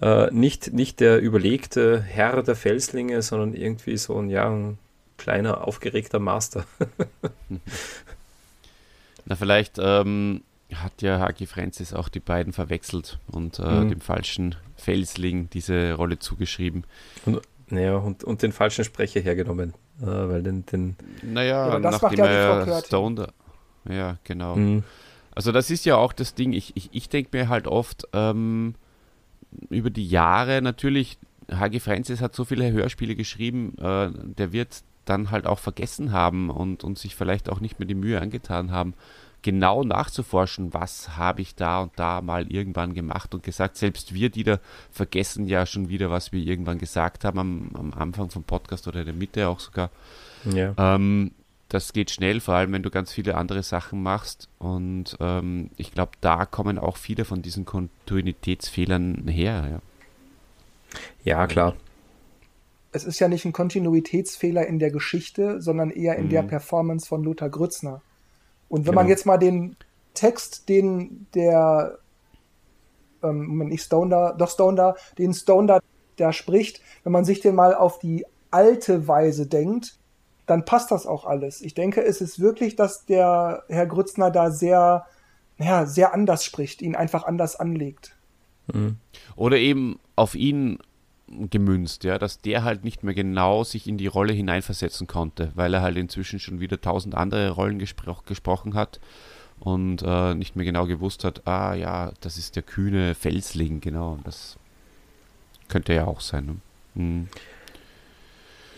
äh, 0.00 0.30
nicht, 0.32 0.72
nicht 0.72 1.00
der 1.00 1.20
überlegte 1.20 2.00
Herr 2.00 2.42
der 2.42 2.54
Felslinge, 2.56 3.22
sondern 3.22 3.54
irgendwie 3.54 3.96
so 3.96 4.16
ein, 4.18 4.30
ja, 4.30 4.48
ein 4.48 4.78
kleiner, 5.16 5.66
aufgeregter 5.66 6.18
Master. 6.18 6.64
Na, 9.26 9.36
vielleicht 9.36 9.78
ähm, 9.78 10.42
hat 10.74 11.02
ja 11.02 11.18
Hagi 11.18 11.46
Francis 11.46 11.92
auch 11.92 12.08
die 12.08 12.20
beiden 12.20 12.52
verwechselt 12.52 13.18
und 13.30 13.58
äh, 13.58 13.62
mhm. 13.62 13.90
dem 13.90 14.00
falschen 14.00 14.54
Felsling 14.76 15.50
diese 15.50 15.92
Rolle 15.94 16.18
zugeschrieben. 16.18 16.84
Und, 17.26 17.40
Naja, 17.68 17.96
und, 17.96 18.24
und 18.24 18.42
den 18.42 18.52
falschen 18.52 18.84
Sprecher 18.84 19.20
hergenommen. 19.20 19.74
Äh, 20.00 20.06
weil 20.06 20.42
den, 20.42 20.64
den 20.66 20.96
Naja, 21.22 21.68
Ja, 21.74 21.78
nachdem 21.78 22.00
macht 22.08 22.18
ja 22.18 22.26
die 22.26 22.64
Frau 22.66 22.72
er. 22.72 22.82
Stone. 22.82 23.14
da- 23.16 23.92
Ja, 23.92 24.16
genau. 24.24 24.56
Mhm. 24.56 24.82
Also 25.34 25.52
das 25.52 25.70
ist 25.70 25.84
ja 25.84 25.96
auch 25.96 26.12
das 26.12 26.34
Ding. 26.34 26.52
Ich, 26.52 26.76
ich, 26.76 26.90
ich 26.92 27.08
denke 27.08 27.36
mir 27.36 27.48
halt 27.48 27.66
oft 27.66 28.08
ähm, 28.12 28.74
über 29.68 29.90
die 29.90 30.06
Jahre, 30.06 30.62
natürlich, 30.62 31.18
H.G. 31.50 31.80
Francis 31.80 32.20
hat 32.20 32.34
so 32.34 32.44
viele 32.44 32.70
Hörspiele 32.70 33.16
geschrieben, 33.16 33.76
äh, 33.78 34.10
der 34.12 34.52
wird 34.52 34.82
dann 35.04 35.30
halt 35.30 35.46
auch 35.46 35.58
vergessen 35.58 36.12
haben 36.12 36.50
und, 36.50 36.84
und 36.84 36.98
sich 36.98 37.16
vielleicht 37.16 37.48
auch 37.48 37.60
nicht 37.60 37.78
mehr 37.78 37.88
die 37.88 37.94
Mühe 37.94 38.20
angetan 38.20 38.70
haben, 38.70 38.94
genau 39.42 39.82
nachzuforschen, 39.82 40.74
was 40.74 41.16
habe 41.16 41.40
ich 41.40 41.54
da 41.54 41.82
und 41.82 41.92
da 41.96 42.20
mal 42.20 42.50
irgendwann 42.50 42.94
gemacht 42.94 43.34
und 43.34 43.42
gesagt. 43.42 43.76
Selbst 43.76 44.14
wir, 44.14 44.30
die 44.30 44.44
da 44.44 44.58
vergessen 44.90 45.46
ja 45.46 45.66
schon 45.66 45.88
wieder, 45.88 46.10
was 46.10 46.32
wir 46.32 46.40
irgendwann 46.40 46.78
gesagt 46.78 47.24
haben 47.24 47.38
am, 47.38 47.70
am 47.74 47.92
Anfang 47.94 48.30
vom 48.30 48.44
Podcast 48.44 48.86
oder 48.86 49.00
in 49.00 49.06
der 49.06 49.14
Mitte 49.14 49.48
auch 49.48 49.60
sogar. 49.60 49.90
Ja. 50.44 50.74
Ähm, 50.76 51.32
das 51.70 51.92
geht 51.92 52.10
schnell, 52.10 52.40
vor 52.40 52.54
allem 52.54 52.72
wenn 52.72 52.82
du 52.82 52.90
ganz 52.90 53.12
viele 53.12 53.36
andere 53.36 53.62
Sachen 53.62 54.02
machst. 54.02 54.48
Und 54.58 55.16
ähm, 55.20 55.70
ich 55.76 55.92
glaube, 55.92 56.12
da 56.20 56.44
kommen 56.44 56.78
auch 56.78 56.96
viele 56.96 57.24
von 57.24 57.40
diesen 57.42 57.64
Kontinuitätsfehlern 57.64 59.26
her. 59.28 59.80
Ja. 61.24 61.40
ja, 61.40 61.46
klar. 61.46 61.76
Es 62.92 63.04
ist 63.04 63.20
ja 63.20 63.28
nicht 63.28 63.44
ein 63.44 63.52
Kontinuitätsfehler 63.52 64.66
in 64.66 64.78
der 64.80 64.90
Geschichte, 64.90 65.62
sondern 65.62 65.90
eher 65.90 66.16
in 66.16 66.28
der 66.28 66.42
Mhm. 66.42 66.48
Performance 66.48 67.06
von 67.06 67.22
Lothar 67.22 67.48
Grützner. 67.48 68.02
Und 68.68 68.80
wenn 68.80 68.92
Genau. 68.92 69.02
man 69.02 69.08
jetzt 69.08 69.26
mal 69.26 69.38
den 69.38 69.76
Text, 70.14 70.68
den 70.68 71.26
der, 71.34 71.98
ähm, 73.22 73.46
Moment, 73.46 73.70
nicht 73.70 73.84
Stone 73.84 74.10
da, 74.10 74.32
doch 74.32 74.50
Stone 74.50 74.76
da, 74.76 74.96
den 75.18 75.32
Stone 75.34 75.68
da, 75.68 75.80
da 76.16 76.32
spricht, 76.32 76.80
wenn 77.04 77.12
man 77.12 77.24
sich 77.24 77.40
den 77.40 77.54
mal 77.54 77.74
auf 77.74 78.00
die 78.00 78.26
alte 78.50 79.06
Weise 79.06 79.46
denkt, 79.46 79.94
dann 80.50 80.64
passt 80.64 80.90
das 80.90 81.06
auch 81.06 81.24
alles. 81.24 81.60
Ich 81.60 81.74
denke, 81.74 82.02
es 82.02 82.20
ist 82.20 82.40
wirklich, 82.40 82.74
dass 82.74 83.06
der 83.06 83.62
Herr 83.68 83.86
Grützner 83.86 84.30
da 84.30 84.50
sehr, 84.50 85.06
ja, 85.58 85.86
sehr 85.86 86.12
anders 86.12 86.44
spricht, 86.44 86.82
ihn 86.82 86.96
einfach 86.96 87.24
anders 87.24 87.54
anlegt. 87.54 88.16
Mhm. 88.72 88.96
Oder 89.36 89.58
eben 89.58 90.00
auf 90.16 90.34
ihn 90.34 90.78
gemünzt, 91.28 92.02
ja, 92.02 92.18
dass 92.18 92.40
der 92.40 92.64
halt 92.64 92.82
nicht 92.82 93.04
mehr 93.04 93.14
genau 93.14 93.62
sich 93.62 93.86
in 93.86 93.96
die 93.96 94.08
Rolle 94.08 94.32
hineinversetzen 94.32 95.06
konnte, 95.06 95.52
weil 95.54 95.72
er 95.72 95.82
halt 95.82 95.96
inzwischen 95.96 96.40
schon 96.40 96.58
wieder 96.58 96.80
tausend 96.80 97.14
andere 97.14 97.50
Rollen 97.50 97.78
gespro 97.78 98.16
gesprochen 98.26 98.74
hat 98.74 98.98
und 99.60 100.02
äh, 100.04 100.34
nicht 100.34 100.56
mehr 100.56 100.64
genau 100.64 100.86
gewusst 100.86 101.22
hat, 101.22 101.46
ah 101.46 101.74
ja, 101.74 102.12
das 102.20 102.36
ist 102.36 102.56
der 102.56 102.64
kühne 102.64 103.14
Felsling, 103.14 103.80
genau, 103.80 104.18
das 104.24 104.58
könnte 105.68 105.94
ja 105.94 106.06
auch 106.06 106.20
sein. 106.20 106.46
Ne? 106.46 106.56
Mhm. 106.94 107.28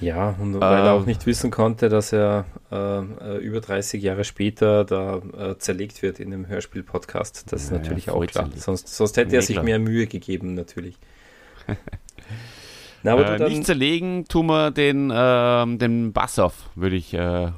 Ja, 0.03 0.35
und 0.41 0.61
weil 0.61 0.79
er 0.85 0.95
Ähm. 0.95 1.01
auch 1.03 1.07
nicht 1.07 1.25
wissen 1.27 1.51
konnte, 1.51 1.89
dass 1.89 2.13
er 2.13 2.45
äh, 2.71 2.77
äh, 2.77 3.37
über 3.39 3.61
30 3.61 4.03
Jahre 4.03 4.25
später 4.25 4.85
da 4.85 5.19
äh, 5.39 5.57
zerlegt 5.59 6.03
wird 6.03 6.21
in 6.21 6.31
dem 6.31 6.47
Hörspiel-Podcast. 6.49 7.53
Das 7.53 7.65
ist 7.65 7.71
Ja, 7.71 7.79
natürlich 7.79 8.11
auch 8.11 8.25
klar. 8.27 8.49
Sonst, 8.57 8.89
sonst 8.89 9.17
hätte 9.17 9.37
er 9.37 9.43
sich 9.43 9.55
klar. 9.57 9.65
mehr 9.65 9.79
Mühe 9.79 10.07
gegeben, 10.07 10.55
natürlich. 10.55 10.97
Na, 13.05 13.13
aber 13.13 13.35
äh, 13.35 13.39
dann, 13.39 13.51
nicht 13.53 13.65
zerlegen 13.65 14.27
tun 14.27 14.47
wir 14.47 14.71
den, 14.71 15.13
ähm, 15.15 15.79
den 15.79 16.13
Bassoff, 16.13 16.71
würde 16.75 16.97
ich 16.97 17.15
äh, 17.15 17.51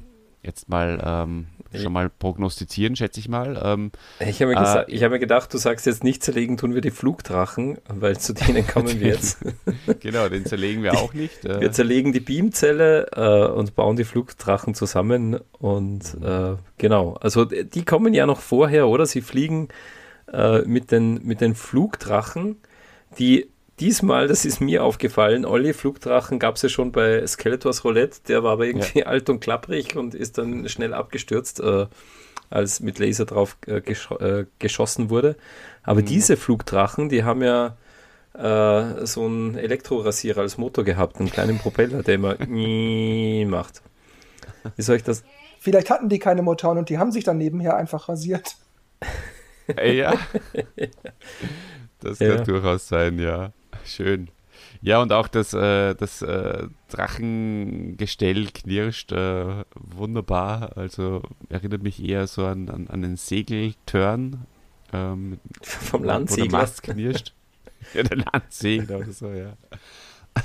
jetzt 0.42 0.68
mal 0.68 1.00
ähm, 1.04 1.46
schon 1.78 1.92
mal 1.92 2.10
prognostizieren, 2.10 2.96
schätze 2.96 3.20
ich 3.20 3.28
mal. 3.28 3.60
Ähm, 3.62 3.92
ich 4.20 4.40
habe 4.42 4.54
mir, 4.54 4.86
äh, 4.86 4.92
ich 4.92 5.02
hab 5.02 5.10
mir 5.10 5.18
gedacht, 5.18 5.52
du 5.52 5.58
sagst 5.58 5.86
jetzt 5.86 6.04
nicht 6.04 6.22
zerlegen, 6.22 6.56
tun 6.56 6.74
wir 6.74 6.80
die 6.80 6.90
Flugdrachen, 6.90 7.78
weil 7.88 8.18
zu 8.18 8.32
denen 8.34 8.66
kommen 8.66 9.00
wir 9.00 9.08
jetzt. 9.08 9.38
genau, 10.00 10.28
den 10.28 10.46
zerlegen 10.46 10.82
wir 10.82 10.94
auch 10.94 11.14
nicht. 11.14 11.44
Äh, 11.44 11.60
Wir 11.60 11.72
zerlegen 11.72 12.12
die 12.12 12.20
Beamzelle 12.20 13.08
äh, 13.14 13.52
und 13.52 13.74
bauen 13.74 13.96
die 13.96 14.04
Flugdrachen 14.04 14.74
zusammen. 14.74 15.40
Und 15.58 16.16
äh, 16.22 16.56
genau, 16.78 17.14
also 17.14 17.44
die 17.44 17.84
kommen 17.84 18.14
ja 18.14 18.26
noch 18.26 18.40
vorher, 18.40 18.88
oder? 18.88 19.06
Sie 19.06 19.20
fliegen 19.20 19.68
äh, 20.32 20.62
mit, 20.62 20.90
den, 20.90 21.20
mit 21.24 21.40
den 21.40 21.54
Flugdrachen, 21.54 22.56
die 23.18 23.48
diesmal, 23.80 24.28
das 24.28 24.44
ist 24.44 24.60
mir 24.60 24.84
aufgefallen, 24.84 25.44
Olli, 25.44 25.72
Flugdrachen 25.72 26.38
gab 26.38 26.56
es 26.56 26.62
ja 26.62 26.68
schon 26.68 26.92
bei 26.92 27.26
Skeletors 27.26 27.84
Roulette, 27.84 28.20
der 28.28 28.42
war 28.42 28.52
aber 28.52 28.66
irgendwie 28.66 29.04
alt 29.04 29.28
und 29.30 29.40
klapprig 29.40 29.96
und 29.96 30.14
ist 30.14 30.38
dann 30.38 30.68
schnell 30.68 30.94
abgestürzt, 30.94 31.60
äh, 31.60 31.86
als 32.50 32.80
mit 32.80 32.98
Laser 32.98 33.24
drauf 33.24 33.56
äh, 33.66 33.80
gesch 33.80 34.10
äh, 34.12 34.44
geschossen 34.58 35.10
wurde. 35.10 35.36
Aber 35.82 36.02
diese 36.02 36.36
Flugdrachen, 36.36 37.08
die 37.08 37.24
haben 37.24 37.42
ja 37.42 37.76
äh, 38.34 39.06
so 39.06 39.24
einen 39.24 39.56
Elektrorasierer 39.56 40.40
als 40.40 40.58
Motor 40.58 40.84
gehabt, 40.84 41.18
einen 41.18 41.30
kleinen 41.30 41.58
Propeller, 41.58 42.02
der 42.02 42.14
immer 42.14 42.36
macht. 43.46 43.82
Wie 44.76 44.82
soll 44.82 44.96
ich 44.96 45.02
das? 45.04 45.24
Vielleicht 45.58 45.90
hatten 45.90 46.08
die 46.08 46.18
keine 46.18 46.42
Motoren 46.42 46.78
und 46.78 46.88
die 46.90 46.98
haben 46.98 47.10
sich 47.12 47.24
dann 47.24 47.38
nebenher 47.38 47.76
einfach 47.76 48.08
rasiert. 48.08 48.56
Äh, 49.76 49.96
ja. 49.96 50.14
Das 52.00 52.18
Ja. 52.18 52.36
kann 52.36 52.44
durchaus 52.44 52.86
sein, 52.88 53.18
ja. 53.18 53.52
Schön. 53.84 54.28
Ja, 54.80 55.00
und 55.00 55.12
auch 55.12 55.28
das, 55.28 55.54
äh, 55.54 55.94
das 55.94 56.22
äh, 56.22 56.68
Drachengestell 56.88 58.46
knirscht 58.52 59.12
äh, 59.12 59.64
wunderbar. 59.74 60.76
Also 60.76 61.22
erinnert 61.48 61.82
mich 61.82 62.02
eher 62.02 62.26
so 62.26 62.44
an, 62.46 62.68
an, 62.68 62.88
an 62.88 63.02
den 63.02 63.16
Segeltörn. 63.16 64.46
Ähm, 64.92 65.38
Vom 65.62 66.00
wo- 66.00 66.04
Wo 66.04 66.06
der 66.06 66.14
Landsegler. 66.14 66.58
Mast 66.58 66.82
knirscht. 66.82 67.32
ja, 67.94 68.02
der 68.02 68.18
Landsegler 68.18 68.98
oder 68.98 69.12
so, 69.12 69.30
ja. 69.30 69.54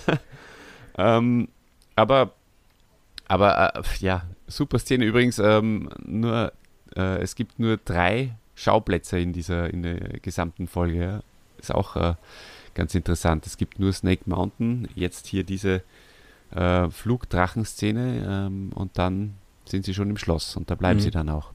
ähm, 0.98 1.50
aber, 1.96 2.34
aber 3.28 3.76
äh, 3.76 3.82
ja, 4.00 4.24
super 4.48 4.80
Szene. 4.80 5.06
Übrigens, 5.06 5.40
ähm, 5.40 5.90
nur, 6.06 6.54
äh, 6.96 7.22
es 7.22 7.36
gibt 7.36 7.60
nur 7.60 7.78
drei 7.78 8.36
Schauplätze 8.56 9.20
in 9.20 9.34
dieser, 9.34 9.70
in 9.74 9.84
der 9.84 9.98
gesamten 10.22 10.68
Folge. 10.68 11.00
Ja. 11.02 11.20
Ist 11.58 11.74
auch 11.74 11.96
äh, 11.96 12.14
ganz 12.80 12.96
interessant. 12.96 13.46
Es 13.46 13.58
gibt 13.58 13.78
nur 13.78 13.92
Snake 13.92 14.24
Mountain, 14.26 14.88
jetzt 14.96 15.28
hier 15.28 15.44
diese 15.44 15.84
äh, 16.56 16.90
Flugdrachenszene 16.90 18.26
ähm, 18.48 18.72
und 18.74 18.98
dann 18.98 19.34
sind 19.66 19.84
sie 19.84 19.94
schon 19.94 20.10
im 20.10 20.18
Schloss 20.18 20.56
und 20.56 20.72
da 20.72 20.76
bleiben 20.76 21.00
Mhm. 21.00 21.04
sie 21.04 21.12
dann 21.12 21.30
auch. 21.30 21.52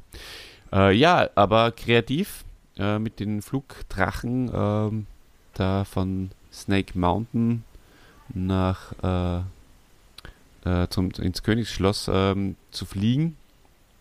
Äh, 0.70 0.95
ja, 0.95 1.31
aber 1.35 1.72
kreativ 1.72 2.45
äh, 2.77 2.99
mit 2.99 3.20
den 3.20 3.41
Flugdrachen 3.41 4.51
ähm, 4.55 5.07
da 5.55 5.85
von 5.85 6.31
Snake 6.53 6.97
Mountain 6.99 7.64
nach 8.35 8.93
äh, 9.03 9.39
äh, 10.68 10.89
zum, 10.89 11.11
ins 11.12 11.43
Königsschloss 11.43 12.11
ähm, 12.12 12.57
zu 12.70 12.85
fliegen 12.85 13.37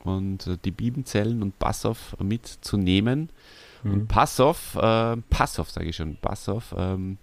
und 0.03 0.45
äh, 0.47 0.57
die 0.65 0.71
Bibenzellen 0.71 1.41
und 1.41 1.57
Bassoff 1.57 2.17
mitzunehmen. 2.19 3.29
Und 3.83 3.91
Mhm. 3.95 4.07
Passow, 4.07 4.75
äh, 4.75 5.17
Passow 5.29 5.69
sage 5.69 5.89
ich 5.89 5.95
schon, 5.95 6.15
Passow 6.17 6.63
ähm, 6.77 7.17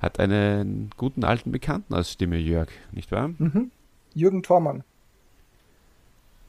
hat 0.00 0.20
einen 0.20 0.90
guten 0.96 1.24
alten 1.24 1.50
Bekannten 1.52 1.94
als 1.94 2.12
Stimme 2.12 2.36
Jörg, 2.38 2.68
nicht 2.92 3.10
wahr? 3.12 3.28
Mhm. 3.38 3.70
Jürgen 4.14 4.42
Thormann. 4.42 4.84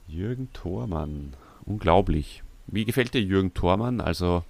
Jürgen 0.07 0.49
Thormann, 0.53 1.34
unglaublich. 1.65 2.43
Wie 2.67 2.85
gefällt 2.85 3.13
dir 3.13 3.21
Jürgen 3.21 3.53
Thormann? 3.53 3.99
Also 4.01 4.43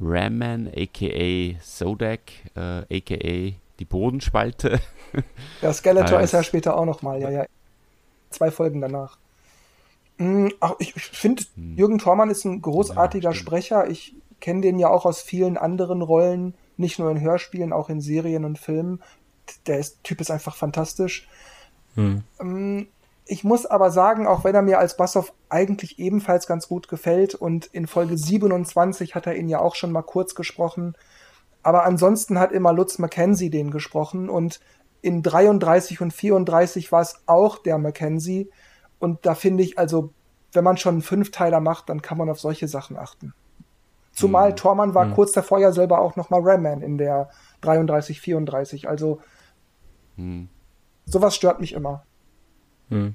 Ramman, 0.00 0.68
aka 0.74 1.58
Sodak, 1.60 2.20
äh, 2.54 2.60
aka 2.98 3.54
die 3.78 3.84
Bodenspalte. 3.88 4.80
Ja, 5.60 5.72
Skeletor 5.72 6.18
Als- 6.18 6.30
ist 6.30 6.32
ja 6.32 6.42
später 6.42 6.76
auch 6.76 6.86
nochmal, 6.86 7.20
ja, 7.20 7.30
ja. 7.30 7.44
Zwei 8.30 8.50
Folgen 8.50 8.80
danach. 8.80 9.18
Mm, 10.18 10.48
Ach, 10.60 10.74
ich, 10.78 10.94
finde, 10.94 11.42
Hm. 11.56 11.76
Jürgen 11.76 11.98
Thormann 11.98 12.30
ist 12.30 12.44
ein 12.44 12.62
großartiger 12.62 13.30
Ja. 13.30 13.34
Sprecher. 13.34 13.90
Ich 13.90 14.14
kenne 14.42 14.60
den 14.60 14.78
ja 14.78 14.90
auch 14.90 15.06
aus 15.06 15.22
vielen 15.22 15.56
anderen 15.56 16.02
Rollen, 16.02 16.54
nicht 16.76 16.98
nur 16.98 17.10
in 17.10 17.22
Hörspielen, 17.22 17.72
auch 17.72 17.88
in 17.88 18.02
Serien 18.02 18.44
und 18.44 18.58
Filmen. 18.58 19.02
Der 19.66 19.78
ist, 19.78 20.04
Typ 20.04 20.20
ist 20.20 20.30
einfach 20.30 20.56
fantastisch. 20.56 21.26
Mhm. 21.94 22.24
Ähm, 22.38 22.88
Ich 23.24 23.44
muss 23.44 23.66
aber 23.66 23.90
sagen, 23.90 24.26
auch 24.26 24.42
wenn 24.44 24.54
er 24.54 24.62
mir 24.62 24.78
als 24.78 24.96
Bassoff 24.96 25.32
eigentlich 25.48 25.98
ebenfalls 26.00 26.46
ganz 26.48 26.66
gut 26.66 26.88
gefällt 26.88 27.36
und 27.36 27.66
in 27.66 27.86
Folge 27.86 28.18
27 28.18 29.14
hat 29.14 29.26
er 29.26 29.36
ihn 29.36 29.48
ja 29.48 29.60
auch 29.60 29.76
schon 29.76 29.92
mal 29.92 30.02
kurz 30.02 30.34
gesprochen, 30.34 30.94
aber 31.62 31.84
ansonsten 31.84 32.38
hat 32.38 32.50
immer 32.50 32.72
Lutz 32.72 32.98
Mackenzie 32.98 33.48
den 33.48 33.70
gesprochen 33.70 34.28
und 34.28 34.60
in 35.02 35.22
33 35.22 36.00
und 36.00 36.12
34 36.12 36.90
war 36.90 37.00
es 37.00 37.22
auch 37.26 37.58
der 37.58 37.78
Mackenzie 37.78 38.50
und 38.98 39.24
da 39.24 39.36
finde 39.36 39.62
ich 39.62 39.78
also, 39.78 40.12
wenn 40.52 40.64
man 40.64 40.76
schon 40.76 40.94
einen 40.94 41.02
Fünfteiler 41.02 41.60
macht, 41.60 41.88
dann 41.88 42.02
kann 42.02 42.18
man 42.18 42.28
auf 42.28 42.40
solche 42.40 42.66
Sachen 42.66 42.96
achten. 42.96 43.34
Zumal 44.12 44.52
Mhm. 44.52 44.56
Tormann 44.56 44.94
war 44.94 45.06
Mhm. 45.06 45.10
kurz 45.10 45.32
davor 45.32 45.58
ja 45.60 45.72
selber 45.72 46.00
auch 46.00 46.16
noch 46.16 46.30
mal 46.30 46.40
Ramman 46.42 46.82
in 46.82 46.98
der 46.98 47.30
33, 47.62 48.20
34, 48.20 48.88
also 48.88 49.20
Hm, 50.16 50.44
sowas 51.06 51.36
stört 51.36 51.60
mich 51.60 51.74
immer. 51.74 52.04
Mhm. 52.90 53.14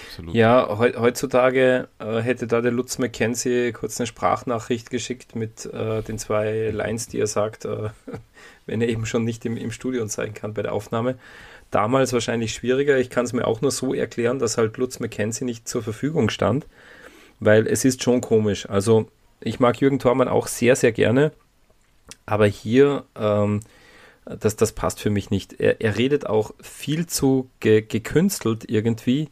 absolut. 0.00 0.34
Ja, 0.34 0.78
heu- 0.78 0.94
heutzutage 0.98 1.88
äh, 1.98 2.20
hätte 2.20 2.46
da 2.46 2.62
der 2.62 2.72
Lutz 2.72 2.96
McKenzie 2.98 3.72
kurz 3.72 4.00
eine 4.00 4.06
Sprachnachricht 4.06 4.88
geschickt 4.90 5.36
mit 5.36 5.66
äh, 5.66 6.02
den 6.02 6.18
zwei 6.18 6.70
Lines, 6.70 7.08
die 7.08 7.18
er 7.20 7.26
sagt, 7.26 7.66
äh, 7.66 7.90
wenn 8.66 8.80
er 8.80 8.88
eben 8.88 9.04
schon 9.06 9.24
nicht 9.24 9.44
im, 9.44 9.56
im 9.58 9.70
Studio 9.70 10.06
sein 10.06 10.32
kann 10.34 10.54
bei 10.54 10.62
der 10.62 10.72
Aufnahme. 10.72 11.16
damals 11.72 12.12
wahrscheinlich 12.14 12.54
schwieriger. 12.54 12.98
Ich 12.98 13.10
kann 13.10 13.26
es 13.26 13.34
mir 13.34 13.46
auch 13.48 13.62
nur 13.62 13.72
so 13.72 13.94
erklären, 13.94 14.38
dass 14.40 14.58
halt 14.58 14.78
Lutz 14.78 15.00
McKenzie 15.00 15.44
nicht 15.46 15.68
zur 15.68 15.82
Verfügung 15.82 16.30
stand, 16.30 16.66
weil 17.40 17.66
es 17.68 17.84
ist 17.84 18.02
schon 18.02 18.20
komisch. 18.22 18.68
Also 18.70 19.08
ich 19.44 19.60
mag 19.60 19.80
Jürgen 19.80 19.98
Thormann 19.98 20.28
auch 20.28 20.46
sehr, 20.46 20.76
sehr 20.76 20.92
gerne, 20.92 21.32
aber 22.26 22.46
hier, 22.46 23.04
ähm, 23.16 23.60
das, 24.24 24.56
das 24.56 24.72
passt 24.72 25.00
für 25.00 25.10
mich 25.10 25.30
nicht. 25.30 25.60
Er, 25.60 25.80
er 25.80 25.98
redet 25.98 26.26
auch 26.26 26.52
viel 26.60 27.06
zu 27.06 27.50
ge 27.60 27.82
gekünstelt 27.82 28.68
irgendwie. 28.68 29.28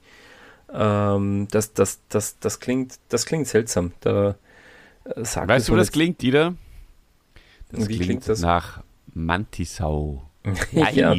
Ähm, 0.72 1.48
das, 1.50 1.72
das, 1.72 2.00
das, 2.08 2.38
das, 2.38 2.60
klingt, 2.60 2.98
das 3.08 3.26
klingt 3.26 3.46
seltsam. 3.46 3.92
Da, 4.00 4.36
äh, 5.04 5.22
weißt 5.22 5.68
du, 5.68 5.76
das 5.76 5.92
klingt, 5.92 6.22
Dieter? 6.22 6.54
Das 7.70 7.82
wie 7.82 7.96
klingt, 7.96 8.02
klingt 8.04 8.28
das? 8.28 8.40
nach 8.40 8.82
Mantisau. 9.14 10.22
Ja. 10.92 11.14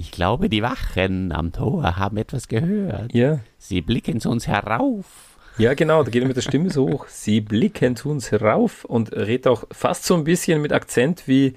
Ich 0.00 0.12
glaube, 0.12 0.48
die 0.48 0.62
Wachen 0.62 1.32
am 1.32 1.50
Tor 1.52 1.96
haben 1.96 2.16
etwas 2.18 2.46
gehört. 2.46 3.12
Ja. 3.12 3.40
Sie 3.58 3.80
blicken 3.80 4.20
zu 4.20 4.30
uns 4.30 4.46
herauf. 4.46 5.36
Ja, 5.58 5.74
genau, 5.74 6.04
da 6.04 6.10
geht 6.10 6.22
er 6.22 6.28
mit 6.28 6.36
der 6.36 6.42
Stimme 6.42 6.70
so 6.70 6.88
hoch. 6.88 7.08
Sie 7.08 7.40
blicken 7.40 7.96
zu 7.96 8.10
uns 8.10 8.30
herauf 8.30 8.84
und 8.84 9.12
redet 9.12 9.48
auch 9.48 9.64
fast 9.72 10.04
so 10.04 10.14
ein 10.14 10.22
bisschen 10.22 10.62
mit 10.62 10.72
Akzent 10.72 11.24
wie, 11.26 11.54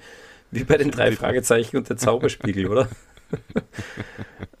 wie 0.50 0.64
bei 0.64 0.76
den 0.76 0.90
drei 0.90 1.12
Fragezeichen 1.12 1.76
und 1.76 1.88
der 1.88 1.96
Zauberspiegel, 1.96 2.66
oder? 2.66 2.88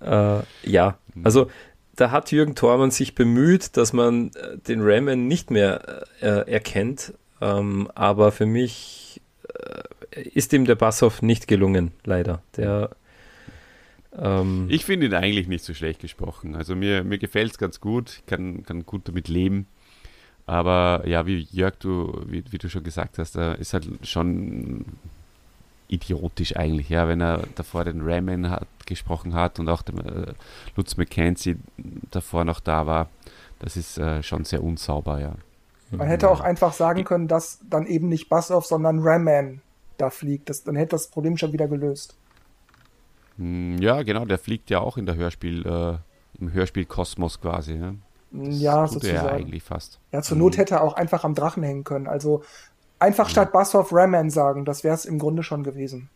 äh, 0.00 0.70
ja, 0.70 0.98
also 1.24 1.50
da 1.96 2.12
hat 2.12 2.30
Jürgen 2.30 2.54
Thormann 2.54 2.92
sich 2.92 3.16
bemüht, 3.16 3.76
dass 3.76 3.92
man 3.92 4.30
äh, 4.34 4.58
den 4.58 4.80
Ramen 4.80 5.26
nicht 5.26 5.50
mehr 5.50 6.04
äh, 6.20 6.48
erkennt, 6.50 7.12
ähm, 7.40 7.90
aber 7.96 8.30
für 8.30 8.46
mich 8.46 9.20
äh, 10.14 10.22
ist 10.22 10.52
ihm 10.52 10.66
der 10.66 10.76
Bassoff 10.76 11.20
nicht 11.20 11.48
gelungen, 11.48 11.90
leider. 12.04 12.42
Der 12.56 12.90
ähm, 14.18 14.66
ich 14.68 14.84
finde 14.84 15.06
ihn 15.06 15.14
eigentlich 15.14 15.48
nicht 15.48 15.64
so 15.64 15.74
schlecht 15.74 16.00
gesprochen. 16.00 16.54
Also 16.54 16.76
mir, 16.76 17.04
mir 17.04 17.18
gefällt 17.18 17.52
es 17.52 17.58
ganz 17.58 17.80
gut, 17.80 18.18
ich 18.20 18.26
kann, 18.26 18.64
kann 18.64 18.84
gut 18.84 19.08
damit 19.08 19.28
leben. 19.28 19.66
Aber 20.46 21.06
ja, 21.06 21.26
wie 21.26 21.46
Jörg, 21.50 21.76
du, 21.78 22.20
wie, 22.26 22.44
wie 22.50 22.58
du 22.58 22.68
schon 22.68 22.82
gesagt 22.82 23.18
hast, 23.18 23.36
er 23.36 23.58
ist 23.58 23.74
halt 23.74 23.86
schon 24.02 24.84
idiotisch 25.88 26.56
eigentlich, 26.56 26.88
ja, 26.88 27.06
wenn 27.06 27.20
er 27.20 27.44
davor 27.54 27.84
den 27.84 28.00
Ramen 28.02 28.50
hat, 28.50 28.66
gesprochen 28.86 29.34
hat 29.34 29.60
und 29.60 29.68
auch 29.68 29.82
dem, 29.82 29.98
äh, 29.98 30.32
Lutz 30.74 30.96
McKenzie 30.96 31.56
davor 32.10 32.44
noch 32.44 32.60
da 32.60 32.86
war. 32.86 33.08
Das 33.60 33.76
ist 33.76 33.98
äh, 33.98 34.22
schon 34.22 34.44
sehr 34.44 34.64
unsauber, 34.64 35.20
ja. 35.20 35.34
Man 35.90 36.08
hätte 36.08 36.30
auch 36.30 36.40
einfach 36.40 36.72
sagen 36.72 37.04
können, 37.04 37.28
dass 37.28 37.60
dann 37.68 37.86
eben 37.86 38.08
nicht 38.08 38.30
Bassoff, 38.30 38.64
sondern 38.64 39.00
Raman 39.00 39.60
da 39.98 40.08
fliegt. 40.08 40.48
Das, 40.48 40.64
dann 40.64 40.74
hätte 40.74 40.90
das 40.90 41.08
Problem 41.08 41.36
schon 41.36 41.52
wieder 41.52 41.68
gelöst. 41.68 42.16
Hm, 43.38 43.78
ja, 43.78 44.02
genau, 44.02 44.24
der 44.24 44.38
fliegt 44.38 44.70
ja 44.70 44.80
auch 44.80 44.96
in 44.96 45.06
der 45.06 45.16
Hörspiel, 45.16 45.66
äh, 45.66 45.98
im 46.40 46.52
Hörspielkosmos 46.52 47.40
quasi. 47.40 47.74
Ne? 47.74 47.98
Ja, 48.32 48.86
sozusagen. 48.86 49.26
Er 49.26 49.32
eigentlich 49.32 49.62
fast. 49.62 50.00
Ja, 50.10 50.22
zur 50.22 50.36
Not 50.36 50.54
mhm. 50.54 50.56
hätte 50.58 50.74
er 50.76 50.82
auch 50.82 50.94
einfach 50.94 51.24
am 51.24 51.34
Drachen 51.34 51.62
hängen 51.62 51.84
können. 51.84 52.06
Also 52.06 52.42
einfach 52.98 53.26
mhm. 53.26 53.30
statt 53.30 53.52
Bassoff 53.52 53.92
Raman 53.92 54.30
sagen, 54.30 54.64
das 54.64 54.84
wäre 54.84 54.94
es 54.94 55.04
im 55.04 55.18
Grunde 55.18 55.42
schon 55.42 55.64
gewesen. 55.64 56.08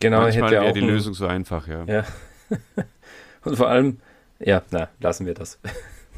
Genau, 0.00 0.20
Manchmal 0.20 0.50
wäre 0.50 0.72
die 0.72 0.82
ein... 0.82 0.88
Lösung 0.88 1.14
so 1.14 1.26
einfach, 1.26 1.66
ja. 1.66 1.84
Ja. 1.84 2.04
Und 3.44 3.56
vor 3.56 3.68
allem, 3.68 4.00
ja, 4.38 4.62
na, 4.70 4.88
lassen 5.00 5.26
wir 5.26 5.34
das. 5.34 5.58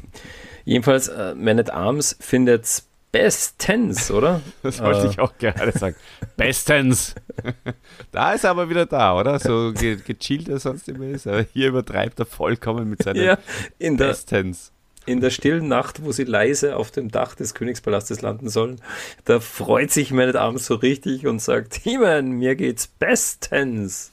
Jedenfalls, 0.65 1.07
äh, 1.07 1.35
Man 1.35 1.59
at 1.59 1.69
Arms 1.69 2.17
findet 2.19 2.83
bestens, 3.17 4.11
oder? 4.11 4.41
Das 4.63 4.79
wollte 4.81 5.07
äh. 5.07 5.09
ich 5.09 5.19
auch 5.19 5.37
gerne 5.37 5.71
sagen. 5.71 5.95
Bestens. 6.35 7.15
da 8.11 8.33
ist 8.33 8.43
er 8.43 8.51
aber 8.51 8.69
wieder 8.69 8.85
da, 8.85 9.19
oder? 9.19 9.39
So 9.39 9.73
ge 9.73 9.97
gechillt 9.97 10.49
er 10.49 10.59
sonst 10.59 10.87
immer 10.87 11.05
ist. 11.05 11.27
Aber 11.27 11.45
hier 11.53 11.69
übertreibt 11.69 12.19
er 12.19 12.25
vollkommen 12.25 12.89
mit 12.89 13.03
seinen 13.03 13.23
ja, 13.23 13.37
in 13.79 13.97
Bestens. 13.97 14.71
Der, 15.05 15.13
in 15.13 15.21
der 15.21 15.29
stillen 15.29 15.67
Nacht, 15.67 16.03
wo 16.03 16.11
sie 16.11 16.25
leise 16.25 16.75
auf 16.75 16.91
dem 16.91 17.09
Dach 17.09 17.33
des 17.35 17.53
Königspalastes 17.53 18.21
landen 18.21 18.49
sollen, 18.49 18.81
da 19.25 19.39
freut 19.39 19.89
sich 19.89 20.11
Man 20.11 20.35
abends 20.35 20.65
so 20.65 20.75
richtig 20.75 21.25
und 21.25 21.41
sagt, 21.41 21.75
He-Man, 21.75 22.31
mir 22.31 22.55
geht's 22.55 22.87
bestens. 22.87 24.11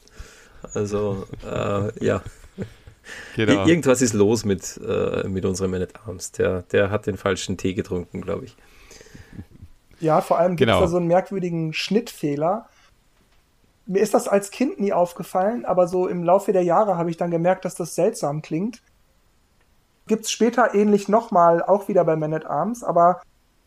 Also, 0.72 1.26
äh, 1.44 2.05
ja. 2.05 2.22
Genau. 3.36 3.66
Irgendwas 3.66 4.01
ist 4.01 4.14
los 4.14 4.47
mit, 4.47 4.81
äh, 4.86 5.28
mit 5.28 5.44
unserem 5.44 5.72
Man 5.72 5.82
at 5.82 6.06
Arms. 6.06 6.32
Der, 6.32 6.62
der 6.62 6.90
hat 6.90 7.06
den 7.06 7.18
falschen 7.18 7.59
Tee 7.59 7.74
getrunken, 7.74 8.22
glaube 8.22 8.47
ich. 8.47 8.56
Ja, 10.05 10.20
vor 10.20 10.39
allem 10.39 10.56
gibt 10.56 10.70
es 10.70 10.74
genau. 10.74 10.81
da 10.81 10.89
so 10.89 10.98
einen 10.98 11.09
merkwürdigen 11.09 11.72
Schnittfehler. 11.72 12.68
Mir 13.86 14.01
ist 14.01 14.14
das 14.14 14.28
als 14.28 14.51
Kind 14.51 14.78
nie 14.78 14.93
aufgefallen, 14.93 15.64
aber 15.64 15.89
so 15.89 16.06
im 16.06 16.22
Laufe 16.22 16.52
der 16.52 16.62
Jahre 16.62 16.97
habe 16.97 17.10
ich 17.10 17.16
dann 17.16 17.31
gemerkt, 17.31 17.64
dass 17.64 17.74
das 17.74 17.94
seltsam 17.94 18.43
klingt. 18.43 18.82
Gibt 20.06 20.24
es 20.24 20.31
später 20.31 20.74
ähnlich 20.74 21.09
nochmal, 21.09 21.62
auch 21.62 21.89
wieder 21.89 22.05
bei 22.05 22.16
Man 22.16 22.35
at 22.35 22.47
Arms, 22.47 22.85
aber 22.85 23.22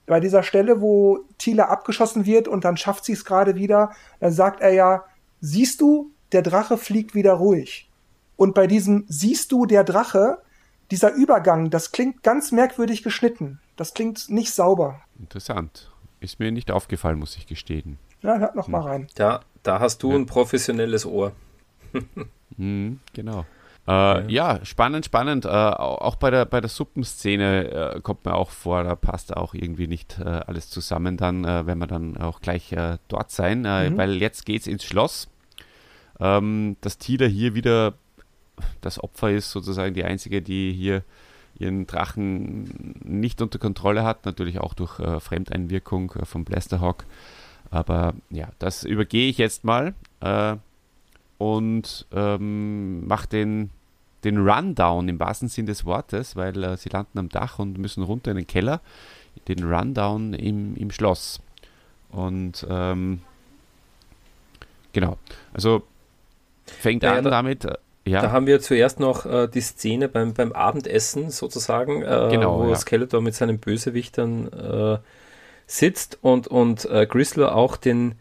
bei 0.05 0.19
dieser 0.19 0.43
Stelle, 0.43 0.79
wo 0.79 1.19
Thiele 1.37 1.67
abgeschossen 1.67 2.25
wird 2.25 2.47
und 2.47 2.63
dann 2.63 2.77
schafft 2.77 3.05
sie 3.05 3.13
es 3.13 3.25
gerade 3.25 3.55
wieder, 3.55 3.91
dann 4.19 4.31
sagt 4.31 4.61
er 4.61 4.71
ja, 4.73 5.03
siehst 5.41 5.81
du, 5.81 6.11
der 6.31 6.41
Drache 6.41 6.77
fliegt 6.77 7.13
wieder 7.13 7.33
ruhig. 7.33 7.89
Und 8.35 8.53
bei 8.53 8.67
diesem 8.67 9.05
siehst 9.07 9.51
du, 9.51 9.65
der 9.65 9.83
Drache, 9.83 10.37
dieser 10.91 11.13
Übergang, 11.13 11.69
das 11.69 11.91
klingt 11.91 12.23
ganz 12.23 12.51
merkwürdig 12.51 13.03
geschnitten. 13.03 13.59
Das 13.75 13.93
klingt 13.93 14.29
nicht 14.29 14.53
sauber. 14.53 15.01
Interessant. 15.19 15.91
Ist 16.19 16.39
mir 16.39 16.51
nicht 16.51 16.71
aufgefallen, 16.71 17.19
muss 17.19 17.37
ich 17.37 17.45
gestehen. 17.45 17.99
Ja, 18.21 18.37
hört 18.39 18.55
noch 18.55 18.65
hm. 18.65 18.71
mal 18.71 18.81
rein. 18.81 19.07
Da, 19.15 19.41
da 19.63 19.79
hast 19.79 20.01
du 20.03 20.11
ja. 20.11 20.17
ein 20.17 20.25
professionelles 20.25 21.05
Ohr. 21.05 21.33
hm, 22.57 22.99
genau. 23.13 23.45
Äh, 23.87 23.91
ja. 23.91 24.27
ja. 24.27 24.65
spannend, 24.65 25.05
spannend. 25.05 25.45
Äh, 25.45 25.49
auch 25.49 26.15
bei 26.15 26.29
der, 26.31 26.45
bei 26.45 26.59
der 26.59 26.69
Suppenszene 26.69 27.95
äh, 27.95 28.01
kommt 28.01 28.25
mir 28.25 28.33
auch 28.33 28.49
vor, 28.49 28.83
da 28.83 28.95
passt 28.95 29.35
auch 29.35 29.53
irgendwie 29.53 29.87
nicht 29.87 30.19
äh, 30.19 30.23
alles 30.23 30.69
zusammen 30.69 31.17
dann, 31.17 31.45
äh, 31.45 31.65
wenn 31.65 31.77
wir 31.77 31.87
dann 31.87 32.17
auch 32.17 32.41
gleich 32.41 32.73
äh, 32.73 32.97
dort 33.07 33.31
sein, 33.31 33.61
mhm. 33.61 33.97
weil 33.97 34.15
jetzt 34.17 34.45
geht 34.45 34.61
es 34.61 34.67
ins 34.67 34.83
Schloss. 34.83 35.29
Ähm, 36.19 36.77
dass 36.81 36.97
Tila 36.97 37.27
hier 37.27 37.53
wieder 37.53 37.93
das 38.81 39.01
Opfer 39.01 39.29
ist, 39.29 39.51
sozusagen 39.51 39.93
die 39.93 40.03
einzige, 40.03 40.41
die 40.41 40.73
hier 40.73 41.03
ihren 41.59 41.87
Drachen 41.87 42.95
nicht 43.03 43.41
unter 43.41 43.59
Kontrolle 43.59 44.03
hat, 44.03 44.25
natürlich 44.25 44.59
auch 44.59 44.73
durch 44.73 44.99
äh, 44.99 45.19
Fremdeinwirkung 45.19 46.11
äh, 46.11 46.25
von 46.25 46.45
Blasterhawk. 46.45 47.05
Aber 47.69 48.13
ja, 48.29 48.49
das 48.59 48.83
übergehe 48.83 49.29
ich 49.29 49.37
jetzt 49.37 49.63
mal 49.63 49.93
äh, 50.21 50.55
und 51.37 52.05
ähm, 52.11 53.05
mache 53.07 53.27
den, 53.27 53.69
den 54.23 54.37
Rundown 54.37 55.09
im 55.09 55.19
wahrsten 55.19 55.49
Sinn 55.49 55.65
des 55.65 55.85
Wortes, 55.85 56.35
weil 56.35 56.63
äh, 56.63 56.77
sie 56.77 56.89
landen 56.89 57.19
am 57.19 57.29
Dach 57.29 57.59
und 57.59 57.77
müssen 57.77 58.03
runter 58.03 58.31
in 58.31 58.37
den 58.37 58.47
Keller. 58.47 58.81
Den 59.47 59.63
Rundown 59.63 60.33
im, 60.33 60.75
im 60.75 60.91
Schloss. 60.91 61.41
Und 62.09 62.65
ähm, 62.69 63.21
genau, 64.93 65.17
also 65.53 65.83
fängt 66.65 67.03
ja, 67.03 67.17
an 67.17 67.25
damit 67.25 67.65
äh, 67.65 67.75
ja. 68.07 68.21
Da 68.21 68.31
haben 68.31 68.47
wir 68.47 68.59
zuerst 68.59 68.99
noch 68.99 69.25
äh, 69.25 69.47
die 69.47 69.61
Szene 69.61 70.09
beim, 70.09 70.33
beim 70.33 70.51
Abendessen 70.51 71.29
sozusagen, 71.29 72.01
äh, 72.01 72.29
genau, 72.31 72.63
wo 72.63 72.69
ja. 72.69 72.75
Skeletor 72.75 73.21
mit 73.21 73.35
seinen 73.35 73.59
Bösewichtern 73.59 74.51
äh, 74.51 74.97
sitzt 75.67 76.17
und, 76.21 76.47
und 76.47 76.85
äh, 76.85 77.05
Grisler 77.05 77.55
auch 77.55 77.77
den, 77.77 78.15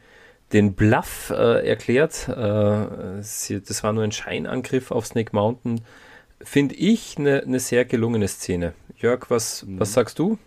den 0.53 0.75
Bluff 0.75 1.31
äh, 1.31 1.67
erklärt. 1.67 2.29
Äh, 2.29 3.23
sie, 3.23 3.63
das 3.63 3.83
war 3.83 3.93
nur 3.93 4.05
ein 4.05 4.13
Scheinangriff 4.13 4.91
auf 4.91 5.07
Snake 5.07 5.31
Mountain. 5.33 5.81
Finde 6.41 6.75
ich 6.75 7.17
eine 7.19 7.43
ne 7.47 7.61
sehr 7.61 7.85
gelungene 7.85 8.29
Szene. 8.29 8.75
Jörg, 8.97 9.31
was, 9.31 9.65
mhm. 9.65 9.81
was 9.81 9.93
sagst 9.93 10.19
du? 10.19 10.39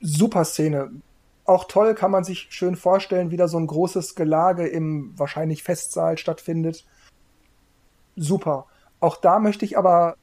Super 0.00 0.44
Szene. 0.44 0.90
Auch 1.44 1.64
toll 1.64 1.94
kann 1.94 2.10
man 2.10 2.24
sich 2.24 2.48
schön 2.50 2.76
vorstellen, 2.76 3.30
wie 3.30 3.36
da 3.36 3.48
so 3.48 3.58
ein 3.58 3.66
großes 3.66 4.14
Gelage 4.14 4.66
im 4.66 5.12
wahrscheinlich 5.16 5.62
Festsaal 5.62 6.16
stattfindet 6.16 6.84
super. 8.16 8.66
Auch 9.00 9.16
da 9.16 9.38
möchte 9.38 9.64
ich 9.64 9.78
aber 9.78 10.16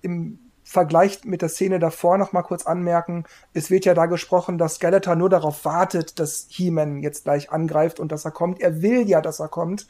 im 0.00 0.38
Vergleich 0.64 1.24
mit 1.24 1.42
der 1.42 1.48
Szene 1.48 1.78
davor 1.78 2.18
noch 2.18 2.32
mal 2.32 2.42
kurz 2.42 2.66
anmerken, 2.66 3.24
es 3.52 3.70
wird 3.70 3.84
ja 3.84 3.94
da 3.94 4.06
gesprochen, 4.06 4.58
dass 4.58 4.76
Skeletor 4.76 5.16
nur 5.16 5.28
darauf 5.28 5.64
wartet, 5.64 6.18
dass 6.20 6.46
He-Man 6.50 7.02
jetzt 7.02 7.24
gleich 7.24 7.50
angreift 7.50 7.98
und 7.98 8.12
dass 8.12 8.24
er 8.24 8.30
kommt. 8.30 8.60
Er 8.60 8.80
will 8.80 9.08
ja, 9.08 9.20
dass 9.20 9.40
er 9.40 9.48
kommt. 9.48 9.88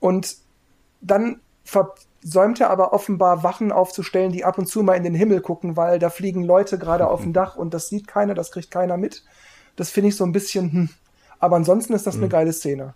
Und 0.00 0.36
dann 1.00 1.40
versäumt 1.64 2.60
er 2.60 2.70
aber 2.70 2.92
offenbar 2.92 3.42
Wachen 3.42 3.72
aufzustellen, 3.72 4.30
die 4.30 4.44
ab 4.44 4.58
und 4.58 4.66
zu 4.66 4.82
mal 4.82 4.94
in 4.94 5.04
den 5.04 5.14
Himmel 5.14 5.40
gucken, 5.40 5.76
weil 5.76 5.98
da 5.98 6.10
fliegen 6.10 6.44
Leute 6.44 6.78
gerade 6.78 7.08
auf 7.08 7.22
dem 7.22 7.32
Dach 7.32 7.56
und 7.56 7.72
das 7.72 7.88
sieht 7.88 8.06
keiner, 8.06 8.34
das 8.34 8.52
kriegt 8.52 8.70
keiner 8.70 8.98
mit. 8.98 9.24
Das 9.76 9.90
finde 9.90 10.08
ich 10.08 10.16
so 10.16 10.24
ein 10.24 10.32
bisschen, 10.32 10.70
hm. 10.70 10.88
Aber 11.38 11.56
ansonsten 11.56 11.94
ist 11.94 12.06
das 12.06 12.14
hm. 12.14 12.22
eine 12.22 12.28
geile 12.28 12.52
Szene. 12.52 12.94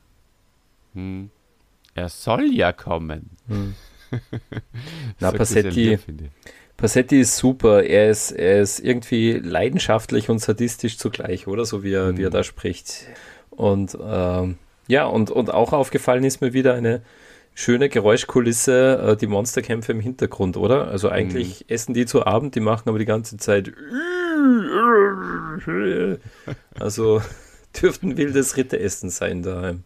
Hm. 0.95 1.31
Er 1.99 2.09
soll 2.09 2.53
ja 2.53 2.73
kommen. 2.73 3.31
Hm. 3.49 3.75
Na, 5.21 5.33
Passetti, 5.33 5.99
Passetti 6.77 7.21
ist 7.21 7.37
super. 7.37 7.83
Er 7.83 8.09
ist, 8.09 8.31
er 8.31 8.61
ist 8.61 8.79
irgendwie 8.79 9.33
leidenschaftlich 9.33 10.31
und 10.31 10.39
sadistisch 10.39 10.97
zugleich, 10.97 11.47
oder? 11.49 11.65
So 11.65 11.83
wie 11.83 11.93
er, 11.93 12.09
hm. 12.09 12.17
wie 12.17 12.23
er 12.23 12.27
hm. 12.27 12.33
da 12.33 12.45
spricht. 12.45 13.07
Und 13.51 13.99
ähm, 14.01 14.59
ja, 14.87 15.07
und, 15.07 15.31
und 15.31 15.53
auch 15.53 15.73
aufgefallen 15.73 16.23
ist 16.25 16.41
mir 16.41 16.53
wieder 16.53 16.75
eine 16.75 17.03
schöne 17.55 17.89
Geräuschkulisse, 17.89 18.99
äh, 18.99 19.17
die 19.17 19.27
Monsterkämpfe 19.27 19.91
im 19.91 20.01
Hintergrund, 20.01 20.57
oder? 20.57 20.87
Also 20.87 21.09
eigentlich 21.09 21.61
mhm. 21.61 21.75
essen 21.75 21.95
die 21.95 22.07
zu 22.07 22.25
Abend, 22.25 22.55
die 22.55 22.61
machen 22.61 22.89
aber 22.89 23.01
die 23.01 23.05
ganze 23.05 23.37
Zeit. 23.37 23.73
Also 26.79 27.21
dürften 27.83 28.17
wildes 28.17 28.57
Ritteressen 28.57 29.11
sein 29.11 29.43
daheim. 29.43 29.83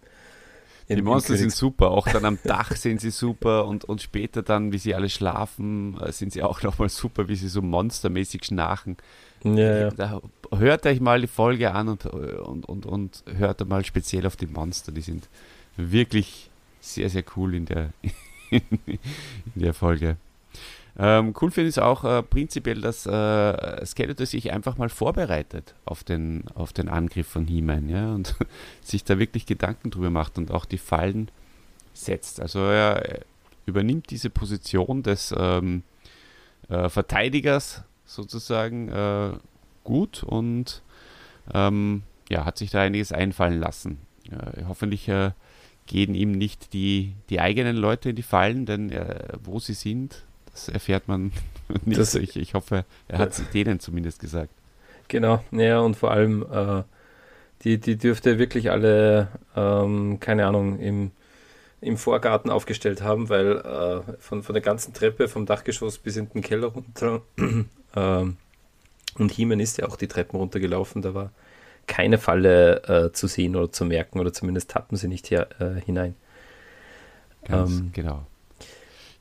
Die 0.96 1.02
Monster 1.02 1.36
sind 1.36 1.52
super, 1.52 1.90
auch 1.90 2.08
dann 2.08 2.24
am 2.24 2.38
Dach 2.44 2.74
sind 2.76 3.00
sie 3.00 3.10
super 3.10 3.66
und, 3.66 3.84
und 3.84 4.02
später 4.02 4.42
dann, 4.42 4.72
wie 4.72 4.78
sie 4.78 4.94
alle 4.94 5.08
schlafen, 5.08 5.98
äh, 6.00 6.12
sind 6.12 6.32
sie 6.32 6.42
auch 6.42 6.62
nochmal 6.62 6.88
super, 6.88 7.28
wie 7.28 7.36
sie 7.36 7.48
so 7.48 7.62
monstermäßig 7.62 8.44
schnarchen. 8.44 8.96
Ja, 9.44 9.78
ja. 9.78 9.90
Da 9.90 10.20
hört 10.52 10.86
euch 10.86 11.00
mal 11.00 11.20
die 11.20 11.26
Folge 11.26 11.72
an 11.72 11.88
und, 11.88 12.06
und, 12.06 12.66
und, 12.66 12.86
und 12.86 13.24
hört 13.36 13.66
mal 13.68 13.84
speziell 13.84 14.26
auf 14.26 14.36
die 14.36 14.46
Monster. 14.46 14.92
Die 14.92 15.00
sind 15.00 15.28
wirklich 15.76 16.50
sehr, 16.80 17.10
sehr 17.10 17.24
cool 17.36 17.54
in 17.54 17.66
der, 17.66 17.90
in 18.50 18.98
der 19.54 19.74
Folge. 19.74 20.16
Ähm, 20.98 21.34
cool 21.40 21.50
finde 21.50 21.70
ich 21.70 21.78
auch 21.78 22.04
äh, 22.04 22.22
prinzipiell, 22.22 22.80
dass 22.80 23.06
äh, 23.06 23.86
Skeletor 23.86 24.26
sich 24.26 24.52
einfach 24.52 24.76
mal 24.76 24.90
vorbereitet 24.90 25.74
auf 25.86 26.04
den, 26.04 26.44
auf 26.54 26.72
den 26.72 26.88
Angriff 26.88 27.26
von 27.26 27.46
He-Man 27.46 27.88
ja, 27.88 28.12
und 28.12 28.34
sich 28.82 29.02
da 29.04 29.18
wirklich 29.18 29.46
Gedanken 29.46 29.90
drüber 29.90 30.10
macht 30.10 30.36
und 30.36 30.50
auch 30.50 30.66
die 30.66 30.78
Fallen 30.78 31.30
setzt. 31.94 32.40
Also 32.40 32.60
er 32.60 33.20
übernimmt 33.64 34.10
diese 34.10 34.28
Position 34.28 35.02
des 35.02 35.34
ähm, 35.36 35.82
äh, 36.68 36.90
Verteidigers 36.90 37.84
sozusagen 38.04 38.88
äh, 38.88 39.32
gut 39.84 40.22
und 40.22 40.82
ähm, 41.54 42.02
ja, 42.28 42.44
hat 42.44 42.58
sich 42.58 42.70
da 42.70 42.82
einiges 42.82 43.12
einfallen 43.12 43.58
lassen. 43.58 43.98
hoffentlich 44.68 45.08
äh, 45.08 45.32
gehen 45.86 46.14
ihm 46.14 46.32
nicht 46.32 46.72
die, 46.72 47.14
die 47.30 47.40
eigenen 47.40 47.76
Leute 47.76 48.10
in 48.10 48.16
die 48.16 48.22
Fallen, 48.22 48.66
denn 48.66 48.90
äh, 48.90 49.28
wo 49.42 49.58
sie 49.58 49.74
sind, 49.74 50.24
das 50.52 50.68
erfährt 50.68 51.08
man 51.08 51.32
nicht. 51.84 51.98
Das, 51.98 52.14
ich, 52.14 52.36
ich 52.36 52.54
hoffe, 52.54 52.84
er 53.08 53.18
hat 53.18 53.32
es 53.32 53.42
denen 53.50 53.80
zumindest 53.80 54.20
gesagt. 54.20 54.50
Genau, 55.08 55.42
ja, 55.50 55.80
und 55.80 55.96
vor 55.96 56.10
allem, 56.10 56.46
äh, 56.50 56.82
die, 57.64 57.78
die 57.78 57.96
dürfte 57.96 58.38
wirklich 58.38 58.70
alle, 58.70 59.28
ähm, 59.56 60.18
keine 60.20 60.46
Ahnung, 60.46 60.78
im, 60.78 61.10
im 61.80 61.96
Vorgarten 61.96 62.50
aufgestellt 62.50 63.02
haben, 63.02 63.28
weil 63.28 63.56
äh, 63.58 64.16
von, 64.18 64.42
von 64.42 64.54
der 64.54 64.62
ganzen 64.62 64.94
Treppe, 64.94 65.28
vom 65.28 65.46
Dachgeschoss 65.46 65.98
bis 65.98 66.16
in 66.16 66.28
den 66.30 66.42
Keller 66.42 66.68
runter, 66.68 67.22
ähm, 67.96 68.36
und 69.18 69.30
Hiemen 69.30 69.60
ist 69.60 69.78
ja 69.78 69.88
auch 69.88 69.96
die 69.96 70.08
Treppen 70.08 70.38
runtergelaufen, 70.38 71.02
da 71.02 71.12
war 71.14 71.32
keine 71.86 72.16
Falle 72.18 72.82
äh, 72.84 73.12
zu 73.12 73.26
sehen 73.26 73.56
oder 73.56 73.70
zu 73.70 73.84
merken, 73.84 74.18
oder 74.20 74.32
zumindest 74.32 74.70
tappen 74.70 74.96
sie 74.96 75.08
nicht 75.08 75.26
hier, 75.26 75.48
äh, 75.58 75.80
hinein. 75.80 76.14
Ganz 77.44 77.78
ähm, 77.78 77.90
genau. 77.92 78.24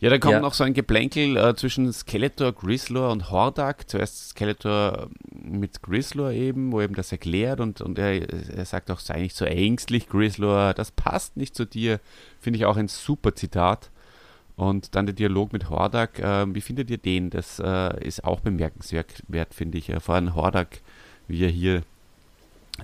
Ja, 0.01 0.09
da 0.09 0.17
kommt 0.17 0.33
ja. 0.33 0.39
noch 0.39 0.55
so 0.55 0.63
ein 0.63 0.73
Geplänkel 0.73 1.37
äh, 1.37 1.55
zwischen 1.55 1.93
Skeletor, 1.93 2.53
Grislor 2.53 3.11
und 3.11 3.29
Hordak. 3.29 3.87
Zuerst 3.87 4.29
Skeletor 4.29 5.09
mit 5.31 5.83
Grislor 5.83 6.31
eben, 6.31 6.71
wo 6.71 6.81
eben 6.81 6.95
das 6.95 7.11
erklärt 7.11 7.59
und, 7.59 7.81
und 7.81 7.99
er, 7.99 8.27
er 8.27 8.65
sagt 8.65 8.89
auch, 8.89 8.99
sei 8.99 9.21
nicht 9.21 9.35
so 9.35 9.45
ängstlich, 9.45 10.09
Grislor, 10.09 10.73
das 10.73 10.89
passt 10.89 11.37
nicht 11.37 11.55
zu 11.55 11.65
dir. 11.65 11.99
Finde 12.39 12.57
ich 12.57 12.65
auch 12.65 12.77
ein 12.77 12.87
super 12.87 13.35
Zitat. 13.35 13.91
Und 14.55 14.95
dann 14.95 15.05
der 15.05 15.13
Dialog 15.13 15.53
mit 15.53 15.69
Hordak, 15.69 16.17
äh, 16.17 16.51
wie 16.51 16.61
findet 16.61 16.89
ihr 16.89 16.97
den? 16.97 17.29
Das 17.29 17.59
äh, 17.59 18.03
ist 18.03 18.23
auch 18.23 18.39
bemerkenswert, 18.39 19.23
finde 19.51 19.77
ich. 19.77 19.89
Äh, 19.89 19.99
vor 19.99 20.15
allem 20.15 20.33
Hordak, 20.33 20.79
wie 21.27 21.43
er 21.43 21.49
hier 21.49 21.83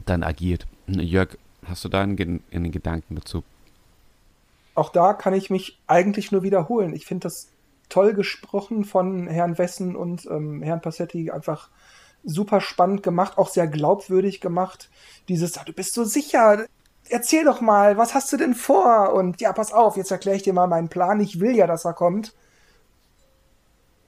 dann 0.06 0.22
agiert. 0.22 0.68
Jörg, 0.86 1.36
hast 1.66 1.84
du 1.84 1.90
da 1.90 2.02
einen, 2.02 2.44
einen 2.52 2.72
Gedanken 2.72 3.16
dazu? 3.16 3.44
Auch 4.78 4.90
da 4.90 5.14
kann 5.14 5.34
ich 5.34 5.50
mich 5.50 5.82
eigentlich 5.88 6.32
nur 6.32 6.44
wiederholen. 6.44 6.94
Ich 6.94 7.06
finde 7.06 7.26
das 7.26 7.50
toll 7.90 8.14
gesprochen 8.14 8.86
von 8.86 9.28
Herrn 9.28 9.58
Wessen 9.58 9.96
und 9.96 10.26
ähm, 10.30 10.62
Herrn 10.62 10.82
Passetti. 10.82 11.32
Einfach 11.32 11.70
super 12.24 12.62
spannend 12.62 13.04
gemacht, 13.04 13.38
auch 13.38 13.50
sehr 13.50 13.68
glaubwürdig 13.68 14.42
gemacht. 14.42 14.90
Dieses, 15.30 15.54
du 15.54 15.74
bist 15.74 15.94
so 15.94 16.04
sicher, 16.04 16.66
erzähl 17.10 17.46
doch 17.46 17.62
mal, 17.62 17.98
was 17.98 18.14
hast 18.14 18.32
du 18.32 18.38
denn 18.38 18.54
vor? 18.54 19.14
Und 19.14 19.42
ja, 19.42 19.52
pass 19.54 19.74
auf, 19.74 19.98
jetzt 19.98 20.12
erkläre 20.12 20.38
ich 20.38 20.44
dir 20.44 20.54
mal 20.54 20.68
meinen 20.68 20.90
Plan. 20.90 21.20
Ich 21.22 21.40
will 21.40 21.56
ja, 21.56 21.66
dass 21.66 21.86
er 21.86 21.94
kommt. 21.94 22.36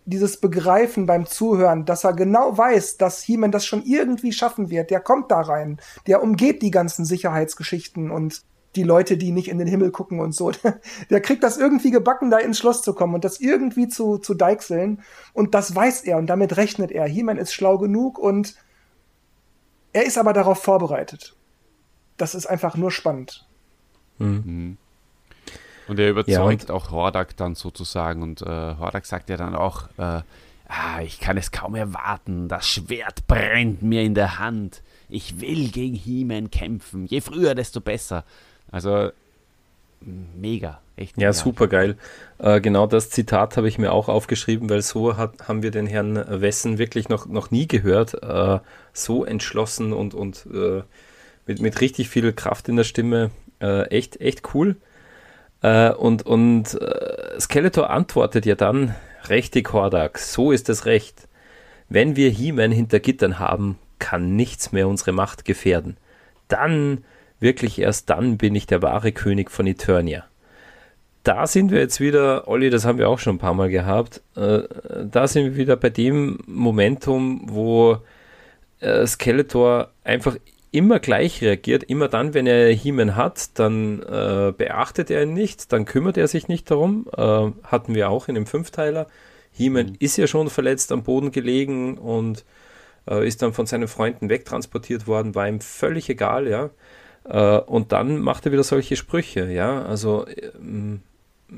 Dieses 0.05 0.39
Begreifen 0.39 1.05
beim 1.05 1.25
Zuhören, 1.25 1.85
dass 1.85 2.03
er 2.03 2.13
genau 2.13 2.57
weiß, 2.57 2.97
dass 2.97 3.27
Heeman 3.27 3.51
das 3.51 3.65
schon 3.65 3.83
irgendwie 3.83 4.33
schaffen 4.33 4.69
wird. 4.69 4.89
Der 4.91 4.99
kommt 4.99 5.31
da 5.31 5.41
rein. 5.41 5.79
Der 6.07 6.21
umgeht 6.21 6.61
die 6.61 6.71
ganzen 6.71 7.05
Sicherheitsgeschichten 7.05 8.11
und 8.11 8.43
die 8.79 8.85
Leute, 8.85 9.17
die 9.17 9.33
nicht 9.33 9.49
in 9.49 9.57
den 9.57 9.67
Himmel 9.67 9.91
gucken 9.91 10.21
und 10.21 10.33
so. 10.33 10.51
Der 11.09 11.19
kriegt 11.19 11.43
das 11.43 11.57
irgendwie 11.57 11.91
gebacken, 11.91 12.31
da 12.31 12.37
ins 12.37 12.57
Schloss 12.57 12.81
zu 12.81 12.93
kommen 12.93 13.13
und 13.13 13.25
das 13.25 13.41
irgendwie 13.41 13.89
zu, 13.89 14.17
zu 14.19 14.33
deichseln. 14.33 15.01
Und 15.33 15.53
das 15.53 15.75
weiß 15.75 16.05
er 16.05 16.17
und 16.17 16.27
damit 16.27 16.55
rechnet 16.55 16.91
er. 16.91 17.05
He-Man 17.05 17.37
ist 17.37 17.53
schlau 17.53 17.77
genug 17.77 18.17
und 18.17 18.55
er 19.91 20.05
ist 20.05 20.17
aber 20.17 20.31
darauf 20.31 20.63
vorbereitet. 20.63 21.35
Das 22.15 22.35
ist 22.35 22.45
einfach 22.45 22.77
nur 22.77 22.91
spannend. 22.91 23.45
Mhm. 24.17 24.43
mhm. 24.45 24.77
Und 25.87 25.97
er 25.99 26.11
überzeugt 26.11 26.29
ja, 26.29 26.43
und 26.43 26.71
auch 26.71 26.91
Hordak 26.91 27.35
dann 27.35 27.55
sozusagen. 27.55 28.21
Und 28.21 28.43
äh, 28.43 28.45
Hordak 28.45 29.07
sagt 29.07 29.27
ja 29.29 29.37
dann 29.37 29.55
auch, 29.55 29.89
äh, 29.97 30.21
ah, 30.67 31.01
ich 31.03 31.19
kann 31.19 31.35
es 31.35 31.51
kaum 31.51 31.73
erwarten, 31.73 32.47
das 32.47 32.67
Schwert 32.67 33.25
brennt 33.27 33.81
mir 33.81 34.03
in 34.03 34.13
der 34.13 34.37
Hand. 34.37 34.83
Ich 35.09 35.41
will 35.41 35.69
gegen 35.69 35.95
He-Man 35.95 36.51
kämpfen. 36.51 37.07
Je 37.07 37.21
früher, 37.21 37.55
desto 37.55 37.81
besser. 37.81 38.23
Also 38.71 39.11
mega, 40.01 40.79
echt. 40.95 41.17
Mega. 41.17 41.27
Ja, 41.27 41.33
super 41.33 41.67
geil. 41.67 41.97
Äh, 42.37 42.61
genau 42.61 42.87
das 42.87 43.09
Zitat 43.09 43.57
habe 43.57 43.67
ich 43.67 43.77
mir 43.77 43.91
auch 43.91 44.07
aufgeschrieben, 44.07 44.69
weil 44.69 44.81
so 44.81 45.17
hat, 45.17 45.47
haben 45.47 45.63
wir 45.63 45.71
den 45.71 45.87
Herrn 45.87 46.15
Wessen 46.41 46.77
wirklich 46.77 47.09
noch, 47.09 47.25
noch 47.25 47.51
nie 47.51 47.67
gehört. 47.67 48.21
Äh, 48.23 48.59
so 48.93 49.25
entschlossen 49.25 49.93
und, 49.93 50.13
und 50.13 50.47
äh, 50.53 50.83
mit, 51.45 51.61
mit 51.61 51.81
richtig 51.81 52.09
viel 52.09 52.31
Kraft 52.33 52.69
in 52.69 52.75
der 52.75 52.83
Stimme. 52.83 53.31
Äh, 53.61 53.87
echt, 53.89 54.21
echt 54.21 54.53
cool. 54.53 54.77
Äh, 55.61 55.91
und 55.91 56.25
und 56.25 56.75
äh, 56.75 57.39
Skeletor 57.39 57.89
antwortet 57.89 58.45
ja 58.45 58.55
dann, 58.55 58.95
richtig 59.29 59.73
Hordak, 59.73 60.17
so 60.19 60.51
ist 60.51 60.69
es 60.69 60.85
recht. 60.85 61.27
Wenn 61.89 62.15
wir 62.15 62.29
He-Man 62.29 62.71
hinter 62.71 62.99
Gittern 62.99 63.39
haben, 63.39 63.77
kann 63.97 64.35
nichts 64.35 64.71
mehr 64.71 64.87
unsere 64.87 65.11
Macht 65.11 65.43
gefährden. 65.43 65.97
Dann 66.47 67.03
wirklich 67.39 67.79
erst 67.79 68.09
dann 68.09 68.37
bin 68.37 68.55
ich 68.55 68.67
der 68.67 68.81
wahre 68.81 69.11
König 69.11 69.51
von 69.51 69.67
Eternia. 69.67 70.25
Da 71.23 71.47
sind 71.47 71.71
wir 71.71 71.79
jetzt 71.79 71.99
wieder, 71.99 72.47
Olli, 72.47 72.69
das 72.69 72.85
haben 72.85 72.97
wir 72.97 73.09
auch 73.09 73.19
schon 73.19 73.35
ein 73.35 73.39
paar 73.39 73.53
Mal 73.53 73.69
gehabt, 73.69 74.21
äh, 74.35 74.61
da 75.03 75.27
sind 75.27 75.45
wir 75.45 75.55
wieder 75.57 75.75
bei 75.75 75.89
dem 75.89 76.39
Momentum, 76.47 77.41
wo 77.45 77.97
äh, 78.79 79.05
Skeletor 79.05 79.91
einfach 80.03 80.37
immer 80.71 80.99
gleich 80.99 81.41
reagiert. 81.41 81.83
Immer 81.83 82.07
dann, 82.07 82.33
wenn 82.33 82.47
er 82.47 82.71
He-Man 82.73 83.15
hat, 83.15 83.57
dann 83.59 84.01
äh, 84.03 84.53
beachtet 84.55 85.09
er 85.09 85.23
ihn 85.23 85.33
nicht, 85.33 85.71
dann 85.73 85.85
kümmert 85.85 86.17
er 86.17 86.27
sich 86.27 86.47
nicht 86.47 86.69
darum. 86.69 87.07
Äh, 87.15 87.51
hatten 87.63 87.95
wir 87.95 88.09
auch 88.09 88.27
in 88.27 88.35
dem 88.35 88.45
Fünfteiler. 88.45 89.07
He-Man 89.51 89.87
mhm. 89.87 89.95
ist 89.99 90.17
ja 90.17 90.27
schon 90.27 90.49
verletzt 90.49 90.91
am 90.91 91.03
Boden 91.03 91.31
gelegen 91.31 91.97
und 91.97 92.45
äh, 93.09 93.27
ist 93.27 93.41
dann 93.41 93.53
von 93.53 93.65
seinen 93.65 93.87
Freunden 93.87 94.29
wegtransportiert 94.29 95.07
worden, 95.07 95.35
war 95.35 95.47
ihm 95.47 95.61
völlig 95.61 96.09
egal, 96.09 96.47
ja. 96.47 96.69
Äh, 97.29 97.59
und 97.59 97.91
dann 97.91 98.19
macht 98.19 98.45
er 98.45 98.51
wieder 98.51 98.63
solche 98.63 98.95
Sprüche, 98.95 99.51
ja. 99.51 99.83
Also 99.83 100.25
ähm, 100.27 101.01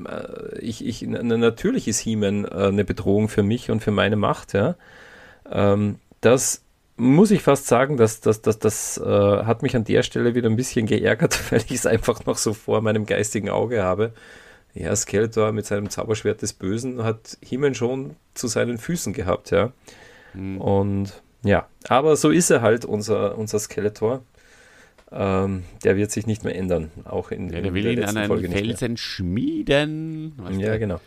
äh, 0.06 0.58
ich, 0.60 0.84
ich, 0.84 1.02
natürlich 1.02 1.88
ist 1.88 1.98
He-Man 2.00 2.44
äh, 2.44 2.48
eine 2.48 2.84
Bedrohung 2.84 3.28
für 3.28 3.42
mich 3.42 3.70
und 3.70 3.80
für 3.80 3.90
meine 3.90 4.16
Macht, 4.16 4.52
ja. 4.52 4.76
Ähm, 5.50 5.96
das 6.20 6.62
muss 6.96 7.30
ich 7.30 7.42
fast 7.42 7.66
sagen, 7.66 7.96
dass 7.96 8.20
das, 8.20 8.42
das, 8.42 8.58
das 8.58 8.98
äh, 8.98 9.02
hat 9.44 9.62
mich 9.62 9.74
an 9.74 9.84
der 9.84 10.02
Stelle 10.02 10.34
wieder 10.34 10.48
ein 10.48 10.56
bisschen 10.56 10.86
geärgert, 10.86 11.40
weil 11.50 11.60
ich 11.60 11.72
es 11.72 11.86
einfach 11.86 12.26
noch 12.26 12.36
so 12.36 12.52
vor 12.52 12.82
meinem 12.82 13.06
geistigen 13.06 13.48
Auge 13.48 13.82
habe. 13.82 14.12
Ja, 14.74 14.94
Skeletor 14.94 15.52
mit 15.52 15.66
seinem 15.66 15.90
Zauberschwert 15.90 16.40
des 16.40 16.52
Bösen 16.52 17.02
hat 17.02 17.36
He-Man 17.42 17.74
schon 17.74 18.16
zu 18.34 18.46
seinen 18.46 18.78
Füßen 18.78 19.12
gehabt, 19.14 19.50
ja. 19.50 19.72
Mhm. 20.34 20.60
Und 20.60 21.22
ja, 21.44 21.66
aber 21.88 22.16
so 22.16 22.30
ist 22.30 22.50
er 22.50 22.62
halt, 22.62 22.84
unser, 22.84 23.36
unser 23.36 23.58
Skeletor. 23.58 24.22
Ähm, 25.14 25.64
der 25.84 25.96
wird 25.96 26.10
sich 26.10 26.26
nicht 26.26 26.44
mehr 26.44 26.56
ändern. 26.56 26.90
Auch 27.04 27.30
in, 27.30 27.46
ja, 27.46 27.60
der 27.60 27.64
in 27.64 27.74
will 27.74 27.86
ihn 27.86 28.04
an 28.04 28.16
einen 28.16 28.28
Folge 28.28 28.48
Felsen 28.48 28.96
schmieden. 28.96 30.34
Ja, 30.58 30.76
genau. 30.78 31.00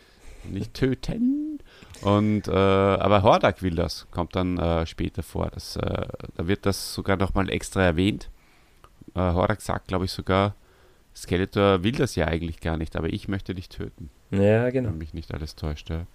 Nicht 0.50 0.76
töten. 0.76 1.60
Und 2.02 2.48
äh, 2.48 2.52
aber 2.52 3.24
Hordak 3.24 3.64
will 3.64 3.76
das, 3.76 4.06
kommt 4.12 4.36
dann 4.36 4.58
äh, 4.58 4.86
später 4.86 5.24
vor. 5.24 5.50
Das, 5.52 5.76
äh, 5.76 6.08
da 6.36 6.48
wird 6.48 6.66
das 6.66 6.94
sogar 6.94 7.18
nochmal 7.18 7.50
extra 7.50 7.84
erwähnt. 7.84 8.30
Äh, 9.16 9.20
Hordak 9.20 9.62
sagt, 9.62 9.88
glaube 9.88 10.06
ich, 10.06 10.12
sogar, 10.12 10.56
Skeletor 11.16 11.84
will 11.84 11.94
das 11.94 12.16
ja 12.16 12.28
eigentlich 12.28 12.60
gar 12.60 12.78
nicht, 12.78 12.96
aber 12.96 13.12
ich 13.12 13.28
möchte 13.28 13.56
dich 13.56 13.70
töten. 13.70 14.10
Ja, 14.32 14.70
genau. 14.70 14.90
Wenn 14.90 14.98
mich 14.98 15.14
nicht 15.14 15.34
alles 15.34 15.56
täuscht. 15.56 15.90
Ja. 15.90 16.06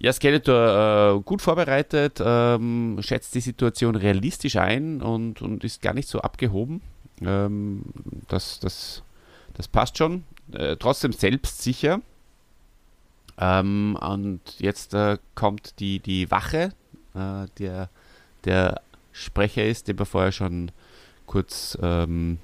Ja, 0.00 0.12
Skeletor 0.12 1.16
äh, 1.16 1.20
gut 1.22 1.42
vorbereitet, 1.42 2.22
ähm, 2.24 2.98
schätzt 3.00 3.34
die 3.34 3.40
Situation 3.40 3.96
realistisch 3.96 4.56
ein 4.56 5.02
und, 5.02 5.42
und 5.42 5.64
ist 5.64 5.82
gar 5.82 5.92
nicht 5.92 6.08
so 6.08 6.20
abgehoben. 6.20 6.82
Ähm, 7.20 7.82
das, 8.28 8.60
das, 8.60 9.02
das 9.54 9.66
passt 9.66 9.98
schon. 9.98 10.22
äh, 10.52 10.76
trotzdem 10.76 11.12
selbstsicher. 11.12 12.00
Ähm, 13.38 13.98
und 14.00 14.40
jetzt 14.58 14.94
äh, 14.94 15.18
kommt 15.34 15.80
die, 15.80 16.00
die 16.00 16.30
Wache, 16.30 16.72
äh, 17.14 17.46
der, 17.58 17.88
der 18.44 18.80
Sprecher 19.12 19.64
ist, 19.64 19.88
den 19.88 19.98
wir 19.98 20.06
vorher 20.06 20.32
schon 20.32 20.70
kurz 21.26 21.76
ähm, 21.82 22.38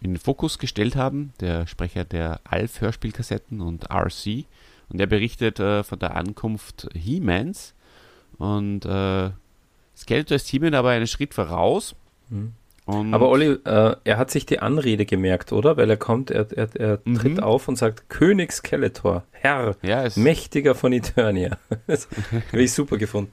in 0.00 0.12
den 0.12 0.18
Fokus 0.18 0.58
gestellt 0.58 0.96
haben, 0.96 1.32
der 1.40 1.66
Sprecher 1.66 2.04
der 2.04 2.40
Alf-Hörspielkassetten 2.44 3.60
und 3.60 3.90
RC. 3.90 4.44
Und 4.92 5.00
er 5.00 5.06
berichtet 5.06 5.58
äh, 5.58 5.82
von 5.82 5.98
der 5.98 6.16
Ankunft 6.16 6.88
He-Mans. 6.94 7.74
Und 8.36 8.84
äh, 8.84 9.30
Skeletor 9.96 10.36
ist 10.36 10.48
He-Man 10.48 10.74
aber 10.74 10.90
einen 10.90 11.06
Schritt 11.06 11.32
voraus. 11.32 11.94
Mhm. 12.28 12.52
aber 13.14 13.28
Olli, 13.28 13.58
äh, 13.64 13.96
er 14.04 14.18
hat 14.18 14.30
sich 14.30 14.44
die 14.44 14.58
Anrede 14.58 15.06
gemerkt, 15.06 15.52
oder? 15.52 15.76
Weil 15.76 15.88
er 15.88 15.96
kommt, 15.96 16.30
er, 16.30 16.46
er, 16.52 16.68
er 16.74 16.98
mhm. 17.04 17.14
tritt 17.14 17.42
auf 17.42 17.68
und 17.68 17.76
sagt, 17.76 18.10
König 18.10 18.52
Skeletor, 18.52 19.24
Herr, 19.30 19.76
ja, 19.82 20.06
mächtiger 20.16 20.74
von 20.74 20.92
Eternia. 20.92 21.56
das 21.86 22.08
habe 22.50 22.62
ich 22.62 22.72
super 22.72 22.98
gefunden. 22.98 23.32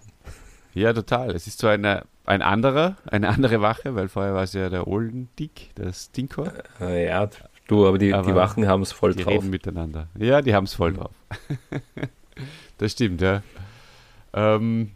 Ja, 0.74 0.94
total. 0.94 1.32
Es 1.32 1.48
ist 1.48 1.60
so 1.60 1.68
eine, 1.68 2.04
ein 2.26 2.42
anderer, 2.42 2.96
eine 3.10 3.28
andere 3.30 3.60
Wache, 3.60 3.96
weil 3.96 4.08
vorher 4.08 4.34
war 4.34 4.44
es 4.44 4.54
ja 4.54 4.70
der 4.70 4.88
Olden 4.88 5.30
Dick, 5.38 5.76
der 5.76 5.92
Stinkor. 5.92 6.54
Äh, 6.80 7.08
ja, 7.08 7.28
du, 7.68 7.88
aber 7.88 7.98
die, 7.98 8.14
aber 8.14 8.28
die 8.28 8.36
Wachen 8.36 8.68
haben 8.68 8.84
es 8.84 8.92
voll 8.92 9.14
die 9.14 9.24
drauf. 9.24 9.34
Die 9.34 9.40
reden 9.40 9.50
miteinander. 9.50 10.08
Ja, 10.18 10.42
die 10.42 10.54
haben 10.54 10.66
es 10.66 10.74
voll 10.74 10.92
mhm. 10.92 10.98
drauf. 10.98 11.12
das 12.78 12.92
stimmt, 12.92 13.22
ja. 13.22 13.44
Ähm, 14.34 14.92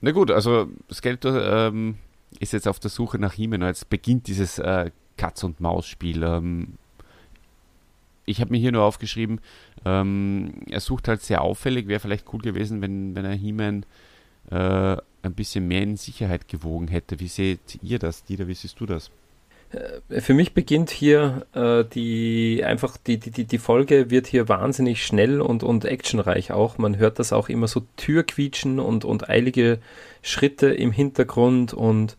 na 0.00 0.10
gut, 0.10 0.30
also 0.30 0.68
Skeletor 0.92 1.42
ähm, 1.42 1.96
ist 2.40 2.52
jetzt 2.52 2.68
auf 2.68 2.78
der 2.78 2.90
Suche 2.90 3.18
nach 3.18 3.38
und 3.38 3.62
jetzt 3.62 3.88
beginnt 3.88 4.26
dieses 4.26 4.58
äh, 4.58 4.90
Katz-und-Maus-Spiel. 5.16 6.22
Ähm, 6.22 6.74
ich 8.26 8.40
habe 8.40 8.50
mir 8.50 8.58
hier 8.58 8.72
nur 8.72 8.82
aufgeschrieben, 8.82 9.40
ähm, 9.84 10.54
er 10.68 10.80
sucht 10.80 11.08
halt 11.08 11.22
sehr 11.22 11.42
auffällig, 11.42 11.88
wäre 11.88 12.00
vielleicht 12.00 12.32
cool 12.32 12.40
gewesen, 12.40 12.80
wenn, 12.80 13.14
wenn 13.14 13.24
er 13.24 13.34
He-Man 13.34 13.84
äh, 14.50 14.96
ein 15.22 15.34
bisschen 15.34 15.68
mehr 15.68 15.82
in 15.82 15.96
Sicherheit 15.96 16.48
gewogen 16.48 16.88
hätte. 16.88 17.20
Wie 17.20 17.28
seht 17.28 17.78
ihr 17.82 17.98
das, 17.98 18.24
Dieter? 18.24 18.46
Wie 18.46 18.54
siehst 18.54 18.80
du 18.80 18.86
das? 18.86 19.10
Äh, 19.74 20.20
für 20.20 20.34
mich 20.34 20.54
beginnt 20.54 20.90
hier 20.90 21.46
äh, 21.54 21.84
die 21.84 22.62
einfach 22.64 22.96
die, 22.96 23.18
die, 23.18 23.44
die 23.44 23.58
Folge 23.58 24.10
wird 24.10 24.26
hier 24.26 24.48
wahnsinnig 24.48 25.04
schnell 25.04 25.40
und, 25.40 25.62
und 25.62 25.84
actionreich 25.84 26.52
auch. 26.52 26.78
Man 26.78 26.98
hört 26.98 27.18
das 27.18 27.32
auch 27.32 27.48
immer 27.48 27.68
so 27.68 27.82
Türquietschen 27.96 28.80
und, 28.80 29.04
und 29.04 29.28
eilige 29.28 29.78
Schritte 30.22 30.68
im 30.68 30.92
Hintergrund 30.92 31.74
und 31.74 32.16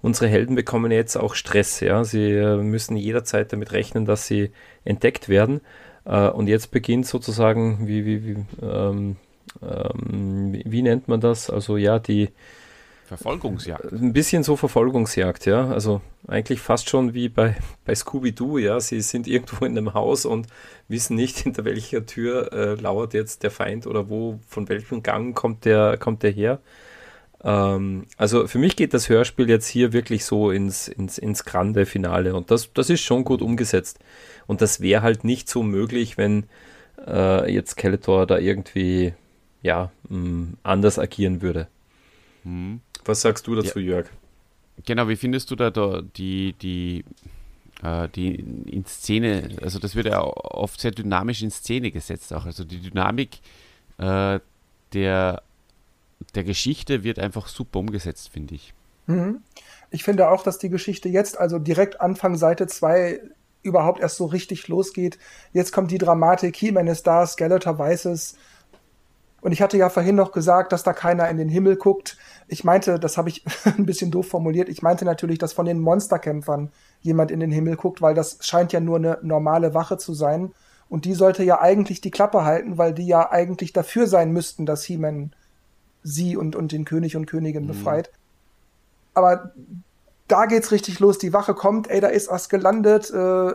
unsere 0.00 0.28
Helden 0.28 0.54
bekommen 0.54 0.92
jetzt 0.92 1.16
auch 1.16 1.34
Stress, 1.34 1.80
ja. 1.80 2.04
Sie 2.04 2.30
äh, 2.30 2.56
müssen 2.56 2.96
jederzeit 2.96 3.52
damit 3.52 3.72
rechnen, 3.72 4.04
dass 4.04 4.26
sie 4.26 4.50
entdeckt 4.84 5.28
werden. 5.28 5.60
Äh, 6.04 6.28
und 6.28 6.48
jetzt 6.48 6.70
beginnt 6.70 7.06
sozusagen, 7.06 7.86
wie, 7.88 8.06
wie, 8.06 8.24
wie 8.26 8.36
ähm, 8.62 9.16
ähm, 9.62 10.60
wie 10.64 10.82
nennt 10.82 11.08
man 11.08 11.20
das? 11.20 11.50
Also 11.50 11.76
ja, 11.76 11.98
die 11.98 12.30
Verfolgungsjagd. 13.08 13.90
Ein 13.92 14.12
bisschen 14.12 14.42
so 14.42 14.54
Verfolgungsjagd, 14.54 15.46
ja. 15.46 15.68
Also 15.68 16.02
eigentlich 16.26 16.60
fast 16.60 16.90
schon 16.90 17.14
wie 17.14 17.30
bei, 17.30 17.56
bei 17.86 17.94
Scooby-Doo, 17.94 18.58
ja. 18.58 18.78
Sie 18.80 19.00
sind 19.00 19.26
irgendwo 19.26 19.64
in 19.64 19.76
einem 19.76 19.94
Haus 19.94 20.26
und 20.26 20.46
wissen 20.88 21.16
nicht, 21.16 21.38
hinter 21.44 21.64
welcher 21.64 22.04
Tür 22.04 22.52
äh, 22.52 22.74
lauert 22.74 23.14
jetzt 23.14 23.42
der 23.42 23.50
Feind 23.50 23.86
oder 23.86 24.10
wo, 24.10 24.38
von 24.46 24.68
welchem 24.68 25.02
Gang 25.02 25.34
kommt 25.34 25.64
der, 25.64 25.96
kommt 25.96 26.22
der 26.22 26.30
her. 26.30 26.60
Ähm, 27.42 28.04
also 28.18 28.46
für 28.46 28.58
mich 28.58 28.76
geht 28.76 28.92
das 28.92 29.08
Hörspiel 29.08 29.48
jetzt 29.48 29.68
hier 29.68 29.94
wirklich 29.94 30.26
so 30.26 30.50
ins, 30.50 30.86
ins, 30.88 31.16
ins 31.16 31.44
grande 31.44 31.86
Finale 31.86 32.34
und 32.34 32.50
das, 32.50 32.72
das 32.74 32.90
ist 32.90 33.00
schon 33.00 33.24
gut 33.24 33.40
umgesetzt. 33.40 34.00
Und 34.46 34.60
das 34.60 34.80
wäre 34.80 35.02
halt 35.02 35.24
nicht 35.24 35.48
so 35.48 35.62
möglich, 35.62 36.18
wenn 36.18 36.44
äh, 37.06 37.50
jetzt 37.50 37.70
Skeletor 37.70 38.26
da 38.26 38.38
irgendwie 38.38 39.14
ja, 39.62 39.90
mh, 40.10 40.18
mm, 40.18 40.56
anders 40.62 40.98
agieren 40.98 41.40
würde. 41.40 41.68
Hm. 42.42 42.80
Was 43.08 43.22
sagst 43.22 43.46
du 43.46 43.54
dazu, 43.54 43.78
ja. 43.78 43.94
Jörg? 43.94 44.10
Genau, 44.84 45.08
wie 45.08 45.16
findest 45.16 45.50
du 45.50 45.56
da, 45.56 45.70
da 45.70 46.02
die, 46.02 46.52
die, 46.60 47.04
äh, 47.82 48.06
die 48.10 48.34
in 48.34 48.84
Szene, 48.84 49.56
also 49.62 49.78
das 49.78 49.94
wird 49.94 50.06
ja 50.06 50.22
oft 50.22 50.78
sehr 50.78 50.90
dynamisch 50.90 51.42
in 51.42 51.50
Szene 51.50 51.90
gesetzt 51.90 52.34
auch. 52.34 52.44
Also 52.44 52.64
die 52.64 52.80
Dynamik 52.80 53.38
äh, 53.96 54.40
der, 54.92 55.42
der 56.34 56.44
Geschichte 56.44 57.02
wird 57.02 57.18
einfach 57.18 57.48
super 57.48 57.78
umgesetzt, 57.78 58.28
finde 58.28 58.56
ich. 58.56 58.74
Mhm. 59.06 59.40
Ich 59.90 60.04
finde 60.04 60.28
auch, 60.28 60.42
dass 60.42 60.58
die 60.58 60.68
Geschichte 60.68 61.08
jetzt, 61.08 61.38
also 61.38 61.58
direkt 61.58 62.02
Anfang 62.02 62.36
Seite 62.36 62.66
2, 62.66 63.20
überhaupt 63.62 64.00
erst 64.00 64.16
so 64.16 64.26
richtig 64.26 64.68
losgeht. 64.68 65.18
Jetzt 65.54 65.72
kommt 65.72 65.90
die 65.90 65.98
Dramatik, 65.98 66.56
He-Man 66.56 66.86
ist 66.88 67.06
da, 67.06 67.26
Skeletor 67.26 67.78
weiß 67.78 68.04
es, 68.04 68.36
und 69.40 69.52
ich 69.52 69.62
hatte 69.62 69.76
ja 69.76 69.88
vorhin 69.88 70.16
noch 70.16 70.32
gesagt, 70.32 70.72
dass 70.72 70.82
da 70.82 70.92
keiner 70.92 71.28
in 71.28 71.36
den 71.36 71.48
Himmel 71.48 71.76
guckt. 71.76 72.16
Ich 72.48 72.64
meinte, 72.64 72.98
das 72.98 73.16
habe 73.16 73.28
ich 73.28 73.44
ein 73.64 73.86
bisschen 73.86 74.10
doof 74.10 74.28
formuliert, 74.28 74.68
ich 74.68 74.82
meinte 74.82 75.04
natürlich, 75.04 75.38
dass 75.38 75.52
von 75.52 75.66
den 75.66 75.80
Monsterkämpfern 75.80 76.70
jemand 77.00 77.30
in 77.30 77.40
den 77.40 77.50
Himmel 77.50 77.76
guckt, 77.76 78.02
weil 78.02 78.14
das 78.14 78.38
scheint 78.40 78.72
ja 78.72 78.80
nur 78.80 78.96
eine 78.96 79.18
normale 79.22 79.74
Wache 79.74 79.98
zu 79.98 80.14
sein. 80.14 80.52
Und 80.88 81.04
die 81.04 81.14
sollte 81.14 81.44
ja 81.44 81.60
eigentlich 81.60 82.00
die 82.00 82.10
Klappe 82.10 82.44
halten, 82.44 82.78
weil 82.78 82.94
die 82.94 83.06
ja 83.06 83.30
eigentlich 83.30 83.74
dafür 83.74 84.06
sein 84.06 84.32
müssten, 84.32 84.64
dass 84.64 84.84
He-Man 84.84 85.32
sie 86.02 86.36
und, 86.36 86.56
und 86.56 86.72
den 86.72 86.86
König 86.86 87.14
und 87.14 87.26
Königin 87.26 87.64
mhm. 87.64 87.68
befreit. 87.68 88.10
Aber 89.12 89.52
da 90.28 90.46
geht's 90.46 90.72
richtig 90.72 90.98
los. 90.98 91.18
Die 91.18 91.34
Wache 91.34 91.54
kommt, 91.54 91.90
ey, 91.90 92.00
da 92.00 92.08
ist 92.08 92.30
was 92.30 92.48
gelandet. 92.48 93.10
Äh, 93.10 93.52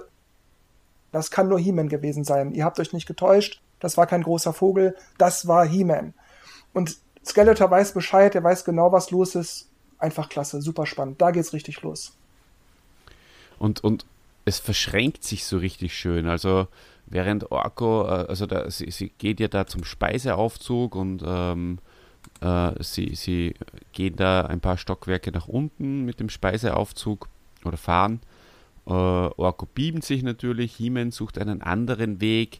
das 1.11 1.31
kann 1.31 1.47
nur 1.47 1.59
He-Man 1.59 1.89
gewesen 1.89 2.23
sein. 2.23 2.51
Ihr 2.53 2.65
habt 2.65 2.79
euch 2.79 2.93
nicht 2.93 3.07
getäuscht 3.07 3.63
das 3.83 3.97
war 3.97 4.07
kein 4.07 4.23
großer 4.23 4.53
Vogel, 4.53 4.95
das 5.17 5.45
war 5.45 5.65
He-Man. 5.65 6.13
Und 6.73 6.97
Skeletor 7.25 7.71
weiß 7.71 7.93
Bescheid, 7.93 8.35
er 8.35 8.43
weiß 8.43 8.65
genau, 8.65 8.91
was 8.91 9.11
los 9.11 9.35
ist. 9.35 9.69
Einfach 9.97 10.27
klasse, 10.29 10.61
super 10.61 10.85
spannend. 10.85 11.21
Da 11.21 11.31
geht's 11.31 11.53
richtig 11.53 11.81
los. 11.81 12.13
Und, 13.59 13.83
und 13.83 14.05
es 14.45 14.59
verschränkt 14.59 15.23
sich 15.23 15.45
so 15.45 15.57
richtig 15.57 15.97
schön. 15.97 16.27
Also 16.27 16.67
während 17.05 17.51
Orko, 17.51 18.03
äh, 18.03 18.25
also 18.27 18.45
da, 18.45 18.69
sie, 18.69 18.91
sie 18.91 19.11
geht 19.17 19.39
ja 19.39 19.47
da 19.47 19.65
zum 19.65 19.85
Speiseaufzug 19.85 20.95
und 20.95 21.23
ähm, 21.25 21.79
äh, 22.41 22.71
sie, 22.83 23.15
sie 23.15 23.55
gehen 23.93 24.15
da 24.15 24.41
ein 24.41 24.59
paar 24.59 24.77
Stockwerke 24.77 25.31
nach 25.31 25.47
unten 25.47 26.03
mit 26.03 26.19
dem 26.19 26.29
Speiseaufzug 26.29 27.29
oder 27.63 27.77
fahren. 27.77 28.19
Äh, 28.85 28.91
Orko 28.91 29.67
beamt 29.73 30.03
sich 30.03 30.23
natürlich, 30.23 30.75
He-Man 30.75 31.11
sucht 31.11 31.37
einen 31.37 31.61
anderen 31.61 32.19
Weg 32.19 32.59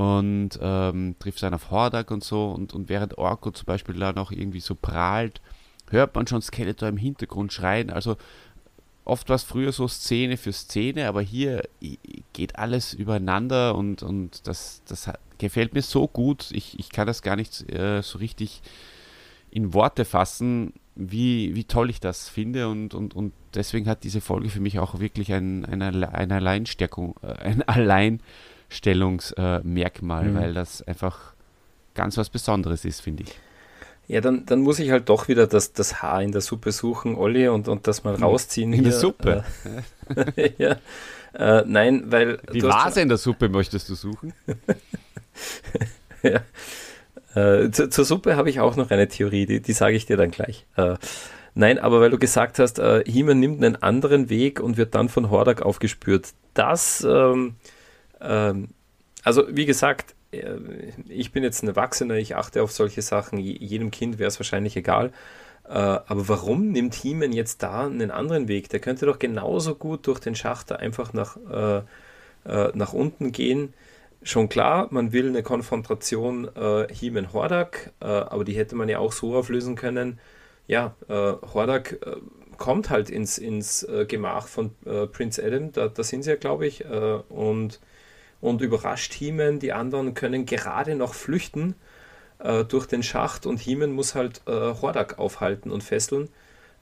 und 0.00 0.58
ähm, 0.62 1.14
trifft 1.18 1.42
dann 1.42 1.52
auf 1.52 1.70
Hordak 1.70 2.10
und 2.10 2.24
so. 2.24 2.48
Und, 2.50 2.72
und 2.72 2.88
während 2.88 3.18
Orko 3.18 3.50
zum 3.50 3.66
Beispiel 3.66 3.94
da 3.96 4.14
noch 4.14 4.32
irgendwie 4.32 4.60
so 4.60 4.74
prahlt, 4.74 5.42
hört 5.90 6.14
man 6.14 6.26
schon 6.26 6.40
Skeletor 6.40 6.88
im 6.88 6.96
Hintergrund 6.96 7.52
schreien. 7.52 7.90
Also 7.90 8.16
oft 9.04 9.28
war 9.28 9.36
es 9.36 9.42
früher 9.42 9.72
so 9.72 9.86
Szene 9.88 10.38
für 10.38 10.54
Szene, 10.54 11.06
aber 11.06 11.20
hier 11.20 11.68
geht 12.32 12.56
alles 12.56 12.94
übereinander 12.94 13.74
und, 13.74 14.02
und 14.02 14.46
das, 14.48 14.80
das 14.86 15.10
gefällt 15.36 15.74
mir 15.74 15.82
so 15.82 16.08
gut. 16.08 16.50
Ich, 16.52 16.78
ich 16.78 16.88
kann 16.88 17.06
das 17.06 17.20
gar 17.20 17.36
nicht 17.36 17.70
äh, 17.70 18.00
so 18.00 18.18
richtig 18.20 18.62
in 19.50 19.74
Worte 19.74 20.06
fassen, 20.06 20.72
wie, 20.94 21.54
wie 21.54 21.64
toll 21.64 21.90
ich 21.90 22.00
das 22.00 22.26
finde 22.30 22.68
und, 22.68 22.94
und, 22.94 23.14
und 23.14 23.34
deswegen 23.52 23.86
hat 23.86 24.04
diese 24.04 24.22
Folge 24.22 24.48
für 24.48 24.60
mich 24.60 24.78
auch 24.78 24.98
wirklich 24.98 25.30
ein, 25.34 25.66
eine, 25.66 26.14
eine 26.14 26.34
Alleinstärkung, 26.36 27.16
äh, 27.22 27.32
ein 27.32 27.62
Allein 27.68 28.22
Stellungsmerkmal, 28.70 30.24
mhm. 30.24 30.34
weil 30.36 30.54
das 30.54 30.80
einfach 30.82 31.34
ganz 31.94 32.16
was 32.16 32.30
Besonderes 32.30 32.84
ist, 32.84 33.00
finde 33.00 33.24
ich. 33.24 33.36
Ja, 34.06 34.20
dann, 34.20 34.46
dann 34.46 34.60
muss 34.60 34.78
ich 34.78 34.90
halt 34.90 35.08
doch 35.08 35.28
wieder 35.28 35.46
das, 35.46 35.72
das 35.72 36.02
Haar 36.02 36.22
in 36.22 36.32
der 36.32 36.40
Suppe 36.40 36.72
suchen, 36.72 37.14
Olli, 37.14 37.46
und, 37.48 37.68
und 37.68 37.86
das 37.86 38.02
mal 38.02 38.14
rausziehen. 38.14 38.72
In 38.72 38.80
hier. 38.80 38.90
der 38.90 38.98
Suppe? 38.98 39.44
Äh, 40.16 40.50
ja. 40.58 40.76
Äh, 41.32 41.64
nein, 41.66 42.10
weil. 42.10 42.38
Die 42.52 42.62
Vase 42.62 43.02
in 43.02 43.08
der 43.08 43.18
Suppe 43.18 43.48
möchtest 43.48 43.88
du 43.88 43.94
suchen? 43.94 44.32
ja. 46.22 46.40
Äh, 47.34 47.70
zu, 47.70 47.88
zur 47.88 48.04
Suppe 48.04 48.34
habe 48.34 48.50
ich 48.50 48.58
auch 48.58 48.74
noch 48.74 48.90
eine 48.90 49.06
Theorie, 49.06 49.46
die, 49.46 49.60
die 49.60 49.72
sage 49.72 49.94
ich 49.94 50.06
dir 50.06 50.16
dann 50.16 50.32
gleich. 50.32 50.66
Äh, 50.76 50.96
nein, 51.54 51.78
aber 51.78 52.00
weil 52.00 52.10
du 52.10 52.18
gesagt 52.18 52.58
hast, 52.58 52.80
äh, 52.80 53.04
He-Man 53.06 53.38
nimmt 53.38 53.62
einen 53.62 53.76
anderen 53.76 54.28
Weg 54.28 54.58
und 54.58 54.76
wird 54.76 54.96
dann 54.96 55.08
von 55.08 55.30
Hordak 55.30 55.62
aufgespürt. 55.62 56.30
Das. 56.54 57.06
Ähm, 57.08 57.54
ähm, 58.20 58.68
also 59.24 59.44
wie 59.50 59.66
gesagt, 59.66 60.14
äh, 60.32 60.54
ich 61.08 61.32
bin 61.32 61.42
jetzt 61.42 61.62
ein 61.62 61.68
Erwachsener, 61.68 62.16
ich 62.16 62.36
achte 62.36 62.62
auf 62.62 62.72
solche 62.72 63.02
Sachen, 63.02 63.38
jedem 63.38 63.90
Kind 63.90 64.18
wäre 64.18 64.28
es 64.28 64.38
wahrscheinlich 64.38 64.76
egal. 64.76 65.12
Äh, 65.68 65.72
aber 65.74 66.28
warum 66.28 66.72
nimmt 66.72 66.94
He-Man 66.94 67.32
jetzt 67.32 67.62
da 67.62 67.86
einen 67.86 68.10
anderen 68.10 68.48
Weg? 68.48 68.68
Der 68.70 68.80
könnte 68.80 69.06
doch 69.06 69.18
genauso 69.18 69.74
gut 69.74 70.06
durch 70.06 70.18
den 70.20 70.34
Schacht 70.34 70.72
einfach 70.72 71.12
nach, 71.12 71.36
äh, 71.36 71.82
äh, 72.44 72.72
nach 72.74 72.92
unten 72.92 73.32
gehen. 73.32 73.74
Schon 74.22 74.48
klar, 74.48 74.88
man 74.90 75.12
will 75.12 75.28
eine 75.28 75.42
Konfrontation 75.42 76.48
äh, 76.56 76.92
He-Man 76.92 77.32
Hordak, 77.32 77.92
äh, 78.00 78.06
aber 78.06 78.44
die 78.44 78.54
hätte 78.54 78.74
man 78.74 78.88
ja 78.88 78.98
auch 78.98 79.12
so 79.12 79.36
auflösen 79.36 79.76
können. 79.76 80.18
Ja, 80.66 80.94
äh, 81.08 81.14
Hordak 81.54 81.98
kommt 82.58 82.90
halt 82.90 83.08
ins, 83.08 83.38
ins 83.38 83.86
Gemach 84.06 84.46
von 84.46 84.72
Prince 85.12 85.42
Adam, 85.42 85.72
da, 85.72 85.88
da 85.88 86.02
sind 86.02 86.24
sie 86.24 86.30
ja, 86.30 86.36
glaube 86.36 86.66
ich, 86.66 86.84
und 87.30 87.80
und 88.40 88.60
überrascht 88.60 89.12
Hiemen. 89.12 89.58
Die 89.58 89.72
anderen 89.72 90.14
können 90.14 90.46
gerade 90.46 90.94
noch 90.94 91.14
flüchten 91.14 91.74
äh, 92.38 92.64
durch 92.64 92.86
den 92.86 93.02
Schacht 93.02 93.46
und 93.46 93.60
Hiemen 93.60 93.92
muss 93.92 94.14
halt 94.14 94.42
äh, 94.46 94.50
Hordak 94.50 95.18
aufhalten 95.18 95.70
und 95.70 95.82
fesseln. 95.82 96.28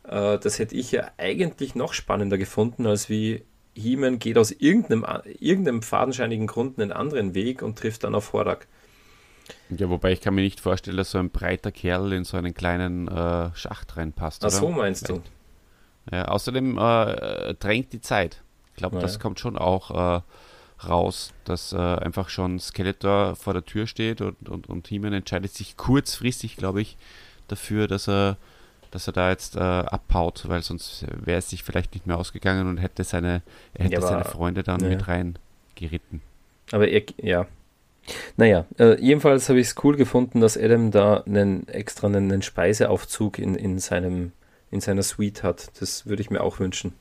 Äh, 0.05 0.39
das 0.39 0.59
hätte 0.59 0.75
ich 0.75 0.93
ja 0.93 1.11
eigentlich 1.19 1.75
noch 1.75 1.93
spannender 1.93 2.39
gefunden, 2.39 2.87
als 2.87 3.09
wie 3.09 3.43
Hiemen 3.75 4.19
geht 4.19 4.39
aus 4.39 4.51
irgendeinem, 4.51 5.07
irgendeinem 5.39 5.83
fadenscheinigen 5.83 6.47
Grund 6.47 6.81
einen 6.81 6.93
anderen 6.93 7.35
Weg 7.35 7.63
und 7.63 7.79
trifft 7.79 8.05
dann 8.05 8.15
auf 8.15 8.33
Hordak. 8.33 8.67
Ja, 9.71 9.89
wobei 9.89 10.13
ich 10.13 10.21
kann 10.21 10.35
mir 10.35 10.43
nicht 10.43 10.61
vorstellen, 10.61 10.97
dass 10.97 11.13
so 11.13 11.19
ein 11.19 11.31
breiter 11.31 11.73
Kerl 11.73 12.13
in 12.13 12.25
so 12.25 12.37
einen 12.37 12.55
kleinen 12.55 13.09
äh, 13.09 13.51
Schacht 13.55 13.97
reinpasst. 13.97 14.45
Ach 14.45 14.51
so 14.51 14.71
meinst 14.71 15.09
du? 15.09 15.23
Ja, 16.11 16.27
außerdem 16.27 16.79
äh, 16.79 17.55
drängt 17.55 17.93
die 17.93 18.01
Zeit. 18.01 18.43
Ich 18.71 18.77
glaube, 18.77 18.97
ja. 18.97 19.03
das 19.03 19.19
kommt 19.19 19.41
schon 19.41 19.59
auch 19.59 20.19
äh, 20.19 20.21
raus, 20.87 21.33
dass 21.45 21.73
äh, 21.73 21.77
einfach 21.77 22.29
schon 22.29 22.61
Skeletor 22.61 23.37
vor 23.37 23.53
der 23.53 23.65
Tür 23.65 23.87
steht 23.87 24.21
und, 24.21 24.49
und, 24.49 24.69
und 24.69 24.87
He-Man 24.89 25.13
entscheidet 25.13 25.53
sich 25.53 25.77
kurzfristig, 25.77 26.57
glaube 26.57 26.81
ich, 26.81 26.97
dafür, 27.49 27.89
dass 27.89 28.09
er, 28.09 28.37
dass 28.91 29.07
er 29.07 29.13
da 29.13 29.31
jetzt 29.31 29.57
äh, 29.57 29.61
abhaut, 29.61 30.45
weil 30.49 30.63
sonst 30.63 31.05
wäre 31.25 31.39
es 31.39 31.51
sich 31.51 31.63
vielleicht 31.63 31.95
nicht 31.95 32.07
mehr 32.07 32.19
ausgegangen 32.19 32.69
und 32.69 32.79
hätte 32.79 33.05
seine, 33.05 33.43
er 33.75 33.87
hätte 33.87 33.95
ja, 33.95 34.03
seine 34.03 34.25
Freunde 34.25 34.63
dann 34.63 34.81
ja. 34.81 34.89
mit 34.89 35.09
rein 35.09 35.39
geritten. 35.75 36.23
Aber 36.71 36.87
er, 36.89 37.03
ja, 37.21 37.47
naja, 38.37 38.65
äh, 38.79 39.01
jedenfalls 39.01 39.49
habe 39.49 39.61
ich 39.61 39.69
es 39.69 39.75
cool 39.83 39.97
gefunden, 39.97 40.41
dass 40.41 40.57
Adam 40.57 40.91
da 40.91 41.23
einen 41.23 41.69
extra 41.69 42.07
einen, 42.07 42.31
einen 42.31 42.43
Speiseaufzug 42.43 43.39
in, 43.39 43.55
in, 43.55 43.79
seinem, 43.79 44.33
in 44.71 44.81
seiner 44.81 45.03
Suite 45.03 45.43
hat. 45.43 45.71
Das 45.81 46.07
würde 46.07 46.23
ich 46.23 46.31
mir 46.31 46.41
auch 46.41 46.59
wünschen. 46.59 46.95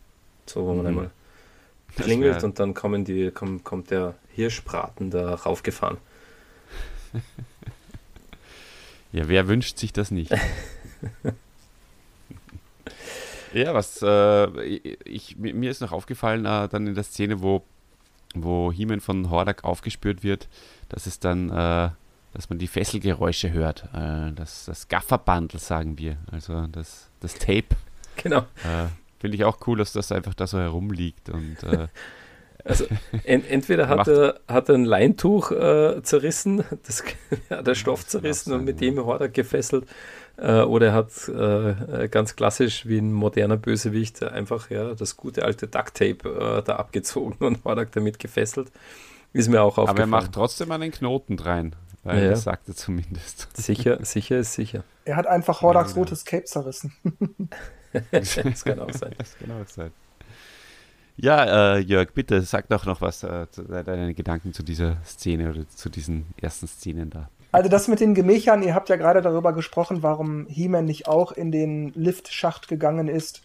So, 0.46 0.66
wo 0.66 0.74
man 0.74 0.82
mhm. 0.82 0.88
einmal 0.88 1.12
klingelt 1.98 2.44
und 2.44 2.60
dann 2.60 2.74
kommen 2.74 3.06
die, 3.06 3.32
kommt, 3.32 3.64
kommt 3.64 3.92
der 3.92 4.16
Hirschbraten 4.34 5.12
da 5.12 5.34
raufgefahren. 5.36 5.98
ja, 9.12 9.28
wer 9.28 9.48
wünscht 9.48 9.78
sich 9.78 9.94
das 9.94 10.12
nicht? 10.12 10.32
ja, 13.54 13.74
was 13.74 14.02
äh, 14.02 14.64
ich, 15.06 15.38
mir 15.38 15.72
ist 15.72 15.82
noch 15.82 15.92
aufgefallen, 15.92 16.46
äh, 16.46 16.68
dann 16.68 16.88
in 16.88 16.96
der 16.96 17.04
Szene, 17.04 17.42
wo, 17.42 17.64
wo 18.36 18.72
Hiemen 18.72 19.02
von 19.02 19.30
Hordak 19.30 19.64
aufgespürt 19.64 20.24
wird, 20.24 20.48
dass 20.90 21.06
es 21.06 21.20
dann, 21.20 21.50
äh, 21.50 21.90
dass 22.34 22.50
man 22.50 22.60
die 22.60 22.68
Fesselgeräusche 22.68 23.52
hört. 23.52 23.90
Äh, 23.94 24.34
das, 24.34 24.66
das 24.66 24.88
Gafferbundle, 24.88 25.60
sagen 25.60 25.98
wir. 25.98 26.18
Also 26.32 26.68
das, 26.68 27.10
das 27.20 27.34
Tape. 27.36 27.76
Genau. 28.18 28.46
Äh, 29.18 29.22
Finde 29.22 29.36
ich 29.36 29.44
auch 29.44 29.58
cool, 29.68 29.78
dass 29.78 29.94
das 29.94 30.12
einfach 30.12 30.34
da 30.34 30.48
so 30.48 30.60
herumliegt 30.60 31.30
und 31.30 31.64
äh, 31.64 31.88
also 32.64 32.86
ent, 33.24 33.50
entweder 33.50 33.88
hat 33.88 34.08
er, 34.08 34.40
hat 34.48 34.70
er 34.70 34.76
ein 34.76 34.86
Leintuch 34.86 35.52
äh, 35.52 36.02
zerrissen, 36.04 36.64
das, 36.86 37.04
ja, 37.50 37.62
der 37.62 37.76
Stoff 37.76 38.06
zerrissen 38.08 38.54
und 38.54 38.66
mit 38.66 38.82
dem 38.82 39.04
Hordak 39.04 39.34
gefesselt, 39.34 39.86
äh, 40.38 40.62
oder 40.62 40.88
er 40.88 40.94
hat 40.94 41.28
äh, 41.30 42.08
ganz 42.10 42.36
klassisch 42.36 42.86
wie 42.86 43.00
ein 43.00 43.12
moderner 43.12 43.58
Bösewicht 43.58 44.24
einfach 44.24 44.70
ja, 44.70 44.94
das 44.94 45.18
gute 45.18 45.44
alte 45.44 45.68
Ducktape 45.68 46.60
äh, 46.60 46.64
da 46.64 46.76
abgezogen 46.76 47.46
und 47.46 47.64
Hordak 47.64 47.92
damit 47.92 48.20
gefesselt. 48.20 48.72
Ist 49.34 49.50
mir 49.50 49.62
auch 49.62 49.78
aufgefallen. 49.78 49.90
Aber 49.90 50.00
er 50.00 50.08
macht 50.08 50.34
trotzdem 50.34 50.72
einen 50.72 50.92
Knoten 50.92 51.38
rein. 51.38 51.76
Weil 52.08 52.24
ja. 52.24 52.30
das 52.30 52.44
sagt 52.44 52.70
er 52.70 52.76
zumindest. 52.76 53.50
Sicher, 53.58 54.04
sicher 54.06 54.38
ist 54.38 54.54
sicher. 54.54 54.84
Er 55.04 55.18
hat 55.18 55.28
einfach 55.28 55.62
Hordaks 55.62 55.92
ja, 55.92 55.98
rotes 55.98 56.24
Cape 56.24 56.46
zerrissen. 56.46 56.94
das 58.12 58.64
kann 58.64 58.80
auch 58.80 58.94
sein. 58.94 59.14
Das 59.18 59.38
kann 59.38 59.52
auch 59.52 59.68
sein. 59.68 59.92
Ja, 61.18 61.76
äh, 61.76 61.80
Jörg, 61.80 62.14
bitte 62.14 62.42
sag 62.44 62.70
doch 62.70 62.86
noch 62.86 63.02
was, 63.02 63.24
äh, 63.24 63.46
deine 63.68 64.14
Gedanken 64.14 64.54
zu 64.54 64.64
dieser 64.64 64.98
Szene 65.04 65.50
oder 65.50 65.68
zu 65.68 65.90
diesen 65.90 66.28
ersten 66.40 66.68
Szenen 66.68 67.10
da. 67.10 67.30
Also 67.52 67.70
das 67.70 67.88
mit 67.88 68.00
den 68.00 68.14
Gemächern, 68.14 68.62
ihr 68.62 68.76
habt 68.76 68.88
ja 68.88 68.98
gerade 68.98 69.22
darüber 69.22 69.52
gesprochen, 69.52 70.04
warum 70.04 70.48
He-Man 70.48 70.86
nicht 70.86 71.08
auch 71.08 71.32
in 71.32 71.52
den 71.52 71.92
Liftschacht 71.94 72.68
gegangen 72.68 73.08
ist. 73.08 73.42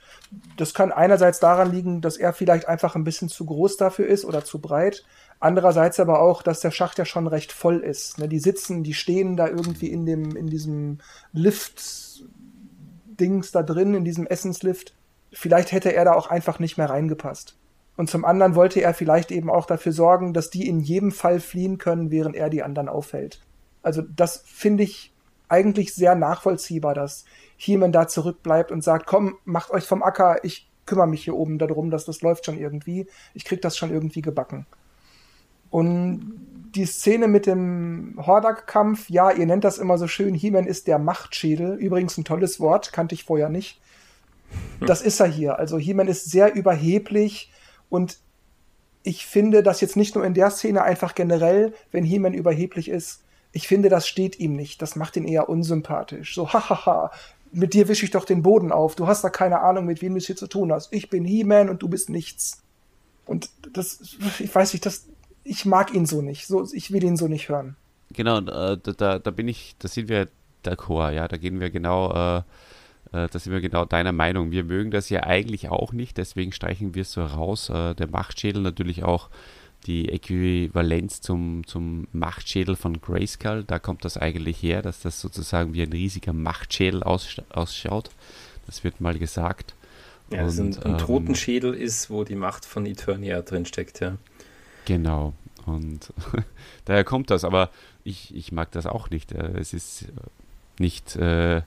Das 0.56 0.74
kann 0.74 0.92
einerseits 0.92 1.40
daran 1.40 1.72
liegen, 1.72 2.00
dass 2.00 2.16
er 2.16 2.32
vielleicht 2.32 2.68
einfach 2.68 2.94
ein 2.94 3.04
bisschen 3.04 3.28
zu 3.28 3.44
groß 3.44 3.76
dafür 3.76 4.06
ist 4.06 4.24
oder 4.24 4.44
zu 4.44 4.60
breit. 4.60 5.04
Andererseits 5.42 5.98
aber 5.98 6.20
auch, 6.20 6.40
dass 6.44 6.60
der 6.60 6.70
Schacht 6.70 6.98
ja 6.98 7.04
schon 7.04 7.26
recht 7.26 7.50
voll 7.50 7.80
ist. 7.80 8.16
Ne? 8.18 8.28
Die 8.28 8.38
sitzen, 8.38 8.84
die 8.84 8.94
stehen 8.94 9.36
da 9.36 9.48
irgendwie 9.48 9.88
in 9.88 10.06
dem, 10.06 10.36
in 10.36 10.46
diesem 10.46 10.98
Lift-Dings 11.32 12.20
da 13.50 13.64
drin, 13.64 13.94
in 13.94 14.04
diesem 14.04 14.28
Essenslift. 14.28 14.94
Vielleicht 15.32 15.72
hätte 15.72 15.92
er 15.92 16.04
da 16.04 16.12
auch 16.12 16.30
einfach 16.30 16.60
nicht 16.60 16.78
mehr 16.78 16.88
reingepasst. 16.88 17.56
Und 17.96 18.08
zum 18.08 18.24
anderen 18.24 18.54
wollte 18.54 18.82
er 18.82 18.94
vielleicht 18.94 19.32
eben 19.32 19.50
auch 19.50 19.66
dafür 19.66 19.90
sorgen, 19.90 20.32
dass 20.32 20.50
die 20.50 20.68
in 20.68 20.78
jedem 20.78 21.10
Fall 21.10 21.40
fliehen 21.40 21.76
können, 21.76 22.12
während 22.12 22.36
er 22.36 22.48
die 22.48 22.62
anderen 22.62 22.88
aufhält. 22.88 23.40
Also 23.82 24.02
das 24.14 24.44
finde 24.46 24.84
ich 24.84 25.12
eigentlich 25.48 25.92
sehr 25.92 26.14
nachvollziehbar, 26.14 26.94
dass 26.94 27.24
He-Man 27.56 27.90
da 27.90 28.06
zurückbleibt 28.06 28.70
und 28.70 28.84
sagt, 28.84 29.08
komm, 29.08 29.38
macht 29.44 29.72
euch 29.72 29.86
vom 29.86 30.04
Acker, 30.04 30.44
ich 30.44 30.70
kümmere 30.86 31.08
mich 31.08 31.24
hier 31.24 31.34
oben 31.34 31.58
darum, 31.58 31.90
dass 31.90 32.04
das 32.04 32.22
läuft 32.22 32.46
schon 32.46 32.58
irgendwie. 32.58 33.08
Ich 33.34 33.44
krieg 33.44 33.60
das 33.60 33.76
schon 33.76 33.90
irgendwie 33.90 34.22
gebacken. 34.22 34.66
Und 35.72 36.38
die 36.74 36.84
Szene 36.84 37.28
mit 37.28 37.46
dem 37.46 38.14
Hordak-Kampf, 38.18 39.08
ja, 39.08 39.30
ihr 39.30 39.46
nennt 39.46 39.64
das 39.64 39.78
immer 39.78 39.96
so 39.96 40.06
schön, 40.06 40.34
He-Man 40.34 40.66
ist 40.66 40.86
der 40.86 40.98
Machtschädel. 40.98 41.74
Übrigens 41.76 42.18
ein 42.18 42.24
tolles 42.24 42.60
Wort, 42.60 42.92
kannte 42.92 43.14
ich 43.14 43.24
vorher 43.24 43.48
nicht. 43.48 43.80
Das 44.86 45.00
ist 45.00 45.18
er 45.18 45.26
hier. 45.26 45.58
Also 45.58 45.78
He-Man 45.78 46.08
ist 46.08 46.30
sehr 46.30 46.54
überheblich 46.54 47.50
und 47.88 48.18
ich 49.02 49.26
finde 49.26 49.62
das 49.62 49.80
jetzt 49.80 49.96
nicht 49.96 50.14
nur 50.14 50.24
in 50.24 50.34
der 50.34 50.50
Szene, 50.50 50.82
einfach 50.82 51.14
generell, 51.14 51.72
wenn 51.90 52.04
He-Man 52.04 52.34
überheblich 52.34 52.88
ist, 52.88 53.22
ich 53.52 53.66
finde, 53.66 53.88
das 53.88 54.06
steht 54.06 54.38
ihm 54.38 54.54
nicht. 54.54 54.82
Das 54.82 54.94
macht 54.94 55.16
ihn 55.16 55.24
eher 55.24 55.48
unsympathisch. 55.48 56.34
So, 56.34 56.48
hahaha, 56.52 57.10
mit 57.50 57.72
dir 57.72 57.88
wische 57.88 58.04
ich 58.04 58.10
doch 58.10 58.26
den 58.26 58.42
Boden 58.42 58.72
auf. 58.72 58.94
Du 58.94 59.06
hast 59.06 59.24
da 59.24 59.30
keine 59.30 59.60
Ahnung, 59.60 59.86
mit 59.86 60.02
wem 60.02 60.12
du 60.12 60.18
es 60.18 60.26
hier 60.26 60.36
zu 60.36 60.46
tun 60.46 60.70
hast. 60.70 60.92
Ich 60.92 61.08
bin 61.08 61.24
He-Man 61.24 61.70
und 61.70 61.82
du 61.82 61.88
bist 61.88 62.10
nichts. 62.10 62.62
Und 63.24 63.50
das, 63.72 64.16
ich 64.38 64.54
weiß 64.54 64.74
nicht, 64.74 64.84
das, 64.84 65.06
ich 65.44 65.64
mag 65.64 65.94
ihn 65.94 66.06
so 66.06 66.22
nicht. 66.22 66.46
So, 66.46 66.66
ich 66.72 66.92
will 66.92 67.04
ihn 67.04 67.16
so 67.16 67.28
nicht 67.28 67.48
hören. 67.48 67.76
Genau, 68.12 68.38
äh, 68.38 68.78
da, 68.82 68.92
da, 68.92 69.18
da 69.18 69.30
bin 69.30 69.48
ich, 69.48 69.74
da 69.78 69.88
sind 69.88 70.08
wir 70.08 70.28
d'accord, 70.64 71.12
ja, 71.12 71.28
da 71.28 71.36
gehen 71.36 71.60
wir 71.60 71.70
genau, 71.70 72.12
äh, 72.12 72.38
äh, 73.12 73.28
da 73.28 73.38
sind 73.38 73.52
wir 73.52 73.60
genau 73.60 73.84
deiner 73.84 74.12
Meinung. 74.12 74.50
Wir 74.50 74.64
mögen 74.64 74.90
das 74.90 75.08
ja 75.08 75.24
eigentlich 75.24 75.68
auch 75.68 75.92
nicht, 75.92 76.18
deswegen 76.18 76.52
streichen 76.52 76.94
wir 76.94 77.02
es 77.02 77.12
so 77.12 77.24
raus. 77.24 77.70
Äh, 77.70 77.94
der 77.94 78.08
Machtschädel 78.08 78.62
natürlich 78.62 79.04
auch 79.04 79.30
die 79.86 80.08
Äquivalenz 80.10 81.20
zum, 81.20 81.66
zum 81.66 82.06
Machtschädel 82.12 82.76
von 82.76 83.00
Grayskull, 83.00 83.64
da 83.64 83.78
kommt 83.78 84.04
das 84.04 84.16
eigentlich 84.16 84.62
her, 84.62 84.80
dass 84.80 85.00
das 85.00 85.20
sozusagen 85.20 85.74
wie 85.74 85.82
ein 85.82 85.92
riesiger 85.92 86.32
Machtschädel 86.32 87.02
aus, 87.02 87.36
ausschaut. 87.50 88.10
Das 88.66 88.84
wird 88.84 89.00
mal 89.00 89.18
gesagt. 89.18 89.74
Ja, 90.30 90.42
also 90.42 90.62
ein, 90.62 90.76
ein 90.84 90.92
ähm, 90.92 90.98
Totenschädel 90.98 91.74
ist, 91.74 92.10
wo 92.10 92.22
die 92.24 92.36
Macht 92.36 92.64
von 92.64 92.86
Eternia 92.86 93.42
drinsteckt, 93.42 94.00
ja. 94.00 94.16
Genau. 94.84 95.32
Und 95.66 96.12
daher 96.84 97.04
kommt 97.04 97.30
das, 97.30 97.44
aber 97.44 97.70
ich, 98.04 98.34
ich 98.34 98.52
mag 98.52 98.70
das 98.72 98.86
auch 98.86 99.10
nicht. 99.10 99.32
Äh, 99.32 99.58
es 99.58 99.72
ist 99.72 100.06
nicht 100.78 101.16
äh, 101.16 101.62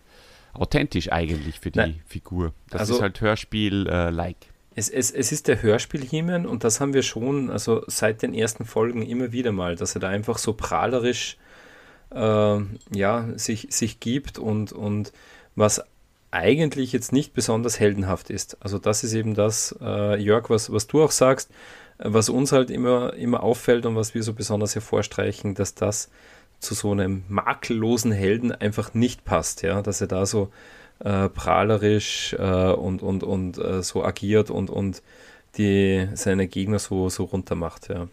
authentisch 0.53 1.11
eigentlich 1.11 1.59
für 1.59 1.71
die 1.71 1.79
Nein. 1.79 2.01
Figur. 2.07 2.53
Das 2.69 2.81
also, 2.81 2.95
ist 2.95 3.01
halt 3.01 3.21
Hörspiel-like. 3.21 4.35
Äh, 4.35 4.55
es, 4.77 4.89
es, 4.89 5.11
es 5.11 5.31
ist 5.31 5.47
der 5.47 5.61
Hörspiel-Hiemen 5.61 6.45
und 6.45 6.65
das 6.65 6.81
haben 6.81 6.93
wir 6.93 7.03
schon, 7.03 7.49
also 7.49 7.83
seit 7.87 8.21
den 8.21 8.33
ersten 8.33 8.65
Folgen 8.65 9.03
immer 9.03 9.31
wieder 9.31 9.53
mal, 9.53 9.75
dass 9.77 9.95
er 9.95 10.01
da 10.01 10.09
einfach 10.09 10.37
so 10.37 10.53
prahlerisch 10.53 11.37
äh, 12.13 12.59
ja, 12.93 13.29
sich, 13.35 13.67
sich 13.69 14.01
gibt 14.01 14.37
und, 14.37 14.73
und 14.73 15.13
was 15.55 15.81
eigentlich 16.35 16.91
jetzt 16.91 17.13
nicht 17.13 17.33
besonders 17.33 17.79
heldenhaft 17.79 18.29
ist. 18.29 18.57
Also 18.59 18.77
das 18.77 19.03
ist 19.03 19.13
eben 19.13 19.33
das, 19.33 19.75
äh, 19.81 20.21
Jörg, 20.21 20.49
was, 20.49 20.71
was 20.71 20.85
du 20.87 21.01
auch 21.01 21.11
sagst, 21.11 21.49
was 21.97 22.29
uns 22.29 22.51
halt 22.51 22.69
immer, 22.69 23.13
immer 23.13 23.41
auffällt 23.41 23.85
und 23.85 23.95
was 23.95 24.13
wir 24.13 24.21
so 24.21 24.33
besonders 24.33 24.75
hervorstreichen, 24.75 25.55
dass 25.55 25.75
das 25.75 26.09
zu 26.59 26.73
so 26.73 26.91
einem 26.91 27.23
makellosen 27.29 28.11
Helden 28.11 28.51
einfach 28.51 28.93
nicht 28.93 29.23
passt, 29.23 29.61
ja, 29.61 29.81
dass 29.81 30.01
er 30.01 30.07
da 30.07 30.25
so 30.25 30.51
äh, 30.99 31.29
prahlerisch 31.29 32.35
äh, 32.37 32.71
und, 32.71 33.01
und, 33.01 33.23
und 33.23 33.57
äh, 33.57 33.81
so 33.81 34.03
agiert 34.03 34.49
und, 34.49 34.69
und 34.69 35.01
die, 35.57 36.07
seine 36.15 36.47
Gegner 36.47 36.79
so, 36.79 37.09
so 37.09 37.23
runter 37.23 37.55
macht, 37.55 37.89
ja. 37.89 38.07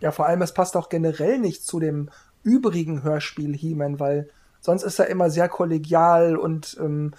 Ja, 0.00 0.10
vor 0.10 0.26
allem, 0.26 0.42
es 0.42 0.54
passt 0.54 0.76
auch 0.76 0.88
generell 0.88 1.38
nicht 1.38 1.64
zu 1.64 1.80
dem 1.80 2.08
übrigen 2.42 3.02
Hörspiel 3.02 3.56
He-Man, 3.56 4.00
weil 4.00 4.28
sonst 4.60 4.82
ist 4.82 4.98
er 4.98 5.06
immer 5.06 5.30
sehr 5.30 5.48
kollegial 5.48 6.36
und 6.36 6.76
ähm, 6.80 7.12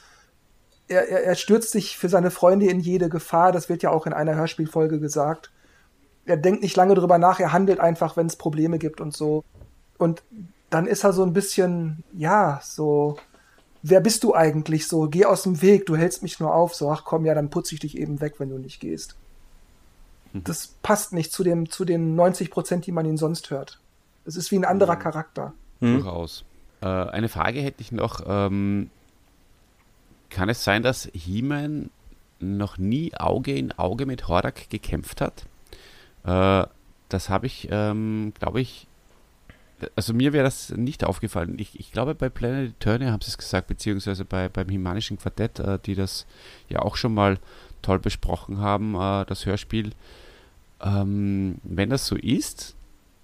er, 0.94 1.10
er, 1.10 1.24
er 1.24 1.36
stürzt 1.36 1.72
sich 1.72 1.98
für 1.98 2.10
seine 2.10 2.32
Freunde 2.32 2.68
in 2.68 2.80
jede 2.80 3.10
Gefahr. 3.10 3.52
Das 3.52 3.70
wird 3.70 3.84
ja 3.84 3.90
auch 3.90 4.06
in 4.06 4.14
einer 4.14 4.36
Hörspielfolge 4.36 4.99
gesagt. 4.99 5.52
Er 6.26 6.38
denkt 6.38 6.61
nicht 6.61 6.76
lange 6.76 6.95
drüber 6.95 7.18
nach, 7.18 7.40
er 7.40 7.52
handelt 7.52 7.80
einfach, 7.80 8.15
wenn 8.15 8.28
es 8.28 8.38
Probleme 8.38 8.80
gibt 8.80 9.02
und 9.02 9.14
so. 9.15 9.44
Und 9.98 10.24
dann 10.70 10.88
ist 10.88 11.03
er 11.03 11.14
so 11.14 11.24
ein 11.24 11.34
bisschen, 11.34 12.03
ja, 12.14 12.61
so 12.64 13.18
wer 13.84 13.99
bist 13.99 14.24
du 14.24 14.34
eigentlich 14.34 14.88
so? 14.88 15.07
Geh 15.10 15.26
aus 15.26 15.44
dem 15.44 15.61
Weg, 15.61 15.86
du 15.86 15.95
hältst 15.95 16.24
mich 16.24 16.40
nur 16.40 16.56
auf. 16.56 16.74
So, 16.74 16.90
ach 16.90 17.03
komm, 17.03 17.26
ja, 17.26 17.36
dann 17.36 17.49
putze 17.49 17.76
ich 17.76 17.82
dich 17.82 17.98
eben 17.98 18.22
weg, 18.22 18.36
wenn 18.40 18.49
du 18.49 18.57
nicht 18.57 18.80
gehst. 18.80 19.15
das 20.34 20.74
passt 20.82 21.14
nicht 21.14 21.32
zu, 21.32 21.44
dem, 21.44 21.70
zu 21.70 21.86
den 21.86 22.15
90 22.15 22.49
Prozent, 22.49 22.88
die 22.88 22.91
man 22.91 23.06
ihn 23.06 23.18
sonst 23.18 23.52
hört. 23.52 23.80
Es 24.26 24.36
ist 24.36 24.49
wie 24.52 24.56
ein 24.56 24.65
anderer 24.65 24.95
Charakter. 24.95 25.53
Mhm. 25.80 25.95
Durchaus. 25.95 26.45
Äh, 26.82 26.88
eine 26.88 27.30
Frage 27.30 27.61
hätte 27.61 27.82
ich 27.82 27.91
noch. 27.91 28.22
Ähm, 28.26 28.90
kann 30.34 30.49
es 30.49 30.64
sein, 30.64 30.84
dass 30.84 31.10
He-Man 31.14 31.89
noch 32.39 32.77
nie 32.77 33.14
Auge 33.15 33.55
in 33.55 33.72
Auge 33.73 34.05
mit 34.05 34.27
Hordak 34.27 34.69
gekämpft 34.69 35.22
hat? 35.22 35.45
Äh, 36.26 36.68
das 37.10 37.30
habe 37.30 37.45
ich, 37.45 37.68
ähm, 37.72 38.34
glaube 38.39 38.60
ich, 38.60 38.88
also 39.95 40.14
mir 40.14 40.34
wäre 40.34 40.43
das 40.43 40.69
nicht 40.69 41.03
aufgefallen. 41.03 41.57
Ich, 41.60 41.80
ich, 41.80 41.91
glaube, 41.91 42.15
bei 42.15 42.30
Planet 42.30 42.72
Eternia 42.72 43.11
haben 43.11 43.22
sie 43.22 43.30
es 43.30 43.38
gesagt, 43.38 43.68
beziehungsweise 43.68 44.26
bei, 44.26 44.49
beim 44.49 44.69
Himanischen 44.69 45.18
Quartett, 45.18 45.60
äh, 45.60 45.80
die 45.85 45.95
das 45.95 46.26
ja 46.69 46.80
auch 46.80 46.95
schon 46.95 47.14
mal 47.14 47.38
toll 47.81 47.99
besprochen 47.99 48.60
haben, 48.60 48.95
äh, 48.95 49.26
das 49.26 49.45
Hörspiel. 49.45 49.91
Ähm, 50.81 51.57
wenn 51.64 51.89
das 51.89 52.07
so 52.07 52.15
ist, 52.15 52.76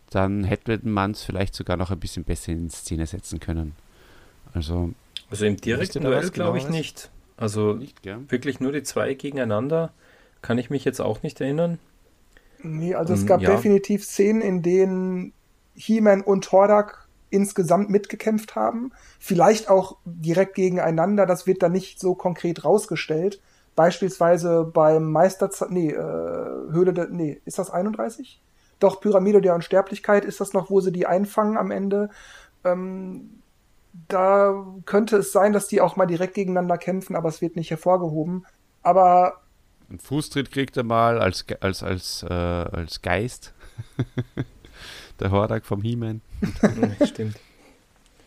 dann 0.10 0.44
hätte 0.44 0.80
man 0.84 1.12
es 1.12 1.24
vielleicht 1.24 1.56
sogar 1.56 1.78
noch 1.78 1.92
ein 1.92 2.00
bisschen 2.00 2.24
besser 2.24 2.52
in 2.52 2.70
Szene 2.70 3.08
setzen 3.08 3.40
können. 3.40 3.74
Also, 4.54 4.94
also 5.30 5.46
im 5.46 5.58
direkten 5.58 6.04
Duell 6.04 6.30
glaube 6.30 6.58
ich 6.58 6.70
nicht. 6.70 7.10
Also 7.38 7.74
nicht, 7.74 8.02
wirklich 8.04 8.60
nur 8.60 8.72
die 8.72 8.84
zwei 8.84 9.14
gegeneinander 9.14 9.94
kann 10.42 10.58
ich 10.58 10.70
mich 10.70 10.86
jetzt 10.86 11.00
auch 11.00 11.24
nicht 11.24 11.40
erinnern. 11.42 11.80
Nee, 12.62 12.96
also 12.96 13.14
es 13.14 13.22
hm, 13.22 13.28
gab 13.28 13.42
ja. 13.42 13.52
definitiv 13.52 14.04
Szenen, 14.04 14.42
in 14.42 14.62
denen 14.62 15.34
He-Man 15.76 16.22
und 16.22 16.52
Hordak 16.52 17.08
insgesamt 17.30 17.90
mitgekämpft 17.90 18.56
haben. 18.56 18.92
Vielleicht 19.20 19.70
auch 19.70 19.98
direkt 20.04 20.56
gegeneinander, 20.56 21.26
das 21.26 21.48
wird 21.48 21.64
dann 21.64 21.72
nicht 21.72 22.00
so 22.00 22.16
konkret 22.16 22.66
rausgestellt. 22.66 23.42
Beispielsweise 23.76 24.66
beim 24.66 25.12
Meister, 25.12 25.50
nee, 25.70 25.92
äh, 25.92 25.96
Höhle 25.96 26.94
der, 26.94 27.08
nee, 27.08 27.40
ist 27.46 27.60
das 27.60 27.70
31? 27.70 28.42
Doch, 28.80 29.00
Pyramide 29.00 29.42
der 29.42 29.56
Unsterblichkeit 29.56 30.26
ist 30.26 30.42
das 30.42 30.54
noch, 30.54 30.70
wo 30.70 30.82
sie 30.82 30.92
die 30.92 31.06
einfangen 31.06 31.58
am 31.58 31.72
Ende. 31.72 32.10
Ähm, 32.66 33.39
da 34.08 34.66
könnte 34.86 35.18
es 35.18 35.32
sein, 35.32 35.54
dass 35.54 35.68
die 35.68 35.82
auch 35.82 35.96
mal 35.96 36.06
direkt 36.06 36.36
gegeneinander 36.36 36.78
kämpfen, 36.78 37.16
aber 37.16 37.30
es 37.30 37.42
wird 37.42 37.56
nicht 37.56 37.70
hervorgehoben. 37.70 38.46
Aber. 38.84 39.42
Ein 39.90 40.00
Fußtritt 40.00 40.52
kriegt 40.52 40.78
er 40.78 40.84
mal 40.84 41.20
als, 41.20 41.46
als, 41.62 41.84
als, 41.84 42.24
äh, 42.24 42.34
als 42.34 43.02
Geist. 43.02 43.54
der 45.20 45.32
Hordak 45.32 45.66
vom 45.66 45.82
He-Man. 45.82 46.22
Stimmt. 47.06 47.38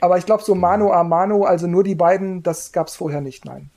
Aber 0.01 0.18
ich 0.18 0.26
glaube, 0.26 0.43
so 0.43 0.55
Mano 0.55 0.93
a 0.93 1.05
Mano, 1.05 1.44
also 1.44 1.66
nur 1.66 1.84
die 1.84 1.94
beiden, 1.94 2.43
das 2.43 2.72
gab 2.72 2.89
es 2.89 2.97
vorher 2.97 3.20
nicht, 3.20 3.44
nein. 3.44 3.70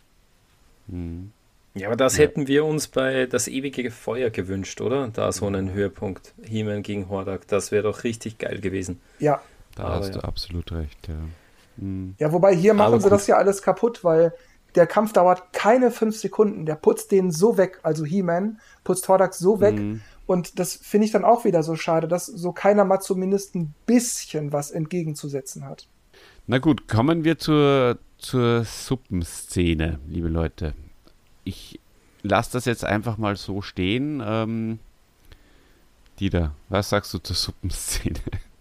Hm. 0.90 1.32
Ja, 1.76 1.88
aber 1.88 1.98
das 1.98 2.18
ja. 2.18 2.24
hätten 2.24 2.48
wir 2.48 2.66
uns 2.66 2.88
bei 2.88 3.26
das 3.26 3.48
ewige 3.48 3.92
Feuer 3.92 4.30
gewünscht, 4.30 4.82
oder? 4.82 5.10
Da 5.10 5.32
so 5.32 5.46
einen 5.46 5.72
Höhepunkt. 5.72 6.34
He-Man 6.44 6.84
gegen 6.84 7.10
Hordak, 7.10 7.48
das 7.48 7.72
wäre 7.72 7.84
doch 7.84 8.04
richtig 8.04 8.38
geil 8.38 8.60
gewesen. 8.60 9.02
Ja. 9.20 9.42
Da 9.76 9.84
aber 9.84 9.96
hast 9.96 10.16
ja. 10.16 10.22
du 10.22 10.28
absolut 10.28 10.72
recht, 10.72 11.08
ja. 11.08 11.16
Hm. 11.78 12.16
Ja, 12.20 12.32
wobei 12.32 12.56
hier 12.56 12.74
machen 12.74 12.88
aber 12.94 13.00
sie 13.00 13.04
gut. 13.04 13.12
das 13.12 13.28
ja 13.28 13.38
alles 13.38 13.62
kaputt, 13.62 14.04
weil 14.04 14.34
der 14.76 14.88
Kampf 14.88 15.14
dauert 15.14 15.54
keine 15.54 15.92
fünf 15.92 16.18
Sekunden. 16.18 16.66
Der 16.66 16.76
putzt 16.76 17.12
den 17.12 17.32
so 17.32 17.58
weg, 17.58 17.80
also 17.84 18.04
He-Man 18.06 18.60
putzt 18.84 19.08
Hordak 19.08 19.34
so 19.34 19.62
weg. 19.62 19.78
Hm. 19.78 20.02
Und 20.28 20.60
das 20.60 20.76
finde 20.76 21.06
ich 21.06 21.12
dann 21.12 21.24
auch 21.24 21.46
wieder 21.46 21.62
so 21.64 21.76
schade, 21.76 22.08
dass 22.08 22.26
so 22.26 22.52
keiner 22.52 22.84
mal 22.84 23.00
zumindest 23.00 23.56
ein 23.56 23.74
bisschen 23.86 24.52
was 24.52 24.72
entgegenzusetzen 24.72 25.66
hat. 25.66 25.88
Na 26.48 26.58
gut, 26.58 26.88
kommen 26.88 27.24
wir 27.24 27.38
zur, 27.38 28.00
zur 28.18 28.64
Suppenszene, 28.64 30.00
liebe 30.08 30.28
Leute 30.28 30.74
ich 31.46 31.80
lasse 32.24 32.52
das 32.54 32.66
jetzt 32.66 32.84
einfach 32.84 33.18
mal 33.18 33.38
so 33.38 33.62
stehen. 33.62 34.22
Ähm, 34.26 34.80
Dieter, 36.20 36.54
was 36.68 36.90
sagst 36.90 37.14
du 37.14 37.20
zur 37.20 37.36
Suppenszene? 37.36 38.20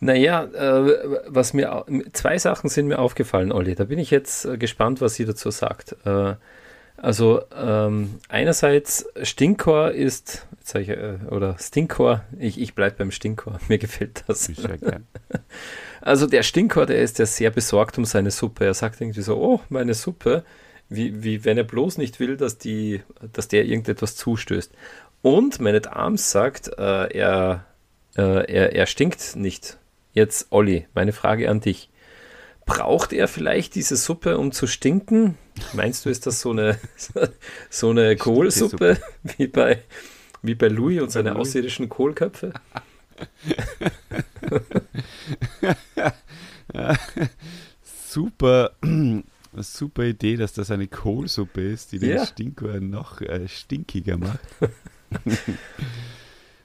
Naja, 0.00 0.44
äh, 0.44 1.20
was 1.26 1.52
mir 1.52 1.84
zwei 2.12 2.38
Sachen 2.38 2.70
sind 2.70 2.88
mir 2.88 2.98
aufgefallen, 2.98 3.52
Olli. 3.52 3.74
Da 3.74 3.84
bin 3.84 3.98
ich 3.98 4.10
jetzt 4.10 4.46
äh, 4.46 4.56
gespannt, 4.56 5.00
was 5.00 5.14
sie 5.14 5.26
dazu 5.26 5.50
sagt. 5.50 5.96
Äh, 6.04 6.34
also 6.96 7.42
ähm, 7.54 8.16
einerseits 8.28 9.06
Stinkor 9.22 9.92
ist, 9.92 10.46
ich, 10.74 10.88
äh, 10.88 11.18
oder 11.30 11.56
Stinkor, 11.58 12.24
ich, 12.38 12.60
ich 12.60 12.74
bleibe 12.74 12.96
beim 12.96 13.10
Stinkor, 13.10 13.58
mir 13.68 13.78
gefällt 13.78 14.24
das. 14.26 14.50
Also 16.02 16.26
der 16.26 16.42
Stinkor, 16.42 16.86
der 16.86 17.02
ist 17.02 17.18
ja 17.18 17.26
sehr 17.26 17.50
besorgt 17.50 17.98
um 17.98 18.04
seine 18.04 18.30
Suppe. 18.30 18.64
Er 18.64 18.74
sagt 18.74 19.00
irgendwie 19.00 19.22
so, 19.22 19.36
oh, 19.36 19.60
meine 19.68 19.94
Suppe 19.94 20.44
wie, 20.90 21.22
wie 21.22 21.44
wenn 21.44 21.56
er 21.56 21.64
bloß 21.64 21.96
nicht 21.96 22.20
will, 22.20 22.36
dass, 22.36 22.58
die, 22.58 23.00
dass 23.32 23.48
der 23.48 23.64
irgendetwas 23.64 24.16
zustößt. 24.16 24.72
Und 25.22 25.60
Man 25.60 25.80
Arms 25.86 26.30
sagt, 26.30 26.68
äh, 26.76 27.16
er, 27.16 27.64
äh, 28.16 28.52
er, 28.52 28.74
er 28.74 28.86
stinkt 28.86 29.36
nicht. 29.36 29.78
Jetzt, 30.12 30.48
Olli, 30.50 30.86
meine 30.94 31.12
Frage 31.12 31.48
an 31.48 31.60
dich. 31.60 31.88
Braucht 32.66 33.12
er 33.12 33.28
vielleicht 33.28 33.74
diese 33.74 33.96
Suppe, 33.96 34.38
um 34.38 34.52
zu 34.52 34.66
stinken? 34.66 35.36
Meinst 35.72 36.04
du, 36.04 36.10
ist 36.10 36.26
das 36.26 36.40
so 36.40 36.50
eine, 36.50 36.78
so 37.70 37.90
eine 37.90 38.16
Kohlsuppe 38.16 38.98
wie 39.36 39.46
bei, 39.46 39.82
wie 40.42 40.54
bei 40.54 40.68
Louis 40.68 41.02
und 41.02 41.10
seine 41.10 41.36
außerirdischen 41.36 41.88
Kohlköpfe? 41.88 42.52
Super 48.08 48.72
super 49.58 50.04
Idee, 50.04 50.36
dass 50.36 50.52
das 50.52 50.70
eine 50.70 50.86
Kohlsuppe 50.86 51.60
ist, 51.60 51.92
die 51.92 51.98
den 51.98 52.10
ja. 52.16 52.26
Stinker 52.26 52.80
noch 52.80 53.20
äh, 53.20 53.48
stinkiger 53.48 54.16
macht. 54.16 54.38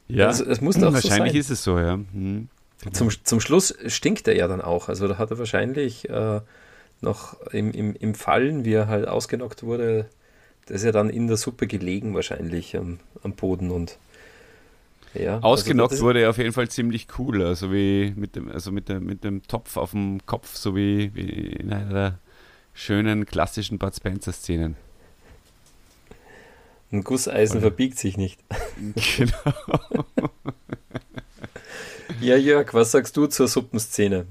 ja, 0.07 0.27
also, 0.27 0.45
es 0.45 0.61
muss 0.61 0.77
doch 0.77 0.93
wahrscheinlich 0.93 1.33
so 1.33 1.39
ist 1.39 1.49
es 1.49 1.63
so, 1.63 1.79
ja. 1.79 1.93
Hm. 1.93 2.47
Zum, 2.91 3.09
zum 3.23 3.39
Schluss 3.39 3.75
stinkt 3.87 4.27
er 4.27 4.35
ja 4.35 4.47
dann 4.47 4.61
auch. 4.61 4.89
Also 4.89 5.07
da 5.07 5.17
hat 5.17 5.31
er 5.31 5.39
wahrscheinlich 5.39 6.09
äh, 6.09 6.41
noch 7.01 7.39
im, 7.51 7.71
im, 7.71 7.95
im 7.95 8.15
Fallen, 8.15 8.65
wie 8.65 8.73
er 8.73 8.87
halt 8.87 9.07
ausgenockt 9.07 9.63
wurde, 9.63 10.09
der 10.67 10.75
ist 10.75 10.83
ja 10.83 10.91
dann 10.91 11.09
in 11.09 11.27
der 11.27 11.37
Suppe 11.37 11.67
gelegen 11.67 12.13
wahrscheinlich 12.15 12.75
am, 12.75 12.99
am 13.23 13.33
Boden 13.33 13.71
und 13.71 13.97
ja, 15.13 15.35
also 15.35 15.47
Ausgenockt 15.47 15.93
also 15.93 16.03
wurde 16.03 16.21
er 16.21 16.29
auf 16.29 16.37
jeden 16.37 16.51
Fall 16.51 16.67
ziemlich 16.67 17.07
cool, 17.17 17.41
also 17.43 17.71
wie 17.71 18.13
mit 18.17 18.35
dem, 18.35 18.51
also 18.51 18.71
mit, 18.71 18.89
der, 18.89 18.99
mit 18.99 19.23
dem 19.23 19.43
Topf 19.43 19.77
auf 19.77 19.91
dem 19.91 20.25
Kopf, 20.25 20.55
so 20.55 20.75
wie, 20.75 21.15
wie 21.15 21.53
in 21.53 21.71
einer 21.71 21.93
der 21.93 22.19
schönen 22.73 23.25
klassischen 23.25 23.77
Bud 23.77 23.95
Spencer-Szenen. 23.95 24.75
Ein 26.91 27.03
Gusseisen 27.03 27.57
Oder? 27.57 27.67
verbiegt 27.67 27.97
sich 27.97 28.17
nicht. 28.17 28.41
Genau. 29.17 30.05
Ja, 32.25 32.35
Jörg, 32.35 32.73
was 32.73 32.91
sagst 32.91 33.15
du 33.17 33.27
zur 33.27 33.47
Suppenszene? 33.47 34.25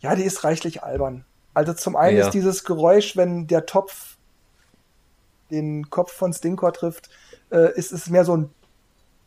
Ja, 0.00 0.14
die 0.14 0.24
ist 0.24 0.44
reichlich 0.44 0.82
albern. 0.82 1.24
Also 1.54 1.72
zum 1.72 1.96
einen 1.96 2.18
ja. 2.18 2.26
ist 2.26 2.34
dieses 2.34 2.64
Geräusch, 2.64 3.16
wenn 3.16 3.46
der 3.46 3.66
Topf 3.66 4.16
den 5.50 5.88
Kopf 5.90 6.12
von 6.12 6.32
Stinkor 6.32 6.72
trifft, 6.72 7.10
äh, 7.50 7.72
ist 7.76 7.92
es 7.92 8.10
mehr 8.10 8.24
so 8.24 8.36
ein, 8.36 8.50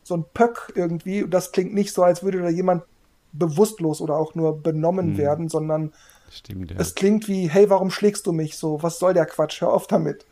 so 0.02 0.16
ein 0.16 0.24
Pöck 0.34 0.72
irgendwie. 0.74 1.26
Das 1.28 1.52
klingt 1.52 1.74
nicht 1.74 1.92
so, 1.92 2.02
als 2.02 2.22
würde 2.22 2.42
da 2.42 2.48
jemand 2.48 2.84
bewusstlos 3.32 4.00
oder 4.00 4.16
auch 4.16 4.34
nur 4.34 4.62
benommen 4.62 5.12
hm. 5.12 5.18
werden, 5.18 5.48
sondern 5.48 5.92
Stimmt, 6.30 6.70
ja. 6.70 6.76
Es 6.78 6.94
klingt 6.94 7.28
wie, 7.28 7.48
hey, 7.48 7.70
warum 7.70 7.90
schlägst 7.90 8.26
du 8.26 8.32
mich 8.32 8.56
so? 8.56 8.82
Was 8.82 8.98
soll 8.98 9.14
der 9.14 9.26
Quatsch? 9.26 9.60
Hör 9.60 9.72
auf 9.72 9.86
damit. 9.86 10.26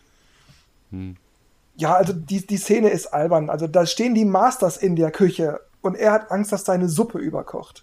Hm. 0.91 1.17
Ja, 1.77 1.95
also 1.95 2.13
die, 2.13 2.47
die 2.47 2.57
Szene 2.57 2.91
ist 2.91 3.07
albern. 3.07 3.51
Also 3.51 3.67
da 3.67 3.87
stehen 3.87 4.15
die 4.15 4.25
Masters 4.25 4.77
in 4.77 4.97
der 4.97 5.11
Küche 5.11 5.61
und 5.87 5.95
er 5.95 6.13
hat 6.13 6.31
Angst, 6.31 6.53
dass 6.53 6.65
seine 6.65 6.89
Suppe 6.89 7.19
überkocht. 7.19 7.83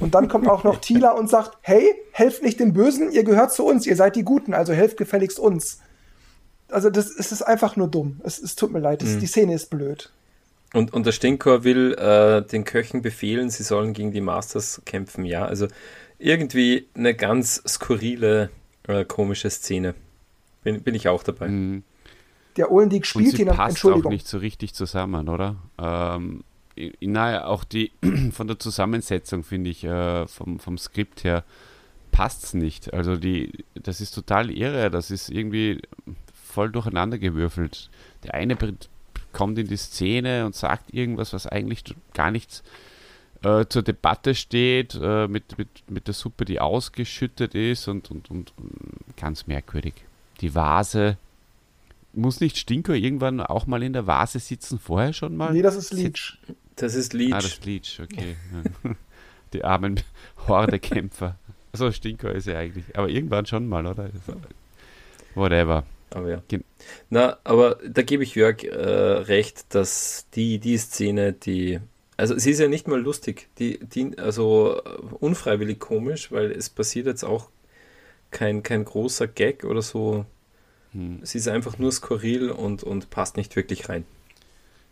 Und 0.00 0.14
dann 0.14 0.28
kommt 0.28 0.48
auch 0.48 0.64
noch 0.64 0.80
Tila 0.80 1.12
und 1.12 1.28
sagt, 1.28 1.58
hey, 1.60 1.94
helft 2.12 2.42
nicht 2.42 2.60
den 2.60 2.72
Bösen, 2.72 3.12
ihr 3.12 3.24
gehört 3.24 3.52
zu 3.52 3.64
uns, 3.64 3.86
ihr 3.86 3.96
seid 3.96 4.16
die 4.16 4.24
Guten, 4.24 4.54
also 4.54 4.72
helft 4.72 4.96
gefälligst 4.96 5.38
uns. 5.38 5.80
Also 6.68 6.90
das, 6.90 7.10
es 7.10 7.30
ist 7.30 7.42
einfach 7.42 7.76
nur 7.76 7.88
dumm. 7.88 8.20
Es, 8.24 8.38
es 8.40 8.56
tut 8.56 8.72
mir 8.72 8.80
leid, 8.80 9.02
es, 9.02 9.14
mhm. 9.14 9.20
die 9.20 9.26
Szene 9.26 9.54
ist 9.54 9.70
blöd. 9.70 10.10
Und, 10.74 10.92
und 10.92 11.06
der 11.06 11.12
Stinkor 11.12 11.64
will 11.64 11.94
äh, 11.94 12.42
den 12.42 12.64
Köchen 12.64 13.00
befehlen, 13.00 13.50
sie 13.50 13.62
sollen 13.62 13.92
gegen 13.92 14.12
die 14.12 14.20
Masters 14.20 14.82
kämpfen, 14.84 15.24
ja. 15.24 15.44
Also 15.44 15.68
irgendwie 16.18 16.88
eine 16.94 17.14
ganz 17.14 17.62
skurrile, 17.66 18.50
äh, 18.88 19.04
komische 19.04 19.48
Szene. 19.50 19.94
Bin, 20.64 20.82
bin 20.82 20.94
ich 20.94 21.08
auch 21.08 21.22
dabei. 21.22 21.48
Mhm. 21.48 21.84
Der 22.56 22.72
Olendig 22.72 23.06
spielt 23.06 23.26
Und 23.26 23.36
sie 23.36 23.42
ihn 23.42 23.48
passt 23.48 23.76
Entschuldigung. 23.76 24.06
auch 24.06 24.10
nicht 24.10 24.26
so 24.26 24.38
richtig 24.38 24.74
zusammen, 24.74 25.28
oder? 25.28 25.56
Ähm, 25.78 26.42
naja, 27.00 27.46
auch 27.46 27.64
die 27.64 27.92
von 28.32 28.46
der 28.46 28.58
Zusammensetzung 28.58 29.42
finde 29.42 29.70
ich 29.70 29.84
äh, 29.84 30.26
vom, 30.26 30.58
vom 30.58 30.78
Skript 30.78 31.24
her 31.24 31.44
passt 32.10 32.44
es 32.44 32.54
nicht. 32.54 32.94
Also 32.94 33.16
die, 33.16 33.64
das 33.74 34.00
ist 34.00 34.12
total 34.12 34.50
irre. 34.50 34.90
Das 34.90 35.10
ist 35.10 35.28
irgendwie 35.28 35.82
voll 36.32 36.70
durcheinander 36.70 37.18
gewürfelt. 37.18 37.90
Der 38.24 38.34
eine 38.34 38.56
kommt 39.32 39.58
in 39.58 39.68
die 39.68 39.76
Szene 39.76 40.46
und 40.46 40.54
sagt 40.54 40.94
irgendwas, 40.94 41.34
was 41.34 41.46
eigentlich 41.46 41.84
gar 42.14 42.30
nichts 42.30 42.62
äh, 43.42 43.66
zur 43.68 43.82
Debatte 43.82 44.34
steht, 44.34 44.98
äh, 45.00 45.28
mit, 45.28 45.58
mit, 45.58 45.68
mit 45.88 46.06
der 46.06 46.14
Suppe, 46.14 46.46
die 46.46 46.58
ausgeschüttet 46.58 47.54
ist 47.54 47.86
und, 47.86 48.10
und, 48.10 48.30
und, 48.30 48.54
ganz 49.16 49.46
merkwürdig. 49.46 49.92
Die 50.40 50.54
Vase 50.54 51.18
muss 52.14 52.40
nicht 52.40 52.56
Stinko 52.56 52.92
irgendwann 52.92 53.40
auch 53.40 53.66
mal 53.66 53.82
in 53.82 53.92
der 53.92 54.06
Vase 54.06 54.38
sitzen, 54.38 54.78
vorher 54.78 55.12
schon 55.12 55.36
mal? 55.36 55.52
Nee, 55.52 55.62
das 55.62 55.76
ist 55.76 55.92
Leech. 55.92 56.38
Das 56.76 56.94
ist 56.94 57.12
Leech. 57.12 57.32
Ah, 57.32 57.38
das 57.38 57.46
ist 57.46 57.64
Leech, 57.64 58.00
okay. 58.02 58.36
Die 59.52 59.64
armen 59.64 60.00
Hordekämpfer. 60.48 61.38
Also 61.72 61.90
Stinko 61.90 62.28
ist 62.28 62.46
ja 62.46 62.58
eigentlich, 62.58 62.84
aber 62.94 63.08
irgendwann 63.08 63.46
schon 63.46 63.68
mal, 63.68 63.86
oder? 63.86 64.10
Whatever. 65.34 65.84
Aber 66.10 66.30
ja. 66.30 66.42
Na, 67.10 67.38
aber 67.44 67.78
da 67.86 68.02
gebe 68.02 68.22
ich 68.22 68.34
Jörg 68.34 68.64
äh, 68.64 68.70
recht, 68.72 69.74
dass 69.74 70.26
die, 70.34 70.58
die 70.58 70.78
Szene, 70.78 71.32
die. 71.32 71.80
Also 72.16 72.38
sie 72.38 72.52
ist 72.52 72.60
ja 72.60 72.68
nicht 72.68 72.88
mal 72.88 73.00
lustig, 73.00 73.48
die, 73.58 73.78
die, 73.78 74.16
also 74.16 74.80
unfreiwillig 75.20 75.78
komisch, 75.78 76.32
weil 76.32 76.50
es 76.50 76.70
passiert 76.70 77.06
jetzt 77.06 77.24
auch 77.24 77.50
kein, 78.30 78.62
kein 78.62 78.86
großer 78.86 79.26
Gag 79.26 79.64
oder 79.64 79.82
so. 79.82 80.24
Hm. 80.92 81.20
Sie 81.22 81.36
ist 81.36 81.48
einfach 81.48 81.78
nur 81.78 81.92
skurril 81.92 82.50
und, 82.50 82.82
und 82.82 83.10
passt 83.10 83.36
nicht 83.36 83.54
wirklich 83.54 83.90
rein. 83.90 84.06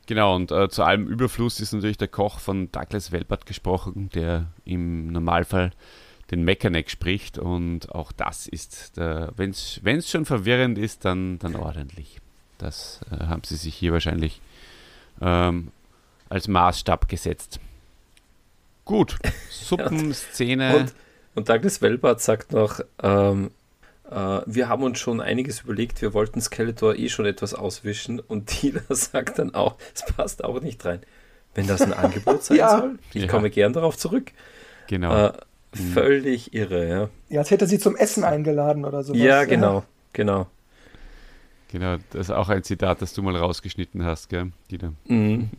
Genau, 0.07 0.35
und 0.37 0.51
äh, 0.51 0.69
zu 0.69 0.83
allem 0.83 1.07
Überfluss 1.07 1.61
ist 1.61 1.73
natürlich 1.73 1.97
der 1.97 2.09
Koch 2.09 2.39
von 2.39 2.71
Douglas 2.71 3.11
Welbert 3.13 3.47
gesprochen, 3.47 4.11
der 4.15 4.47
im 4.65 5.13
Normalfall 5.13 5.73
den 6.31 6.43
Mechaneck 6.43 6.91
spricht 6.91 7.39
und 7.39 7.95
auch 7.95 8.13
das 8.13 8.47
ist, 8.47 8.93
wenn 8.97 9.51
es 9.51 10.11
schon 10.11 10.25
verwirrend 10.25 10.79
ist, 10.79 11.05
dann, 11.05 11.39
dann 11.39 11.55
ordentlich. 11.55 12.19
Das 12.59 13.01
äh, 13.11 13.27
haben 13.27 13.43
sie 13.45 13.57
sich 13.57 13.75
hier 13.75 13.93
wahrscheinlich 13.93 14.41
ähm, 15.21 15.71
als 16.29 16.49
Maßstab 16.49 17.09
gesetzt. 17.09 17.61
Gut, 18.85 19.17
Suppenszene. 19.51 20.77
und, 20.77 20.95
und 21.35 21.49
Douglas 21.49 21.81
Welbert 21.83 22.21
sagt 22.21 22.53
noch, 22.53 22.81
ähm, 23.03 23.51
äh, 24.11 24.41
wir 24.47 24.69
haben 24.69 24.83
uns 24.83 24.99
schon 24.99 25.21
einiges 25.21 25.61
überlegt, 25.61 26.03
wir 26.03 26.15
wollten 26.15 26.41
Skeletor 26.41 26.95
eh 26.97 27.09
schon 27.09 27.27
etwas 27.27 27.55
auswischen 27.55 28.21
und 28.21 28.47
Tila 28.49 28.83
sagt 28.89 29.39
dann 29.39 29.55
auch, 29.55 29.77
es 29.95 30.05
passt 30.05 30.45
auch 30.45 30.61
nicht 30.61 30.85
rein. 30.85 31.01
Wenn 31.55 31.67
das 31.67 31.83
ein 31.83 31.93
Angebot 31.95 32.43
sein 32.43 32.57
ja. 32.57 32.79
soll, 32.79 32.99
ich 33.13 33.23
ja. 33.23 33.29
komme 33.29 33.51
gern 33.51 33.73
darauf 33.73 33.97
zurück. 33.97 34.33
Genau. 34.89 35.29
Äh, 35.29 35.33
Mhm. 35.75 35.93
Völlig 35.93 36.55
irre, 36.55 36.89
ja. 36.89 37.09
Ja, 37.29 37.41
als 37.41 37.51
hätte 37.51 37.67
sie 37.67 37.79
zum 37.79 37.97
Essen 37.97 38.25
eingeladen 38.25 38.85
oder 38.85 39.03
sowas. 39.03 39.21
Ja, 39.21 39.45
genau, 39.45 39.79
ja. 39.79 39.85
genau. 40.13 40.47
Genau, 41.73 41.97
das 42.11 42.29
ist 42.29 42.31
auch 42.31 42.49
ein 42.49 42.63
Zitat, 42.63 43.03
das 43.03 43.15
du 43.15 43.23
mal 43.23 43.35
rausgeschnitten 43.35 44.05
hast, 44.05 44.29
gell, 44.29 44.53
Dieter? 44.71 44.93
Mhm. 45.07 45.51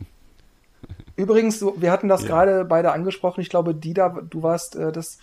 Übrigens, 1.16 1.62
wir 1.62 1.90
hatten 1.90 2.08
das 2.08 2.22
ja. 2.22 2.28
gerade 2.28 2.64
beide 2.64 2.92
angesprochen. 2.92 3.40
Ich 3.40 3.50
glaube, 3.50 3.74
Dieter, 3.74 4.22
du 4.28 4.42
warst, 4.42 4.76
äh, 4.76 4.92
das, 4.92 5.18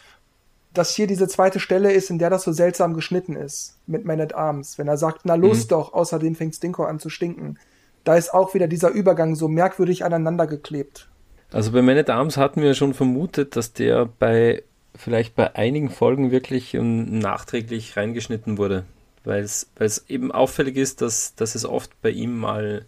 dass 0.73 0.95
hier 0.95 1.07
diese 1.07 1.27
zweite 1.27 1.59
Stelle 1.59 1.91
ist, 1.91 2.09
in 2.09 2.19
der 2.19 2.29
das 2.29 2.43
so 2.43 2.51
seltsam 2.51 2.93
geschnitten 2.93 3.35
ist 3.35 3.77
mit 3.85 4.05
Man 4.05 4.21
at 4.21 4.33
Arms. 4.33 4.77
Wenn 4.77 4.87
er 4.87 4.97
sagt, 4.97 5.21
na 5.23 5.35
los 5.35 5.65
mhm. 5.65 5.67
doch, 5.69 5.93
außerdem 5.93 6.35
fängt 6.35 6.55
Stinko 6.55 6.83
an 6.83 6.99
zu 6.99 7.09
stinken. 7.09 7.57
Da 8.03 8.15
ist 8.15 8.33
auch 8.33 8.53
wieder 8.53 8.67
dieser 8.67 8.89
Übergang 8.89 9.35
so 9.35 9.47
merkwürdig 9.47 10.03
aneinander 10.03 10.47
geklebt. 10.47 11.07
Also 11.51 11.71
bei 11.71 11.81
Man 11.81 11.97
at 11.97 12.09
Arms 12.09 12.37
hatten 12.37 12.61
wir 12.61 12.73
schon 12.73 12.93
vermutet, 12.93 13.55
dass 13.55 13.73
der 13.73 14.05
bei 14.05 14.63
vielleicht 14.95 15.35
bei 15.35 15.55
einigen 15.55 15.89
Folgen 15.89 16.31
wirklich 16.31 16.77
um, 16.77 17.17
nachträglich 17.19 17.97
reingeschnitten 17.97 18.57
wurde, 18.57 18.85
weil 19.23 19.43
es 19.43 20.05
eben 20.07 20.31
auffällig 20.31 20.77
ist, 20.77 21.01
dass, 21.01 21.35
dass 21.35 21.55
es 21.55 21.65
oft 21.65 21.99
bei 22.01 22.09
ihm 22.09 22.37
mal, 22.37 22.85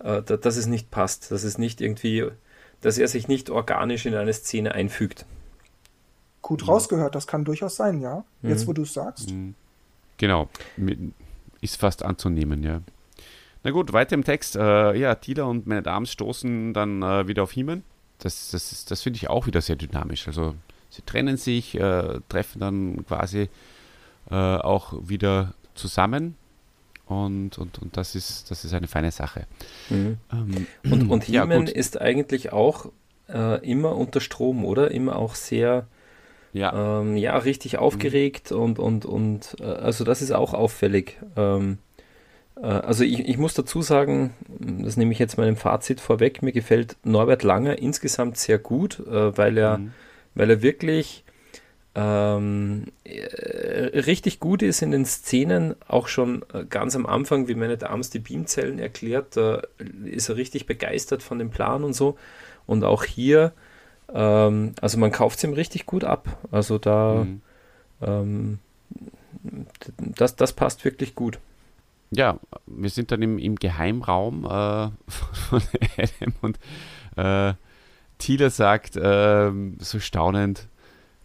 äh, 0.00 0.22
da, 0.22 0.36
dass 0.36 0.56
es 0.56 0.66
nicht 0.66 0.90
passt, 0.90 1.30
dass 1.30 1.44
es 1.44 1.58
nicht 1.58 1.80
irgendwie, 1.80 2.26
dass 2.80 2.98
er 2.98 3.08
sich 3.08 3.28
nicht 3.28 3.50
organisch 3.50 4.06
in 4.06 4.14
eine 4.14 4.32
Szene 4.32 4.74
einfügt. 4.74 5.24
Gut 6.42 6.66
rausgehört, 6.66 7.14
das 7.14 7.26
kann 7.26 7.44
durchaus 7.44 7.76
sein, 7.76 8.00
ja. 8.00 8.24
Jetzt, 8.42 8.66
wo 8.66 8.70
mhm. 8.70 8.76
du 8.76 8.82
es 8.82 8.94
sagst. 8.94 9.30
Mhm. 9.30 9.54
Genau, 10.16 10.48
ist 11.60 11.76
fast 11.76 12.02
anzunehmen, 12.02 12.62
ja. 12.62 12.80
Na 13.62 13.70
gut, 13.70 13.92
weiter 13.92 14.14
im 14.14 14.24
Text. 14.24 14.56
Äh, 14.56 14.96
ja, 14.96 15.14
Tila 15.14 15.44
und 15.44 15.66
meine 15.66 15.82
Damen 15.82 16.06
stoßen 16.06 16.72
dann 16.72 17.02
äh, 17.02 17.28
wieder 17.28 17.42
auf 17.42 17.52
Hiemen. 17.52 17.84
Das, 18.18 18.50
das, 18.50 18.84
das 18.84 19.02
finde 19.02 19.18
ich 19.18 19.28
auch 19.28 19.46
wieder 19.46 19.60
sehr 19.60 19.76
dynamisch. 19.76 20.26
Also 20.26 20.54
sie 20.88 21.02
trennen 21.02 21.36
sich, 21.36 21.78
äh, 21.78 22.20
treffen 22.28 22.60
dann 22.60 23.06
quasi 23.06 23.48
auch 24.28 24.92
wieder 25.08 25.54
zusammen. 25.74 26.36
Und, 27.10 27.58
und, 27.58 27.80
und 27.80 27.96
das, 27.96 28.14
ist, 28.14 28.50
das 28.52 28.64
ist 28.64 28.72
eine 28.72 28.86
feine 28.86 29.10
Sache. 29.10 29.46
Mhm. 29.88 30.18
Ähm, 30.32 30.66
und 30.84 31.10
und 31.10 31.28
ja, 31.28 31.44
ist 31.44 32.00
eigentlich 32.00 32.52
auch 32.52 32.86
äh, 33.28 33.68
immer 33.68 33.96
unter 33.96 34.20
Strom, 34.20 34.64
oder? 34.64 34.92
Immer 34.92 35.16
auch 35.16 35.34
sehr, 35.34 35.88
ja, 36.52 37.00
ähm, 37.00 37.16
ja 37.16 37.36
richtig 37.36 37.78
aufgeregt 37.78 38.50
mhm. 38.50 38.58
und, 38.58 38.78
und, 38.78 39.06
und 39.06 39.56
äh, 39.60 39.64
also 39.64 40.04
das 40.04 40.22
ist 40.22 40.32
auch 40.32 40.54
auffällig. 40.54 41.18
Ähm, 41.36 41.78
äh, 42.56 42.66
also 42.66 43.04
ich, 43.04 43.20
ich 43.20 43.38
muss 43.38 43.54
dazu 43.54 43.82
sagen, 43.82 44.34
das 44.48 44.96
nehme 44.96 45.12
ich 45.12 45.18
jetzt 45.18 45.38
meinem 45.38 45.56
Fazit 45.56 46.00
vorweg, 46.00 46.42
mir 46.42 46.52
gefällt 46.52 46.96
Norbert 47.04 47.42
Langer 47.42 47.78
insgesamt 47.78 48.36
sehr 48.36 48.58
gut, 48.58 49.00
äh, 49.00 49.36
weil 49.36 49.56
er 49.58 49.78
mhm 49.78 49.92
weil 50.34 50.50
er 50.50 50.62
wirklich 50.62 51.24
ähm, 51.94 52.86
äh, 53.04 53.98
richtig 53.98 54.38
gut 54.40 54.62
ist 54.62 54.82
in 54.82 54.92
den 54.92 55.04
Szenen, 55.04 55.74
auch 55.88 56.08
schon 56.08 56.44
äh, 56.52 56.64
ganz 56.64 56.94
am 56.94 57.06
Anfang, 57.06 57.48
wie 57.48 57.60
at 57.60 57.84
Arms 57.84 58.10
die 58.10 58.20
Beamzellen 58.20 58.78
erklärt, 58.78 59.36
da 59.36 59.62
ist 60.04 60.28
er 60.28 60.36
richtig 60.36 60.66
begeistert 60.66 61.22
von 61.22 61.38
dem 61.38 61.50
Plan 61.50 61.82
und 61.82 61.94
so. 61.94 62.16
Und 62.66 62.84
auch 62.84 63.04
hier, 63.04 63.52
ähm, 64.14 64.74
also 64.80 64.98
man 64.98 65.12
kauft 65.12 65.38
es 65.38 65.44
ihm 65.44 65.52
richtig 65.52 65.86
gut 65.86 66.04
ab. 66.04 66.38
Also 66.50 66.78
da, 66.78 67.24
mhm. 67.24 67.40
ähm, 68.00 68.58
das, 69.98 70.36
das 70.36 70.52
passt 70.52 70.84
wirklich 70.84 71.14
gut. 71.14 71.38
Ja, 72.10 72.38
wir 72.66 72.90
sind 72.90 73.12
dann 73.12 73.22
im, 73.22 73.38
im 73.38 73.56
Geheimraum 73.56 74.44
äh, 74.44 74.48
von 75.08 75.62
Adam 75.96 76.34
und 76.40 76.58
äh, 77.16 77.54
Thieler 78.18 78.50
sagt 78.50 78.96
äh, 78.96 79.50
so 79.78 80.00
staunend, 80.00 80.68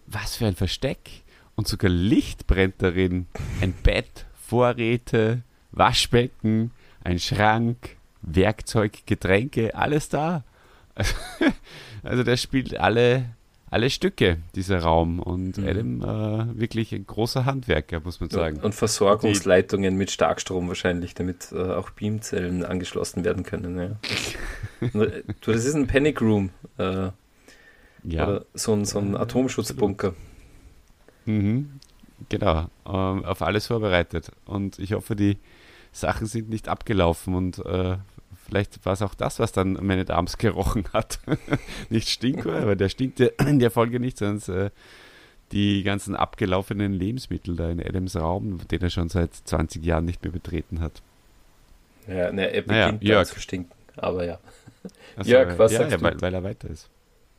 was 0.07 0.35
für 0.35 0.45
ein 0.45 0.55
Versteck. 0.55 1.23
Und 1.55 1.67
sogar 1.67 1.89
Licht 1.89 2.47
brennt 2.47 2.75
darin. 2.81 3.27
Ein 3.61 3.73
Bett, 3.83 4.25
Vorräte, 4.33 5.41
Waschbecken, 5.71 6.71
ein 7.03 7.19
Schrank, 7.19 7.97
Werkzeug, 8.21 9.05
Getränke, 9.05 9.75
alles 9.75 10.09
da. 10.09 10.43
Also 12.05 12.23
der 12.23 12.37
spielt 12.37 12.79
alle, 12.79 13.25
alle 13.69 13.89
Stücke, 13.89 14.37
dieser 14.55 14.79
Raum. 14.79 15.19
Und 15.19 15.57
mhm. 15.57 15.67
Adam 15.67 16.01
äh, 16.01 16.59
wirklich 16.59 16.93
ein 16.93 17.05
großer 17.05 17.45
Handwerker, 17.45 17.99
muss 17.99 18.19
man 18.19 18.29
sagen. 18.29 18.59
Und 18.61 18.75
Versorgungsleitungen 18.75 19.95
mit 19.95 20.11
Starkstrom 20.11 20.67
wahrscheinlich, 20.67 21.13
damit 21.13 21.51
äh, 21.51 21.57
auch 21.57 21.89
Beamzellen 21.89 22.63
angeschlossen 22.63 23.25
werden 23.25 23.43
können. 23.43 23.77
Ja. 23.77 24.89
du, 25.41 25.51
das 25.51 25.65
ist 25.65 25.75
ein 25.75 25.87
Panic 25.87 26.21
Room. 26.21 26.51
Äh, 26.77 27.09
ja. 28.03 28.41
So 28.53 28.73
ein, 28.73 28.85
so 28.85 28.99
ein 28.99 29.17
Atomschutzbunker. 29.17 30.13
Mhm. 31.25 31.79
Genau, 32.29 32.69
ähm, 32.85 33.25
auf 33.25 33.41
alles 33.41 33.67
vorbereitet. 33.67 34.31
Und 34.45 34.79
ich 34.79 34.93
hoffe, 34.93 35.15
die 35.15 35.37
Sachen 35.91 36.27
sind 36.27 36.49
nicht 36.49 36.67
abgelaufen 36.67 37.35
und 37.35 37.59
äh, 37.65 37.97
vielleicht 38.45 38.85
war 38.85 38.93
es 38.93 39.01
auch 39.01 39.15
das, 39.15 39.39
was 39.39 39.51
dann 39.51 39.73
meine 39.81 40.09
Arms 40.09 40.37
gerochen 40.39 40.85
hat. 40.93 41.19
nicht 41.89 42.09
Stinko, 42.09 42.51
aber 42.51 42.75
der 42.75 42.89
stinkt 42.89 43.19
in 43.19 43.59
der 43.59 43.71
Folge 43.71 43.99
nicht, 43.99 44.17
sondern 44.17 44.65
äh, 44.65 44.69
die 45.51 45.83
ganzen 45.83 46.15
abgelaufenen 46.15 46.93
Lebensmittel 46.93 47.55
da 47.55 47.69
in 47.69 47.81
Adams 47.81 48.15
Raum, 48.15 48.59
den 48.67 48.81
er 48.81 48.89
schon 48.89 49.09
seit 49.09 49.33
20 49.33 49.83
Jahren 49.83 50.05
nicht 50.05 50.23
mehr 50.23 50.31
betreten 50.31 50.79
hat. 50.79 51.01
Ja, 52.07 52.31
ne, 52.31 52.51
er 52.51 52.61
beginnt 52.61 53.03
naja, 53.03 53.25
zu 53.25 53.39
stinken, 53.39 53.71
aber 53.95 54.25
ja. 54.25 54.39
Also, 55.15 55.31
Jörg, 55.31 55.57
was 55.57 55.71
ja, 55.71 55.79
sagst 55.79 55.91
ja, 55.91 55.97
du? 55.97 56.03
Weil, 56.03 56.21
weil 56.21 56.33
er 56.33 56.43
weiter 56.43 56.69
ist. 56.69 56.89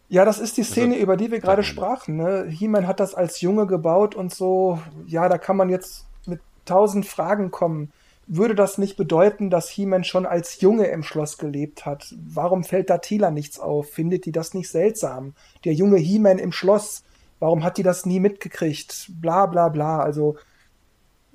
Ja, 0.08 0.24
das 0.24 0.38
ist 0.38 0.56
die 0.56 0.62
also, 0.62 0.72
Szene, 0.72 0.94
also, 0.94 1.02
über 1.02 1.16
die 1.16 1.30
wir 1.30 1.40
gerade 1.40 1.64
sprachen. 1.64 2.16
Ne? 2.16 2.46
He-Man 2.48 2.86
hat 2.86 3.00
das 3.00 3.14
als 3.14 3.40
Junge 3.40 3.66
gebaut 3.66 4.14
und 4.14 4.34
so. 4.34 4.80
Ja, 5.06 5.28
da 5.28 5.38
kann 5.38 5.56
man 5.56 5.68
jetzt 5.68 6.06
mit 6.26 6.40
tausend 6.64 7.06
Fragen 7.06 7.50
kommen. 7.50 7.92
Würde 8.28 8.56
das 8.56 8.76
nicht 8.76 8.96
bedeuten, 8.96 9.50
dass 9.50 9.68
He-Man 9.68 10.02
schon 10.02 10.26
als 10.26 10.60
Junge 10.60 10.86
im 10.86 11.04
Schloss 11.04 11.38
gelebt 11.38 11.86
hat? 11.86 12.12
Warum 12.18 12.64
fällt 12.64 12.90
da 12.90 12.98
Tila 12.98 13.30
nichts 13.30 13.60
auf? 13.60 13.90
Findet 13.90 14.26
die 14.26 14.32
das 14.32 14.52
nicht 14.52 14.68
seltsam? 14.68 15.34
Der 15.64 15.74
junge 15.74 15.98
He-Man 15.98 16.38
im 16.38 16.50
Schloss, 16.50 17.04
warum 17.38 17.62
hat 17.62 17.78
die 17.78 17.84
das 17.84 18.04
nie 18.04 18.18
mitgekriegt? 18.18 19.12
Bla 19.20 19.46
bla 19.46 19.68
bla. 19.68 20.00
Also 20.00 20.36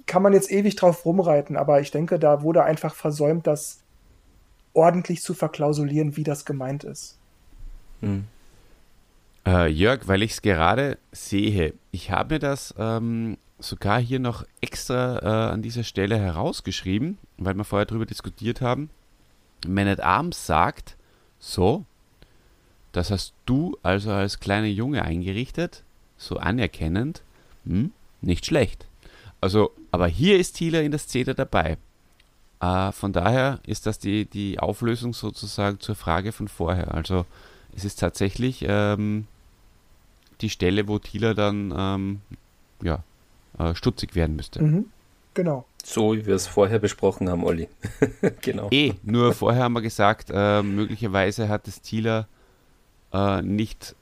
kann 0.06 0.22
man 0.22 0.34
jetzt 0.34 0.52
ewig 0.52 0.76
drauf 0.76 1.06
rumreiten, 1.06 1.56
aber 1.56 1.80
ich 1.80 1.92
denke, 1.92 2.20
da 2.20 2.42
wurde 2.42 2.64
einfach 2.64 2.94
versäumt, 2.94 3.48
das 3.48 3.80
ordentlich 4.74 5.22
zu 5.22 5.34
verklausulieren, 5.34 6.18
wie 6.18 6.24
das 6.24 6.44
gemeint 6.44 6.84
ist. 6.84 7.18
Hm. 8.02 8.26
Äh, 9.46 9.68
Jörg, 9.68 10.08
weil 10.08 10.22
ich 10.22 10.32
es 10.32 10.42
gerade 10.42 10.98
sehe, 11.12 11.74
ich 11.92 12.12
habe 12.12 12.40
das 12.40 12.76
ähm, 12.78 13.38
sogar 13.62 14.00
hier 14.00 14.20
noch 14.20 14.46
extra 14.60 15.20
äh, 15.20 15.52
an 15.54 15.62
dieser 15.62 15.84
Stelle 15.84 16.18
herausgeschrieben, 16.18 17.18
weil 17.38 17.56
wir 17.56 17.64
vorher 17.64 17.86
darüber 17.86 18.06
diskutiert 18.06 18.62
haben. 18.62 18.90
Man 19.68 19.88
at 19.88 20.02
Arms 20.02 20.46
sagt, 20.46 20.98
so, 21.40 21.86
das 22.92 23.12
hast 23.12 23.34
du 23.46 23.78
also 23.84 24.12
als 24.12 24.40
kleiner 24.40 24.68
Junge 24.68 25.04
eingerichtet, 25.04 25.84
so 26.18 26.38
anerkennend, 26.38 27.22
hm, 27.66 27.92
nicht 28.22 28.46
schlecht. 28.46 28.86
Also, 29.40 29.72
aber 29.92 30.08
hier 30.08 30.38
ist 30.38 30.54
Thieler 30.54 30.84
in 30.84 30.92
der 30.92 31.00
Szene 31.00 31.34
dabei. 31.36 31.78
Äh, 32.60 32.92
von 32.92 33.14
daher 33.14 33.60
ist 33.66 33.86
das 33.86 34.00
die, 34.00 34.26
die 34.26 34.60
Auflösung 34.60 35.14
sozusagen 35.14 35.80
zur 35.80 35.96
Frage 35.96 36.32
von 36.32 36.48
vorher. 36.48 36.94
Also 36.94 37.26
es 37.76 37.86
ist 37.86 38.00
tatsächlich 38.00 38.66
ähm, 38.68 39.28
die 40.42 40.50
Stelle, 40.50 40.88
wo 40.88 41.00
Thieler 41.00 41.34
dann 41.34 41.74
ähm, 41.76 42.22
ja, 42.84 43.04
äh, 43.62 43.76
stutzig 43.76 44.16
werden 44.16 44.36
müsste. 44.36 44.62
Mhm. 44.62 44.86
Genau. 45.34 45.66
So 45.84 46.14
wie 46.14 46.26
wir 46.26 46.36
es 46.36 46.48
vorher 46.48 46.80
besprochen 46.80 47.30
haben, 47.30 47.44
Olli. 47.44 47.68
genau. 48.42 48.68
Eh, 48.72 48.94
nur 49.04 49.34
vorher 49.34 49.64
haben 49.64 49.74
wir 49.74 49.82
gesagt, 49.82 50.30
äh, 50.32 50.62
möglicherweise 50.62 51.50
hat 51.50 51.68
es 51.68 51.82
Thieler 51.82 52.28
äh, 53.14 53.42
nicht 53.42 53.96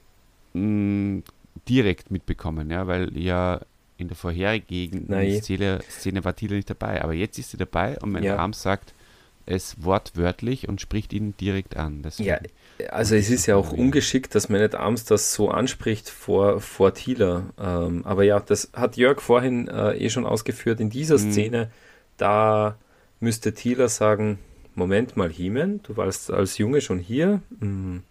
mh, 0.54 1.22
direkt 1.68 2.12
mitbekommen, 2.12 2.70
ja, 2.70 2.88
weil 2.88 3.18
ja 3.18 3.62
in 3.98 4.08
der 4.08 4.18
vorherigen 4.18 5.08
Szene, 5.42 5.80
Szene, 5.90 6.24
war 6.24 6.36
Thieler 6.36 6.56
nicht 6.56 6.70
dabei. 6.70 7.04
Aber 7.04 7.14
jetzt 7.14 7.38
ist 7.38 7.52
sie 7.52 7.58
dabei 7.58 8.00
und 8.00 8.12
mein 8.12 8.24
ja. 8.24 8.38
Arm 8.38 8.54
sagt 8.54 8.94
es 9.46 9.84
wortwörtlich 9.84 10.70
und 10.70 10.80
spricht 10.80 11.12
ihn 11.12 11.36
direkt 11.38 11.76
an. 11.76 12.02
Deswegen. 12.02 12.30
Ja, 12.30 12.40
also 12.90 13.16
es 13.16 13.30
ist 13.30 13.46
ja 13.46 13.56
auch 13.56 13.72
ungeschickt, 13.72 14.36
dass 14.36 14.50
man 14.50 14.62
nicht 14.62 14.76
abends 14.76 15.06
das 15.06 15.34
so 15.34 15.50
anspricht 15.50 16.10
vor, 16.10 16.62
vor 16.62 16.94
Thieler. 16.94 17.54
Ähm, 17.60 18.06
aber 18.06 18.24
ja, 18.24 18.40
das 18.40 18.72
hat 18.74 18.98
Jörg 18.98 19.22
vorhin 19.22 19.68
äh, 19.68 19.98
eh 19.98 20.10
schon 20.10 20.26
ausgeführt. 20.26 20.80
In 20.80 20.90
dieser 20.90 21.18
mhm. 21.18 21.32
Szene, 21.32 21.72
da 22.18 22.78
müsste 23.20 23.54
Thieler 23.54 23.90
sagen, 23.90 24.40
Moment 24.76 25.18
mal, 25.18 25.30
Hiemen, 25.30 25.82
du 25.84 25.98
warst 25.98 26.32
als 26.32 26.58
Junge 26.58 26.82
schon 26.82 27.00
hier. 27.00 27.42
Mhm. 27.60 28.04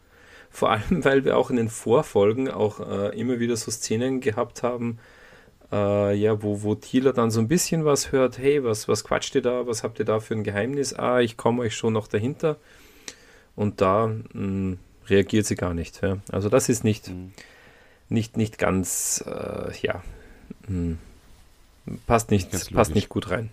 Vor 0.51 0.71
allem, 0.71 0.83
weil 1.05 1.25
wir 1.25 1.37
auch 1.37 1.51
in 1.51 1.57
den 1.57 1.69
Vorfolgen 1.69 2.51
auch 2.51 2.81
äh, 2.81 3.19
immer 3.19 3.41
wieder 3.41 3.57
so 3.57 3.71
Szenen 3.71 4.21
gehabt 4.21 4.63
haben, 4.63 4.99
äh, 5.73 6.15
ja, 6.15 6.43
wo, 6.43 6.63
wo 6.63 6.75
Thieler 6.75 7.13
dann 7.13 7.31
so 7.31 7.41
ein 7.41 7.49
bisschen 7.49 7.85
was 7.85 8.13
hört, 8.13 8.39
hey, 8.39 8.65
was, 8.65 8.89
was 8.89 9.05
quatscht 9.05 9.35
ihr 9.35 9.43
da, 9.43 9.67
was 9.67 9.83
habt 9.83 9.99
ihr 9.99 10.05
da 10.05 10.21
für 10.21 10.35
ein 10.35 10.45
Geheimnis? 10.45 10.95
Ah, 10.95 11.21
ich 11.21 11.37
komme 11.37 11.63
euch 11.63 11.77
schon 11.77 11.93
noch 11.93 12.09
dahinter. 12.09 12.57
Und 13.59 13.81
da 13.81 14.07
mh, 14.07 14.23
hm, 14.35 14.79
reagiert 15.09 15.47
sie 15.47 15.57
gar 15.57 15.75
nicht. 15.75 16.01
Ja. 16.01 16.19
Also 16.31 16.49
das 16.49 16.69
ist 16.69 16.85
nicht, 16.85 17.09
mhm. 17.09 17.33
nicht, 18.09 18.37
nicht 18.37 18.57
ganz, 18.57 19.25
äh, 19.27 19.77
ja, 19.83 20.05
mh, 20.69 20.97
hm, 21.87 21.99
passt, 22.07 22.31
nicht, 22.31 22.73
passt 22.73 22.95
nicht 22.95 23.09
gut 23.09 23.31
rein. 23.31 23.51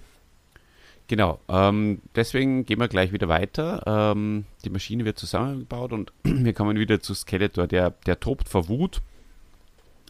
Genau, 1.07 1.39
ähm, 1.49 2.03
deswegen 2.15 2.67
gehen 2.67 2.79
wir 2.79 2.87
gleich 2.87 3.13
wieder 3.13 3.29
weiter. 3.29 4.13
Ähm, 4.13 4.45
die 4.63 4.69
Maschine 4.69 5.05
wird 5.05 5.17
zusammengebaut 5.17 5.91
und 5.91 6.13
wir 6.23 6.53
kommen 6.53 6.77
wieder 6.77 6.99
zu 6.99 7.15
Skeletor, 7.15 7.65
der, 7.65 7.89
der 8.05 8.19
tobt 8.19 8.47
vor 8.47 8.67
Wut, 8.67 9.01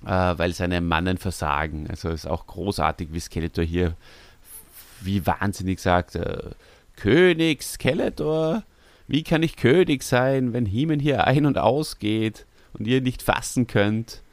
äh, 0.03 0.09
weil 0.09 0.51
seine 0.51 0.81
Mannen 0.81 1.17
versagen. 1.17 1.87
Also 1.89 2.09
ist 2.09 2.27
auch 2.27 2.47
großartig, 2.47 3.13
wie 3.13 3.21
Skeletor 3.21 3.63
hier 3.63 3.95
wie 4.99 5.25
wahnsinnig 5.25 5.79
sagt, 5.79 6.15
äh, 6.15 6.49
König 6.97 7.63
Skeletor, 7.63 8.63
wie 9.07 9.23
kann 9.23 9.43
ich 9.43 9.55
König 9.55 10.03
sein, 10.03 10.53
wenn 10.53 10.65
Hiemen 10.65 10.99
hier 10.99 11.27
ein- 11.27 11.45
und 11.45 11.57
ausgeht 11.57 12.45
und 12.73 12.87
ihr 12.87 13.01
nicht 13.01 13.21
fassen 13.21 13.67
könnt? 13.67 14.23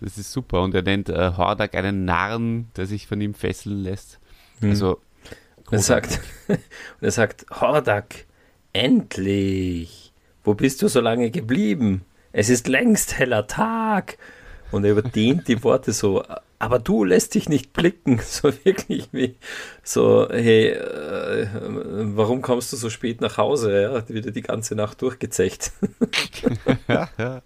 Das 0.00 0.18
ist 0.18 0.32
super. 0.32 0.62
Und 0.62 0.74
er 0.74 0.82
nennt 0.82 1.08
äh, 1.08 1.32
Hordak 1.36 1.74
einen 1.74 2.04
Narren, 2.04 2.68
der 2.76 2.86
sich 2.86 3.06
von 3.06 3.20
ihm 3.20 3.34
fesseln 3.34 3.82
lässt. 3.82 4.20
Mhm. 4.60 4.70
Also, 4.70 5.00
er 5.70 5.78
sagt, 5.78 6.20
und 6.48 6.58
er 7.00 7.10
sagt, 7.10 7.46
Hordak, 7.50 8.26
endlich! 8.72 10.12
Wo 10.42 10.54
bist 10.54 10.82
du 10.82 10.88
so 10.88 11.00
lange 11.00 11.30
geblieben? 11.30 12.04
Es 12.32 12.50
ist 12.50 12.68
längst 12.68 13.18
heller 13.18 13.46
Tag. 13.46 14.18
Und 14.70 14.84
er 14.84 14.92
überdehnt 14.92 15.48
die 15.48 15.62
Worte 15.62 15.92
so, 15.92 16.22
aber 16.64 16.78
du 16.78 17.04
lässt 17.04 17.34
dich 17.34 17.46
nicht 17.50 17.74
blicken, 17.74 18.18
so 18.24 18.50
wirklich 18.64 19.08
wie 19.12 19.36
so, 19.82 20.26
hey, 20.30 20.70
äh, 20.70 21.46
warum 22.16 22.40
kommst 22.40 22.72
du 22.72 22.76
so 22.76 22.88
spät 22.88 23.20
nach 23.20 23.36
Hause? 23.36 23.82
Ja, 23.82 24.08
wieder 24.08 24.30
die 24.30 24.40
ganze 24.40 24.74
Nacht 24.74 25.02
durchgezecht. 25.02 25.72
ja, 26.88 27.10
ja. 27.18 27.42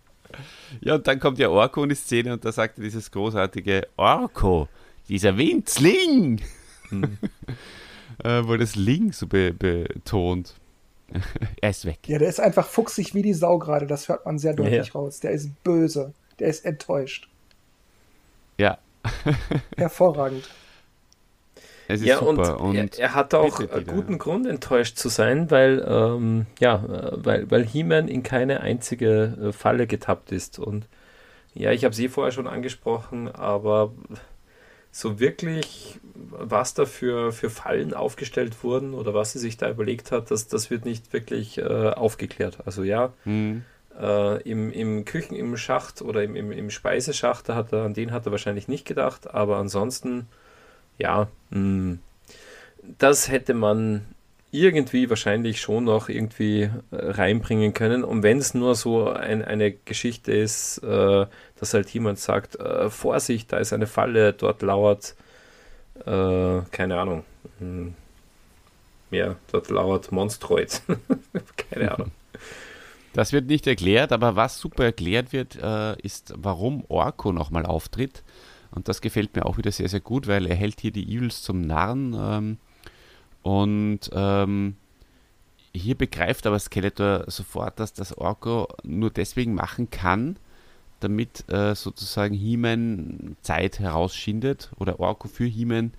ja, 0.80 0.94
und 0.94 1.06
dann 1.08 1.18
kommt 1.18 1.40
ja 1.40 1.48
Orko 1.48 1.82
in 1.82 1.88
die 1.88 1.96
Szene 1.96 2.32
und 2.32 2.44
da 2.44 2.52
sagt 2.52 2.78
er 2.78 2.84
dieses 2.84 3.10
großartige 3.10 3.88
Orko, 3.96 4.68
dieser 5.08 5.36
Winzling, 5.36 6.40
hm. 6.90 7.18
äh, 8.22 8.42
wo 8.44 8.56
das 8.56 8.76
Ling 8.76 9.12
so 9.12 9.26
be 9.26 9.52
betont. 9.52 10.54
er 11.60 11.70
ist 11.70 11.86
weg. 11.86 11.98
Ja, 12.06 12.18
der 12.18 12.28
ist 12.28 12.38
einfach 12.38 12.68
fuchsig 12.68 13.14
wie 13.14 13.22
die 13.22 13.34
Sau 13.34 13.58
gerade, 13.58 13.88
das 13.88 14.08
hört 14.08 14.26
man 14.26 14.38
sehr 14.38 14.54
deutlich 14.54 14.86
ja. 14.86 14.92
raus. 14.92 15.18
Der 15.18 15.32
ist 15.32 15.64
böse, 15.64 16.12
der 16.38 16.46
ist 16.50 16.64
enttäuscht. 16.64 17.28
Ja, 18.58 18.78
Hervorragend. 19.76 20.48
Es 21.88 22.00
ist 22.00 22.06
ja, 22.06 22.18
super. 22.18 22.60
Und, 22.60 22.78
und 22.78 22.98
er, 22.98 23.04
er 23.06 23.14
hat 23.14 23.32
auch 23.34 23.58
einen 23.60 23.86
guten 23.86 24.18
Grund, 24.18 24.46
enttäuscht 24.46 24.98
zu 24.98 25.08
sein, 25.08 25.50
weil, 25.50 25.84
ähm, 25.88 26.46
ja, 26.60 26.84
weil, 27.12 27.50
weil 27.50 27.64
He-Man 27.64 28.08
in 28.08 28.22
keine 28.22 28.60
einzige 28.60 29.38
äh, 29.42 29.52
Falle 29.52 29.86
getappt 29.86 30.30
ist. 30.30 30.58
Und 30.58 30.86
ja, 31.54 31.72
ich 31.72 31.84
habe 31.84 31.94
sie 31.94 32.08
vorher 32.08 32.30
schon 32.30 32.46
angesprochen, 32.46 33.28
aber 33.28 33.92
so 34.90 35.18
wirklich, 35.18 35.98
was 36.14 36.74
da 36.74 36.84
für, 36.84 37.32
für 37.32 37.48
Fallen 37.48 37.94
aufgestellt 37.94 38.62
wurden 38.62 38.92
oder 38.92 39.14
was 39.14 39.32
sie 39.32 39.38
sich 39.38 39.56
da 39.56 39.70
überlegt 39.70 40.12
hat, 40.12 40.30
das, 40.30 40.46
das 40.46 40.70
wird 40.70 40.84
nicht 40.84 41.12
wirklich 41.14 41.56
äh, 41.56 41.62
aufgeklärt. 41.62 42.58
Also 42.66 42.82
ja, 42.82 43.14
mhm. 43.24 43.64
Äh, 43.98 44.42
im, 44.42 44.70
Im 44.72 45.04
Küchen, 45.04 45.34
im 45.34 45.56
Schacht 45.56 46.02
oder 46.02 46.22
im, 46.22 46.36
im, 46.36 46.52
im 46.52 46.70
Speiseschacht, 46.70 47.48
da 47.48 47.54
hat 47.56 47.72
er, 47.72 47.82
an 47.82 47.94
den 47.94 48.12
hat 48.12 48.26
er 48.26 48.32
wahrscheinlich 48.32 48.68
nicht 48.68 48.86
gedacht, 48.86 49.34
aber 49.34 49.56
ansonsten, 49.56 50.28
ja, 50.98 51.28
mh, 51.50 51.56
hm, 51.58 51.98
das 52.98 53.28
hätte 53.28 53.54
man 53.54 54.06
irgendwie 54.50 55.10
wahrscheinlich 55.10 55.60
schon 55.60 55.84
noch 55.84 56.08
irgendwie 56.08 56.62
äh, 56.62 56.70
reinbringen 56.92 57.74
können. 57.74 58.04
Und 58.04 58.22
wenn 58.22 58.38
es 58.38 58.54
nur 58.54 58.74
so 58.74 59.10
ein, 59.10 59.44
eine 59.44 59.72
Geschichte 59.72 60.32
ist, 60.32 60.78
äh, 60.78 61.26
dass 61.58 61.74
halt 61.74 61.90
jemand 61.90 62.18
sagt, 62.18 62.56
äh, 62.56 62.88
Vorsicht, 62.90 63.52
da 63.52 63.58
ist 63.58 63.72
eine 63.72 63.86
Falle, 63.86 64.32
dort 64.32 64.62
lauert, 64.62 65.16
äh, 66.06 66.60
keine 66.70 66.98
Ahnung, 66.98 67.24
hm, 67.58 67.94
ja, 69.10 69.36
dort 69.52 69.70
lauert 69.70 70.12
Monstroid. 70.12 70.82
keine 71.70 71.92
Ahnung. 71.92 72.10
Das 73.18 73.32
wird 73.32 73.48
nicht 73.48 73.66
erklärt, 73.66 74.12
aber 74.12 74.36
was 74.36 74.60
super 74.60 74.84
erklärt 74.84 75.32
wird, 75.32 75.56
äh, 75.60 76.00
ist, 76.02 76.34
warum 76.36 76.84
Orko 76.86 77.32
nochmal 77.32 77.66
auftritt. 77.66 78.22
Und 78.70 78.86
das 78.86 79.00
gefällt 79.00 79.34
mir 79.34 79.44
auch 79.44 79.58
wieder 79.58 79.72
sehr, 79.72 79.88
sehr 79.88 79.98
gut, 79.98 80.28
weil 80.28 80.46
er 80.46 80.54
hält 80.54 80.80
hier 80.80 80.92
die 80.92 81.16
Evils 81.16 81.42
zum 81.42 81.60
Narren. 81.62 82.14
Ähm, 82.16 82.58
und 83.42 84.08
ähm, 84.12 84.76
hier 85.74 85.96
begreift 85.96 86.46
aber 86.46 86.60
Skeletor 86.60 87.24
sofort, 87.26 87.80
dass 87.80 87.92
das 87.92 88.16
Orko 88.16 88.68
nur 88.84 89.10
deswegen 89.10 89.52
machen 89.52 89.90
kann, 89.90 90.36
damit 91.00 91.44
äh, 91.50 91.74
sozusagen 91.74 92.36
He-Man 92.36 93.36
Zeit 93.42 93.80
herausschindet 93.80 94.70
oder 94.78 95.00
Orko 95.00 95.26
für 95.26 95.46
He-Man 95.46 95.90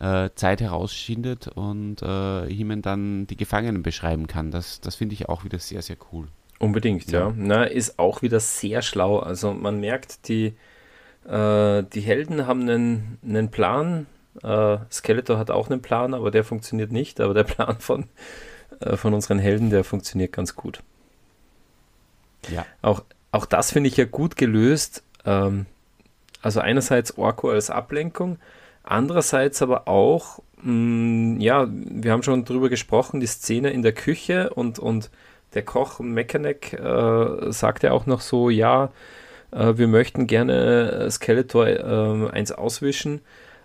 äh, 0.00 0.30
Zeit 0.34 0.60
herausschindet 0.60 1.46
und 1.46 2.02
äh, 2.02 2.80
dann 2.82 3.28
die 3.28 3.36
Gefangenen 3.36 3.84
beschreiben 3.84 4.26
kann. 4.26 4.50
Das, 4.50 4.80
das 4.80 4.96
finde 4.96 5.12
ich 5.12 5.28
auch 5.28 5.44
wieder 5.44 5.60
sehr, 5.60 5.82
sehr 5.82 5.98
cool. 6.12 6.26
Unbedingt, 6.58 7.10
ja. 7.10 7.28
ja. 7.28 7.34
Na, 7.36 7.64
ist 7.64 7.98
auch 7.98 8.22
wieder 8.22 8.40
sehr 8.40 8.82
schlau. 8.82 9.18
Also 9.18 9.52
man 9.52 9.80
merkt, 9.80 10.28
die, 10.28 10.54
äh, 11.28 11.82
die 11.82 12.00
Helden 12.00 12.46
haben 12.46 12.62
einen, 12.62 13.18
einen 13.24 13.50
Plan. 13.50 14.06
Äh, 14.42 14.78
Skeletor 14.90 15.38
hat 15.38 15.50
auch 15.50 15.70
einen 15.70 15.82
Plan, 15.82 16.14
aber 16.14 16.30
der 16.30 16.44
funktioniert 16.44 16.90
nicht. 16.90 17.20
Aber 17.20 17.34
der 17.34 17.44
Plan 17.44 17.78
von, 17.78 18.06
äh, 18.80 18.96
von 18.96 19.14
unseren 19.14 19.38
Helden, 19.38 19.70
der 19.70 19.84
funktioniert 19.84 20.32
ganz 20.32 20.56
gut. 20.56 20.82
Ja. 22.48 22.66
Auch, 22.82 23.04
auch 23.30 23.46
das 23.46 23.72
finde 23.72 23.88
ich 23.88 23.96
ja 23.96 24.04
gut 24.04 24.36
gelöst. 24.36 25.02
Ähm, 25.24 25.66
also 26.42 26.60
einerseits 26.60 27.18
Orko 27.18 27.50
als 27.50 27.70
Ablenkung, 27.70 28.38
andererseits 28.82 29.60
aber 29.62 29.88
auch, 29.88 30.40
mh, 30.62 30.72
mm, 30.72 31.40
ja, 31.40 31.66
wir 31.70 32.12
haben 32.12 32.22
schon 32.22 32.44
drüber 32.44 32.68
gesprochen, 32.68 33.20
die 33.20 33.26
Szene 33.26 33.70
in 33.70 33.82
der 33.82 33.92
Küche 33.92 34.50
und, 34.50 34.78
und 34.78 35.10
der 35.54 35.62
Koch 35.62 36.00
Mechanic 36.00 36.74
äh, 36.74 37.50
ja 37.82 37.92
auch 37.92 38.06
noch 38.06 38.20
so, 38.20 38.50
ja, 38.50 38.90
äh, 39.50 39.74
wir 39.76 39.88
möchten 39.88 40.26
gerne 40.26 40.90
äh, 40.92 41.10
Skeletor 41.10 41.66
äh, 41.66 42.30
eins 42.30 42.52
auswischen. 42.52 43.20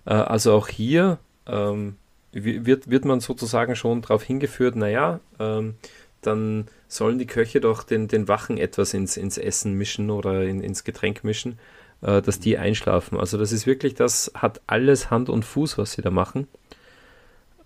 Äh, 0.05 0.13
also 0.13 0.53
auch 0.53 0.67
hier 0.67 1.19
ähm, 1.47 1.97
wird, 2.31 2.89
wird 2.89 3.05
man 3.05 3.19
sozusagen 3.19 3.75
schon 3.75 4.01
darauf 4.01 4.23
hingeführt, 4.23 4.75
naja, 4.75 5.19
ähm, 5.39 5.75
dann 6.21 6.67
sollen 6.87 7.19
die 7.19 7.27
Köche 7.27 7.59
doch 7.59 7.83
den, 7.83 8.07
den 8.07 8.27
Wachen 8.27 8.57
etwas 8.57 8.93
ins, 8.93 9.17
ins 9.17 9.37
Essen 9.37 9.73
mischen 9.73 10.09
oder 10.09 10.43
in, 10.43 10.61
ins 10.61 10.83
Getränk 10.85 11.23
mischen, 11.23 11.59
äh, 12.01 12.21
dass 12.21 12.39
die 12.39 12.57
einschlafen. 12.57 13.19
Also 13.19 13.37
das 13.37 13.51
ist 13.51 13.67
wirklich, 13.67 13.93
das 13.93 14.31
hat 14.33 14.61
alles 14.67 15.11
Hand 15.11 15.29
und 15.29 15.43
Fuß, 15.43 15.77
was 15.77 15.93
sie 15.93 16.01
da 16.01 16.11
machen. 16.11 16.47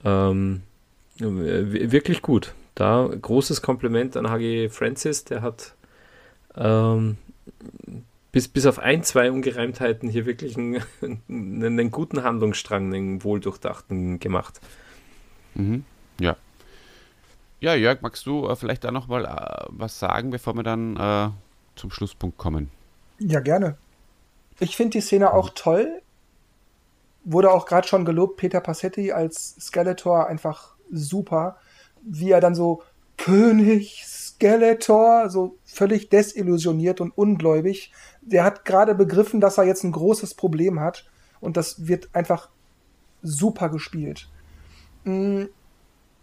Ähm, 0.04 0.64
wirklich 1.20 2.22
gut 2.22 2.54
da 2.78 3.10
großes 3.22 3.64
Kompliment 3.64 4.16
an 4.16 4.30
HG 4.30 4.70
Francis, 4.70 5.24
der 5.24 5.42
hat 5.42 5.74
ähm, 6.56 7.18
bis, 8.32 8.48
bis 8.48 8.68
auf 8.68 8.78
ein, 8.78 9.04
zwei 9.04 9.32
Ungereimtheiten 9.32 10.10
hier 10.10 10.28
wirklich 10.28 10.56
einen, 10.58 10.84
einen, 11.02 11.64
einen 11.64 11.92
guten 11.92 12.24
Handlungsstrang, 12.24 12.94
einen 12.94 13.24
wohldurchdachten 13.24 14.20
gemacht. 14.20 14.62
Mhm. 15.56 15.86
Ja, 16.20 16.36
Ja, 17.60 17.74
Jörg, 17.74 18.02
magst 18.02 18.28
du 18.28 18.48
äh, 18.48 18.56
vielleicht 18.56 18.84
da 18.84 18.92
nochmal 18.92 19.26
äh, 19.26 19.66
was 19.70 19.98
sagen, 19.98 20.30
bevor 20.30 20.54
wir 20.54 20.64
dann 20.64 20.98
äh, 20.98 21.30
zum 21.76 21.90
Schlusspunkt 21.90 22.38
kommen? 22.38 22.70
Ja, 23.18 23.40
gerne. 23.40 23.76
Ich 24.60 24.76
finde 24.76 24.92
die 24.92 25.02
Szene 25.02 25.34
auch 25.34 25.50
toll. 25.56 26.04
Wurde 27.24 27.52
auch 27.52 27.66
gerade 27.66 27.88
schon 27.88 28.06
gelobt, 28.06 28.38
Peter 28.38 28.62
Passetti 28.62 29.12
als 29.12 29.56
Skeletor 29.60 30.28
einfach 30.28 30.76
super. 30.92 31.58
Wie 32.10 32.32
er 32.32 32.42
dann 32.42 32.56
so 32.56 32.82
König 33.18 34.06
Skeletor, 34.06 35.30
so 35.30 35.58
völlig 35.66 36.10
desillusioniert 36.10 37.02
und 37.02 37.12
ungläubig. 37.18 37.92
Der 38.22 38.44
hat 38.44 38.66
gerade 38.66 38.94
begriffen, 38.94 39.42
dass 39.42 39.58
er 39.58 39.64
jetzt 39.64 39.84
ein 39.84 39.92
großes 39.92 40.36
Problem 40.36 40.80
hat. 40.80 41.06
Und 41.40 41.58
das 41.58 41.88
wird 41.88 42.10
einfach 42.14 42.50
super 43.22 43.70
gespielt. 43.70 44.30
Mm, 45.04 45.46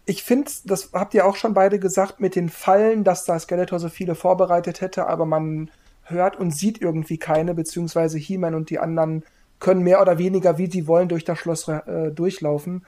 ich 0.05 0.23
finde, 0.23 0.51
das 0.65 0.91
habt 0.93 1.13
ihr 1.13 1.25
auch 1.25 1.35
schon 1.35 1.53
beide 1.53 1.79
gesagt, 1.79 2.19
mit 2.19 2.35
den 2.35 2.49
Fallen, 2.49 3.03
dass 3.03 3.25
da 3.25 3.39
Skeletor 3.39 3.79
so 3.79 3.89
viele 3.89 4.15
vorbereitet 4.15 4.81
hätte, 4.81 5.07
aber 5.07 5.25
man 5.25 5.71
hört 6.03 6.37
und 6.37 6.51
sieht 6.51 6.79
irgendwie 6.81 7.17
keine, 7.17 7.55
beziehungsweise 7.55 8.17
He-Man 8.17 8.55
und 8.55 8.69
die 8.69 8.79
anderen 8.79 9.23
können 9.59 9.81
mehr 9.81 10.01
oder 10.01 10.17
weniger, 10.17 10.57
wie 10.57 10.69
sie 10.69 10.87
wollen, 10.87 11.09
durch 11.09 11.25
das 11.25 11.39
Schloss 11.39 11.67
äh, 11.67 12.11
durchlaufen. 12.11 12.85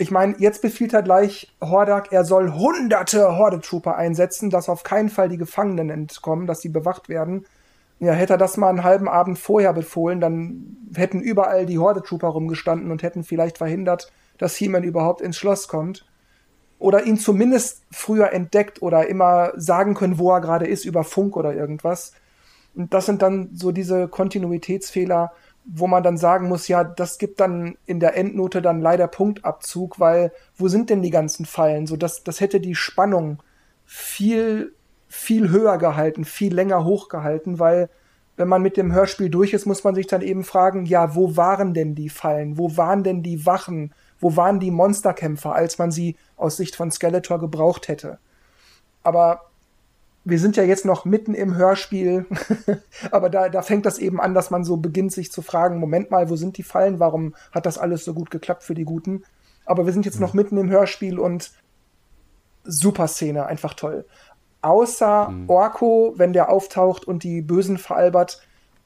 Ich 0.00 0.10
meine, 0.10 0.34
jetzt 0.38 0.62
befiehlt 0.62 0.94
er 0.94 1.02
gleich 1.02 1.54
Hordak, 1.60 2.10
er 2.10 2.24
soll 2.24 2.54
hunderte 2.54 3.36
Horde-Trooper 3.36 3.96
einsetzen, 3.96 4.48
dass 4.48 4.70
auf 4.70 4.82
keinen 4.82 5.10
Fall 5.10 5.28
die 5.28 5.36
Gefangenen 5.36 5.90
entkommen, 5.90 6.46
dass 6.46 6.62
sie 6.62 6.70
bewacht 6.70 7.10
werden. 7.10 7.44
Ja, 7.98 8.14
hätte 8.14 8.32
er 8.32 8.38
das 8.38 8.56
mal 8.56 8.70
einen 8.70 8.82
halben 8.82 9.10
Abend 9.10 9.38
vorher 9.38 9.74
befohlen, 9.74 10.18
dann 10.22 10.78
hätten 10.94 11.20
überall 11.20 11.66
die 11.66 11.78
Horde-Trooper 11.78 12.28
rumgestanden 12.28 12.90
und 12.90 13.02
hätten 13.02 13.24
vielleicht 13.24 13.58
verhindert, 13.58 14.10
dass 14.38 14.56
He-Man 14.56 14.84
überhaupt 14.84 15.20
ins 15.20 15.36
Schloss 15.36 15.68
kommt. 15.68 16.06
Oder 16.78 17.04
ihn 17.04 17.18
zumindest 17.18 17.82
früher 17.90 18.32
entdeckt 18.32 18.80
oder 18.80 19.06
immer 19.06 19.52
sagen 19.56 19.92
können, 19.92 20.18
wo 20.18 20.32
er 20.32 20.40
gerade 20.40 20.66
ist, 20.66 20.86
über 20.86 21.04
Funk 21.04 21.36
oder 21.36 21.52
irgendwas. 21.52 22.14
Und 22.74 22.94
das 22.94 23.04
sind 23.04 23.20
dann 23.20 23.50
so 23.52 23.70
diese 23.70 24.08
Kontinuitätsfehler, 24.08 25.32
wo 25.64 25.86
man 25.86 26.02
dann 26.02 26.16
sagen 26.16 26.48
muss, 26.48 26.68
ja, 26.68 26.84
das 26.84 27.18
gibt 27.18 27.40
dann 27.40 27.76
in 27.86 28.00
der 28.00 28.16
Endnote 28.16 28.62
dann 28.62 28.80
leider 28.80 29.06
Punktabzug, 29.06 30.00
weil 30.00 30.32
wo 30.56 30.68
sind 30.68 30.90
denn 30.90 31.02
die 31.02 31.10
ganzen 31.10 31.44
Fallen? 31.44 31.86
So, 31.86 31.96
das, 31.96 32.24
das 32.24 32.40
hätte 32.40 32.60
die 32.60 32.74
Spannung 32.74 33.42
viel, 33.84 34.74
viel 35.08 35.50
höher 35.50 35.78
gehalten, 35.78 36.24
viel 36.24 36.54
länger 36.54 36.84
hochgehalten, 36.84 37.58
weil 37.58 37.90
wenn 38.36 38.48
man 38.48 38.62
mit 38.62 38.78
dem 38.78 38.92
Hörspiel 38.92 39.28
durch 39.28 39.52
ist, 39.52 39.66
muss 39.66 39.84
man 39.84 39.94
sich 39.94 40.06
dann 40.06 40.22
eben 40.22 40.44
fragen, 40.44 40.86
ja, 40.86 41.14
wo 41.14 41.36
waren 41.36 41.74
denn 41.74 41.94
die 41.94 42.08
Fallen? 42.08 42.56
Wo 42.56 42.76
waren 42.76 43.04
denn 43.04 43.22
die 43.22 43.44
Wachen? 43.44 43.92
Wo 44.18 44.34
waren 44.34 44.60
die 44.60 44.70
Monsterkämpfer, 44.70 45.54
als 45.54 45.76
man 45.76 45.90
sie 45.90 46.16
aus 46.36 46.56
Sicht 46.56 46.74
von 46.74 46.90
Skeletor 46.90 47.38
gebraucht 47.38 47.88
hätte? 47.88 48.18
Aber 49.02 49.49
wir 50.30 50.38
sind 50.38 50.56
ja 50.56 50.62
jetzt 50.62 50.84
noch 50.84 51.04
mitten 51.04 51.34
im 51.34 51.56
Hörspiel, 51.56 52.26
aber 53.10 53.28
da, 53.28 53.48
da 53.48 53.62
fängt 53.62 53.86
das 53.86 53.98
eben 53.98 54.20
an, 54.20 54.34
dass 54.34 54.50
man 54.50 54.64
so 54.64 54.76
beginnt, 54.76 55.12
sich 55.12 55.30
zu 55.30 55.42
fragen, 55.42 55.78
Moment 55.78 56.10
mal, 56.10 56.30
wo 56.30 56.36
sind 56.36 56.56
die 56.56 56.62
Fallen? 56.62 57.00
Warum 57.00 57.34
hat 57.52 57.66
das 57.66 57.78
alles 57.78 58.04
so 58.04 58.14
gut 58.14 58.30
geklappt 58.30 58.62
für 58.62 58.74
die 58.74 58.84
Guten? 58.84 59.24
Aber 59.64 59.86
wir 59.86 59.92
sind 59.92 60.04
jetzt 60.06 60.16
mhm. 60.16 60.22
noch 60.22 60.34
mitten 60.34 60.56
im 60.56 60.70
Hörspiel 60.70 61.18
und 61.18 61.52
super 62.64 63.08
Szene, 63.08 63.46
einfach 63.46 63.74
toll. 63.74 64.04
Außer 64.62 65.30
mhm. 65.30 65.48
Orko, 65.48 66.14
wenn 66.16 66.32
der 66.32 66.50
auftaucht 66.50 67.04
und 67.04 67.22
die 67.22 67.42
Bösen 67.42 67.78
veralbert, 67.78 68.40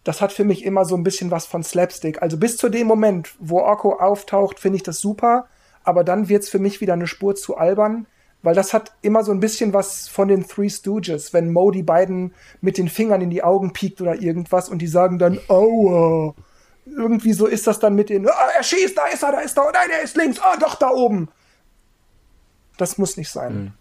das 0.05 0.21
hat 0.21 0.33
für 0.33 0.45
mich 0.45 0.65
immer 0.65 0.85
so 0.85 0.95
ein 0.97 1.03
bisschen 1.03 1.31
was 1.31 1.47
von 1.47 1.63
Slapstick. 1.63 2.23
Also 2.23 2.37
bis 2.37 2.57
zu 2.57 2.69
dem 2.69 2.87
Moment, 2.87 3.35
wo 3.39 3.61
Orko 3.61 3.95
auftaucht, 3.95 4.61
finde 4.61 4.77
ich 4.77 4.83
das 4.83 5.01
super, 5.01 5.47
aber 5.83 6.05
dann 6.05 6.29
wird's 6.29 6.49
für 6.49 6.59
mich 6.59 6.81
wieder 6.81 6.93
eine 6.93 7.07
Spur 7.07 7.35
zu 7.35 7.57
albern, 7.57 8.07
weil 8.45 8.55
das 8.55 8.75
hat 8.75 8.93
immer 9.01 9.25
so 9.25 9.33
ein 9.33 9.41
bisschen 9.41 9.73
was 9.73 10.07
von 10.07 10.29
den 10.29 10.47
Three 10.47 10.69
Stooges, 10.69 11.33
wenn 11.33 11.51
Mo 11.51 11.71
die 11.71 11.83
beiden 11.83 12.35
mit 12.61 12.77
den 12.77 12.89
Fingern 12.89 13.23
in 13.23 13.31
die 13.31 13.43
Augen 13.43 13.73
piekt 13.73 14.01
oder 14.03 14.21
irgendwas 14.21 14.69
und 14.69 14.79
die 14.79 14.87
sagen 14.87 15.19
dann, 15.19 15.41
aua. 15.49 16.35
Irgendwie 16.87 17.33
so 17.33 17.47
ist 17.47 17.67
das 17.67 17.79
dann 17.79 17.95
mit 17.95 18.11
den, 18.11 18.29
ah, 18.29 18.49
er 18.55 18.63
schießt, 18.63 18.97
da 18.97 19.07
ist 19.07 19.23
er, 19.23 19.33
da 19.33 19.41
ist 19.41 19.57
er, 19.57 19.65
oh 19.67 19.71
nein, 19.73 19.89
er 19.91 20.03
ist 20.03 20.17
links, 20.19 20.39
ah, 20.41 20.59
doch, 20.59 20.75
da 20.75 20.91
oben. 20.91 21.29
Das 22.77 22.99
muss 22.99 23.17
nicht 23.17 23.31
sein. 23.31 23.55
Mhm. 23.55 23.73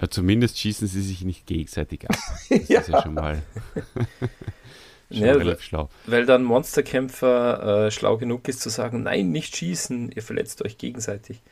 Ja, 0.00 0.08
zumindest 0.08 0.58
schießen 0.58 0.86
sie 0.86 1.02
sich 1.02 1.24
nicht 1.24 1.46
gegenseitig 1.46 2.08
ab. 2.08 2.16
Das 2.48 2.68
ja. 2.68 2.80
ist 2.80 2.88
ja 2.88 3.02
schon 3.02 3.14
mal, 3.14 3.42
schon 5.10 5.18
ja, 5.18 5.32
relativ 5.32 5.64
schlau. 5.64 5.88
Weil 6.06 6.24
dann 6.24 6.44
Monsterkämpfer 6.44 7.86
äh, 7.86 7.90
schlau 7.90 8.16
genug 8.18 8.46
ist 8.46 8.60
zu 8.60 8.68
sagen, 8.68 9.02
nein, 9.02 9.32
nicht 9.32 9.56
schießen, 9.56 10.12
ihr 10.12 10.22
verletzt 10.22 10.64
euch 10.64 10.78
gegenseitig. 10.78 11.42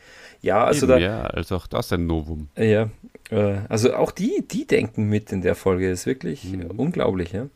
Ja, 0.42 0.64
also 0.64 0.86
Eben, 0.86 0.92
da, 0.92 0.98
ja, 0.98 1.22
also 1.22 1.56
auch 1.56 1.66
das 1.66 1.92
ein 1.92 2.06
Novum. 2.06 2.48
Ja, 2.56 2.90
äh, 3.30 3.58
also 3.68 3.94
auch 3.94 4.10
die, 4.10 4.44
die 4.48 4.66
denken 4.66 5.08
mit 5.08 5.32
in 5.32 5.42
der 5.42 5.54
Folge, 5.54 5.90
ist 5.90 6.06
wirklich 6.06 6.44
mhm. 6.44 6.70
unglaublich. 6.76 7.32
Ja? 7.32 7.46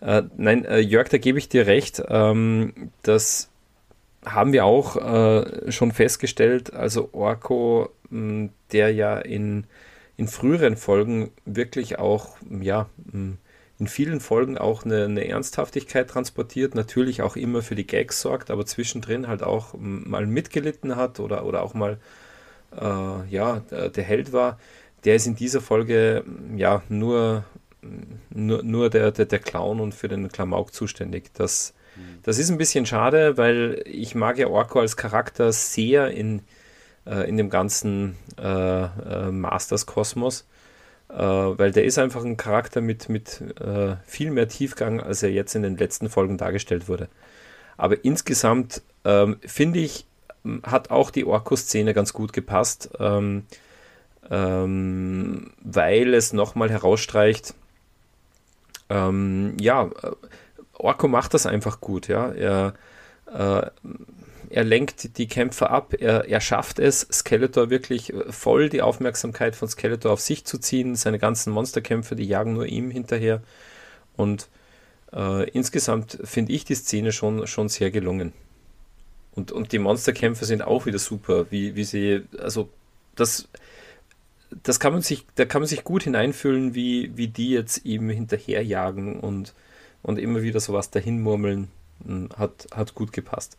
Äh, 0.00 0.24
nein, 0.36 0.64
äh, 0.64 0.78
Jörg, 0.78 1.08
da 1.08 1.18
gebe 1.18 1.38
ich 1.38 1.48
dir 1.48 1.66
recht. 1.66 2.02
Ähm, 2.08 2.90
das 3.02 3.50
haben 4.24 4.52
wir 4.52 4.64
auch 4.64 4.96
äh, 4.96 5.72
schon 5.72 5.92
festgestellt. 5.92 6.72
Also 6.74 7.10
Orko, 7.12 7.90
mh, 8.10 8.50
der 8.72 8.92
ja 8.92 9.18
in 9.18 9.64
in 10.18 10.26
früheren 10.26 10.76
Folgen 10.76 11.30
wirklich 11.46 11.98
auch, 11.98 12.36
ja, 12.60 12.88
in 13.78 13.86
vielen 13.86 14.20
Folgen 14.20 14.58
auch 14.58 14.84
eine, 14.84 15.04
eine, 15.04 15.28
Ernsthaftigkeit 15.28 16.10
transportiert, 16.10 16.74
natürlich 16.74 17.22
auch 17.22 17.36
immer 17.36 17.62
für 17.62 17.76
die 17.76 17.86
Gags 17.86 18.20
sorgt, 18.20 18.50
aber 18.50 18.66
zwischendrin 18.66 19.28
halt 19.28 19.42
auch 19.42 19.74
mal 19.78 20.26
mitgelitten 20.26 20.96
hat 20.96 21.20
oder, 21.20 21.46
oder 21.46 21.62
auch 21.62 21.74
mal, 21.74 21.98
äh, 22.76 23.28
ja, 23.30 23.60
der 23.70 24.04
Held 24.04 24.32
war. 24.32 24.58
Der 25.04 25.14
ist 25.14 25.26
in 25.26 25.36
dieser 25.36 25.60
Folge, 25.60 26.24
ja, 26.56 26.82
nur, 26.88 27.44
nur, 28.30 28.64
nur 28.64 28.90
der, 28.90 29.12
der, 29.12 29.26
der 29.26 29.38
Clown 29.38 29.78
und 29.78 29.94
für 29.94 30.08
den 30.08 30.28
Klamauk 30.28 30.74
zuständig. 30.74 31.30
Das, 31.34 31.72
mhm. 31.94 32.18
das 32.24 32.38
ist 32.38 32.50
ein 32.50 32.58
bisschen 32.58 32.84
schade, 32.84 33.36
weil 33.36 33.82
ich 33.86 34.16
mag 34.16 34.38
ja 34.38 34.48
Orko 34.48 34.80
als 34.80 34.96
Charakter 34.96 35.52
sehr 35.52 36.10
in, 36.10 36.42
äh, 37.06 37.28
in 37.28 37.36
dem 37.36 37.48
ganzen 37.48 38.16
äh, 38.38 38.42
äh, 38.82 39.30
Masters-Kosmos. 39.30 40.46
Äh, 41.10 41.14
weil 41.16 41.72
der 41.72 41.84
ist 41.84 41.98
einfach 41.98 42.24
ein 42.24 42.36
Charakter 42.36 42.80
mit, 42.80 43.08
mit 43.08 43.42
äh, 43.60 43.96
viel 44.04 44.30
mehr 44.30 44.48
Tiefgang, 44.48 45.00
als 45.00 45.22
er 45.22 45.30
jetzt 45.30 45.54
in 45.54 45.62
den 45.62 45.76
letzten 45.76 46.08
Folgen 46.08 46.36
dargestellt 46.36 46.88
wurde. 46.88 47.08
Aber 47.76 48.04
insgesamt 48.04 48.82
ähm, 49.04 49.38
finde 49.46 49.78
ich, 49.78 50.06
hat 50.64 50.90
auch 50.90 51.10
die 51.10 51.24
Orko-Szene 51.24 51.94
ganz 51.94 52.12
gut 52.12 52.32
gepasst, 52.32 52.90
ähm, 52.98 53.44
ähm, 54.30 55.52
weil 55.62 56.14
es 56.14 56.32
nochmal 56.32 56.70
herausstreicht, 56.70 57.54
ähm, 58.90 59.56
ja, 59.60 59.90
Orko 60.74 61.08
macht 61.08 61.34
das 61.34 61.46
einfach 61.46 61.80
gut, 61.80 62.08
ja. 62.08 62.30
Er 62.32 62.74
äh, 63.32 63.70
er 64.50 64.64
lenkt 64.64 65.18
die 65.18 65.28
Kämpfer 65.28 65.70
ab, 65.70 65.94
er, 65.98 66.28
er 66.28 66.40
schafft 66.40 66.78
es, 66.78 67.06
Skeletor 67.12 67.70
wirklich 67.70 68.12
äh, 68.12 68.32
voll 68.32 68.68
die 68.68 68.82
Aufmerksamkeit 68.82 69.56
von 69.56 69.68
Skeletor 69.68 70.12
auf 70.12 70.20
sich 70.20 70.44
zu 70.44 70.58
ziehen. 70.58 70.96
Seine 70.96 71.18
ganzen 71.18 71.52
Monsterkämpfe, 71.52 72.16
die 72.16 72.24
jagen 72.24 72.54
nur 72.54 72.66
ihm 72.66 72.90
hinterher. 72.90 73.42
Und 74.16 74.48
äh, 75.12 75.48
insgesamt 75.50 76.18
finde 76.24 76.52
ich 76.52 76.64
die 76.64 76.74
Szene 76.74 77.12
schon, 77.12 77.46
schon 77.46 77.68
sehr 77.68 77.90
gelungen. 77.90 78.32
Und, 79.34 79.52
und 79.52 79.72
die 79.72 79.78
Monsterkämpfe 79.78 80.44
sind 80.44 80.62
auch 80.62 80.86
wieder 80.86 80.98
super, 80.98 81.46
wie, 81.50 81.76
wie 81.76 81.84
sie, 81.84 82.22
also 82.38 82.68
das, 83.14 83.48
das 84.62 84.80
kann 84.80 84.92
man 84.92 85.02
sich, 85.02 85.24
da 85.36 85.44
kann 85.44 85.62
man 85.62 85.68
sich 85.68 85.84
gut 85.84 86.02
hineinfühlen, 86.02 86.74
wie, 86.74 87.16
wie 87.16 87.28
die 87.28 87.50
jetzt 87.50 87.84
ihm 87.84 88.08
hinterherjagen 88.10 89.20
und, 89.20 89.54
und 90.02 90.18
immer 90.18 90.42
wieder 90.42 90.60
sowas 90.60 90.90
dahinmurmeln. 90.90 91.68
Hm, 92.04 92.30
hat, 92.36 92.66
hat 92.72 92.94
gut 92.94 93.12
gepasst. 93.12 93.56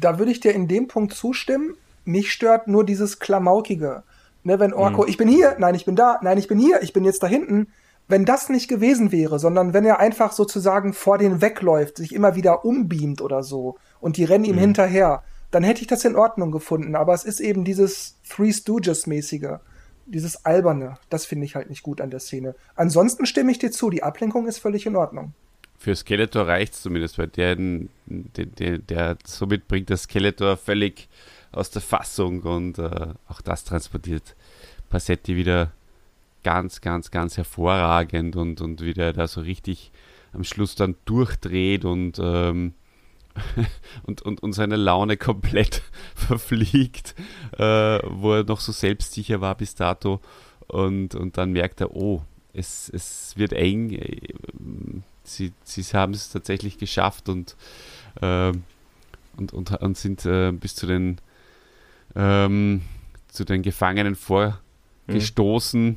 Da 0.00 0.18
würde 0.18 0.32
ich 0.32 0.40
dir 0.40 0.54
in 0.54 0.68
dem 0.68 0.88
Punkt 0.88 1.14
zustimmen. 1.14 1.74
Mich 2.04 2.32
stört 2.32 2.68
nur 2.68 2.84
dieses 2.84 3.18
Klamaukige. 3.18 4.02
Ne, 4.44 4.60
wenn 4.60 4.72
Orko, 4.72 5.02
mhm. 5.02 5.08
ich 5.08 5.16
bin 5.16 5.28
hier, 5.28 5.56
nein, 5.58 5.74
ich 5.74 5.84
bin 5.84 5.96
da, 5.96 6.20
nein, 6.22 6.38
ich 6.38 6.46
bin 6.46 6.58
hier, 6.58 6.82
ich 6.82 6.92
bin 6.92 7.04
jetzt 7.04 7.22
da 7.22 7.26
hinten. 7.26 7.68
Wenn 8.08 8.24
das 8.24 8.48
nicht 8.48 8.68
gewesen 8.68 9.10
wäre, 9.10 9.40
sondern 9.40 9.72
wenn 9.72 9.84
er 9.84 9.98
einfach 9.98 10.30
sozusagen 10.30 10.92
vor 10.92 11.18
denen 11.18 11.40
wegläuft, 11.40 11.96
sich 11.96 12.14
immer 12.14 12.36
wieder 12.36 12.64
umbeamt 12.64 13.20
oder 13.20 13.42
so 13.42 13.76
und 14.00 14.16
die 14.16 14.24
rennen 14.24 14.44
ihm 14.44 14.54
mhm. 14.54 14.60
hinterher, 14.60 15.24
dann 15.50 15.64
hätte 15.64 15.80
ich 15.80 15.88
das 15.88 16.04
in 16.04 16.14
Ordnung 16.14 16.52
gefunden. 16.52 16.94
Aber 16.94 17.14
es 17.14 17.24
ist 17.24 17.40
eben 17.40 17.64
dieses 17.64 18.18
Three 18.28 18.52
Stooges-mäßige, 18.52 19.58
dieses 20.06 20.44
Alberne. 20.44 20.98
Das 21.10 21.24
finde 21.24 21.46
ich 21.46 21.56
halt 21.56 21.68
nicht 21.68 21.82
gut 21.82 22.00
an 22.00 22.10
der 22.10 22.20
Szene. 22.20 22.54
Ansonsten 22.76 23.26
stimme 23.26 23.50
ich 23.50 23.58
dir 23.58 23.72
zu, 23.72 23.90
die 23.90 24.04
Ablenkung 24.04 24.46
ist 24.46 24.58
völlig 24.58 24.86
in 24.86 24.94
Ordnung 24.94 25.32
für 25.78 25.94
Skeletor 25.94 26.46
reicht 26.46 26.74
es 26.74 26.82
zumindest, 26.82 27.18
weil 27.18 27.28
der, 27.28 27.56
der, 27.56 28.46
der, 28.46 28.78
der, 28.78 29.18
somit 29.24 29.68
bringt 29.68 29.88
der 29.88 29.96
Skeletor 29.96 30.56
völlig 30.56 31.08
aus 31.52 31.70
der 31.70 31.82
Fassung 31.82 32.42
und 32.42 32.78
äh, 32.78 33.08
auch 33.28 33.40
das 33.40 33.64
transportiert 33.64 34.36
Passetti 34.88 35.36
wieder 35.36 35.72
ganz, 36.42 36.80
ganz, 36.80 37.10
ganz 37.10 37.36
hervorragend 37.36 38.36
und, 38.36 38.60
und 38.60 38.80
wieder 38.80 39.12
da 39.12 39.26
so 39.26 39.40
richtig 39.40 39.90
am 40.32 40.44
Schluss 40.44 40.74
dann 40.74 40.96
durchdreht 41.04 41.84
und 41.84 42.18
ähm, 42.20 42.74
und, 44.04 44.22
und, 44.22 44.42
und 44.42 44.52
seine 44.52 44.76
Laune 44.76 45.16
komplett 45.16 45.82
verfliegt, 46.14 47.14
äh, 47.58 47.98
wo 48.04 48.34
er 48.34 48.44
noch 48.44 48.60
so 48.60 48.72
selbstsicher 48.72 49.40
war 49.40 49.54
bis 49.56 49.74
dato. 49.74 50.20
Und, 50.68 51.14
und 51.14 51.36
dann 51.36 51.52
merkt 51.52 51.80
er, 51.80 51.94
oh, 51.94 52.22
es, 52.52 52.88
es 52.88 53.34
wird 53.36 53.52
eng. 53.52 55.04
Sie, 55.26 55.52
sie 55.64 55.82
haben 55.92 56.12
es 56.12 56.30
tatsächlich 56.30 56.78
geschafft 56.78 57.28
und, 57.28 57.56
äh, 58.20 58.52
und, 59.36 59.52
und, 59.52 59.70
und 59.70 59.98
sind 59.98 60.24
äh, 60.24 60.52
bis 60.52 60.74
zu 60.74 60.86
den, 60.86 61.18
ähm, 62.14 62.82
zu 63.28 63.44
den 63.44 63.62
Gefangenen 63.62 64.16
vorgestoßen. 64.16 65.86
Mhm. 65.86 65.96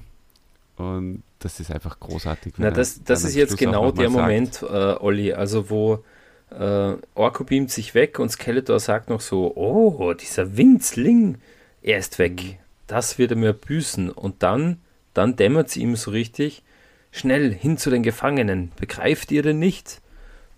Und 0.77 1.23
das 1.39 1.59
ist 1.59 1.71
einfach 1.71 1.99
großartig. 1.99 2.53
Na, 2.57 2.71
das, 2.71 3.03
das 3.03 3.23
ist 3.23 3.35
jetzt 3.35 3.57
genau 3.57 3.91
der 3.91 4.09
Moment, 4.09 4.61
äh, 4.61 4.95
Olli, 4.99 5.33
also 5.33 5.69
wo 5.69 6.03
äh, 6.51 6.95
Orko 7.15 7.43
beamt 7.43 7.71
sich 7.71 7.93
weg 7.93 8.19
und 8.19 8.29
Skeletor 8.29 8.79
sagt 8.79 9.09
noch 9.09 9.21
so, 9.21 9.55
oh, 9.55 10.13
dieser 10.13 10.57
Winzling, 10.57 11.37
er 11.81 11.99
ist 11.99 12.19
weg. 12.19 12.43
Mhm. 12.43 12.55
Das 12.87 13.17
wird 13.17 13.31
er 13.31 13.37
mir 13.37 13.53
büßen. 13.53 14.09
Und 14.09 14.41
dann, 14.41 14.79
dann 15.13 15.35
dämmert 15.35 15.67
es 15.67 15.77
ihm 15.77 15.95
so 15.95 16.11
richtig, 16.11 16.63
schnell 17.11 17.53
hin 17.53 17.77
zu 17.77 17.89
den 17.89 18.03
Gefangenen. 18.03 18.71
Begreift 18.79 19.31
ihr 19.31 19.43
denn 19.43 19.59
nicht? 19.59 20.01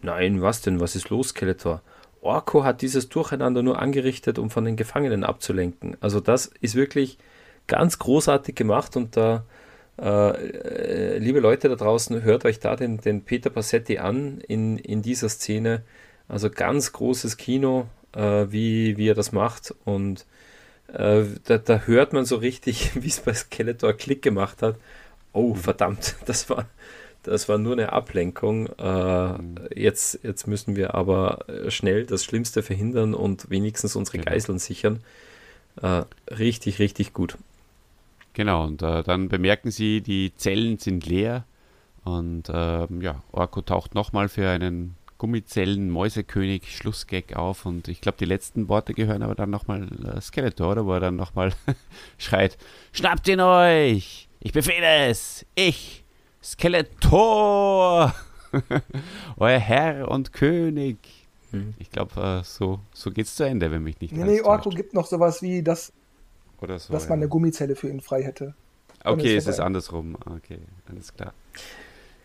Nein, 0.02 0.42
was 0.42 0.62
denn? 0.62 0.80
Was 0.80 0.96
ist 0.96 1.10
los, 1.10 1.30
Skeletor? 1.30 1.82
Orko 2.22 2.64
hat 2.64 2.82
dieses 2.82 3.10
Durcheinander 3.10 3.64
nur 3.64 3.80
angerichtet, 3.80 4.38
um 4.38 4.50
von 4.50 4.66
den 4.66 4.76
Gefangenen 4.76 5.24
abzulenken. 5.24 5.98
Also 6.02 6.20
das 6.20 6.52
ist 6.62 6.76
wirklich 6.76 7.18
ganz 7.68 8.00
großartig 8.00 8.56
gemacht 8.56 8.96
und 8.96 9.18
da 9.18 9.44
äh, 10.02 11.18
liebe 11.18 11.40
Leute 11.40 11.70
da 11.70 11.76
draußen, 11.76 12.24
hört 12.24 12.46
euch 12.46 12.60
da 12.60 12.76
den, 12.76 12.98
den 12.98 13.24
Peter 13.24 13.50
Passetti 13.50 14.00
an 14.00 14.42
in, 14.48 14.78
in 14.78 15.02
dieser 15.02 15.30
Szene. 15.30 15.84
Also 16.28 16.50
ganz 16.50 16.92
großes 16.92 17.38
Kino, 17.38 17.88
äh, 18.14 18.48
wie, 18.50 18.98
wie 18.98 19.10
er 19.10 19.16
das 19.16 19.32
macht. 19.32 19.76
Und 19.86 20.26
äh, 20.88 21.24
da, 21.46 21.58
da, 21.58 21.82
hört 21.86 22.14
man 22.14 22.26
so 22.26 22.38
richtig, 22.38 22.92
wie 23.02 23.08
es 23.08 23.20
bei 23.20 23.34
Skeletor 23.34 23.94
Klick 23.94 24.22
gemacht 24.22 24.62
hat. 24.62 24.78
Oh, 25.34 25.54
verdammt, 25.56 26.16
das 26.26 26.50
war, 26.50 26.68
das 27.24 27.48
war 27.50 27.58
nur 27.58 27.74
eine 27.74 27.94
Ablenkung. 27.94 28.68
Äh, 28.78 29.34
mhm. 29.34 29.56
jetzt, 29.76 30.20
jetzt 30.24 30.48
müssen 30.48 30.76
wir 30.76 30.96
aber 30.96 31.46
schnell 31.70 32.06
das 32.06 32.24
Schlimmste 32.24 32.64
verhindern 32.64 33.14
und 33.14 33.50
wenigstens 33.50 33.96
unsere 33.96 34.18
genau. 34.18 34.32
Geiseln 34.32 34.60
sichern. 34.60 35.02
Äh, 35.82 36.04
richtig, 36.30 36.80
richtig 36.80 37.14
gut. 37.14 37.38
Genau, 38.34 38.66
und 38.66 38.82
äh, 38.82 39.04
dann 39.04 39.30
bemerken 39.30 39.72
sie, 39.72 40.02
die 40.02 40.34
Zellen 40.36 40.78
sind 40.78 41.06
leer 41.06 41.46
und 42.04 42.50
äh, 42.50 42.88
ja, 43.00 43.22
Orko 43.32 43.62
taucht 43.62 43.94
nochmal 43.94 44.30
für 44.30 44.50
einen 44.50 44.96
Gummizellen-Mäusekönig 45.18 46.76
Schlussgag 46.76 47.36
auf 47.36 47.66
und 47.66 47.88
ich 47.88 48.02
glaube, 48.02 48.18
die 48.18 48.26
letzten 48.26 48.70
Worte 48.70 48.94
gehören 48.94 49.22
aber 49.22 49.36
dann 49.36 49.50
nochmal 49.50 49.88
äh, 50.04 50.20
Skeletor, 50.22 50.72
oder? 50.72 50.86
Wo 50.86 50.94
er 50.94 51.00
dann 51.00 51.16
nochmal 51.16 51.54
schreit, 52.18 52.58
schnappt 52.94 53.28
ihn 53.28 53.42
euch! 53.42 54.31
Ich 54.44 54.54
befehle 54.54 55.08
es! 55.08 55.46
Ich, 55.54 56.04
Skeletor! 56.44 58.12
Euer 59.38 59.60
Herr 59.60 60.10
und 60.10 60.34
König! 60.34 60.98
Hm. 61.52 61.76
Ich 61.78 61.92
glaube, 61.92 62.20
äh, 62.20 62.44
so, 62.44 62.80
so 62.92 63.12
es 63.16 63.36
zu 63.36 63.44
Ende, 63.44 63.70
wenn 63.70 63.84
mich 63.84 64.02
nicht 64.02 64.14
Nee, 64.16 64.24
nee, 64.24 64.42
Orko 64.42 64.72
gibt 64.72 64.96
noch 64.96 65.06
sowas 65.06 65.44
wie, 65.44 65.62
das 65.62 65.94
oder 66.60 66.80
so. 66.80 66.92
Dass 66.92 67.08
man 67.08 67.20
ja. 67.20 67.24
eine 67.24 67.30
Gummizelle 67.30 67.76
für 67.76 67.88
ihn 67.88 68.02
frei 68.02 68.24
hätte. 68.24 68.56
Okay, 69.04 69.38
ist 69.38 69.48
es 69.48 69.60
andersrum. 69.60 70.18
Okay, 70.26 70.58
alles 70.90 71.14
klar. 71.14 71.36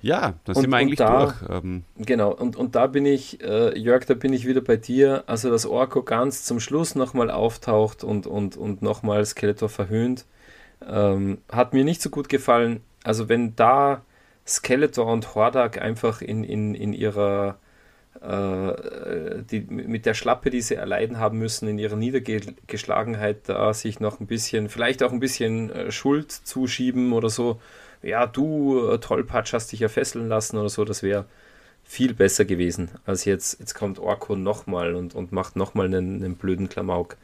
Ja, 0.00 0.34
da 0.44 0.54
sind 0.54 0.70
wir 0.70 0.76
eigentlich 0.78 0.98
da, 0.98 1.24
durch. 1.24 1.50
Ähm. 1.50 1.84
Genau, 1.98 2.32
und, 2.32 2.56
und 2.56 2.76
da 2.76 2.86
bin 2.86 3.04
ich, 3.04 3.42
äh, 3.42 3.78
Jörg, 3.78 4.06
da 4.06 4.14
bin 4.14 4.32
ich 4.32 4.46
wieder 4.46 4.62
bei 4.62 4.78
dir. 4.78 5.24
Also, 5.26 5.50
dass 5.50 5.66
Orko 5.66 6.02
ganz 6.02 6.44
zum 6.44 6.60
Schluss 6.60 6.94
nochmal 6.94 7.30
auftaucht 7.30 8.04
und, 8.04 8.26
und, 8.26 8.56
und 8.56 8.80
nochmal 8.80 9.26
Skeletor 9.26 9.68
verhöhnt, 9.68 10.24
ähm, 10.86 11.38
hat 11.50 11.72
mir 11.72 11.84
nicht 11.84 12.02
so 12.02 12.10
gut 12.10 12.28
gefallen. 12.28 12.80
Also, 13.04 13.28
wenn 13.28 13.54
da 13.56 14.02
Skeletor 14.46 15.06
und 15.06 15.34
Hordak 15.34 15.80
einfach 15.80 16.22
in, 16.22 16.44
in, 16.44 16.74
in 16.74 16.92
ihrer 16.92 17.58
äh, 18.20 19.42
die, 19.50 19.60
mit 19.60 20.06
der 20.06 20.14
Schlappe, 20.14 20.50
die 20.50 20.60
sie 20.60 20.74
erleiden 20.74 21.18
haben 21.18 21.38
müssen, 21.38 21.68
in 21.68 21.78
ihrer 21.78 21.96
Niedergeschlagenheit 21.96 23.48
da 23.48 23.72
sich 23.74 24.00
noch 24.00 24.20
ein 24.20 24.26
bisschen, 24.26 24.68
vielleicht 24.68 25.02
auch 25.02 25.12
ein 25.12 25.20
bisschen 25.20 25.70
äh, 25.70 25.90
Schuld 25.92 26.32
zuschieben 26.32 27.12
oder 27.12 27.28
so. 27.28 27.60
Ja, 28.02 28.26
du 28.26 28.88
äh, 28.88 28.98
Tollpatsch 28.98 29.52
hast 29.52 29.72
dich 29.72 29.80
ja 29.80 29.88
fesseln 29.88 30.28
lassen 30.28 30.56
oder 30.56 30.68
so, 30.68 30.84
das 30.84 31.02
wäre 31.02 31.26
viel 31.84 32.14
besser 32.14 32.44
gewesen, 32.44 32.90
als 33.04 33.24
jetzt, 33.24 33.60
jetzt 33.60 33.74
kommt 33.74 33.98
Orko 33.98 34.34
nochmal 34.34 34.94
und, 34.94 35.14
und 35.14 35.32
macht 35.32 35.56
nochmal 35.56 35.86
einen, 35.86 36.22
einen 36.22 36.36
blöden 36.36 36.68
Klamauk. 36.68 37.16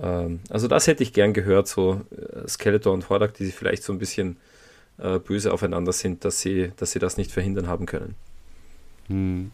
Ähm, 0.00 0.40
also 0.50 0.68
das 0.68 0.86
hätte 0.86 1.02
ich 1.02 1.12
gern 1.12 1.32
gehört, 1.32 1.68
so 1.68 2.02
Skeletor 2.46 2.92
und 2.92 3.08
Hordak, 3.08 3.34
die 3.34 3.44
sich 3.44 3.54
vielleicht 3.54 3.82
so 3.82 3.92
ein 3.92 3.98
bisschen 3.98 4.36
äh, 4.98 5.18
böse 5.18 5.52
aufeinander 5.52 5.92
sind, 5.92 6.24
dass 6.24 6.40
sie, 6.40 6.72
dass 6.76 6.92
sie 6.92 6.98
das 6.98 7.16
nicht 7.16 7.30
verhindern 7.30 7.68
haben 7.68 7.86
können. 7.86 8.14
Hm. 9.08 9.50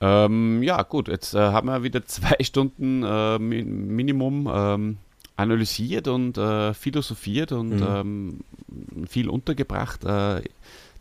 Ähm, 0.00 0.62
ja, 0.62 0.82
gut, 0.82 1.08
jetzt 1.08 1.34
äh, 1.34 1.38
haben 1.38 1.68
wir 1.68 1.82
wieder 1.82 2.04
zwei 2.06 2.36
Stunden 2.42 3.02
äh, 3.02 3.38
Minimum 3.38 4.50
ähm, 4.52 4.96
analysiert 5.36 6.08
und 6.08 6.38
äh, 6.38 6.74
philosophiert 6.74 7.52
und 7.52 7.80
mhm. 7.80 7.86
ähm, 7.88 9.06
viel 9.08 9.28
untergebracht. 9.28 10.04
Äh, 10.04 10.42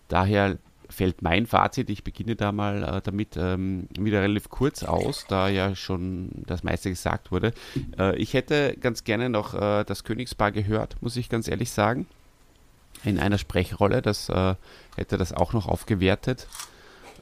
daher 0.08 0.58
fällt 0.94 1.22
mein 1.22 1.46
Fazit, 1.46 1.90
ich 1.90 2.04
beginne 2.04 2.36
da 2.36 2.52
mal 2.52 2.84
äh, 2.84 3.02
damit 3.02 3.36
ähm, 3.38 3.88
wieder 3.98 4.22
relativ 4.22 4.50
kurz 4.50 4.84
aus, 4.84 5.26
da 5.28 5.50
ja 5.50 5.76
schon 5.76 6.30
das 6.48 6.64
meiste 6.64 6.90
gesagt 6.90 7.32
wurde. 7.32 7.54
Äh, 7.98 8.16
ich 8.18 8.34
hätte 8.34 8.76
ganz 8.80 9.04
gerne 9.04 9.30
noch 9.30 9.54
das 9.54 10.04
Königspaar 10.04 10.52
gehört, 10.52 10.96
muss 11.02 11.16
ich 11.16 11.30
ganz 11.30 11.48
ehrlich 11.48 11.72
sagen. 11.72 12.08
In 13.04 13.20
einer 13.20 13.38
Sprechrolle, 13.38 14.02
das 14.02 14.30
hätte 14.96 15.18
das 15.18 15.34
auch 15.34 15.54
noch 15.54 15.68
aufgewertet. 15.68 16.48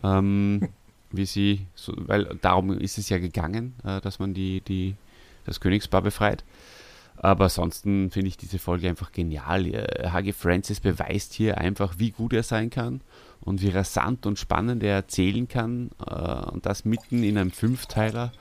Ähm, 0.03 0.69
wie 1.11 1.26
sie, 1.26 1.68
so, 1.76 1.93
weil 1.98 2.38
darum 2.41 2.72
ist 2.80 2.98
es 2.98 3.10
ja 3.10 3.18
gegangen, 3.18 3.76
äh, 3.84 4.02
dass 4.02 4.19
man 4.19 4.34
die, 4.34 4.61
die, 4.61 4.95
das 5.45 5.60
Königspaar 5.60 6.02
befreit. 6.02 6.43
Aber 7.18 7.45
ansonsten 7.45 8.10
finde 8.10 8.30
ich 8.30 8.38
diese 8.38 8.57
Folge 8.57 8.89
einfach 8.89 9.11
genial. 9.11 9.65
Hagi 10.11 10.34
Francis 10.34 10.80
beweist 10.80 11.34
hier 11.34 11.57
einfach, 11.60 11.95
wie 11.98 12.11
gut 12.11 12.34
er 12.34 12.41
sein 12.41 12.72
kann 12.72 13.02
und 13.41 13.61
wie 13.61 13.69
rasant 13.69 14.26
und 14.26 14.39
spannend 14.39 14.84
er 14.84 14.95
erzählen 14.95 15.47
kann. 15.47 15.91
Äh, 16.05 16.51
und 16.51 16.65
das 16.65 16.85
mitten 16.85 17.23
in 17.23 17.38
einem 17.38 17.51
Fünfteiler. 17.51 18.31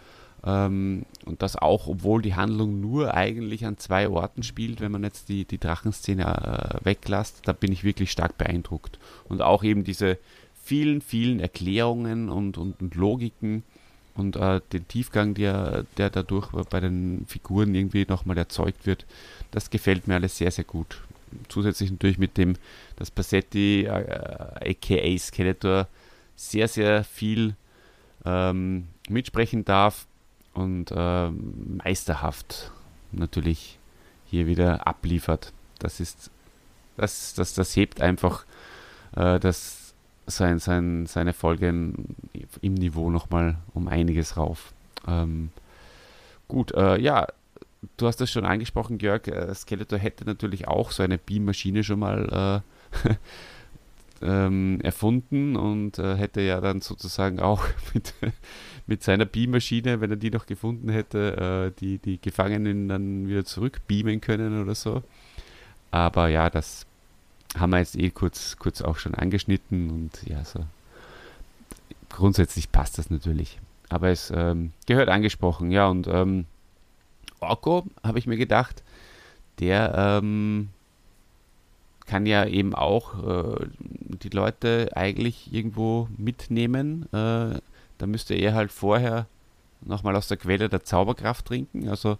Ähm, 0.44 1.04
und 1.24 1.42
das 1.42 1.56
auch, 1.56 1.86
obwohl 1.86 2.22
die 2.22 2.34
Handlung 2.34 2.80
nur 2.80 3.14
eigentlich 3.14 3.66
an 3.66 3.78
zwei 3.78 4.08
Orten 4.08 4.42
spielt, 4.42 4.80
wenn 4.80 4.92
man 4.92 5.04
jetzt 5.04 5.28
die, 5.28 5.44
die 5.44 5.58
Drachenszene 5.58 6.24
äh, 6.24 6.84
weglässt. 6.84 7.42
Da 7.44 7.52
bin 7.52 7.72
ich 7.72 7.84
wirklich 7.84 8.10
stark 8.10 8.38
beeindruckt. 8.38 8.98
Und 9.28 9.42
auch 9.42 9.64
eben 9.64 9.84
diese, 9.84 10.18
vielen, 10.62 11.00
vielen 11.00 11.40
Erklärungen 11.40 12.28
und, 12.28 12.56
und, 12.56 12.80
und 12.80 12.94
Logiken 12.94 13.64
und 14.14 14.36
äh, 14.36 14.60
den 14.72 14.86
Tiefgang, 14.86 15.34
der, 15.34 15.84
der 15.96 16.10
dadurch 16.10 16.48
bei 16.68 16.80
den 16.80 17.24
Figuren 17.26 17.74
irgendwie 17.74 18.06
nochmal 18.08 18.38
erzeugt 18.38 18.86
wird, 18.86 19.06
das 19.50 19.70
gefällt 19.70 20.06
mir 20.06 20.14
alles 20.14 20.36
sehr, 20.36 20.50
sehr 20.50 20.64
gut. 20.64 21.00
Zusätzlich 21.48 21.90
natürlich 21.90 22.18
mit 22.18 22.36
dem, 22.36 22.54
dass 22.96 23.10
Passetti, 23.10 23.84
äh, 23.84 24.70
aka 24.70 25.18
Skeletor, 25.18 25.88
sehr, 26.36 26.68
sehr 26.68 27.04
viel 27.04 27.54
ähm, 28.24 28.88
mitsprechen 29.08 29.64
darf 29.64 30.06
und 30.54 30.90
äh, 30.90 31.30
meisterhaft 31.30 32.72
natürlich 33.12 33.78
hier 34.26 34.46
wieder 34.46 34.86
abliefert. 34.86 35.52
Das 35.78 36.00
ist, 36.00 36.30
das, 36.96 37.34
das, 37.34 37.54
das 37.54 37.76
hebt 37.76 38.00
einfach 38.00 38.44
äh, 39.16 39.38
das, 39.40 39.94
sein, 40.26 40.58
sein, 40.58 41.06
seine 41.06 41.32
Folgen 41.32 42.16
im 42.62 42.74
Niveau 42.74 43.10
nochmal 43.10 43.56
um 43.74 43.88
einiges 43.88 44.36
rauf. 44.36 44.72
Ähm, 45.06 45.50
gut, 46.48 46.72
äh, 46.72 46.98
ja, 46.98 47.26
du 47.96 48.06
hast 48.06 48.20
das 48.20 48.30
schon 48.30 48.44
angesprochen, 48.44 48.98
Jörg. 48.98 49.26
Äh, 49.28 49.54
Skeletor 49.54 49.98
hätte 49.98 50.24
natürlich 50.24 50.68
auch 50.68 50.90
so 50.90 51.02
eine 51.02 51.18
Beam-Maschine 51.18 51.84
schon 51.84 52.00
mal 52.00 52.62
äh, 53.04 53.14
ähm, 54.22 54.80
erfunden 54.82 55.56
und 55.56 55.98
äh, 55.98 56.16
hätte 56.16 56.40
ja 56.40 56.60
dann 56.60 56.80
sozusagen 56.80 57.40
auch 57.40 57.64
mit, 57.94 58.14
mit 58.86 59.02
seiner 59.02 59.24
Beam-Maschine, 59.24 60.00
wenn 60.00 60.10
er 60.10 60.16
die 60.16 60.30
noch 60.30 60.46
gefunden 60.46 60.88
hätte, 60.88 61.72
äh, 61.76 61.80
die, 61.80 61.98
die 61.98 62.20
Gefangenen 62.20 62.88
dann 62.88 63.28
wieder 63.28 63.44
zurückbeamen 63.44 64.20
können 64.20 64.62
oder 64.62 64.74
so. 64.74 65.02
Aber 65.90 66.28
ja, 66.28 66.50
das 66.50 66.86
haben 67.58 67.70
wir 67.70 67.78
jetzt 67.78 67.96
eh 67.96 68.10
kurz, 68.10 68.56
kurz 68.58 68.80
auch 68.80 68.96
schon 68.96 69.14
angeschnitten 69.14 69.90
und 69.90 70.22
ja, 70.28 70.44
so 70.44 70.64
grundsätzlich 72.10 72.70
passt 72.70 72.98
das 72.98 73.10
natürlich. 73.10 73.58
Aber 73.88 74.08
es 74.08 74.32
ähm, 74.34 74.72
gehört 74.86 75.08
angesprochen, 75.08 75.70
ja, 75.70 75.88
und 75.88 76.06
ähm, 76.06 76.46
Orko, 77.40 77.84
habe 78.02 78.18
ich 78.18 78.26
mir 78.26 78.36
gedacht, 78.36 78.82
der 79.58 79.94
ähm, 79.96 80.68
kann 82.06 82.26
ja 82.26 82.44
eben 82.44 82.74
auch 82.74 83.14
äh, 83.24 83.66
die 83.78 84.30
Leute 84.30 84.90
eigentlich 84.94 85.52
irgendwo 85.52 86.08
mitnehmen, 86.16 87.04
äh, 87.12 87.60
Da 87.98 88.06
müsste 88.06 88.34
er 88.34 88.54
halt 88.54 88.72
vorher 88.72 89.26
nochmal 89.82 90.16
aus 90.16 90.28
der 90.28 90.36
Quelle 90.36 90.68
der 90.68 90.84
Zauberkraft 90.84 91.46
trinken. 91.46 91.88
Also 91.88 92.18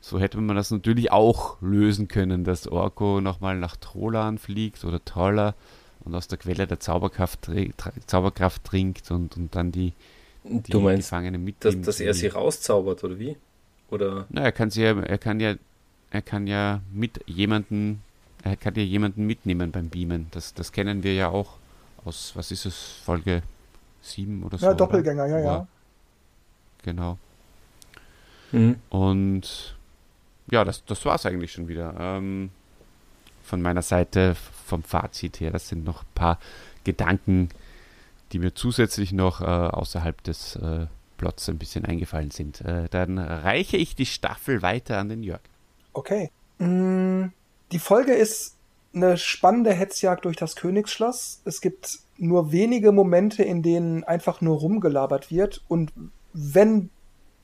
so 0.00 0.18
hätte 0.18 0.40
man 0.40 0.56
das 0.56 0.70
natürlich 0.70 1.12
auch 1.12 1.60
lösen 1.60 2.08
können, 2.08 2.44
dass 2.44 2.66
Orko 2.66 3.20
nochmal 3.20 3.58
nach 3.58 3.76
Trolan 3.76 4.38
fliegt 4.38 4.84
oder 4.84 5.04
Troller 5.04 5.54
und 6.04 6.14
aus 6.14 6.28
der 6.28 6.38
Quelle 6.38 6.66
der 6.66 6.80
Zauberkraft, 6.80 7.50
Zauberkraft 8.06 8.64
trinkt 8.64 9.10
und, 9.10 9.36
und 9.36 9.54
dann 9.54 9.72
die, 9.72 9.92
die 10.44 10.72
du 10.72 10.80
meinst, 10.80 11.08
Gefangenen 11.08 11.44
mitnimmt. 11.44 11.86
Dass, 11.86 11.96
dass 11.96 12.00
er 12.00 12.14
sie 12.14 12.28
rauszaubert, 12.28 13.04
oder 13.04 13.18
wie? 13.18 13.36
Oder? 13.92 14.24
Na, 14.30 14.40
er 14.40 14.52
kann 14.52 14.70
sie 14.70 14.82
ja, 14.82 14.98
er 14.98 15.18
kann 15.18 15.38
ja, 15.38 15.54
er 16.10 16.22
kann 16.22 16.46
ja 16.46 16.80
mit 16.92 17.20
jemanden, 17.26 18.02
er 18.42 18.56
kann 18.56 18.74
ja 18.74 18.82
jemanden 18.82 19.26
mitnehmen 19.26 19.70
beim 19.70 19.90
Beamen. 19.90 20.28
Das, 20.30 20.54
das 20.54 20.72
kennen 20.72 21.02
wir 21.02 21.14
ja 21.14 21.28
auch 21.28 21.58
aus, 22.06 22.32
was 22.34 22.50
ist 22.50 22.64
es, 22.64 22.76
Folge 23.04 23.42
7 24.00 24.44
oder 24.44 24.56
so. 24.56 24.64
Ja, 24.64 24.72
Doppelgänger, 24.72 25.26
oder? 25.26 25.38
ja, 25.38 25.44
ja. 25.44 25.66
Genau. 26.82 27.18
Mhm. 28.50 28.76
Und 28.88 29.76
ja, 30.50 30.64
das, 30.64 30.82
das 30.86 31.04
war 31.04 31.16
es 31.16 31.26
eigentlich 31.26 31.52
schon 31.52 31.68
wieder. 31.68 31.94
Ähm, 31.98 32.50
von 33.42 33.60
meiner 33.60 33.82
Seite 33.82 34.36
vom 34.64 34.82
Fazit 34.82 35.38
her, 35.40 35.50
das 35.50 35.68
sind 35.68 35.84
noch 35.84 36.02
ein 36.02 36.14
paar 36.14 36.38
Gedanken, 36.84 37.50
die 38.32 38.38
mir 38.38 38.54
zusätzlich 38.54 39.12
noch 39.12 39.42
äh, 39.42 39.44
außerhalb 39.44 40.22
des 40.22 40.56
äh, 40.56 40.86
Plots 41.22 41.48
ein 41.48 41.58
bisschen 41.58 41.84
eingefallen 41.84 42.32
sind. 42.32 42.62
Äh, 42.62 42.88
dann 42.90 43.16
reiche 43.16 43.76
ich 43.76 43.94
die 43.94 44.06
Staffel 44.06 44.60
weiter 44.60 44.98
an 44.98 45.08
den 45.08 45.22
Jörg. 45.22 45.40
Okay. 45.92 46.32
Mm, 46.58 47.26
die 47.70 47.78
Folge 47.78 48.12
ist 48.12 48.56
eine 48.92 49.16
spannende 49.16 49.72
Hetzjagd 49.72 50.24
durch 50.24 50.36
das 50.36 50.56
Königsschloss. 50.56 51.40
Es 51.44 51.60
gibt 51.60 52.00
nur 52.18 52.50
wenige 52.50 52.90
Momente, 52.90 53.44
in 53.44 53.62
denen 53.62 54.02
einfach 54.02 54.40
nur 54.40 54.58
rumgelabert 54.58 55.30
wird. 55.30 55.62
Und 55.68 55.92
wenn 56.32 56.90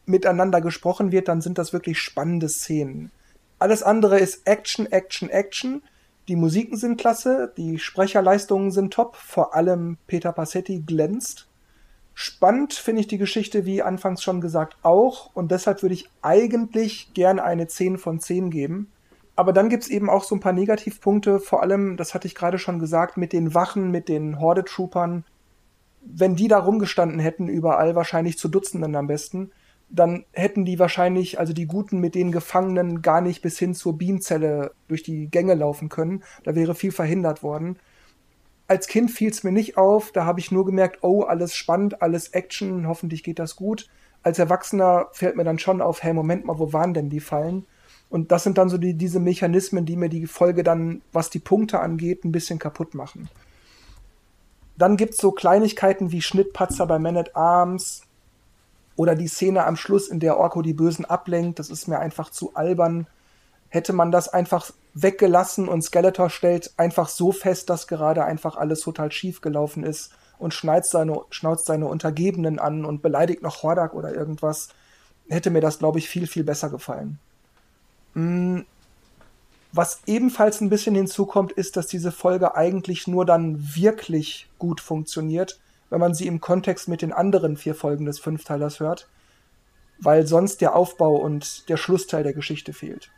miteinander 0.06 0.60
gesprochen 0.60 1.12
wird, 1.12 1.28
dann 1.28 1.40
sind 1.40 1.56
das 1.56 1.72
wirklich 1.72 2.00
spannende 2.00 2.48
Szenen. 2.48 3.12
Alles 3.60 3.84
andere 3.84 4.18
ist 4.18 4.44
Action, 4.44 4.86
Action, 4.86 5.30
Action. 5.30 5.82
Die 6.26 6.36
Musiken 6.36 6.76
sind 6.76 7.00
klasse, 7.00 7.52
die 7.56 7.78
Sprecherleistungen 7.78 8.72
sind 8.72 8.92
top, 8.92 9.14
vor 9.14 9.55
allem 9.55 9.98
Peter 10.09 10.32
Passetti 10.32 10.80
glänzt. 10.80 11.47
Spannend 12.20 12.73
finde 12.73 13.03
ich 13.03 13.07
die 13.07 13.16
Geschichte, 13.16 13.65
wie 13.65 13.81
anfangs 13.81 14.24
schon 14.24 14.40
gesagt, 14.40 14.77
auch 14.82 15.31
und 15.36 15.53
deshalb 15.53 15.82
würde 15.82 15.95
ich 15.95 16.11
eigentlich 16.20 17.15
gerne 17.15 17.45
eine 17.45 17.69
10 17.69 17.97
von 17.97 18.19
10 18.19 18.51
geben. 18.51 18.90
Aber 19.36 19.53
dann 19.53 19.69
gibt 19.69 19.85
es 19.85 19.89
eben 19.89 20.11
auch 20.11 20.24
so 20.24 20.35
ein 20.35 20.40
paar 20.40 20.53
Negativpunkte, 20.53 21.39
vor 21.39 21.62
allem, 21.62 21.97
das 21.97 22.15
hatte 22.15 22.27
ich 22.27 22.35
gerade 22.35 22.59
schon 22.59 22.81
gesagt, 22.81 23.19
mit 23.19 23.32
den 23.32 23.55
Wachen, 23.55 23.93
mit 23.93 24.09
den 24.09 24.40
Horde-Troopern. 24.40 25.27
Wenn 26.01 26.35
die 26.35 26.49
da 26.49 26.59
rumgestanden 26.59 27.20
hätten, 27.20 27.47
überall 27.47 27.95
wahrscheinlich 27.95 28.36
zu 28.36 28.49
Dutzenden 28.49 28.97
am 28.97 29.07
besten, 29.07 29.53
dann 29.89 30.24
hätten 30.32 30.65
die 30.65 30.81
wahrscheinlich, 30.81 31.39
also 31.39 31.53
die 31.53 31.66
Guten 31.66 32.01
mit 32.01 32.16
den 32.16 32.32
Gefangenen, 32.32 33.01
gar 33.01 33.20
nicht 33.20 33.43
bis 33.43 33.61
hin 33.61 33.77
zur 33.77 33.97
Beamzelle 33.97 34.73
durch 34.89 35.05
die 35.05 35.28
Gänge 35.31 35.55
laufen 35.55 35.89
können. 35.89 36.24
Da 36.43 36.57
wäre 36.57 36.74
viel 36.74 36.90
verhindert 36.90 37.45
worden. 37.45 37.78
Als 38.69 38.86
Kind 38.86 39.11
fiel 39.11 39.31
es 39.31 39.43
mir 39.43 39.51
nicht 39.51 39.77
auf, 39.77 40.12
da 40.12 40.24
habe 40.24 40.40
ich 40.40 40.53
nur 40.53 40.65
gemerkt, 40.65 40.99
oh, 41.03 41.23
alles 41.23 41.55
spannend, 41.55 42.03
alles 42.03 42.28
Action, 42.28 42.86
hoffentlich 42.86 43.24
geht 43.24 43.39
das 43.39 43.57
gut. 43.57 43.89
Als 44.23 44.39
Erwachsener 44.39 45.09
fällt 45.12 45.36
mir 45.36 45.45
dann 45.45 45.59
schon 45.59 45.81
auf, 45.81 46.03
hey, 46.03 46.12
Moment 46.12 46.45
mal, 46.45 46.59
wo 46.59 46.73
waren 46.73 46.95
denn 46.95 47.09
die 47.09 47.20
Fallen? 47.20 47.66
Und 48.11 48.31
das 48.31 48.45
sind 48.45 48.59
dann 48.59 48.69
so 48.69 48.78
die, 48.78 48.95
diese 48.95 49.20
Mechanismen, 49.20 49.86
die 49.86 49.97
mir 49.97 50.09
die 50.09 50.27
Folge 50.27 50.62
dann, 50.62 51.03
was 51.12 51.31
die 51.31 51.39
Punkte 51.39 51.81
angeht, 51.81 52.24
ein 52.24 52.32
bisschen 52.32 52.59
kaputt 52.59 52.95
machen. 52.95 53.28
Dann 54.77 54.97
gibt's 54.97 55.19
so 55.19 55.32
Kleinigkeiten 55.32 56.12
wie 56.12 56.23
Schnittpatzer 56.23 56.86
bei 56.86 56.99
Man 56.99 57.16
at 57.16 57.35
Arms, 57.35 58.03
oder 58.99 59.15
die 59.15 59.28
Szene 59.28 59.65
am 59.65 59.77
Schluss, 59.77 60.09
in 60.09 60.19
der 60.19 60.39
Orko 60.39 60.61
die 60.61 60.74
Bösen 60.74 61.05
ablenkt, 61.05 61.61
das 61.61 61.70
ist 61.70 61.86
mir 61.86 62.01
einfach 62.01 62.31
zu 62.31 62.55
albern. 62.55 63.07
Hätte 63.69 63.93
man 63.93 64.11
das 64.11 64.28
einfach 64.28 64.70
weggelassen 64.95 65.69
und 65.69 65.82
Skeletor 65.82 66.31
stellt 66.31 66.73
einfach 66.77 67.09
so 67.09 67.32
fest, 67.32 67.70
dass 67.70 67.86
gerade 67.86 68.24
einfach 68.24 68.57
alles 68.57 68.81
total 68.81 69.12
schief 69.12 69.40
gelaufen 69.40 69.85
ist 69.85 70.12
und 70.39 70.55
schnauzt 70.55 70.90
seine, 70.90 71.20
schnauzt 71.31 71.66
seine 71.66 71.86
Untergebenen 71.86 72.59
an 72.59 72.85
und 72.85 73.03
beleidigt 73.03 73.43
noch 73.43 73.62
Hordak 73.62 73.95
oder 73.95 74.15
irgendwas, 74.15 74.69
hätte 75.28 75.51
mir 75.51 75.61
das, 75.61 75.78
glaube 75.78 75.99
ich, 75.99 76.09
viel, 76.09 76.27
viel 76.27 76.45
besser 76.45 76.70
gefallen. 76.70 77.19
Hm. 78.15 78.65
Was 79.73 80.01
ebenfalls 80.07 80.62
ein 80.62 80.70
bisschen 80.70 80.95
hinzukommt, 80.95 81.53
ist, 81.53 81.77
dass 81.77 81.86
diese 81.86 82.11
Folge 82.11 82.55
eigentlich 82.57 83.07
nur 83.07 83.27
dann 83.27 83.77
wirklich 83.77 84.49
gut 84.59 84.81
funktioniert, 84.81 85.61
wenn 85.90 86.01
man 86.01 86.15
sie 86.15 86.27
im 86.27 86.40
Kontext 86.40 86.89
mit 86.89 87.03
den 87.03 87.12
anderen 87.12 87.57
vier 87.57 87.74
Folgen 87.74 88.07
des 88.07 88.19
Fünfteilers 88.19 88.81
hört, 88.81 89.09
weil 90.01 90.27
sonst 90.27 90.62
der 90.62 90.74
Aufbau 90.74 91.16
und 91.16 91.69
der 91.69 91.77
Schlussteil 91.77 92.23
der 92.23 92.32
Geschichte 92.32 92.73
fehlt. 92.73 93.11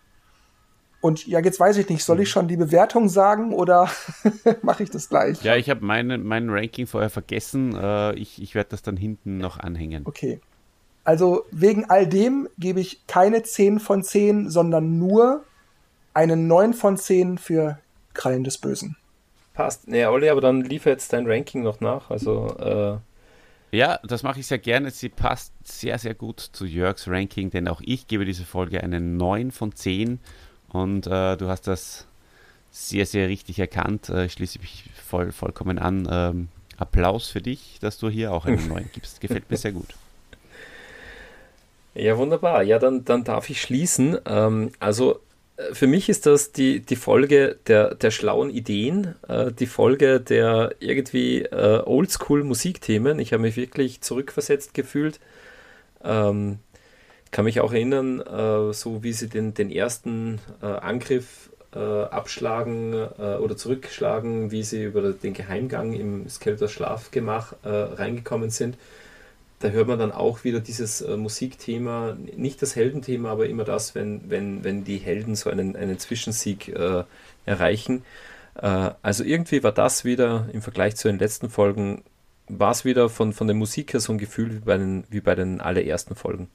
Und 1.00 1.26
ja, 1.26 1.40
jetzt 1.40 1.58
weiß 1.58 1.78
ich 1.78 1.88
nicht, 1.88 2.04
soll 2.04 2.20
ich 2.20 2.28
mhm. 2.28 2.32
schon 2.32 2.48
die 2.48 2.56
Bewertung 2.56 3.08
sagen 3.08 3.52
oder 3.54 3.88
mache 4.62 4.82
ich 4.82 4.90
das 4.90 5.08
gleich? 5.08 5.42
Ja, 5.42 5.56
ich 5.56 5.70
habe 5.70 5.84
meine, 5.84 6.18
mein 6.18 6.50
Ranking 6.50 6.86
vorher 6.86 7.10
vergessen. 7.10 7.74
Äh, 7.74 8.14
ich 8.14 8.42
ich 8.42 8.54
werde 8.54 8.70
das 8.70 8.82
dann 8.82 8.96
hinten 8.96 9.38
noch 9.38 9.58
anhängen. 9.58 10.04
Okay. 10.06 10.40
Also 11.04 11.44
wegen 11.50 11.88
all 11.88 12.06
dem 12.06 12.48
gebe 12.58 12.80
ich 12.80 13.06
keine 13.06 13.42
10 13.42 13.80
von 13.80 14.02
10, 14.02 14.50
sondern 14.50 14.98
nur 14.98 15.44
eine 16.12 16.36
9 16.36 16.74
von 16.74 16.98
10 16.98 17.38
für 17.38 17.78
Krallen 18.12 18.44
des 18.44 18.58
Bösen. 18.58 18.96
Passt. 19.54 19.88
Nee, 19.88 20.04
Olli, 20.04 20.28
aber 20.28 20.40
dann 20.40 20.60
liefere 20.60 20.90
jetzt 20.90 21.12
dein 21.12 21.26
Ranking 21.26 21.62
noch 21.62 21.80
nach. 21.80 22.10
Also, 22.10 22.46
äh 22.58 22.96
ja, 23.76 24.00
das 24.02 24.22
mache 24.22 24.40
ich 24.40 24.46
sehr 24.46 24.58
gerne. 24.58 24.90
Sie 24.90 25.08
passt 25.08 25.52
sehr, 25.62 25.98
sehr 25.98 26.14
gut 26.14 26.40
zu 26.40 26.66
Jörgs 26.66 27.08
Ranking, 27.08 27.50
denn 27.50 27.68
auch 27.68 27.80
ich 27.84 28.08
gebe 28.08 28.24
dieser 28.24 28.44
Folge 28.44 28.82
eine 28.82 29.00
9 29.00 29.52
von 29.52 29.74
10. 29.74 30.18
Und 30.72 31.06
äh, 31.06 31.36
du 31.36 31.48
hast 31.48 31.66
das 31.66 32.06
sehr, 32.70 33.06
sehr 33.06 33.28
richtig 33.28 33.58
erkannt. 33.58 34.08
Äh, 34.08 34.26
ich 34.26 34.32
schließe 34.32 34.58
mich 34.60 34.84
voll, 34.94 35.32
vollkommen 35.32 35.78
an. 35.78 36.08
Ähm, 36.10 36.48
Applaus 36.76 37.28
für 37.28 37.42
dich, 37.42 37.78
dass 37.80 37.98
du 37.98 38.08
hier 38.08 38.32
auch 38.32 38.46
einen 38.46 38.68
9 38.68 38.90
gibst. 38.92 39.20
Gefällt 39.20 39.50
mir 39.50 39.56
sehr 39.56 39.72
gut. 39.72 39.88
Ja, 41.92 42.16
wunderbar. 42.16 42.62
Ja, 42.62 42.78
dann, 42.78 43.04
dann 43.04 43.24
darf 43.24 43.50
ich 43.50 43.60
schließen. 43.60 44.16
Ähm, 44.24 44.70
also 44.78 45.18
für 45.72 45.86
mich 45.86 46.08
ist 46.08 46.26
das 46.26 46.52
die, 46.52 46.80
die 46.80 46.96
Folge 46.96 47.58
der, 47.66 47.94
der 47.94 48.10
schlauen 48.10 48.50
Ideen, 48.50 49.14
äh, 49.28 49.52
die 49.52 49.66
Folge 49.66 50.20
der 50.20 50.74
irgendwie 50.80 51.42
äh, 51.42 51.82
Oldschool-Musikthemen. 51.84 53.18
Ich 53.18 53.32
habe 53.32 53.42
mich 53.42 53.56
wirklich 53.56 54.00
zurückversetzt 54.00 54.74
gefühlt. 54.74 55.20
Ähm, 56.02 56.58
kann 57.30 57.44
mich 57.44 57.60
auch 57.60 57.72
erinnern, 57.72 58.20
äh, 58.20 58.72
so 58.72 59.02
wie 59.02 59.12
sie 59.12 59.28
den, 59.28 59.54
den 59.54 59.70
ersten 59.70 60.40
äh, 60.62 60.66
Angriff 60.66 61.50
äh, 61.74 61.78
abschlagen 61.78 62.92
äh, 62.92 63.36
oder 63.36 63.56
zurückschlagen, 63.56 64.50
wie 64.50 64.62
sie 64.62 64.84
über 64.84 65.12
den 65.12 65.34
Geheimgang 65.34 65.92
im 65.92 66.28
Skeletors 66.28 66.72
Schlafgemach 66.72 67.54
reingekommen 67.62 68.50
sind 68.50 68.76
da 69.60 69.68
hört 69.68 69.88
man 69.88 69.98
dann 69.98 70.10
auch 70.10 70.42
wieder 70.42 70.60
dieses 70.60 71.02
äh, 71.02 71.16
Musikthema, 71.16 72.16
nicht 72.34 72.62
das 72.62 72.76
Heldenthema, 72.76 73.30
aber 73.30 73.46
immer 73.46 73.64
das, 73.64 73.94
wenn, 73.94 74.30
wenn, 74.30 74.64
wenn 74.64 74.84
die 74.84 74.96
Helden 74.96 75.36
so 75.36 75.50
einen, 75.50 75.76
einen 75.76 75.98
Zwischensieg 75.98 76.68
äh, 76.68 77.04
erreichen. 77.44 78.02
Äh, 78.54 78.90
also 79.02 79.22
irgendwie 79.22 79.62
war 79.62 79.72
das 79.72 80.04
wieder 80.04 80.48
im 80.52 80.62
Vergleich 80.62 80.96
zu 80.96 81.08
den 81.08 81.18
letzten 81.18 81.50
Folgen, 81.50 82.02
war 82.48 82.70
es 82.70 82.86
wieder 82.86 83.10
von, 83.10 83.34
von 83.34 83.46
der 83.46 83.54
Musik 83.54 83.92
her 83.92 84.00
so 84.00 84.12
ein 84.12 84.18
Gefühl 84.18 84.54
wie 84.54 84.60
bei 84.60 84.78
den, 84.78 85.04
wie 85.10 85.20
bei 85.20 85.34
den 85.34 85.60
allerersten 85.60 86.14
Folgen. 86.16 86.48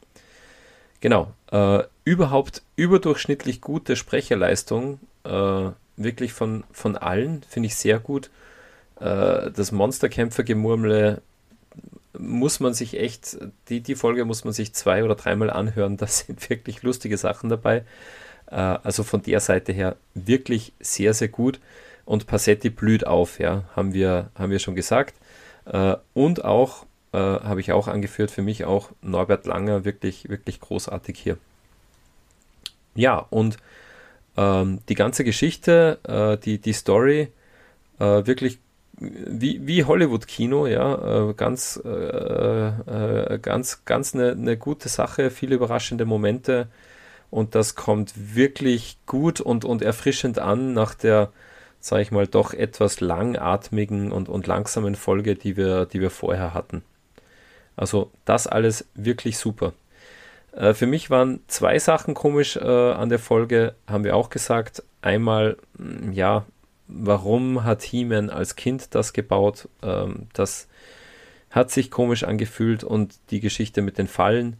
Genau, 1.01 1.31
äh, 1.51 1.83
überhaupt 2.03 2.63
überdurchschnittlich 2.75 3.61
gute 3.61 3.95
Sprecherleistung, 3.95 4.99
äh, 5.23 5.69
wirklich 5.97 6.33
von, 6.33 6.63
von 6.71 6.95
allen, 6.97 7.43
finde 7.47 7.67
ich 7.67 7.75
sehr 7.75 7.99
gut. 7.99 8.29
Äh, 8.99 9.51
das 9.51 9.71
Monsterkämpfer-Gemurmle 9.71 11.21
muss 12.17 12.59
man 12.59 12.73
sich 12.73 12.97
echt, 12.99 13.37
die, 13.69 13.81
die 13.81 13.95
Folge 13.95 14.25
muss 14.25 14.43
man 14.45 14.53
sich 14.53 14.73
zwei 14.73 15.03
oder 15.03 15.15
dreimal 15.15 15.49
anhören. 15.49 15.97
Da 16.05 16.07
sind 16.07 16.49
wirklich 16.49 16.83
lustige 16.83 17.17
Sachen 17.17 17.49
dabei. 17.49 17.83
Äh, 18.47 18.55
also 18.55 19.03
von 19.03 19.21
der 19.21 19.39
Seite 19.39 19.71
her 19.71 19.97
wirklich 20.13 20.73
sehr, 20.79 21.13
sehr 21.13 21.29
gut. 21.29 21.59
Und 22.05 22.27
Passetti 22.27 22.69
blüht 22.69 23.07
auf, 23.07 23.39
ja, 23.39 23.63
haben 23.75 23.93
wir, 23.93 24.29
haben 24.35 24.51
wir 24.51 24.59
schon 24.59 24.75
gesagt. 24.75 25.15
Äh, 25.65 25.95
und 26.13 26.45
auch, 26.45 26.85
äh, 27.15 27.17
habe 27.17 27.61
ich 27.61 27.71
auch 27.71 27.87
angeführt, 27.87 28.29
für 28.29 28.41
mich 28.41 28.65
auch 28.65 28.89
Norbert 29.01 29.45
Langer 29.45 29.85
wirklich, 29.85 30.27
wirklich 30.27 30.59
großartig 30.59 31.17
hier. 31.17 31.37
Ja, 32.93 33.25
und 33.29 33.57
ähm, 34.35 34.79
die 34.89 34.95
ganze 34.95 35.23
Geschichte, 35.23 35.99
äh, 36.03 36.37
die, 36.43 36.59
die 36.59 36.73
Story, 36.73 37.29
äh, 37.99 38.25
wirklich 38.25 38.59
wie, 38.97 39.65
wie 39.65 39.85
Hollywood-Kino, 39.85 40.67
ja, 40.67 41.29
äh, 41.29 41.33
ganz, 41.33 41.81
äh, 41.83 41.89
äh, 41.89 43.39
ganz, 43.39 43.85
ganz 43.85 44.13
eine, 44.13 44.31
eine 44.31 44.57
gute 44.57 44.89
Sache, 44.89 45.29
viele 45.29 45.55
überraschende 45.55 46.05
Momente 46.05 46.67
und 47.29 47.55
das 47.55 47.75
kommt 47.75 48.35
wirklich 48.35 48.97
gut 49.05 49.39
und, 49.39 49.63
und 49.63 49.81
erfrischend 49.81 50.39
an 50.39 50.73
nach 50.73 50.95
der, 50.95 51.31
sage 51.79 52.01
ich 52.01 52.11
mal, 52.11 52.27
doch 52.27 52.53
etwas 52.53 52.99
langatmigen 52.99 54.11
und, 54.11 54.27
und 54.27 54.47
langsamen 54.47 54.95
Folge, 54.95 55.35
die 55.35 55.55
wir, 55.57 55.85
die 55.85 56.01
wir 56.01 56.09
vorher 56.09 56.53
hatten. 56.53 56.83
Also 57.75 58.11
das 58.25 58.47
alles 58.47 58.87
wirklich 58.95 59.37
super. 59.37 59.73
Äh, 60.55 60.73
für 60.73 60.87
mich 60.87 61.09
waren 61.09 61.41
zwei 61.47 61.79
Sachen 61.79 62.13
komisch 62.13 62.55
äh, 62.57 62.61
an 62.61 63.09
der 63.09 63.19
Folge, 63.19 63.75
haben 63.87 64.03
wir 64.03 64.15
auch 64.15 64.29
gesagt. 64.29 64.83
Einmal, 65.01 65.57
mm, 65.77 66.11
ja, 66.13 66.45
warum 66.87 67.63
hat 67.63 67.83
He-Man 67.83 68.29
als 68.29 68.55
Kind 68.55 68.95
das 68.95 69.13
gebaut? 69.13 69.67
Ähm, 69.83 70.27
das 70.33 70.67
hat 71.51 71.71
sich 71.71 71.91
komisch 71.91 72.23
angefühlt 72.23 72.83
und 72.83 73.15
die 73.31 73.39
Geschichte 73.39 73.81
mit 73.81 73.97
den 73.97 74.07
Fallen, 74.07 74.57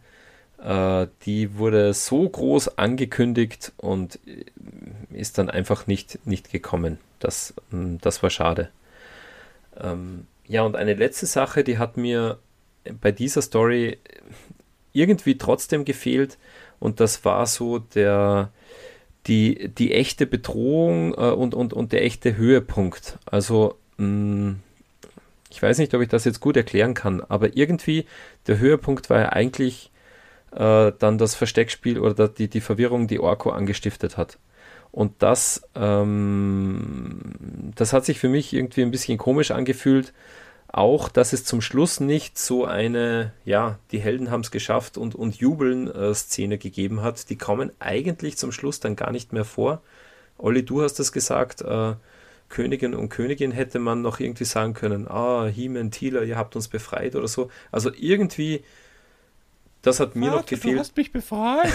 äh, 0.62 1.06
die 1.24 1.58
wurde 1.58 1.92
so 1.92 2.28
groß 2.28 2.78
angekündigt 2.78 3.72
und 3.76 4.18
äh, 4.26 4.44
ist 5.14 5.38
dann 5.38 5.50
einfach 5.50 5.86
nicht, 5.86 6.26
nicht 6.26 6.50
gekommen. 6.50 6.98
Das, 7.20 7.54
mm, 7.70 7.96
das 8.00 8.22
war 8.22 8.30
schade. 8.30 8.70
Ähm, 9.78 10.26
ja, 10.46 10.62
und 10.62 10.76
eine 10.76 10.94
letzte 10.94 11.26
Sache, 11.26 11.64
die 11.64 11.78
hat 11.78 11.96
mir 11.96 12.38
bei 13.00 13.12
dieser 13.12 13.42
Story 13.42 13.98
irgendwie 14.92 15.38
trotzdem 15.38 15.84
gefehlt 15.84 16.38
und 16.78 17.00
das 17.00 17.24
war 17.24 17.46
so 17.46 17.78
der, 17.78 18.50
die, 19.26 19.68
die 19.68 19.92
echte 19.92 20.26
Bedrohung 20.26 21.12
äh, 21.14 21.30
und, 21.30 21.54
und, 21.54 21.72
und 21.72 21.92
der 21.92 22.04
echte 22.04 22.36
Höhepunkt. 22.36 23.18
Also, 23.26 23.76
mh, 23.98 24.06
mm, 24.06 24.60
ich 25.50 25.62
weiß 25.62 25.78
nicht, 25.78 25.94
ob 25.94 26.02
ich 26.02 26.08
das 26.08 26.24
jetzt 26.24 26.40
gut 26.40 26.56
erklären 26.56 26.92
kann, 26.94 27.22
aber 27.22 27.56
irgendwie 27.56 28.04
der 28.46 28.58
Höhepunkt 28.58 29.08
war 29.08 29.20
ja 29.20 29.28
eigentlich 29.30 29.90
äh, 30.52 30.92
dann 30.98 31.18
das 31.18 31.34
Versteckspiel 31.34 31.98
oder 31.98 32.28
die, 32.28 32.48
die 32.48 32.60
Verwirrung, 32.60 33.06
die 33.06 33.20
Orko 33.20 33.50
angestiftet 33.50 34.16
hat. 34.16 34.38
Und 34.92 35.14
das, 35.22 35.62
ähm, 35.74 37.20
das 37.74 37.92
hat 37.92 38.04
sich 38.04 38.18
für 38.18 38.28
mich 38.28 38.52
irgendwie 38.52 38.82
ein 38.82 38.90
bisschen 38.90 39.18
komisch 39.18 39.50
angefühlt, 39.50 40.12
auch, 40.68 41.08
dass 41.08 41.32
es 41.32 41.44
zum 41.44 41.60
Schluss 41.60 42.00
nicht 42.00 42.38
so 42.38 42.64
eine, 42.64 43.32
ja, 43.44 43.78
die 43.92 43.98
Helden 43.98 44.30
haben 44.30 44.40
es 44.40 44.50
geschafft 44.50 44.98
und, 44.98 45.14
und 45.14 45.36
jubeln 45.36 45.90
äh, 45.90 46.14
Szene 46.14 46.58
gegeben 46.58 47.02
hat. 47.02 47.30
Die 47.30 47.36
kommen 47.36 47.72
eigentlich 47.78 48.36
zum 48.36 48.52
Schluss 48.52 48.80
dann 48.80 48.96
gar 48.96 49.12
nicht 49.12 49.32
mehr 49.32 49.44
vor. 49.44 49.82
Olli, 50.38 50.64
du 50.64 50.82
hast 50.82 51.00
es 51.00 51.12
gesagt, 51.12 51.62
äh, 51.62 51.94
Königin 52.48 52.94
und 52.94 53.08
Königin 53.08 53.52
hätte 53.52 53.78
man 53.78 54.02
noch 54.02 54.20
irgendwie 54.20 54.44
sagen 54.44 54.74
können, 54.74 55.08
ah, 55.08 55.46
He-Man, 55.46 55.90
Thieler, 55.90 56.22
ihr 56.22 56.36
habt 56.36 56.56
uns 56.56 56.68
befreit 56.68 57.16
oder 57.16 57.28
so. 57.28 57.50
Also 57.72 57.90
irgendwie, 57.98 58.62
das 59.82 60.00
hat 60.00 60.14
mir 60.14 60.30
noch 60.30 60.46
gefehlt. 60.46 60.74
Du 60.74 60.80
hast 60.80 60.96
mich 60.96 61.12
befreit. 61.12 61.72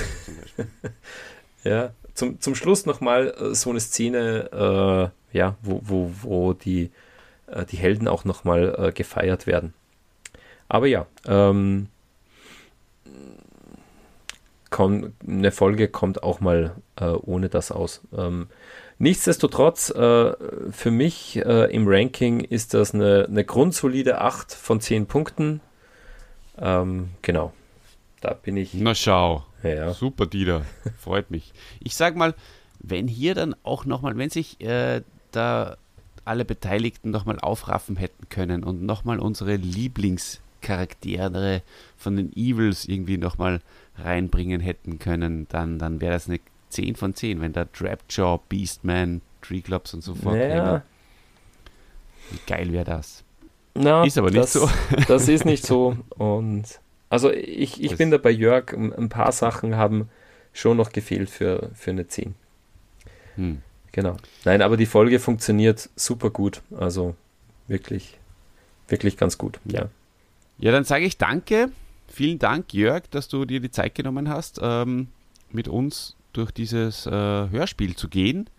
ja, 1.63 1.91
zum, 2.13 2.39
zum 2.39 2.55
Schluss 2.55 2.85
nochmal 2.85 3.33
äh, 3.37 3.55
so 3.55 3.69
eine 3.69 3.79
Szene, 3.79 5.11
äh, 5.33 5.37
ja, 5.37 5.55
wo, 5.61 5.81
wo, 5.83 6.11
wo 6.21 6.53
die 6.53 6.91
äh, 7.51 7.65
die 7.65 7.77
Helden 7.77 8.07
auch 8.07 8.25
nochmal 8.25 8.75
äh, 8.77 8.91
gefeiert 8.91 9.47
werden. 9.47 9.73
Aber 10.67 10.87
ja, 10.87 11.05
ähm, 11.27 11.87
komm, 14.69 15.13
eine 15.27 15.51
Folge 15.51 15.87
kommt 15.89 16.23
auch 16.23 16.39
mal 16.39 16.75
äh, 16.95 17.05
ohne 17.05 17.49
das 17.49 17.71
aus. 17.71 18.01
Ähm, 18.17 18.47
nichtsdestotrotz, 18.97 19.89
äh, 19.91 20.33
für 20.71 20.91
mich 20.91 21.37
äh, 21.37 21.71
im 21.73 21.87
Ranking 21.87 22.39
ist 22.39 22.73
das 22.73 22.95
eine, 22.95 23.27
eine 23.29 23.43
grundsolide 23.43 24.21
8 24.21 24.53
von 24.53 24.79
10 24.79 25.05
Punkten. 25.05 25.61
Ähm, 26.57 27.09
genau, 27.21 27.53
da 28.21 28.33
bin 28.33 28.57
ich. 28.57 28.73
Na 28.73 28.95
schau, 28.95 29.45
ja. 29.63 29.93
super 29.93 30.25
Dieter, 30.25 30.63
freut 30.97 31.31
mich. 31.31 31.53
Ich 31.81 31.95
sag 31.95 32.15
mal, 32.15 32.33
wenn 32.79 33.07
hier 33.07 33.35
dann 33.35 33.55
auch 33.63 33.85
nochmal, 33.85 34.17
wenn 34.17 34.29
sich 34.29 34.61
äh, 34.61 35.01
da 35.31 35.77
alle 36.25 36.45
Beteiligten 36.45 37.11
nochmal 37.11 37.39
aufraffen 37.39 37.97
hätten 37.97 38.29
können 38.29 38.63
und 38.63 38.83
nochmal 38.83 39.19
unsere 39.19 39.55
Lieblingscharaktere 39.55 41.61
von 41.97 42.15
den 42.15 42.31
Evils 42.35 42.85
irgendwie 42.85 43.17
nochmal 43.17 43.61
reinbringen 43.97 44.61
hätten 44.61 44.99
können, 44.99 45.47
dann, 45.49 45.79
dann 45.79 46.01
wäre 46.01 46.13
das 46.13 46.27
eine 46.27 46.39
10 46.69 46.95
von 46.95 47.13
10, 47.13 47.41
wenn 47.41 47.53
da 47.53 47.65
Trapjaw, 47.65 48.39
Beastman, 48.49 49.21
Treeclops 49.41 49.93
und 49.93 50.03
so 50.03 50.15
vorkäme. 50.15 50.47
Naja. 50.47 50.83
Wie 52.31 52.39
geil 52.47 52.71
wäre 52.71 52.85
das? 52.85 53.23
Na, 53.73 54.03
ist 54.03 54.17
aber 54.17 54.31
nicht 54.31 54.41
das, 54.41 54.53
so. 54.53 54.69
das 55.07 55.27
ist 55.27 55.45
nicht 55.45 55.65
so. 55.65 55.97
Und 56.09 56.63
also 57.09 57.31
ich, 57.31 57.83
ich 57.83 57.97
bin 57.97 58.11
da 58.11 58.17
bei 58.17 58.31
Jörg, 58.31 58.73
ein 58.73 59.09
paar 59.09 59.31
Sachen 59.31 59.75
haben 59.75 60.09
schon 60.53 60.77
noch 60.77 60.91
gefehlt 60.91 61.29
für, 61.29 61.69
für 61.73 61.91
eine 61.91 62.07
10. 62.07 62.35
Hm. 63.35 63.61
Genau. 63.91 64.17
Nein, 64.45 64.61
aber 64.61 64.77
die 64.77 64.85
Folge 64.85 65.19
funktioniert 65.19 65.89
super 65.95 66.29
gut. 66.29 66.61
Also 66.77 67.15
wirklich, 67.67 68.17
wirklich 68.87 69.17
ganz 69.17 69.37
gut. 69.37 69.59
Ja. 69.65 69.89
Ja, 70.59 70.71
dann 70.71 70.83
sage 70.83 71.05
ich 71.05 71.17
danke. 71.17 71.71
Vielen 72.07 72.39
Dank, 72.39 72.73
Jörg, 72.73 73.03
dass 73.09 73.27
du 73.27 73.45
dir 73.45 73.59
die 73.59 73.71
Zeit 73.71 73.95
genommen 73.95 74.29
hast, 74.29 74.59
ähm, 74.61 75.07
mit 75.51 75.67
uns 75.67 76.15
durch 76.33 76.51
dieses 76.51 77.05
äh, 77.05 77.11
Hörspiel 77.11 77.95
zu 77.95 78.09
gehen. 78.09 78.49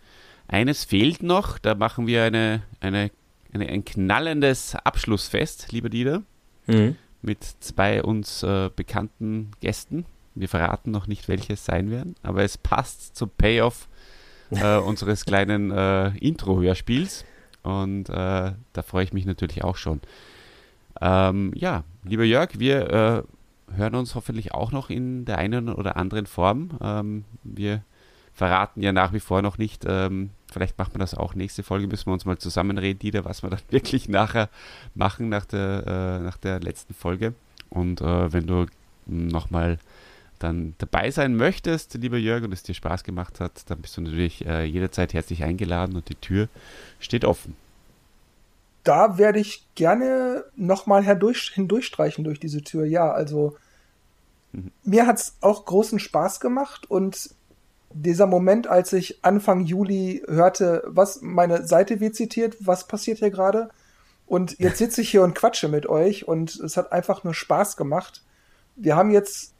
Eines 0.47 0.83
fehlt 0.83 1.23
noch, 1.23 1.57
da 1.59 1.75
machen 1.75 2.07
wir 2.07 2.23
eine, 2.23 2.61
eine, 2.79 3.11
eine 3.53 3.69
ein 3.69 3.85
knallendes 3.85 4.75
Abschlussfest, 4.75 5.71
lieber 5.71 5.89
Dieter, 5.89 6.23
mhm. 6.67 6.95
mit 7.21 7.43
zwei 7.59 8.03
uns 8.03 8.43
äh, 8.43 8.69
bekannten 8.75 9.51
Gästen. 9.61 10.05
Wir 10.35 10.49
verraten 10.49 10.91
noch 10.91 11.07
nicht, 11.07 11.27
welche 11.27 11.53
es 11.53 11.63
sein 11.63 11.91
werden, 11.91 12.15
aber 12.23 12.43
es 12.43 12.57
passt 12.57 13.15
zum 13.15 13.29
Payoff 13.29 13.87
äh, 14.55 14.77
unseres 14.77 15.25
kleinen 15.25 15.71
äh, 15.71 16.09
Intro-Hörspiels. 16.17 17.25
Und 17.63 18.09
äh, 18.09 18.13
da 18.73 18.81
freue 18.85 19.03
ich 19.03 19.13
mich 19.13 19.25
natürlich 19.25 19.63
auch 19.63 19.77
schon. 19.77 20.01
Ähm, 21.01 21.51
ja, 21.55 21.83
lieber 22.03 22.23
Jörg, 22.23 22.59
wir 22.59 22.89
äh, 22.89 23.75
hören 23.75 23.95
uns 23.95 24.15
hoffentlich 24.15 24.53
auch 24.53 24.71
noch 24.71 24.89
in 24.89 25.25
der 25.25 25.37
einen 25.37 25.69
oder 25.69 25.95
anderen 25.97 26.25
Form. 26.25 26.71
Ähm, 26.81 27.25
wir 27.43 27.83
verraten 28.33 28.81
ja 28.81 28.91
nach 28.91 29.13
wie 29.13 29.19
vor 29.19 29.41
noch 29.41 29.57
nicht. 29.57 29.85
Ähm, 29.87 30.31
vielleicht 30.51 30.77
macht 30.77 30.93
man 30.93 30.99
das 30.99 31.15
auch 31.15 31.35
nächste 31.35 31.63
Folge, 31.63 31.87
müssen 31.87 32.07
wir 32.07 32.13
uns 32.13 32.25
mal 32.25 32.37
zusammenreden, 32.37 32.99
Dieter, 32.99 33.25
was 33.25 33.43
wir 33.43 33.49
dann 33.49 33.59
wirklich 33.69 34.09
nachher 34.09 34.49
machen 34.95 35.29
nach 35.29 35.45
der, 35.45 36.19
äh, 36.19 36.23
nach 36.23 36.37
der 36.37 36.59
letzten 36.59 36.93
Folge. 36.93 37.33
Und 37.69 38.01
äh, 38.01 38.33
wenn 38.33 38.47
du 38.47 38.65
nochmal 39.05 39.79
dann 40.43 40.75
dabei 40.77 41.09
sein 41.09 41.35
möchtest, 41.35 41.93
lieber 41.95 42.17
Jörg, 42.17 42.43
und 42.43 42.51
es 42.51 42.63
dir 42.63 42.73
Spaß 42.73 43.03
gemacht 43.03 43.39
hat, 43.39 43.69
dann 43.69 43.79
bist 43.81 43.95
du 43.97 44.01
natürlich 44.01 44.45
äh, 44.45 44.65
jederzeit 44.65 45.13
herzlich 45.13 45.43
eingeladen 45.43 45.95
und 45.95 46.09
die 46.09 46.15
Tür 46.15 46.49
steht 46.99 47.25
offen. 47.25 47.55
Da 48.83 49.17
werde 49.17 49.39
ich 49.39 49.65
gerne 49.75 50.43
nochmal 50.55 51.03
hindurchstreichen 51.03 52.23
durch 52.25 52.39
diese 52.39 52.61
Tür. 52.61 52.85
Ja, 52.85 53.11
also 53.11 53.55
mhm. 54.51 54.71
mir 54.83 55.07
hat 55.07 55.19
es 55.19 55.35
auch 55.39 55.65
großen 55.65 55.99
Spaß 55.99 56.41
gemacht 56.41 56.89
und 56.91 57.29
dieser 57.95 58.27
Moment, 58.27 58.67
als 58.67 58.91
ich 58.91 59.23
Anfang 59.23 59.61
Juli 59.61 60.23
hörte, 60.27 60.83
was 60.87 61.21
meine 61.21 61.65
Seite 61.67 61.99
wird 61.99 62.15
zitiert, 62.15 62.57
was 62.59 62.87
passiert 62.87 63.19
hier 63.19 63.31
gerade? 63.31 63.69
Und 64.25 64.59
jetzt 64.59 64.77
sitze 64.79 65.01
ich 65.01 65.09
hier 65.09 65.23
und 65.23 65.35
quatsche 65.35 65.69
mit 65.69 65.85
euch 65.87 66.27
und 66.27 66.55
es 66.55 66.75
hat 66.75 66.91
einfach 66.91 67.23
nur 67.23 67.33
Spaß 67.33 67.77
gemacht. 67.77 68.23
Wir 68.75 68.95
haben 68.95 69.11
jetzt 69.11 69.52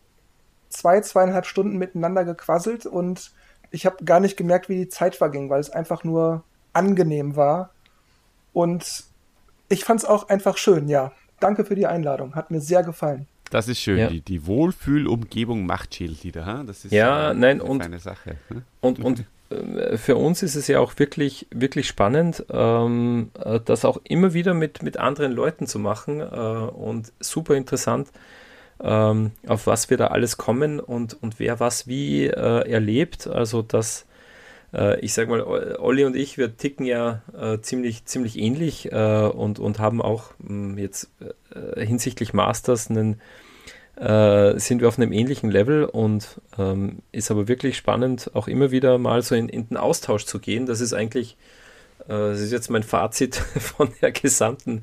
zwei, 0.74 1.02
zweieinhalb 1.02 1.46
Stunden 1.46 1.78
miteinander 1.78 2.26
gequasselt 2.26 2.86
und 2.86 3.32
ich 3.72 3.86
habe 3.86 4.04
gar 4.06 4.20
nicht 4.20 4.38
gemerkt, 4.38 4.70
wie 4.70 4.76
die 4.76 4.90
Zeit 4.90 5.16
verging, 5.16 5.50
weil 5.50 5.60
es 5.60 5.70
einfach 5.70 6.04
nur 6.04 6.44
angenehm 6.74 7.36
war. 7.36 7.72
Und 8.54 9.06
ich 9.70 9.84
fand 9.84 10.02
es 10.02 10.06
auch 10.06 10.30
einfach 10.30 10.58
schön, 10.58 10.88
ja. 10.90 11.12
Danke 11.40 11.66
für 11.66 11.76
die 11.76 11.88
Einladung. 11.88 12.36
Hat 12.36 12.52
mir 12.52 12.62
sehr 12.62 12.84
gefallen. 12.84 13.28
Das 13.50 13.68
ist 13.68 13.80
schön. 13.80 13.98
Ja. 13.98 14.08
Die, 14.08 14.22
die 14.22 14.46
Wohlfühlumgebung 14.46 15.66
macht 15.66 15.96
Schildlieder. 15.96 16.46
Ha? 16.46 16.64
Das 16.66 16.86
ist 16.86 16.92
ja, 16.92 17.30
eine, 17.30 17.40
nein, 17.40 17.62
und, 17.62 17.82
feine 17.82 18.00
Sache. 18.00 18.38
Hm? 18.50 18.64
Und, 18.82 19.00
und 19.00 19.26
äh, 19.50 19.98
für 19.98 20.16
uns 20.16 20.44
ist 20.44 20.56
es 20.56 20.68
ja 20.68 20.80
auch 20.80 20.94
wirklich, 20.98 21.48
wirklich 21.52 21.88
spannend, 21.88 22.46
ähm, 22.50 23.32
äh, 23.44 23.60
das 23.60 23.86
auch 23.86 24.00
immer 24.04 24.34
wieder 24.34 24.54
mit, 24.54 24.84
mit 24.84 24.98
anderen 24.98 25.32
Leuten 25.32 25.68
zu 25.68 25.80
machen 25.80 26.20
äh, 26.22 26.24
und 26.24 27.12
super 27.20 27.56
interessant 27.56 28.10
ähm, 28.84 29.32
auf 29.48 29.66
was 29.66 29.90
wir 29.90 29.98
da 29.98 30.08
alles 30.08 30.38
kommen 30.38 30.80
und, 30.80 31.22
und 31.22 31.40
wer 31.40 31.60
was 31.60 31.88
wie 31.88 32.26
äh, 32.26 32.70
erlebt. 32.70 33.28
Also 33.28 33.62
das, 33.62 34.06
äh, 34.74 35.00
ich 35.00 35.14
sag 35.14 35.30
mal, 35.30 35.42
Olli 35.80 36.04
und 36.04 36.18
ich, 36.18 36.38
wir 36.38 36.58
ticken 36.58 36.86
ja 36.86 37.22
äh, 37.40 37.60
ziemlich, 37.62 38.04
ziemlich 38.06 38.38
ähnlich 38.38 38.92
äh, 38.92 39.30
und, 39.34 39.60
und 39.60 39.80
haben 39.80 40.02
auch 40.02 40.32
mh, 40.40 40.50
hm, 40.50 40.78
jetzt 40.78 41.10
äh, 41.76 41.86
hinsichtlich 41.86 42.34
Masters 42.34 42.90
einen 42.90 43.22
äh, 43.96 44.58
sind 44.60 44.82
wir 44.82 44.88
auf 44.88 44.98
einem 44.98 45.14
ähnlichen 45.14 45.52
Level 45.52 45.86
und 45.86 46.42
ähm, 46.58 47.04
ist 47.12 47.30
aber 47.32 47.48
wirklich 47.48 47.78
spannend, 47.78 48.32
auch 48.34 48.48
immer 48.48 48.72
wieder 48.72 48.98
mal 48.98 49.22
so 49.22 49.36
in, 49.36 49.50
in 49.50 49.70
den 49.70 49.78
Austausch 49.78 50.26
zu 50.26 50.40
gehen. 50.40 50.66
Das 50.66 50.82
ist 50.82 50.94
eigentlich, 50.94 51.38
das 52.08 52.40
ist 52.42 52.52
jetzt 52.52 52.70
mein 52.70 52.84
Fazit 52.84 53.36
von 53.60 53.94
der 54.02 54.12
gesamten 54.12 54.82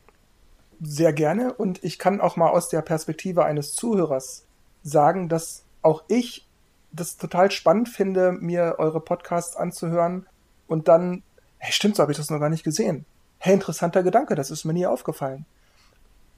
Sehr 0.82 1.14
gerne 1.14 1.54
und 1.54 1.84
ich 1.84 2.00
kann 2.00 2.22
auch 2.22 2.36
mal 2.36 2.50
aus 2.50 2.70
der 2.70 2.82
Perspektive 2.82 3.46
eines 3.46 3.74
Zuhörers 3.74 4.46
sagen, 4.84 5.30
dass 5.30 5.64
auch 5.82 6.04
ich 6.08 6.49
das 6.92 7.18
total 7.18 7.52
spannend 7.52 7.90
finde, 7.90 8.32
mir 8.32 8.76
eure 8.78 9.00
Podcasts 9.00 9.56
anzuhören 9.56 10.26
und 10.68 10.88
dann, 10.88 11.24
hey, 11.58 11.72
stimmt, 11.72 11.96
so 11.96 12.02
habe 12.02 12.12
ich 12.12 12.18
das 12.18 12.30
noch 12.30 12.40
gar 12.40 12.50
nicht 12.50 12.64
gesehen. 12.64 13.06
Hey, 13.38 13.54
interessanter 13.54 14.04
Gedanke, 14.04 14.36
das 14.36 14.52
ist 14.52 14.66
mir 14.66 14.74
nie 14.74 14.86
aufgefallen. 14.86 15.46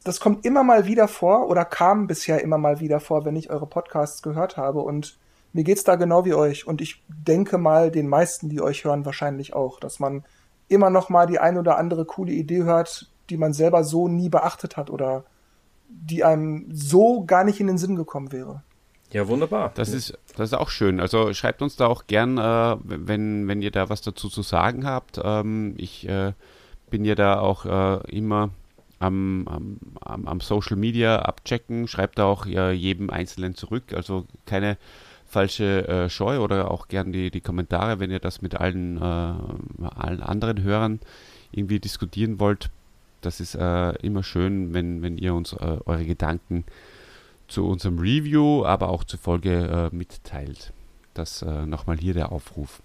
Das 0.03 0.19
kommt 0.19 0.45
immer 0.45 0.63
mal 0.63 0.85
wieder 0.85 1.07
vor 1.07 1.47
oder 1.47 1.63
kam 1.63 2.07
bisher 2.07 2.41
immer 2.41 2.57
mal 2.57 2.79
wieder 2.79 2.99
vor, 2.99 3.23
wenn 3.25 3.35
ich 3.35 3.49
eure 3.49 3.67
Podcasts 3.67 4.21
gehört 4.21 4.57
habe 4.57 4.81
und 4.81 5.17
mir 5.53 5.63
geht's 5.63 5.83
da 5.83 5.95
genau 5.95 6.25
wie 6.25 6.33
euch 6.33 6.65
und 6.65 6.81
ich 6.81 7.03
denke 7.07 7.57
mal 7.57 7.91
den 7.91 8.07
meisten, 8.07 8.49
die 8.49 8.61
euch 8.61 8.83
hören, 8.83 9.05
wahrscheinlich 9.05 9.53
auch, 9.53 9.79
dass 9.79 9.99
man 9.99 10.23
immer 10.69 10.89
noch 10.89 11.09
mal 11.09 11.27
die 11.27 11.39
ein 11.39 11.57
oder 11.57 11.77
andere 11.77 12.05
coole 12.05 12.31
Idee 12.31 12.63
hört, 12.63 13.11
die 13.29 13.37
man 13.37 13.53
selber 13.53 13.83
so 13.83 14.07
nie 14.07 14.29
beachtet 14.29 14.77
hat 14.77 14.89
oder 14.89 15.23
die 15.89 16.23
einem 16.23 16.67
so 16.71 17.25
gar 17.25 17.43
nicht 17.43 17.59
in 17.59 17.67
den 17.67 17.77
Sinn 17.77 17.95
gekommen 17.95 18.31
wäre. 18.31 18.63
Ja, 19.11 19.27
wunderbar. 19.27 19.71
Das 19.75 19.89
ist, 19.89 20.17
das 20.37 20.49
ist 20.49 20.53
auch 20.53 20.69
schön. 20.69 20.99
Also 20.99 21.33
schreibt 21.33 21.61
uns 21.61 21.75
da 21.75 21.87
auch 21.87 22.07
gern, 22.07 22.37
äh, 22.37 22.77
wenn, 22.83 23.47
wenn 23.47 23.61
ihr 23.61 23.71
da 23.71 23.89
was 23.89 24.01
dazu 24.01 24.29
zu 24.29 24.41
sagen 24.41 24.85
habt. 24.85 25.19
Ähm, 25.23 25.73
ich 25.77 26.07
äh, 26.07 26.33
bin 26.89 27.03
ja 27.03 27.15
da 27.15 27.39
auch 27.39 27.65
äh, 27.65 28.11
immer 28.11 28.49
am, 28.99 29.79
am, 29.99 30.27
am, 30.27 30.39
Social 30.39 30.77
Media 30.77 31.19
abchecken. 31.19 31.87
Schreibt 31.87 32.19
da 32.19 32.25
auch 32.25 32.45
äh, 32.45 32.71
jedem 32.71 33.09
Einzelnen 33.09 33.55
zurück. 33.55 33.93
Also 33.93 34.25
keine 34.45 34.77
falsche 35.27 35.87
äh, 35.87 36.09
Scheu 36.09 36.39
oder 36.39 36.71
auch 36.71 36.87
gern 36.87 37.11
die, 37.11 37.31
die 37.31 37.41
Kommentare, 37.41 37.99
wenn 37.99 38.11
ihr 38.11 38.19
das 38.19 38.41
mit 38.41 38.55
allen, 38.55 38.97
äh, 38.97 39.01
allen 39.01 40.21
anderen 40.21 40.61
Hörern 40.61 40.99
irgendwie 41.51 41.79
diskutieren 41.79 42.39
wollt. 42.39 42.69
Das 43.21 43.39
ist 43.39 43.55
äh, 43.55 43.91
immer 44.01 44.23
schön, 44.23 44.73
wenn, 44.73 45.01
wenn 45.01 45.17
ihr 45.17 45.33
uns 45.33 45.53
äh, 45.53 45.77
eure 45.85 46.05
Gedanken 46.05 46.65
zu 47.51 47.67
unserem 47.67 47.99
Review, 47.99 48.65
aber 48.65 48.89
auch 48.89 49.03
zur 49.03 49.19
Folge 49.19 49.89
äh, 49.91 49.95
mitteilt. 49.95 50.73
Das 51.13 51.41
äh, 51.41 51.65
nochmal 51.65 51.97
hier 51.97 52.13
der 52.13 52.31
Aufruf. 52.31 52.81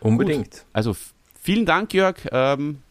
Unbedingt. 0.00 0.50
Gut. 0.50 0.64
Also 0.72 0.94
vielen 1.40 1.66
Dank, 1.66 1.94
Jörg. 1.94 2.16
Ähm, 2.30 2.82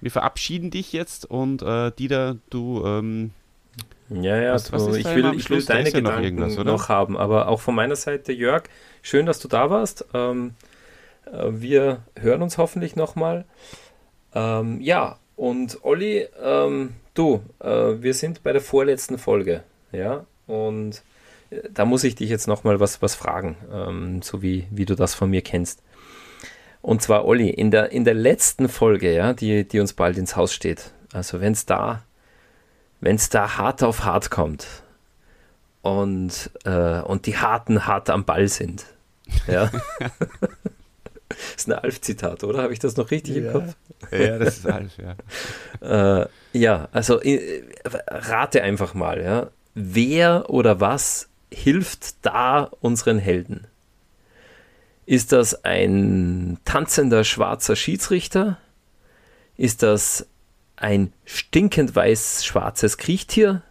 wir 0.00 0.10
verabschieden 0.10 0.70
dich 0.70 0.92
jetzt 0.92 1.28
und 1.28 1.62
äh, 1.62 1.90
Dieter, 1.90 2.36
du 2.50 2.84
ähm, 2.84 3.32
ja, 4.10 4.36
ja, 4.36 4.54
was, 4.54 4.72
was 4.72 4.96
ich, 4.96 5.04
will, 5.04 5.34
ich 5.34 5.50
will 5.50 5.62
deine 5.62 5.92
Gedanken 5.92 6.36
noch, 6.36 6.64
noch, 6.64 6.88
haben, 6.88 7.16
aber 7.16 7.48
auch 7.48 7.60
von 7.60 7.74
meiner 7.74 7.96
Seite, 7.96 8.32
Jörg, 8.32 8.62
schön, 9.02 9.26
dass 9.26 9.38
du 9.38 9.48
da 9.48 9.68
warst. 9.68 10.06
Ähm, 10.14 10.54
äh, 11.26 11.48
wir 11.50 12.02
hören 12.18 12.42
uns 12.42 12.56
hoffentlich 12.56 12.96
nochmal. 12.96 13.44
Ähm, 14.34 14.80
ja, 14.80 15.18
und 15.36 15.78
Olli, 15.82 16.26
ähm, 16.42 16.94
du, 17.14 17.42
äh, 17.60 17.68
wir 18.00 18.14
sind 18.14 18.42
bei 18.42 18.52
der 18.52 18.62
vorletzten 18.62 19.18
Folge, 19.18 19.62
ja, 19.92 20.24
und 20.48 21.02
äh, 21.50 21.60
da 21.72 21.84
muss 21.84 22.02
ich 22.02 22.16
dich 22.16 22.28
jetzt 22.28 22.48
nochmal 22.48 22.80
was, 22.80 23.00
was 23.00 23.14
fragen, 23.14 23.56
ähm, 23.72 24.22
so 24.22 24.42
wie, 24.42 24.66
wie 24.72 24.84
du 24.84 24.96
das 24.96 25.14
von 25.14 25.30
mir 25.30 25.42
kennst. 25.42 25.82
Und 26.82 27.02
zwar, 27.02 27.24
Olli, 27.24 27.50
in 27.50 27.70
der, 27.70 27.92
in 27.92 28.04
der 28.04 28.14
letzten 28.14 28.68
Folge, 28.68 29.14
ja, 29.14 29.32
die, 29.32 29.66
die 29.66 29.78
uns 29.78 29.92
bald 29.92 30.18
ins 30.18 30.34
Haus 30.34 30.52
steht, 30.52 30.90
also 31.12 31.40
wenn 31.40 31.52
es 31.52 31.66
da 31.66 32.02
wenn 33.00 33.16
es 33.16 33.28
da 33.28 33.58
hart 33.58 33.82
auf 33.82 34.04
hart 34.04 34.30
kommt 34.30 34.66
und, 35.82 36.50
äh, 36.64 37.00
und 37.00 37.26
die 37.26 37.36
Harten 37.36 37.86
hart 37.86 38.10
am 38.10 38.24
Ball 38.24 38.48
sind. 38.48 38.86
Ja. 39.46 39.70
das 41.28 41.38
ist 41.56 41.68
ein 41.68 41.74
Alf-Zitat, 41.74 42.44
oder? 42.44 42.62
Habe 42.62 42.72
ich 42.72 42.78
das 42.78 42.96
noch 42.96 43.10
richtig 43.10 43.36
ja. 43.36 43.42
im 43.46 43.52
Kopf? 43.52 43.76
Ja, 44.10 44.38
das 44.38 44.58
ist 44.58 44.66
Alf, 44.66 44.92
ja. 44.98 46.22
äh, 46.22 46.28
ja, 46.52 46.88
also 46.92 47.20
äh, 47.20 47.62
rate 48.08 48.62
einfach 48.62 48.94
mal, 48.94 49.22
ja. 49.22 49.50
Wer 49.80 50.50
oder 50.50 50.80
was 50.80 51.28
hilft 51.52 52.26
da 52.26 52.68
unseren 52.80 53.20
Helden? 53.20 53.68
Ist 55.06 55.30
das 55.30 55.64
ein 55.64 56.58
tanzender 56.64 57.22
schwarzer 57.22 57.76
Schiedsrichter? 57.76 58.58
Ist 59.56 59.84
das 59.84 60.26
ein 60.74 61.12
stinkend 61.24 61.94
weiß-schwarzes 61.94 62.98
Kriechtier? 62.98 63.62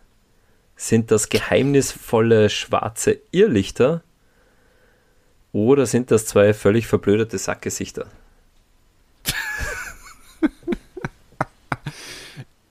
Sind 0.77 1.11
das 1.11 1.27
geheimnisvolle 1.27 2.49
schwarze 2.49 3.19
Irrlichter? 3.31 4.01
Oder 5.51 5.85
sind 5.87 6.09
das 6.09 6.25
zwei 6.25 6.53
völlig 6.53 6.87
verblödete 6.87 7.37
Sackgesichter? 7.37 8.07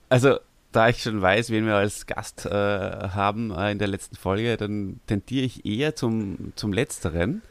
also, 0.09 0.39
da 0.77 0.89
ich 0.89 1.01
schon 1.01 1.19
weiß, 1.23 1.49
wen 1.49 1.65
wir 1.65 1.73
als 1.73 2.05
Gast 2.05 2.45
äh, 2.45 2.49
haben 2.51 3.49
äh, 3.49 3.71
in 3.71 3.79
der 3.79 3.87
letzten 3.87 4.15
Folge, 4.15 4.57
dann 4.57 4.99
tendiere 5.07 5.43
ich 5.43 5.65
eher 5.65 5.95
zum, 5.95 6.53
zum 6.55 6.71
Letzteren. 6.71 7.41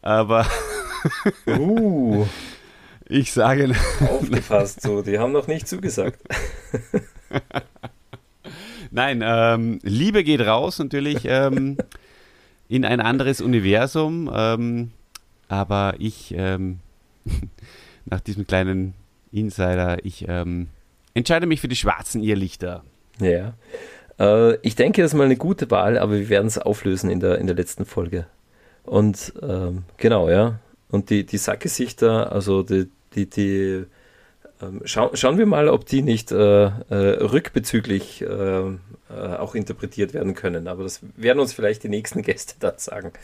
Aber. 0.00 0.46
uh. 1.48 2.24
Ich 3.08 3.32
sage. 3.32 3.74
Aufgepasst, 4.08 4.82
so, 4.82 5.02
die 5.02 5.18
haben 5.18 5.32
noch 5.32 5.48
nicht 5.48 5.66
zugesagt. 5.66 6.20
Nein, 8.92 9.24
ähm, 9.24 9.80
Liebe 9.82 10.22
geht 10.22 10.42
raus 10.42 10.78
natürlich 10.78 11.22
ähm, 11.24 11.78
in 12.68 12.84
ein 12.84 13.00
anderes 13.00 13.40
Universum. 13.40 14.30
Ähm, 14.32 14.92
aber 15.48 15.94
ich, 15.98 16.32
ähm, 16.36 16.78
nach 18.04 18.20
diesem 18.20 18.46
kleinen 18.46 18.94
Insider, 19.32 20.04
ich 20.04 20.26
ähm, 20.28 20.68
entscheide 21.14 21.46
mich 21.46 21.60
für 21.60 21.68
die 21.68 21.76
schwarzen 21.76 22.22
Irrlichter. 22.22 22.84
Ja. 23.20 23.54
Äh, 24.18 24.56
ich 24.62 24.74
denke, 24.74 25.02
das 25.02 25.12
ist 25.12 25.16
mal 25.16 25.24
eine 25.24 25.36
gute 25.36 25.70
Wahl, 25.70 25.98
aber 25.98 26.14
wir 26.14 26.28
werden 26.28 26.46
es 26.46 26.58
auflösen 26.58 27.10
in 27.10 27.20
der, 27.20 27.38
in 27.38 27.46
der 27.46 27.56
letzten 27.56 27.84
Folge. 27.84 28.26
Und 28.84 29.32
ähm, 29.42 29.84
genau, 29.96 30.28
ja. 30.28 30.58
Und 30.90 31.10
die, 31.10 31.26
die 31.26 31.36
Sackgesichter, 31.36 32.32
also 32.32 32.62
die, 32.62 32.88
die, 33.14 33.28
die 33.28 33.84
ähm, 34.62 34.80
schau, 34.84 35.10
schauen 35.14 35.38
wir 35.38 35.46
mal, 35.46 35.68
ob 35.68 35.86
die 35.86 36.02
nicht 36.02 36.32
äh, 36.32 36.64
äh, 36.64 36.70
rückbezüglich 36.90 38.22
äh, 38.22 38.26
äh, 38.28 38.76
auch 39.10 39.54
interpretiert 39.54 40.14
werden 40.14 40.34
können. 40.34 40.68
Aber 40.68 40.82
das 40.82 41.00
werden 41.16 41.40
uns 41.40 41.52
vielleicht 41.52 41.82
die 41.82 41.88
nächsten 41.88 42.22
Gäste 42.22 42.54
dann 42.58 42.78
sagen. 42.78 43.12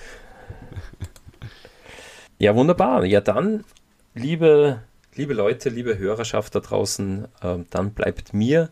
Ja, 2.36 2.56
wunderbar. 2.56 3.04
Ja, 3.04 3.20
dann, 3.20 3.64
liebe, 4.12 4.80
liebe 5.16 5.34
Leute, 5.34 5.68
liebe 5.68 5.98
Hörerschaft 5.98 6.54
da 6.54 6.60
draußen, 6.60 7.28
ähm, 7.42 7.66
dann 7.70 7.92
bleibt 7.92 8.34
mir 8.34 8.70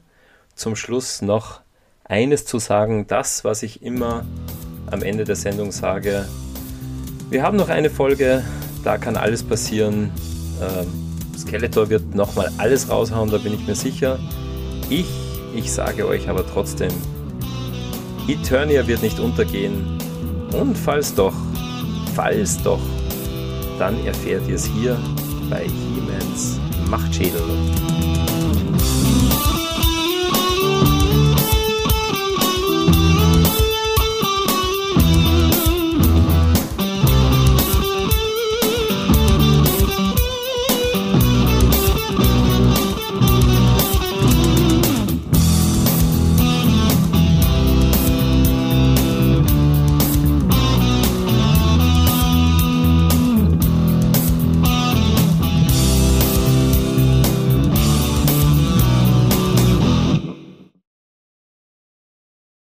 zum 0.55 0.74
Schluss 0.74 1.23
noch 1.23 1.60
eines 2.05 2.44
zu 2.44 2.59
sagen, 2.59 3.06
das, 3.06 3.44
was 3.44 3.62
ich 3.62 3.82
immer 3.82 4.24
am 4.90 5.02
Ende 5.02 5.24
der 5.24 5.36
Sendung 5.36 5.70
sage. 5.70 6.27
Wir 7.31 7.43
haben 7.43 7.56
noch 7.56 7.69
eine 7.69 7.90
Folge, 7.90 8.44
da 8.82 8.98
kann 8.98 9.16
alles 9.16 9.43
passieren. 9.43 10.10
Ähm, 10.60 11.39
Skeletor 11.39 11.89
wird 11.89 12.14
nochmal 12.14 12.51
alles 12.59 12.90
raushauen, 12.90 13.31
da 13.31 13.39
bin 13.39 13.55
ich 13.55 13.66
mir 13.66 13.77
sicher. 13.77 14.19
Ich, 14.90 15.06
ich 15.55 15.73
sage 15.73 16.06
euch 16.06 16.28
aber 16.28 16.47
trotzdem, 16.47 16.90
Eternia 18.28 18.86
wird 18.86 19.02
nicht 19.02 19.20
untergehen. 19.20 19.98
Und 20.52 20.77
falls 20.77 21.14
doch, 21.14 21.35
falls 22.14 22.62
doch, 22.62 22.81
dann 23.78 24.05
erfährt 24.05 24.47
ihr 24.48 24.56
es 24.56 24.66
hier 24.66 24.98
bei 25.53 25.65
He-Mans 25.65 26.59
Machtschädel. 26.89 27.43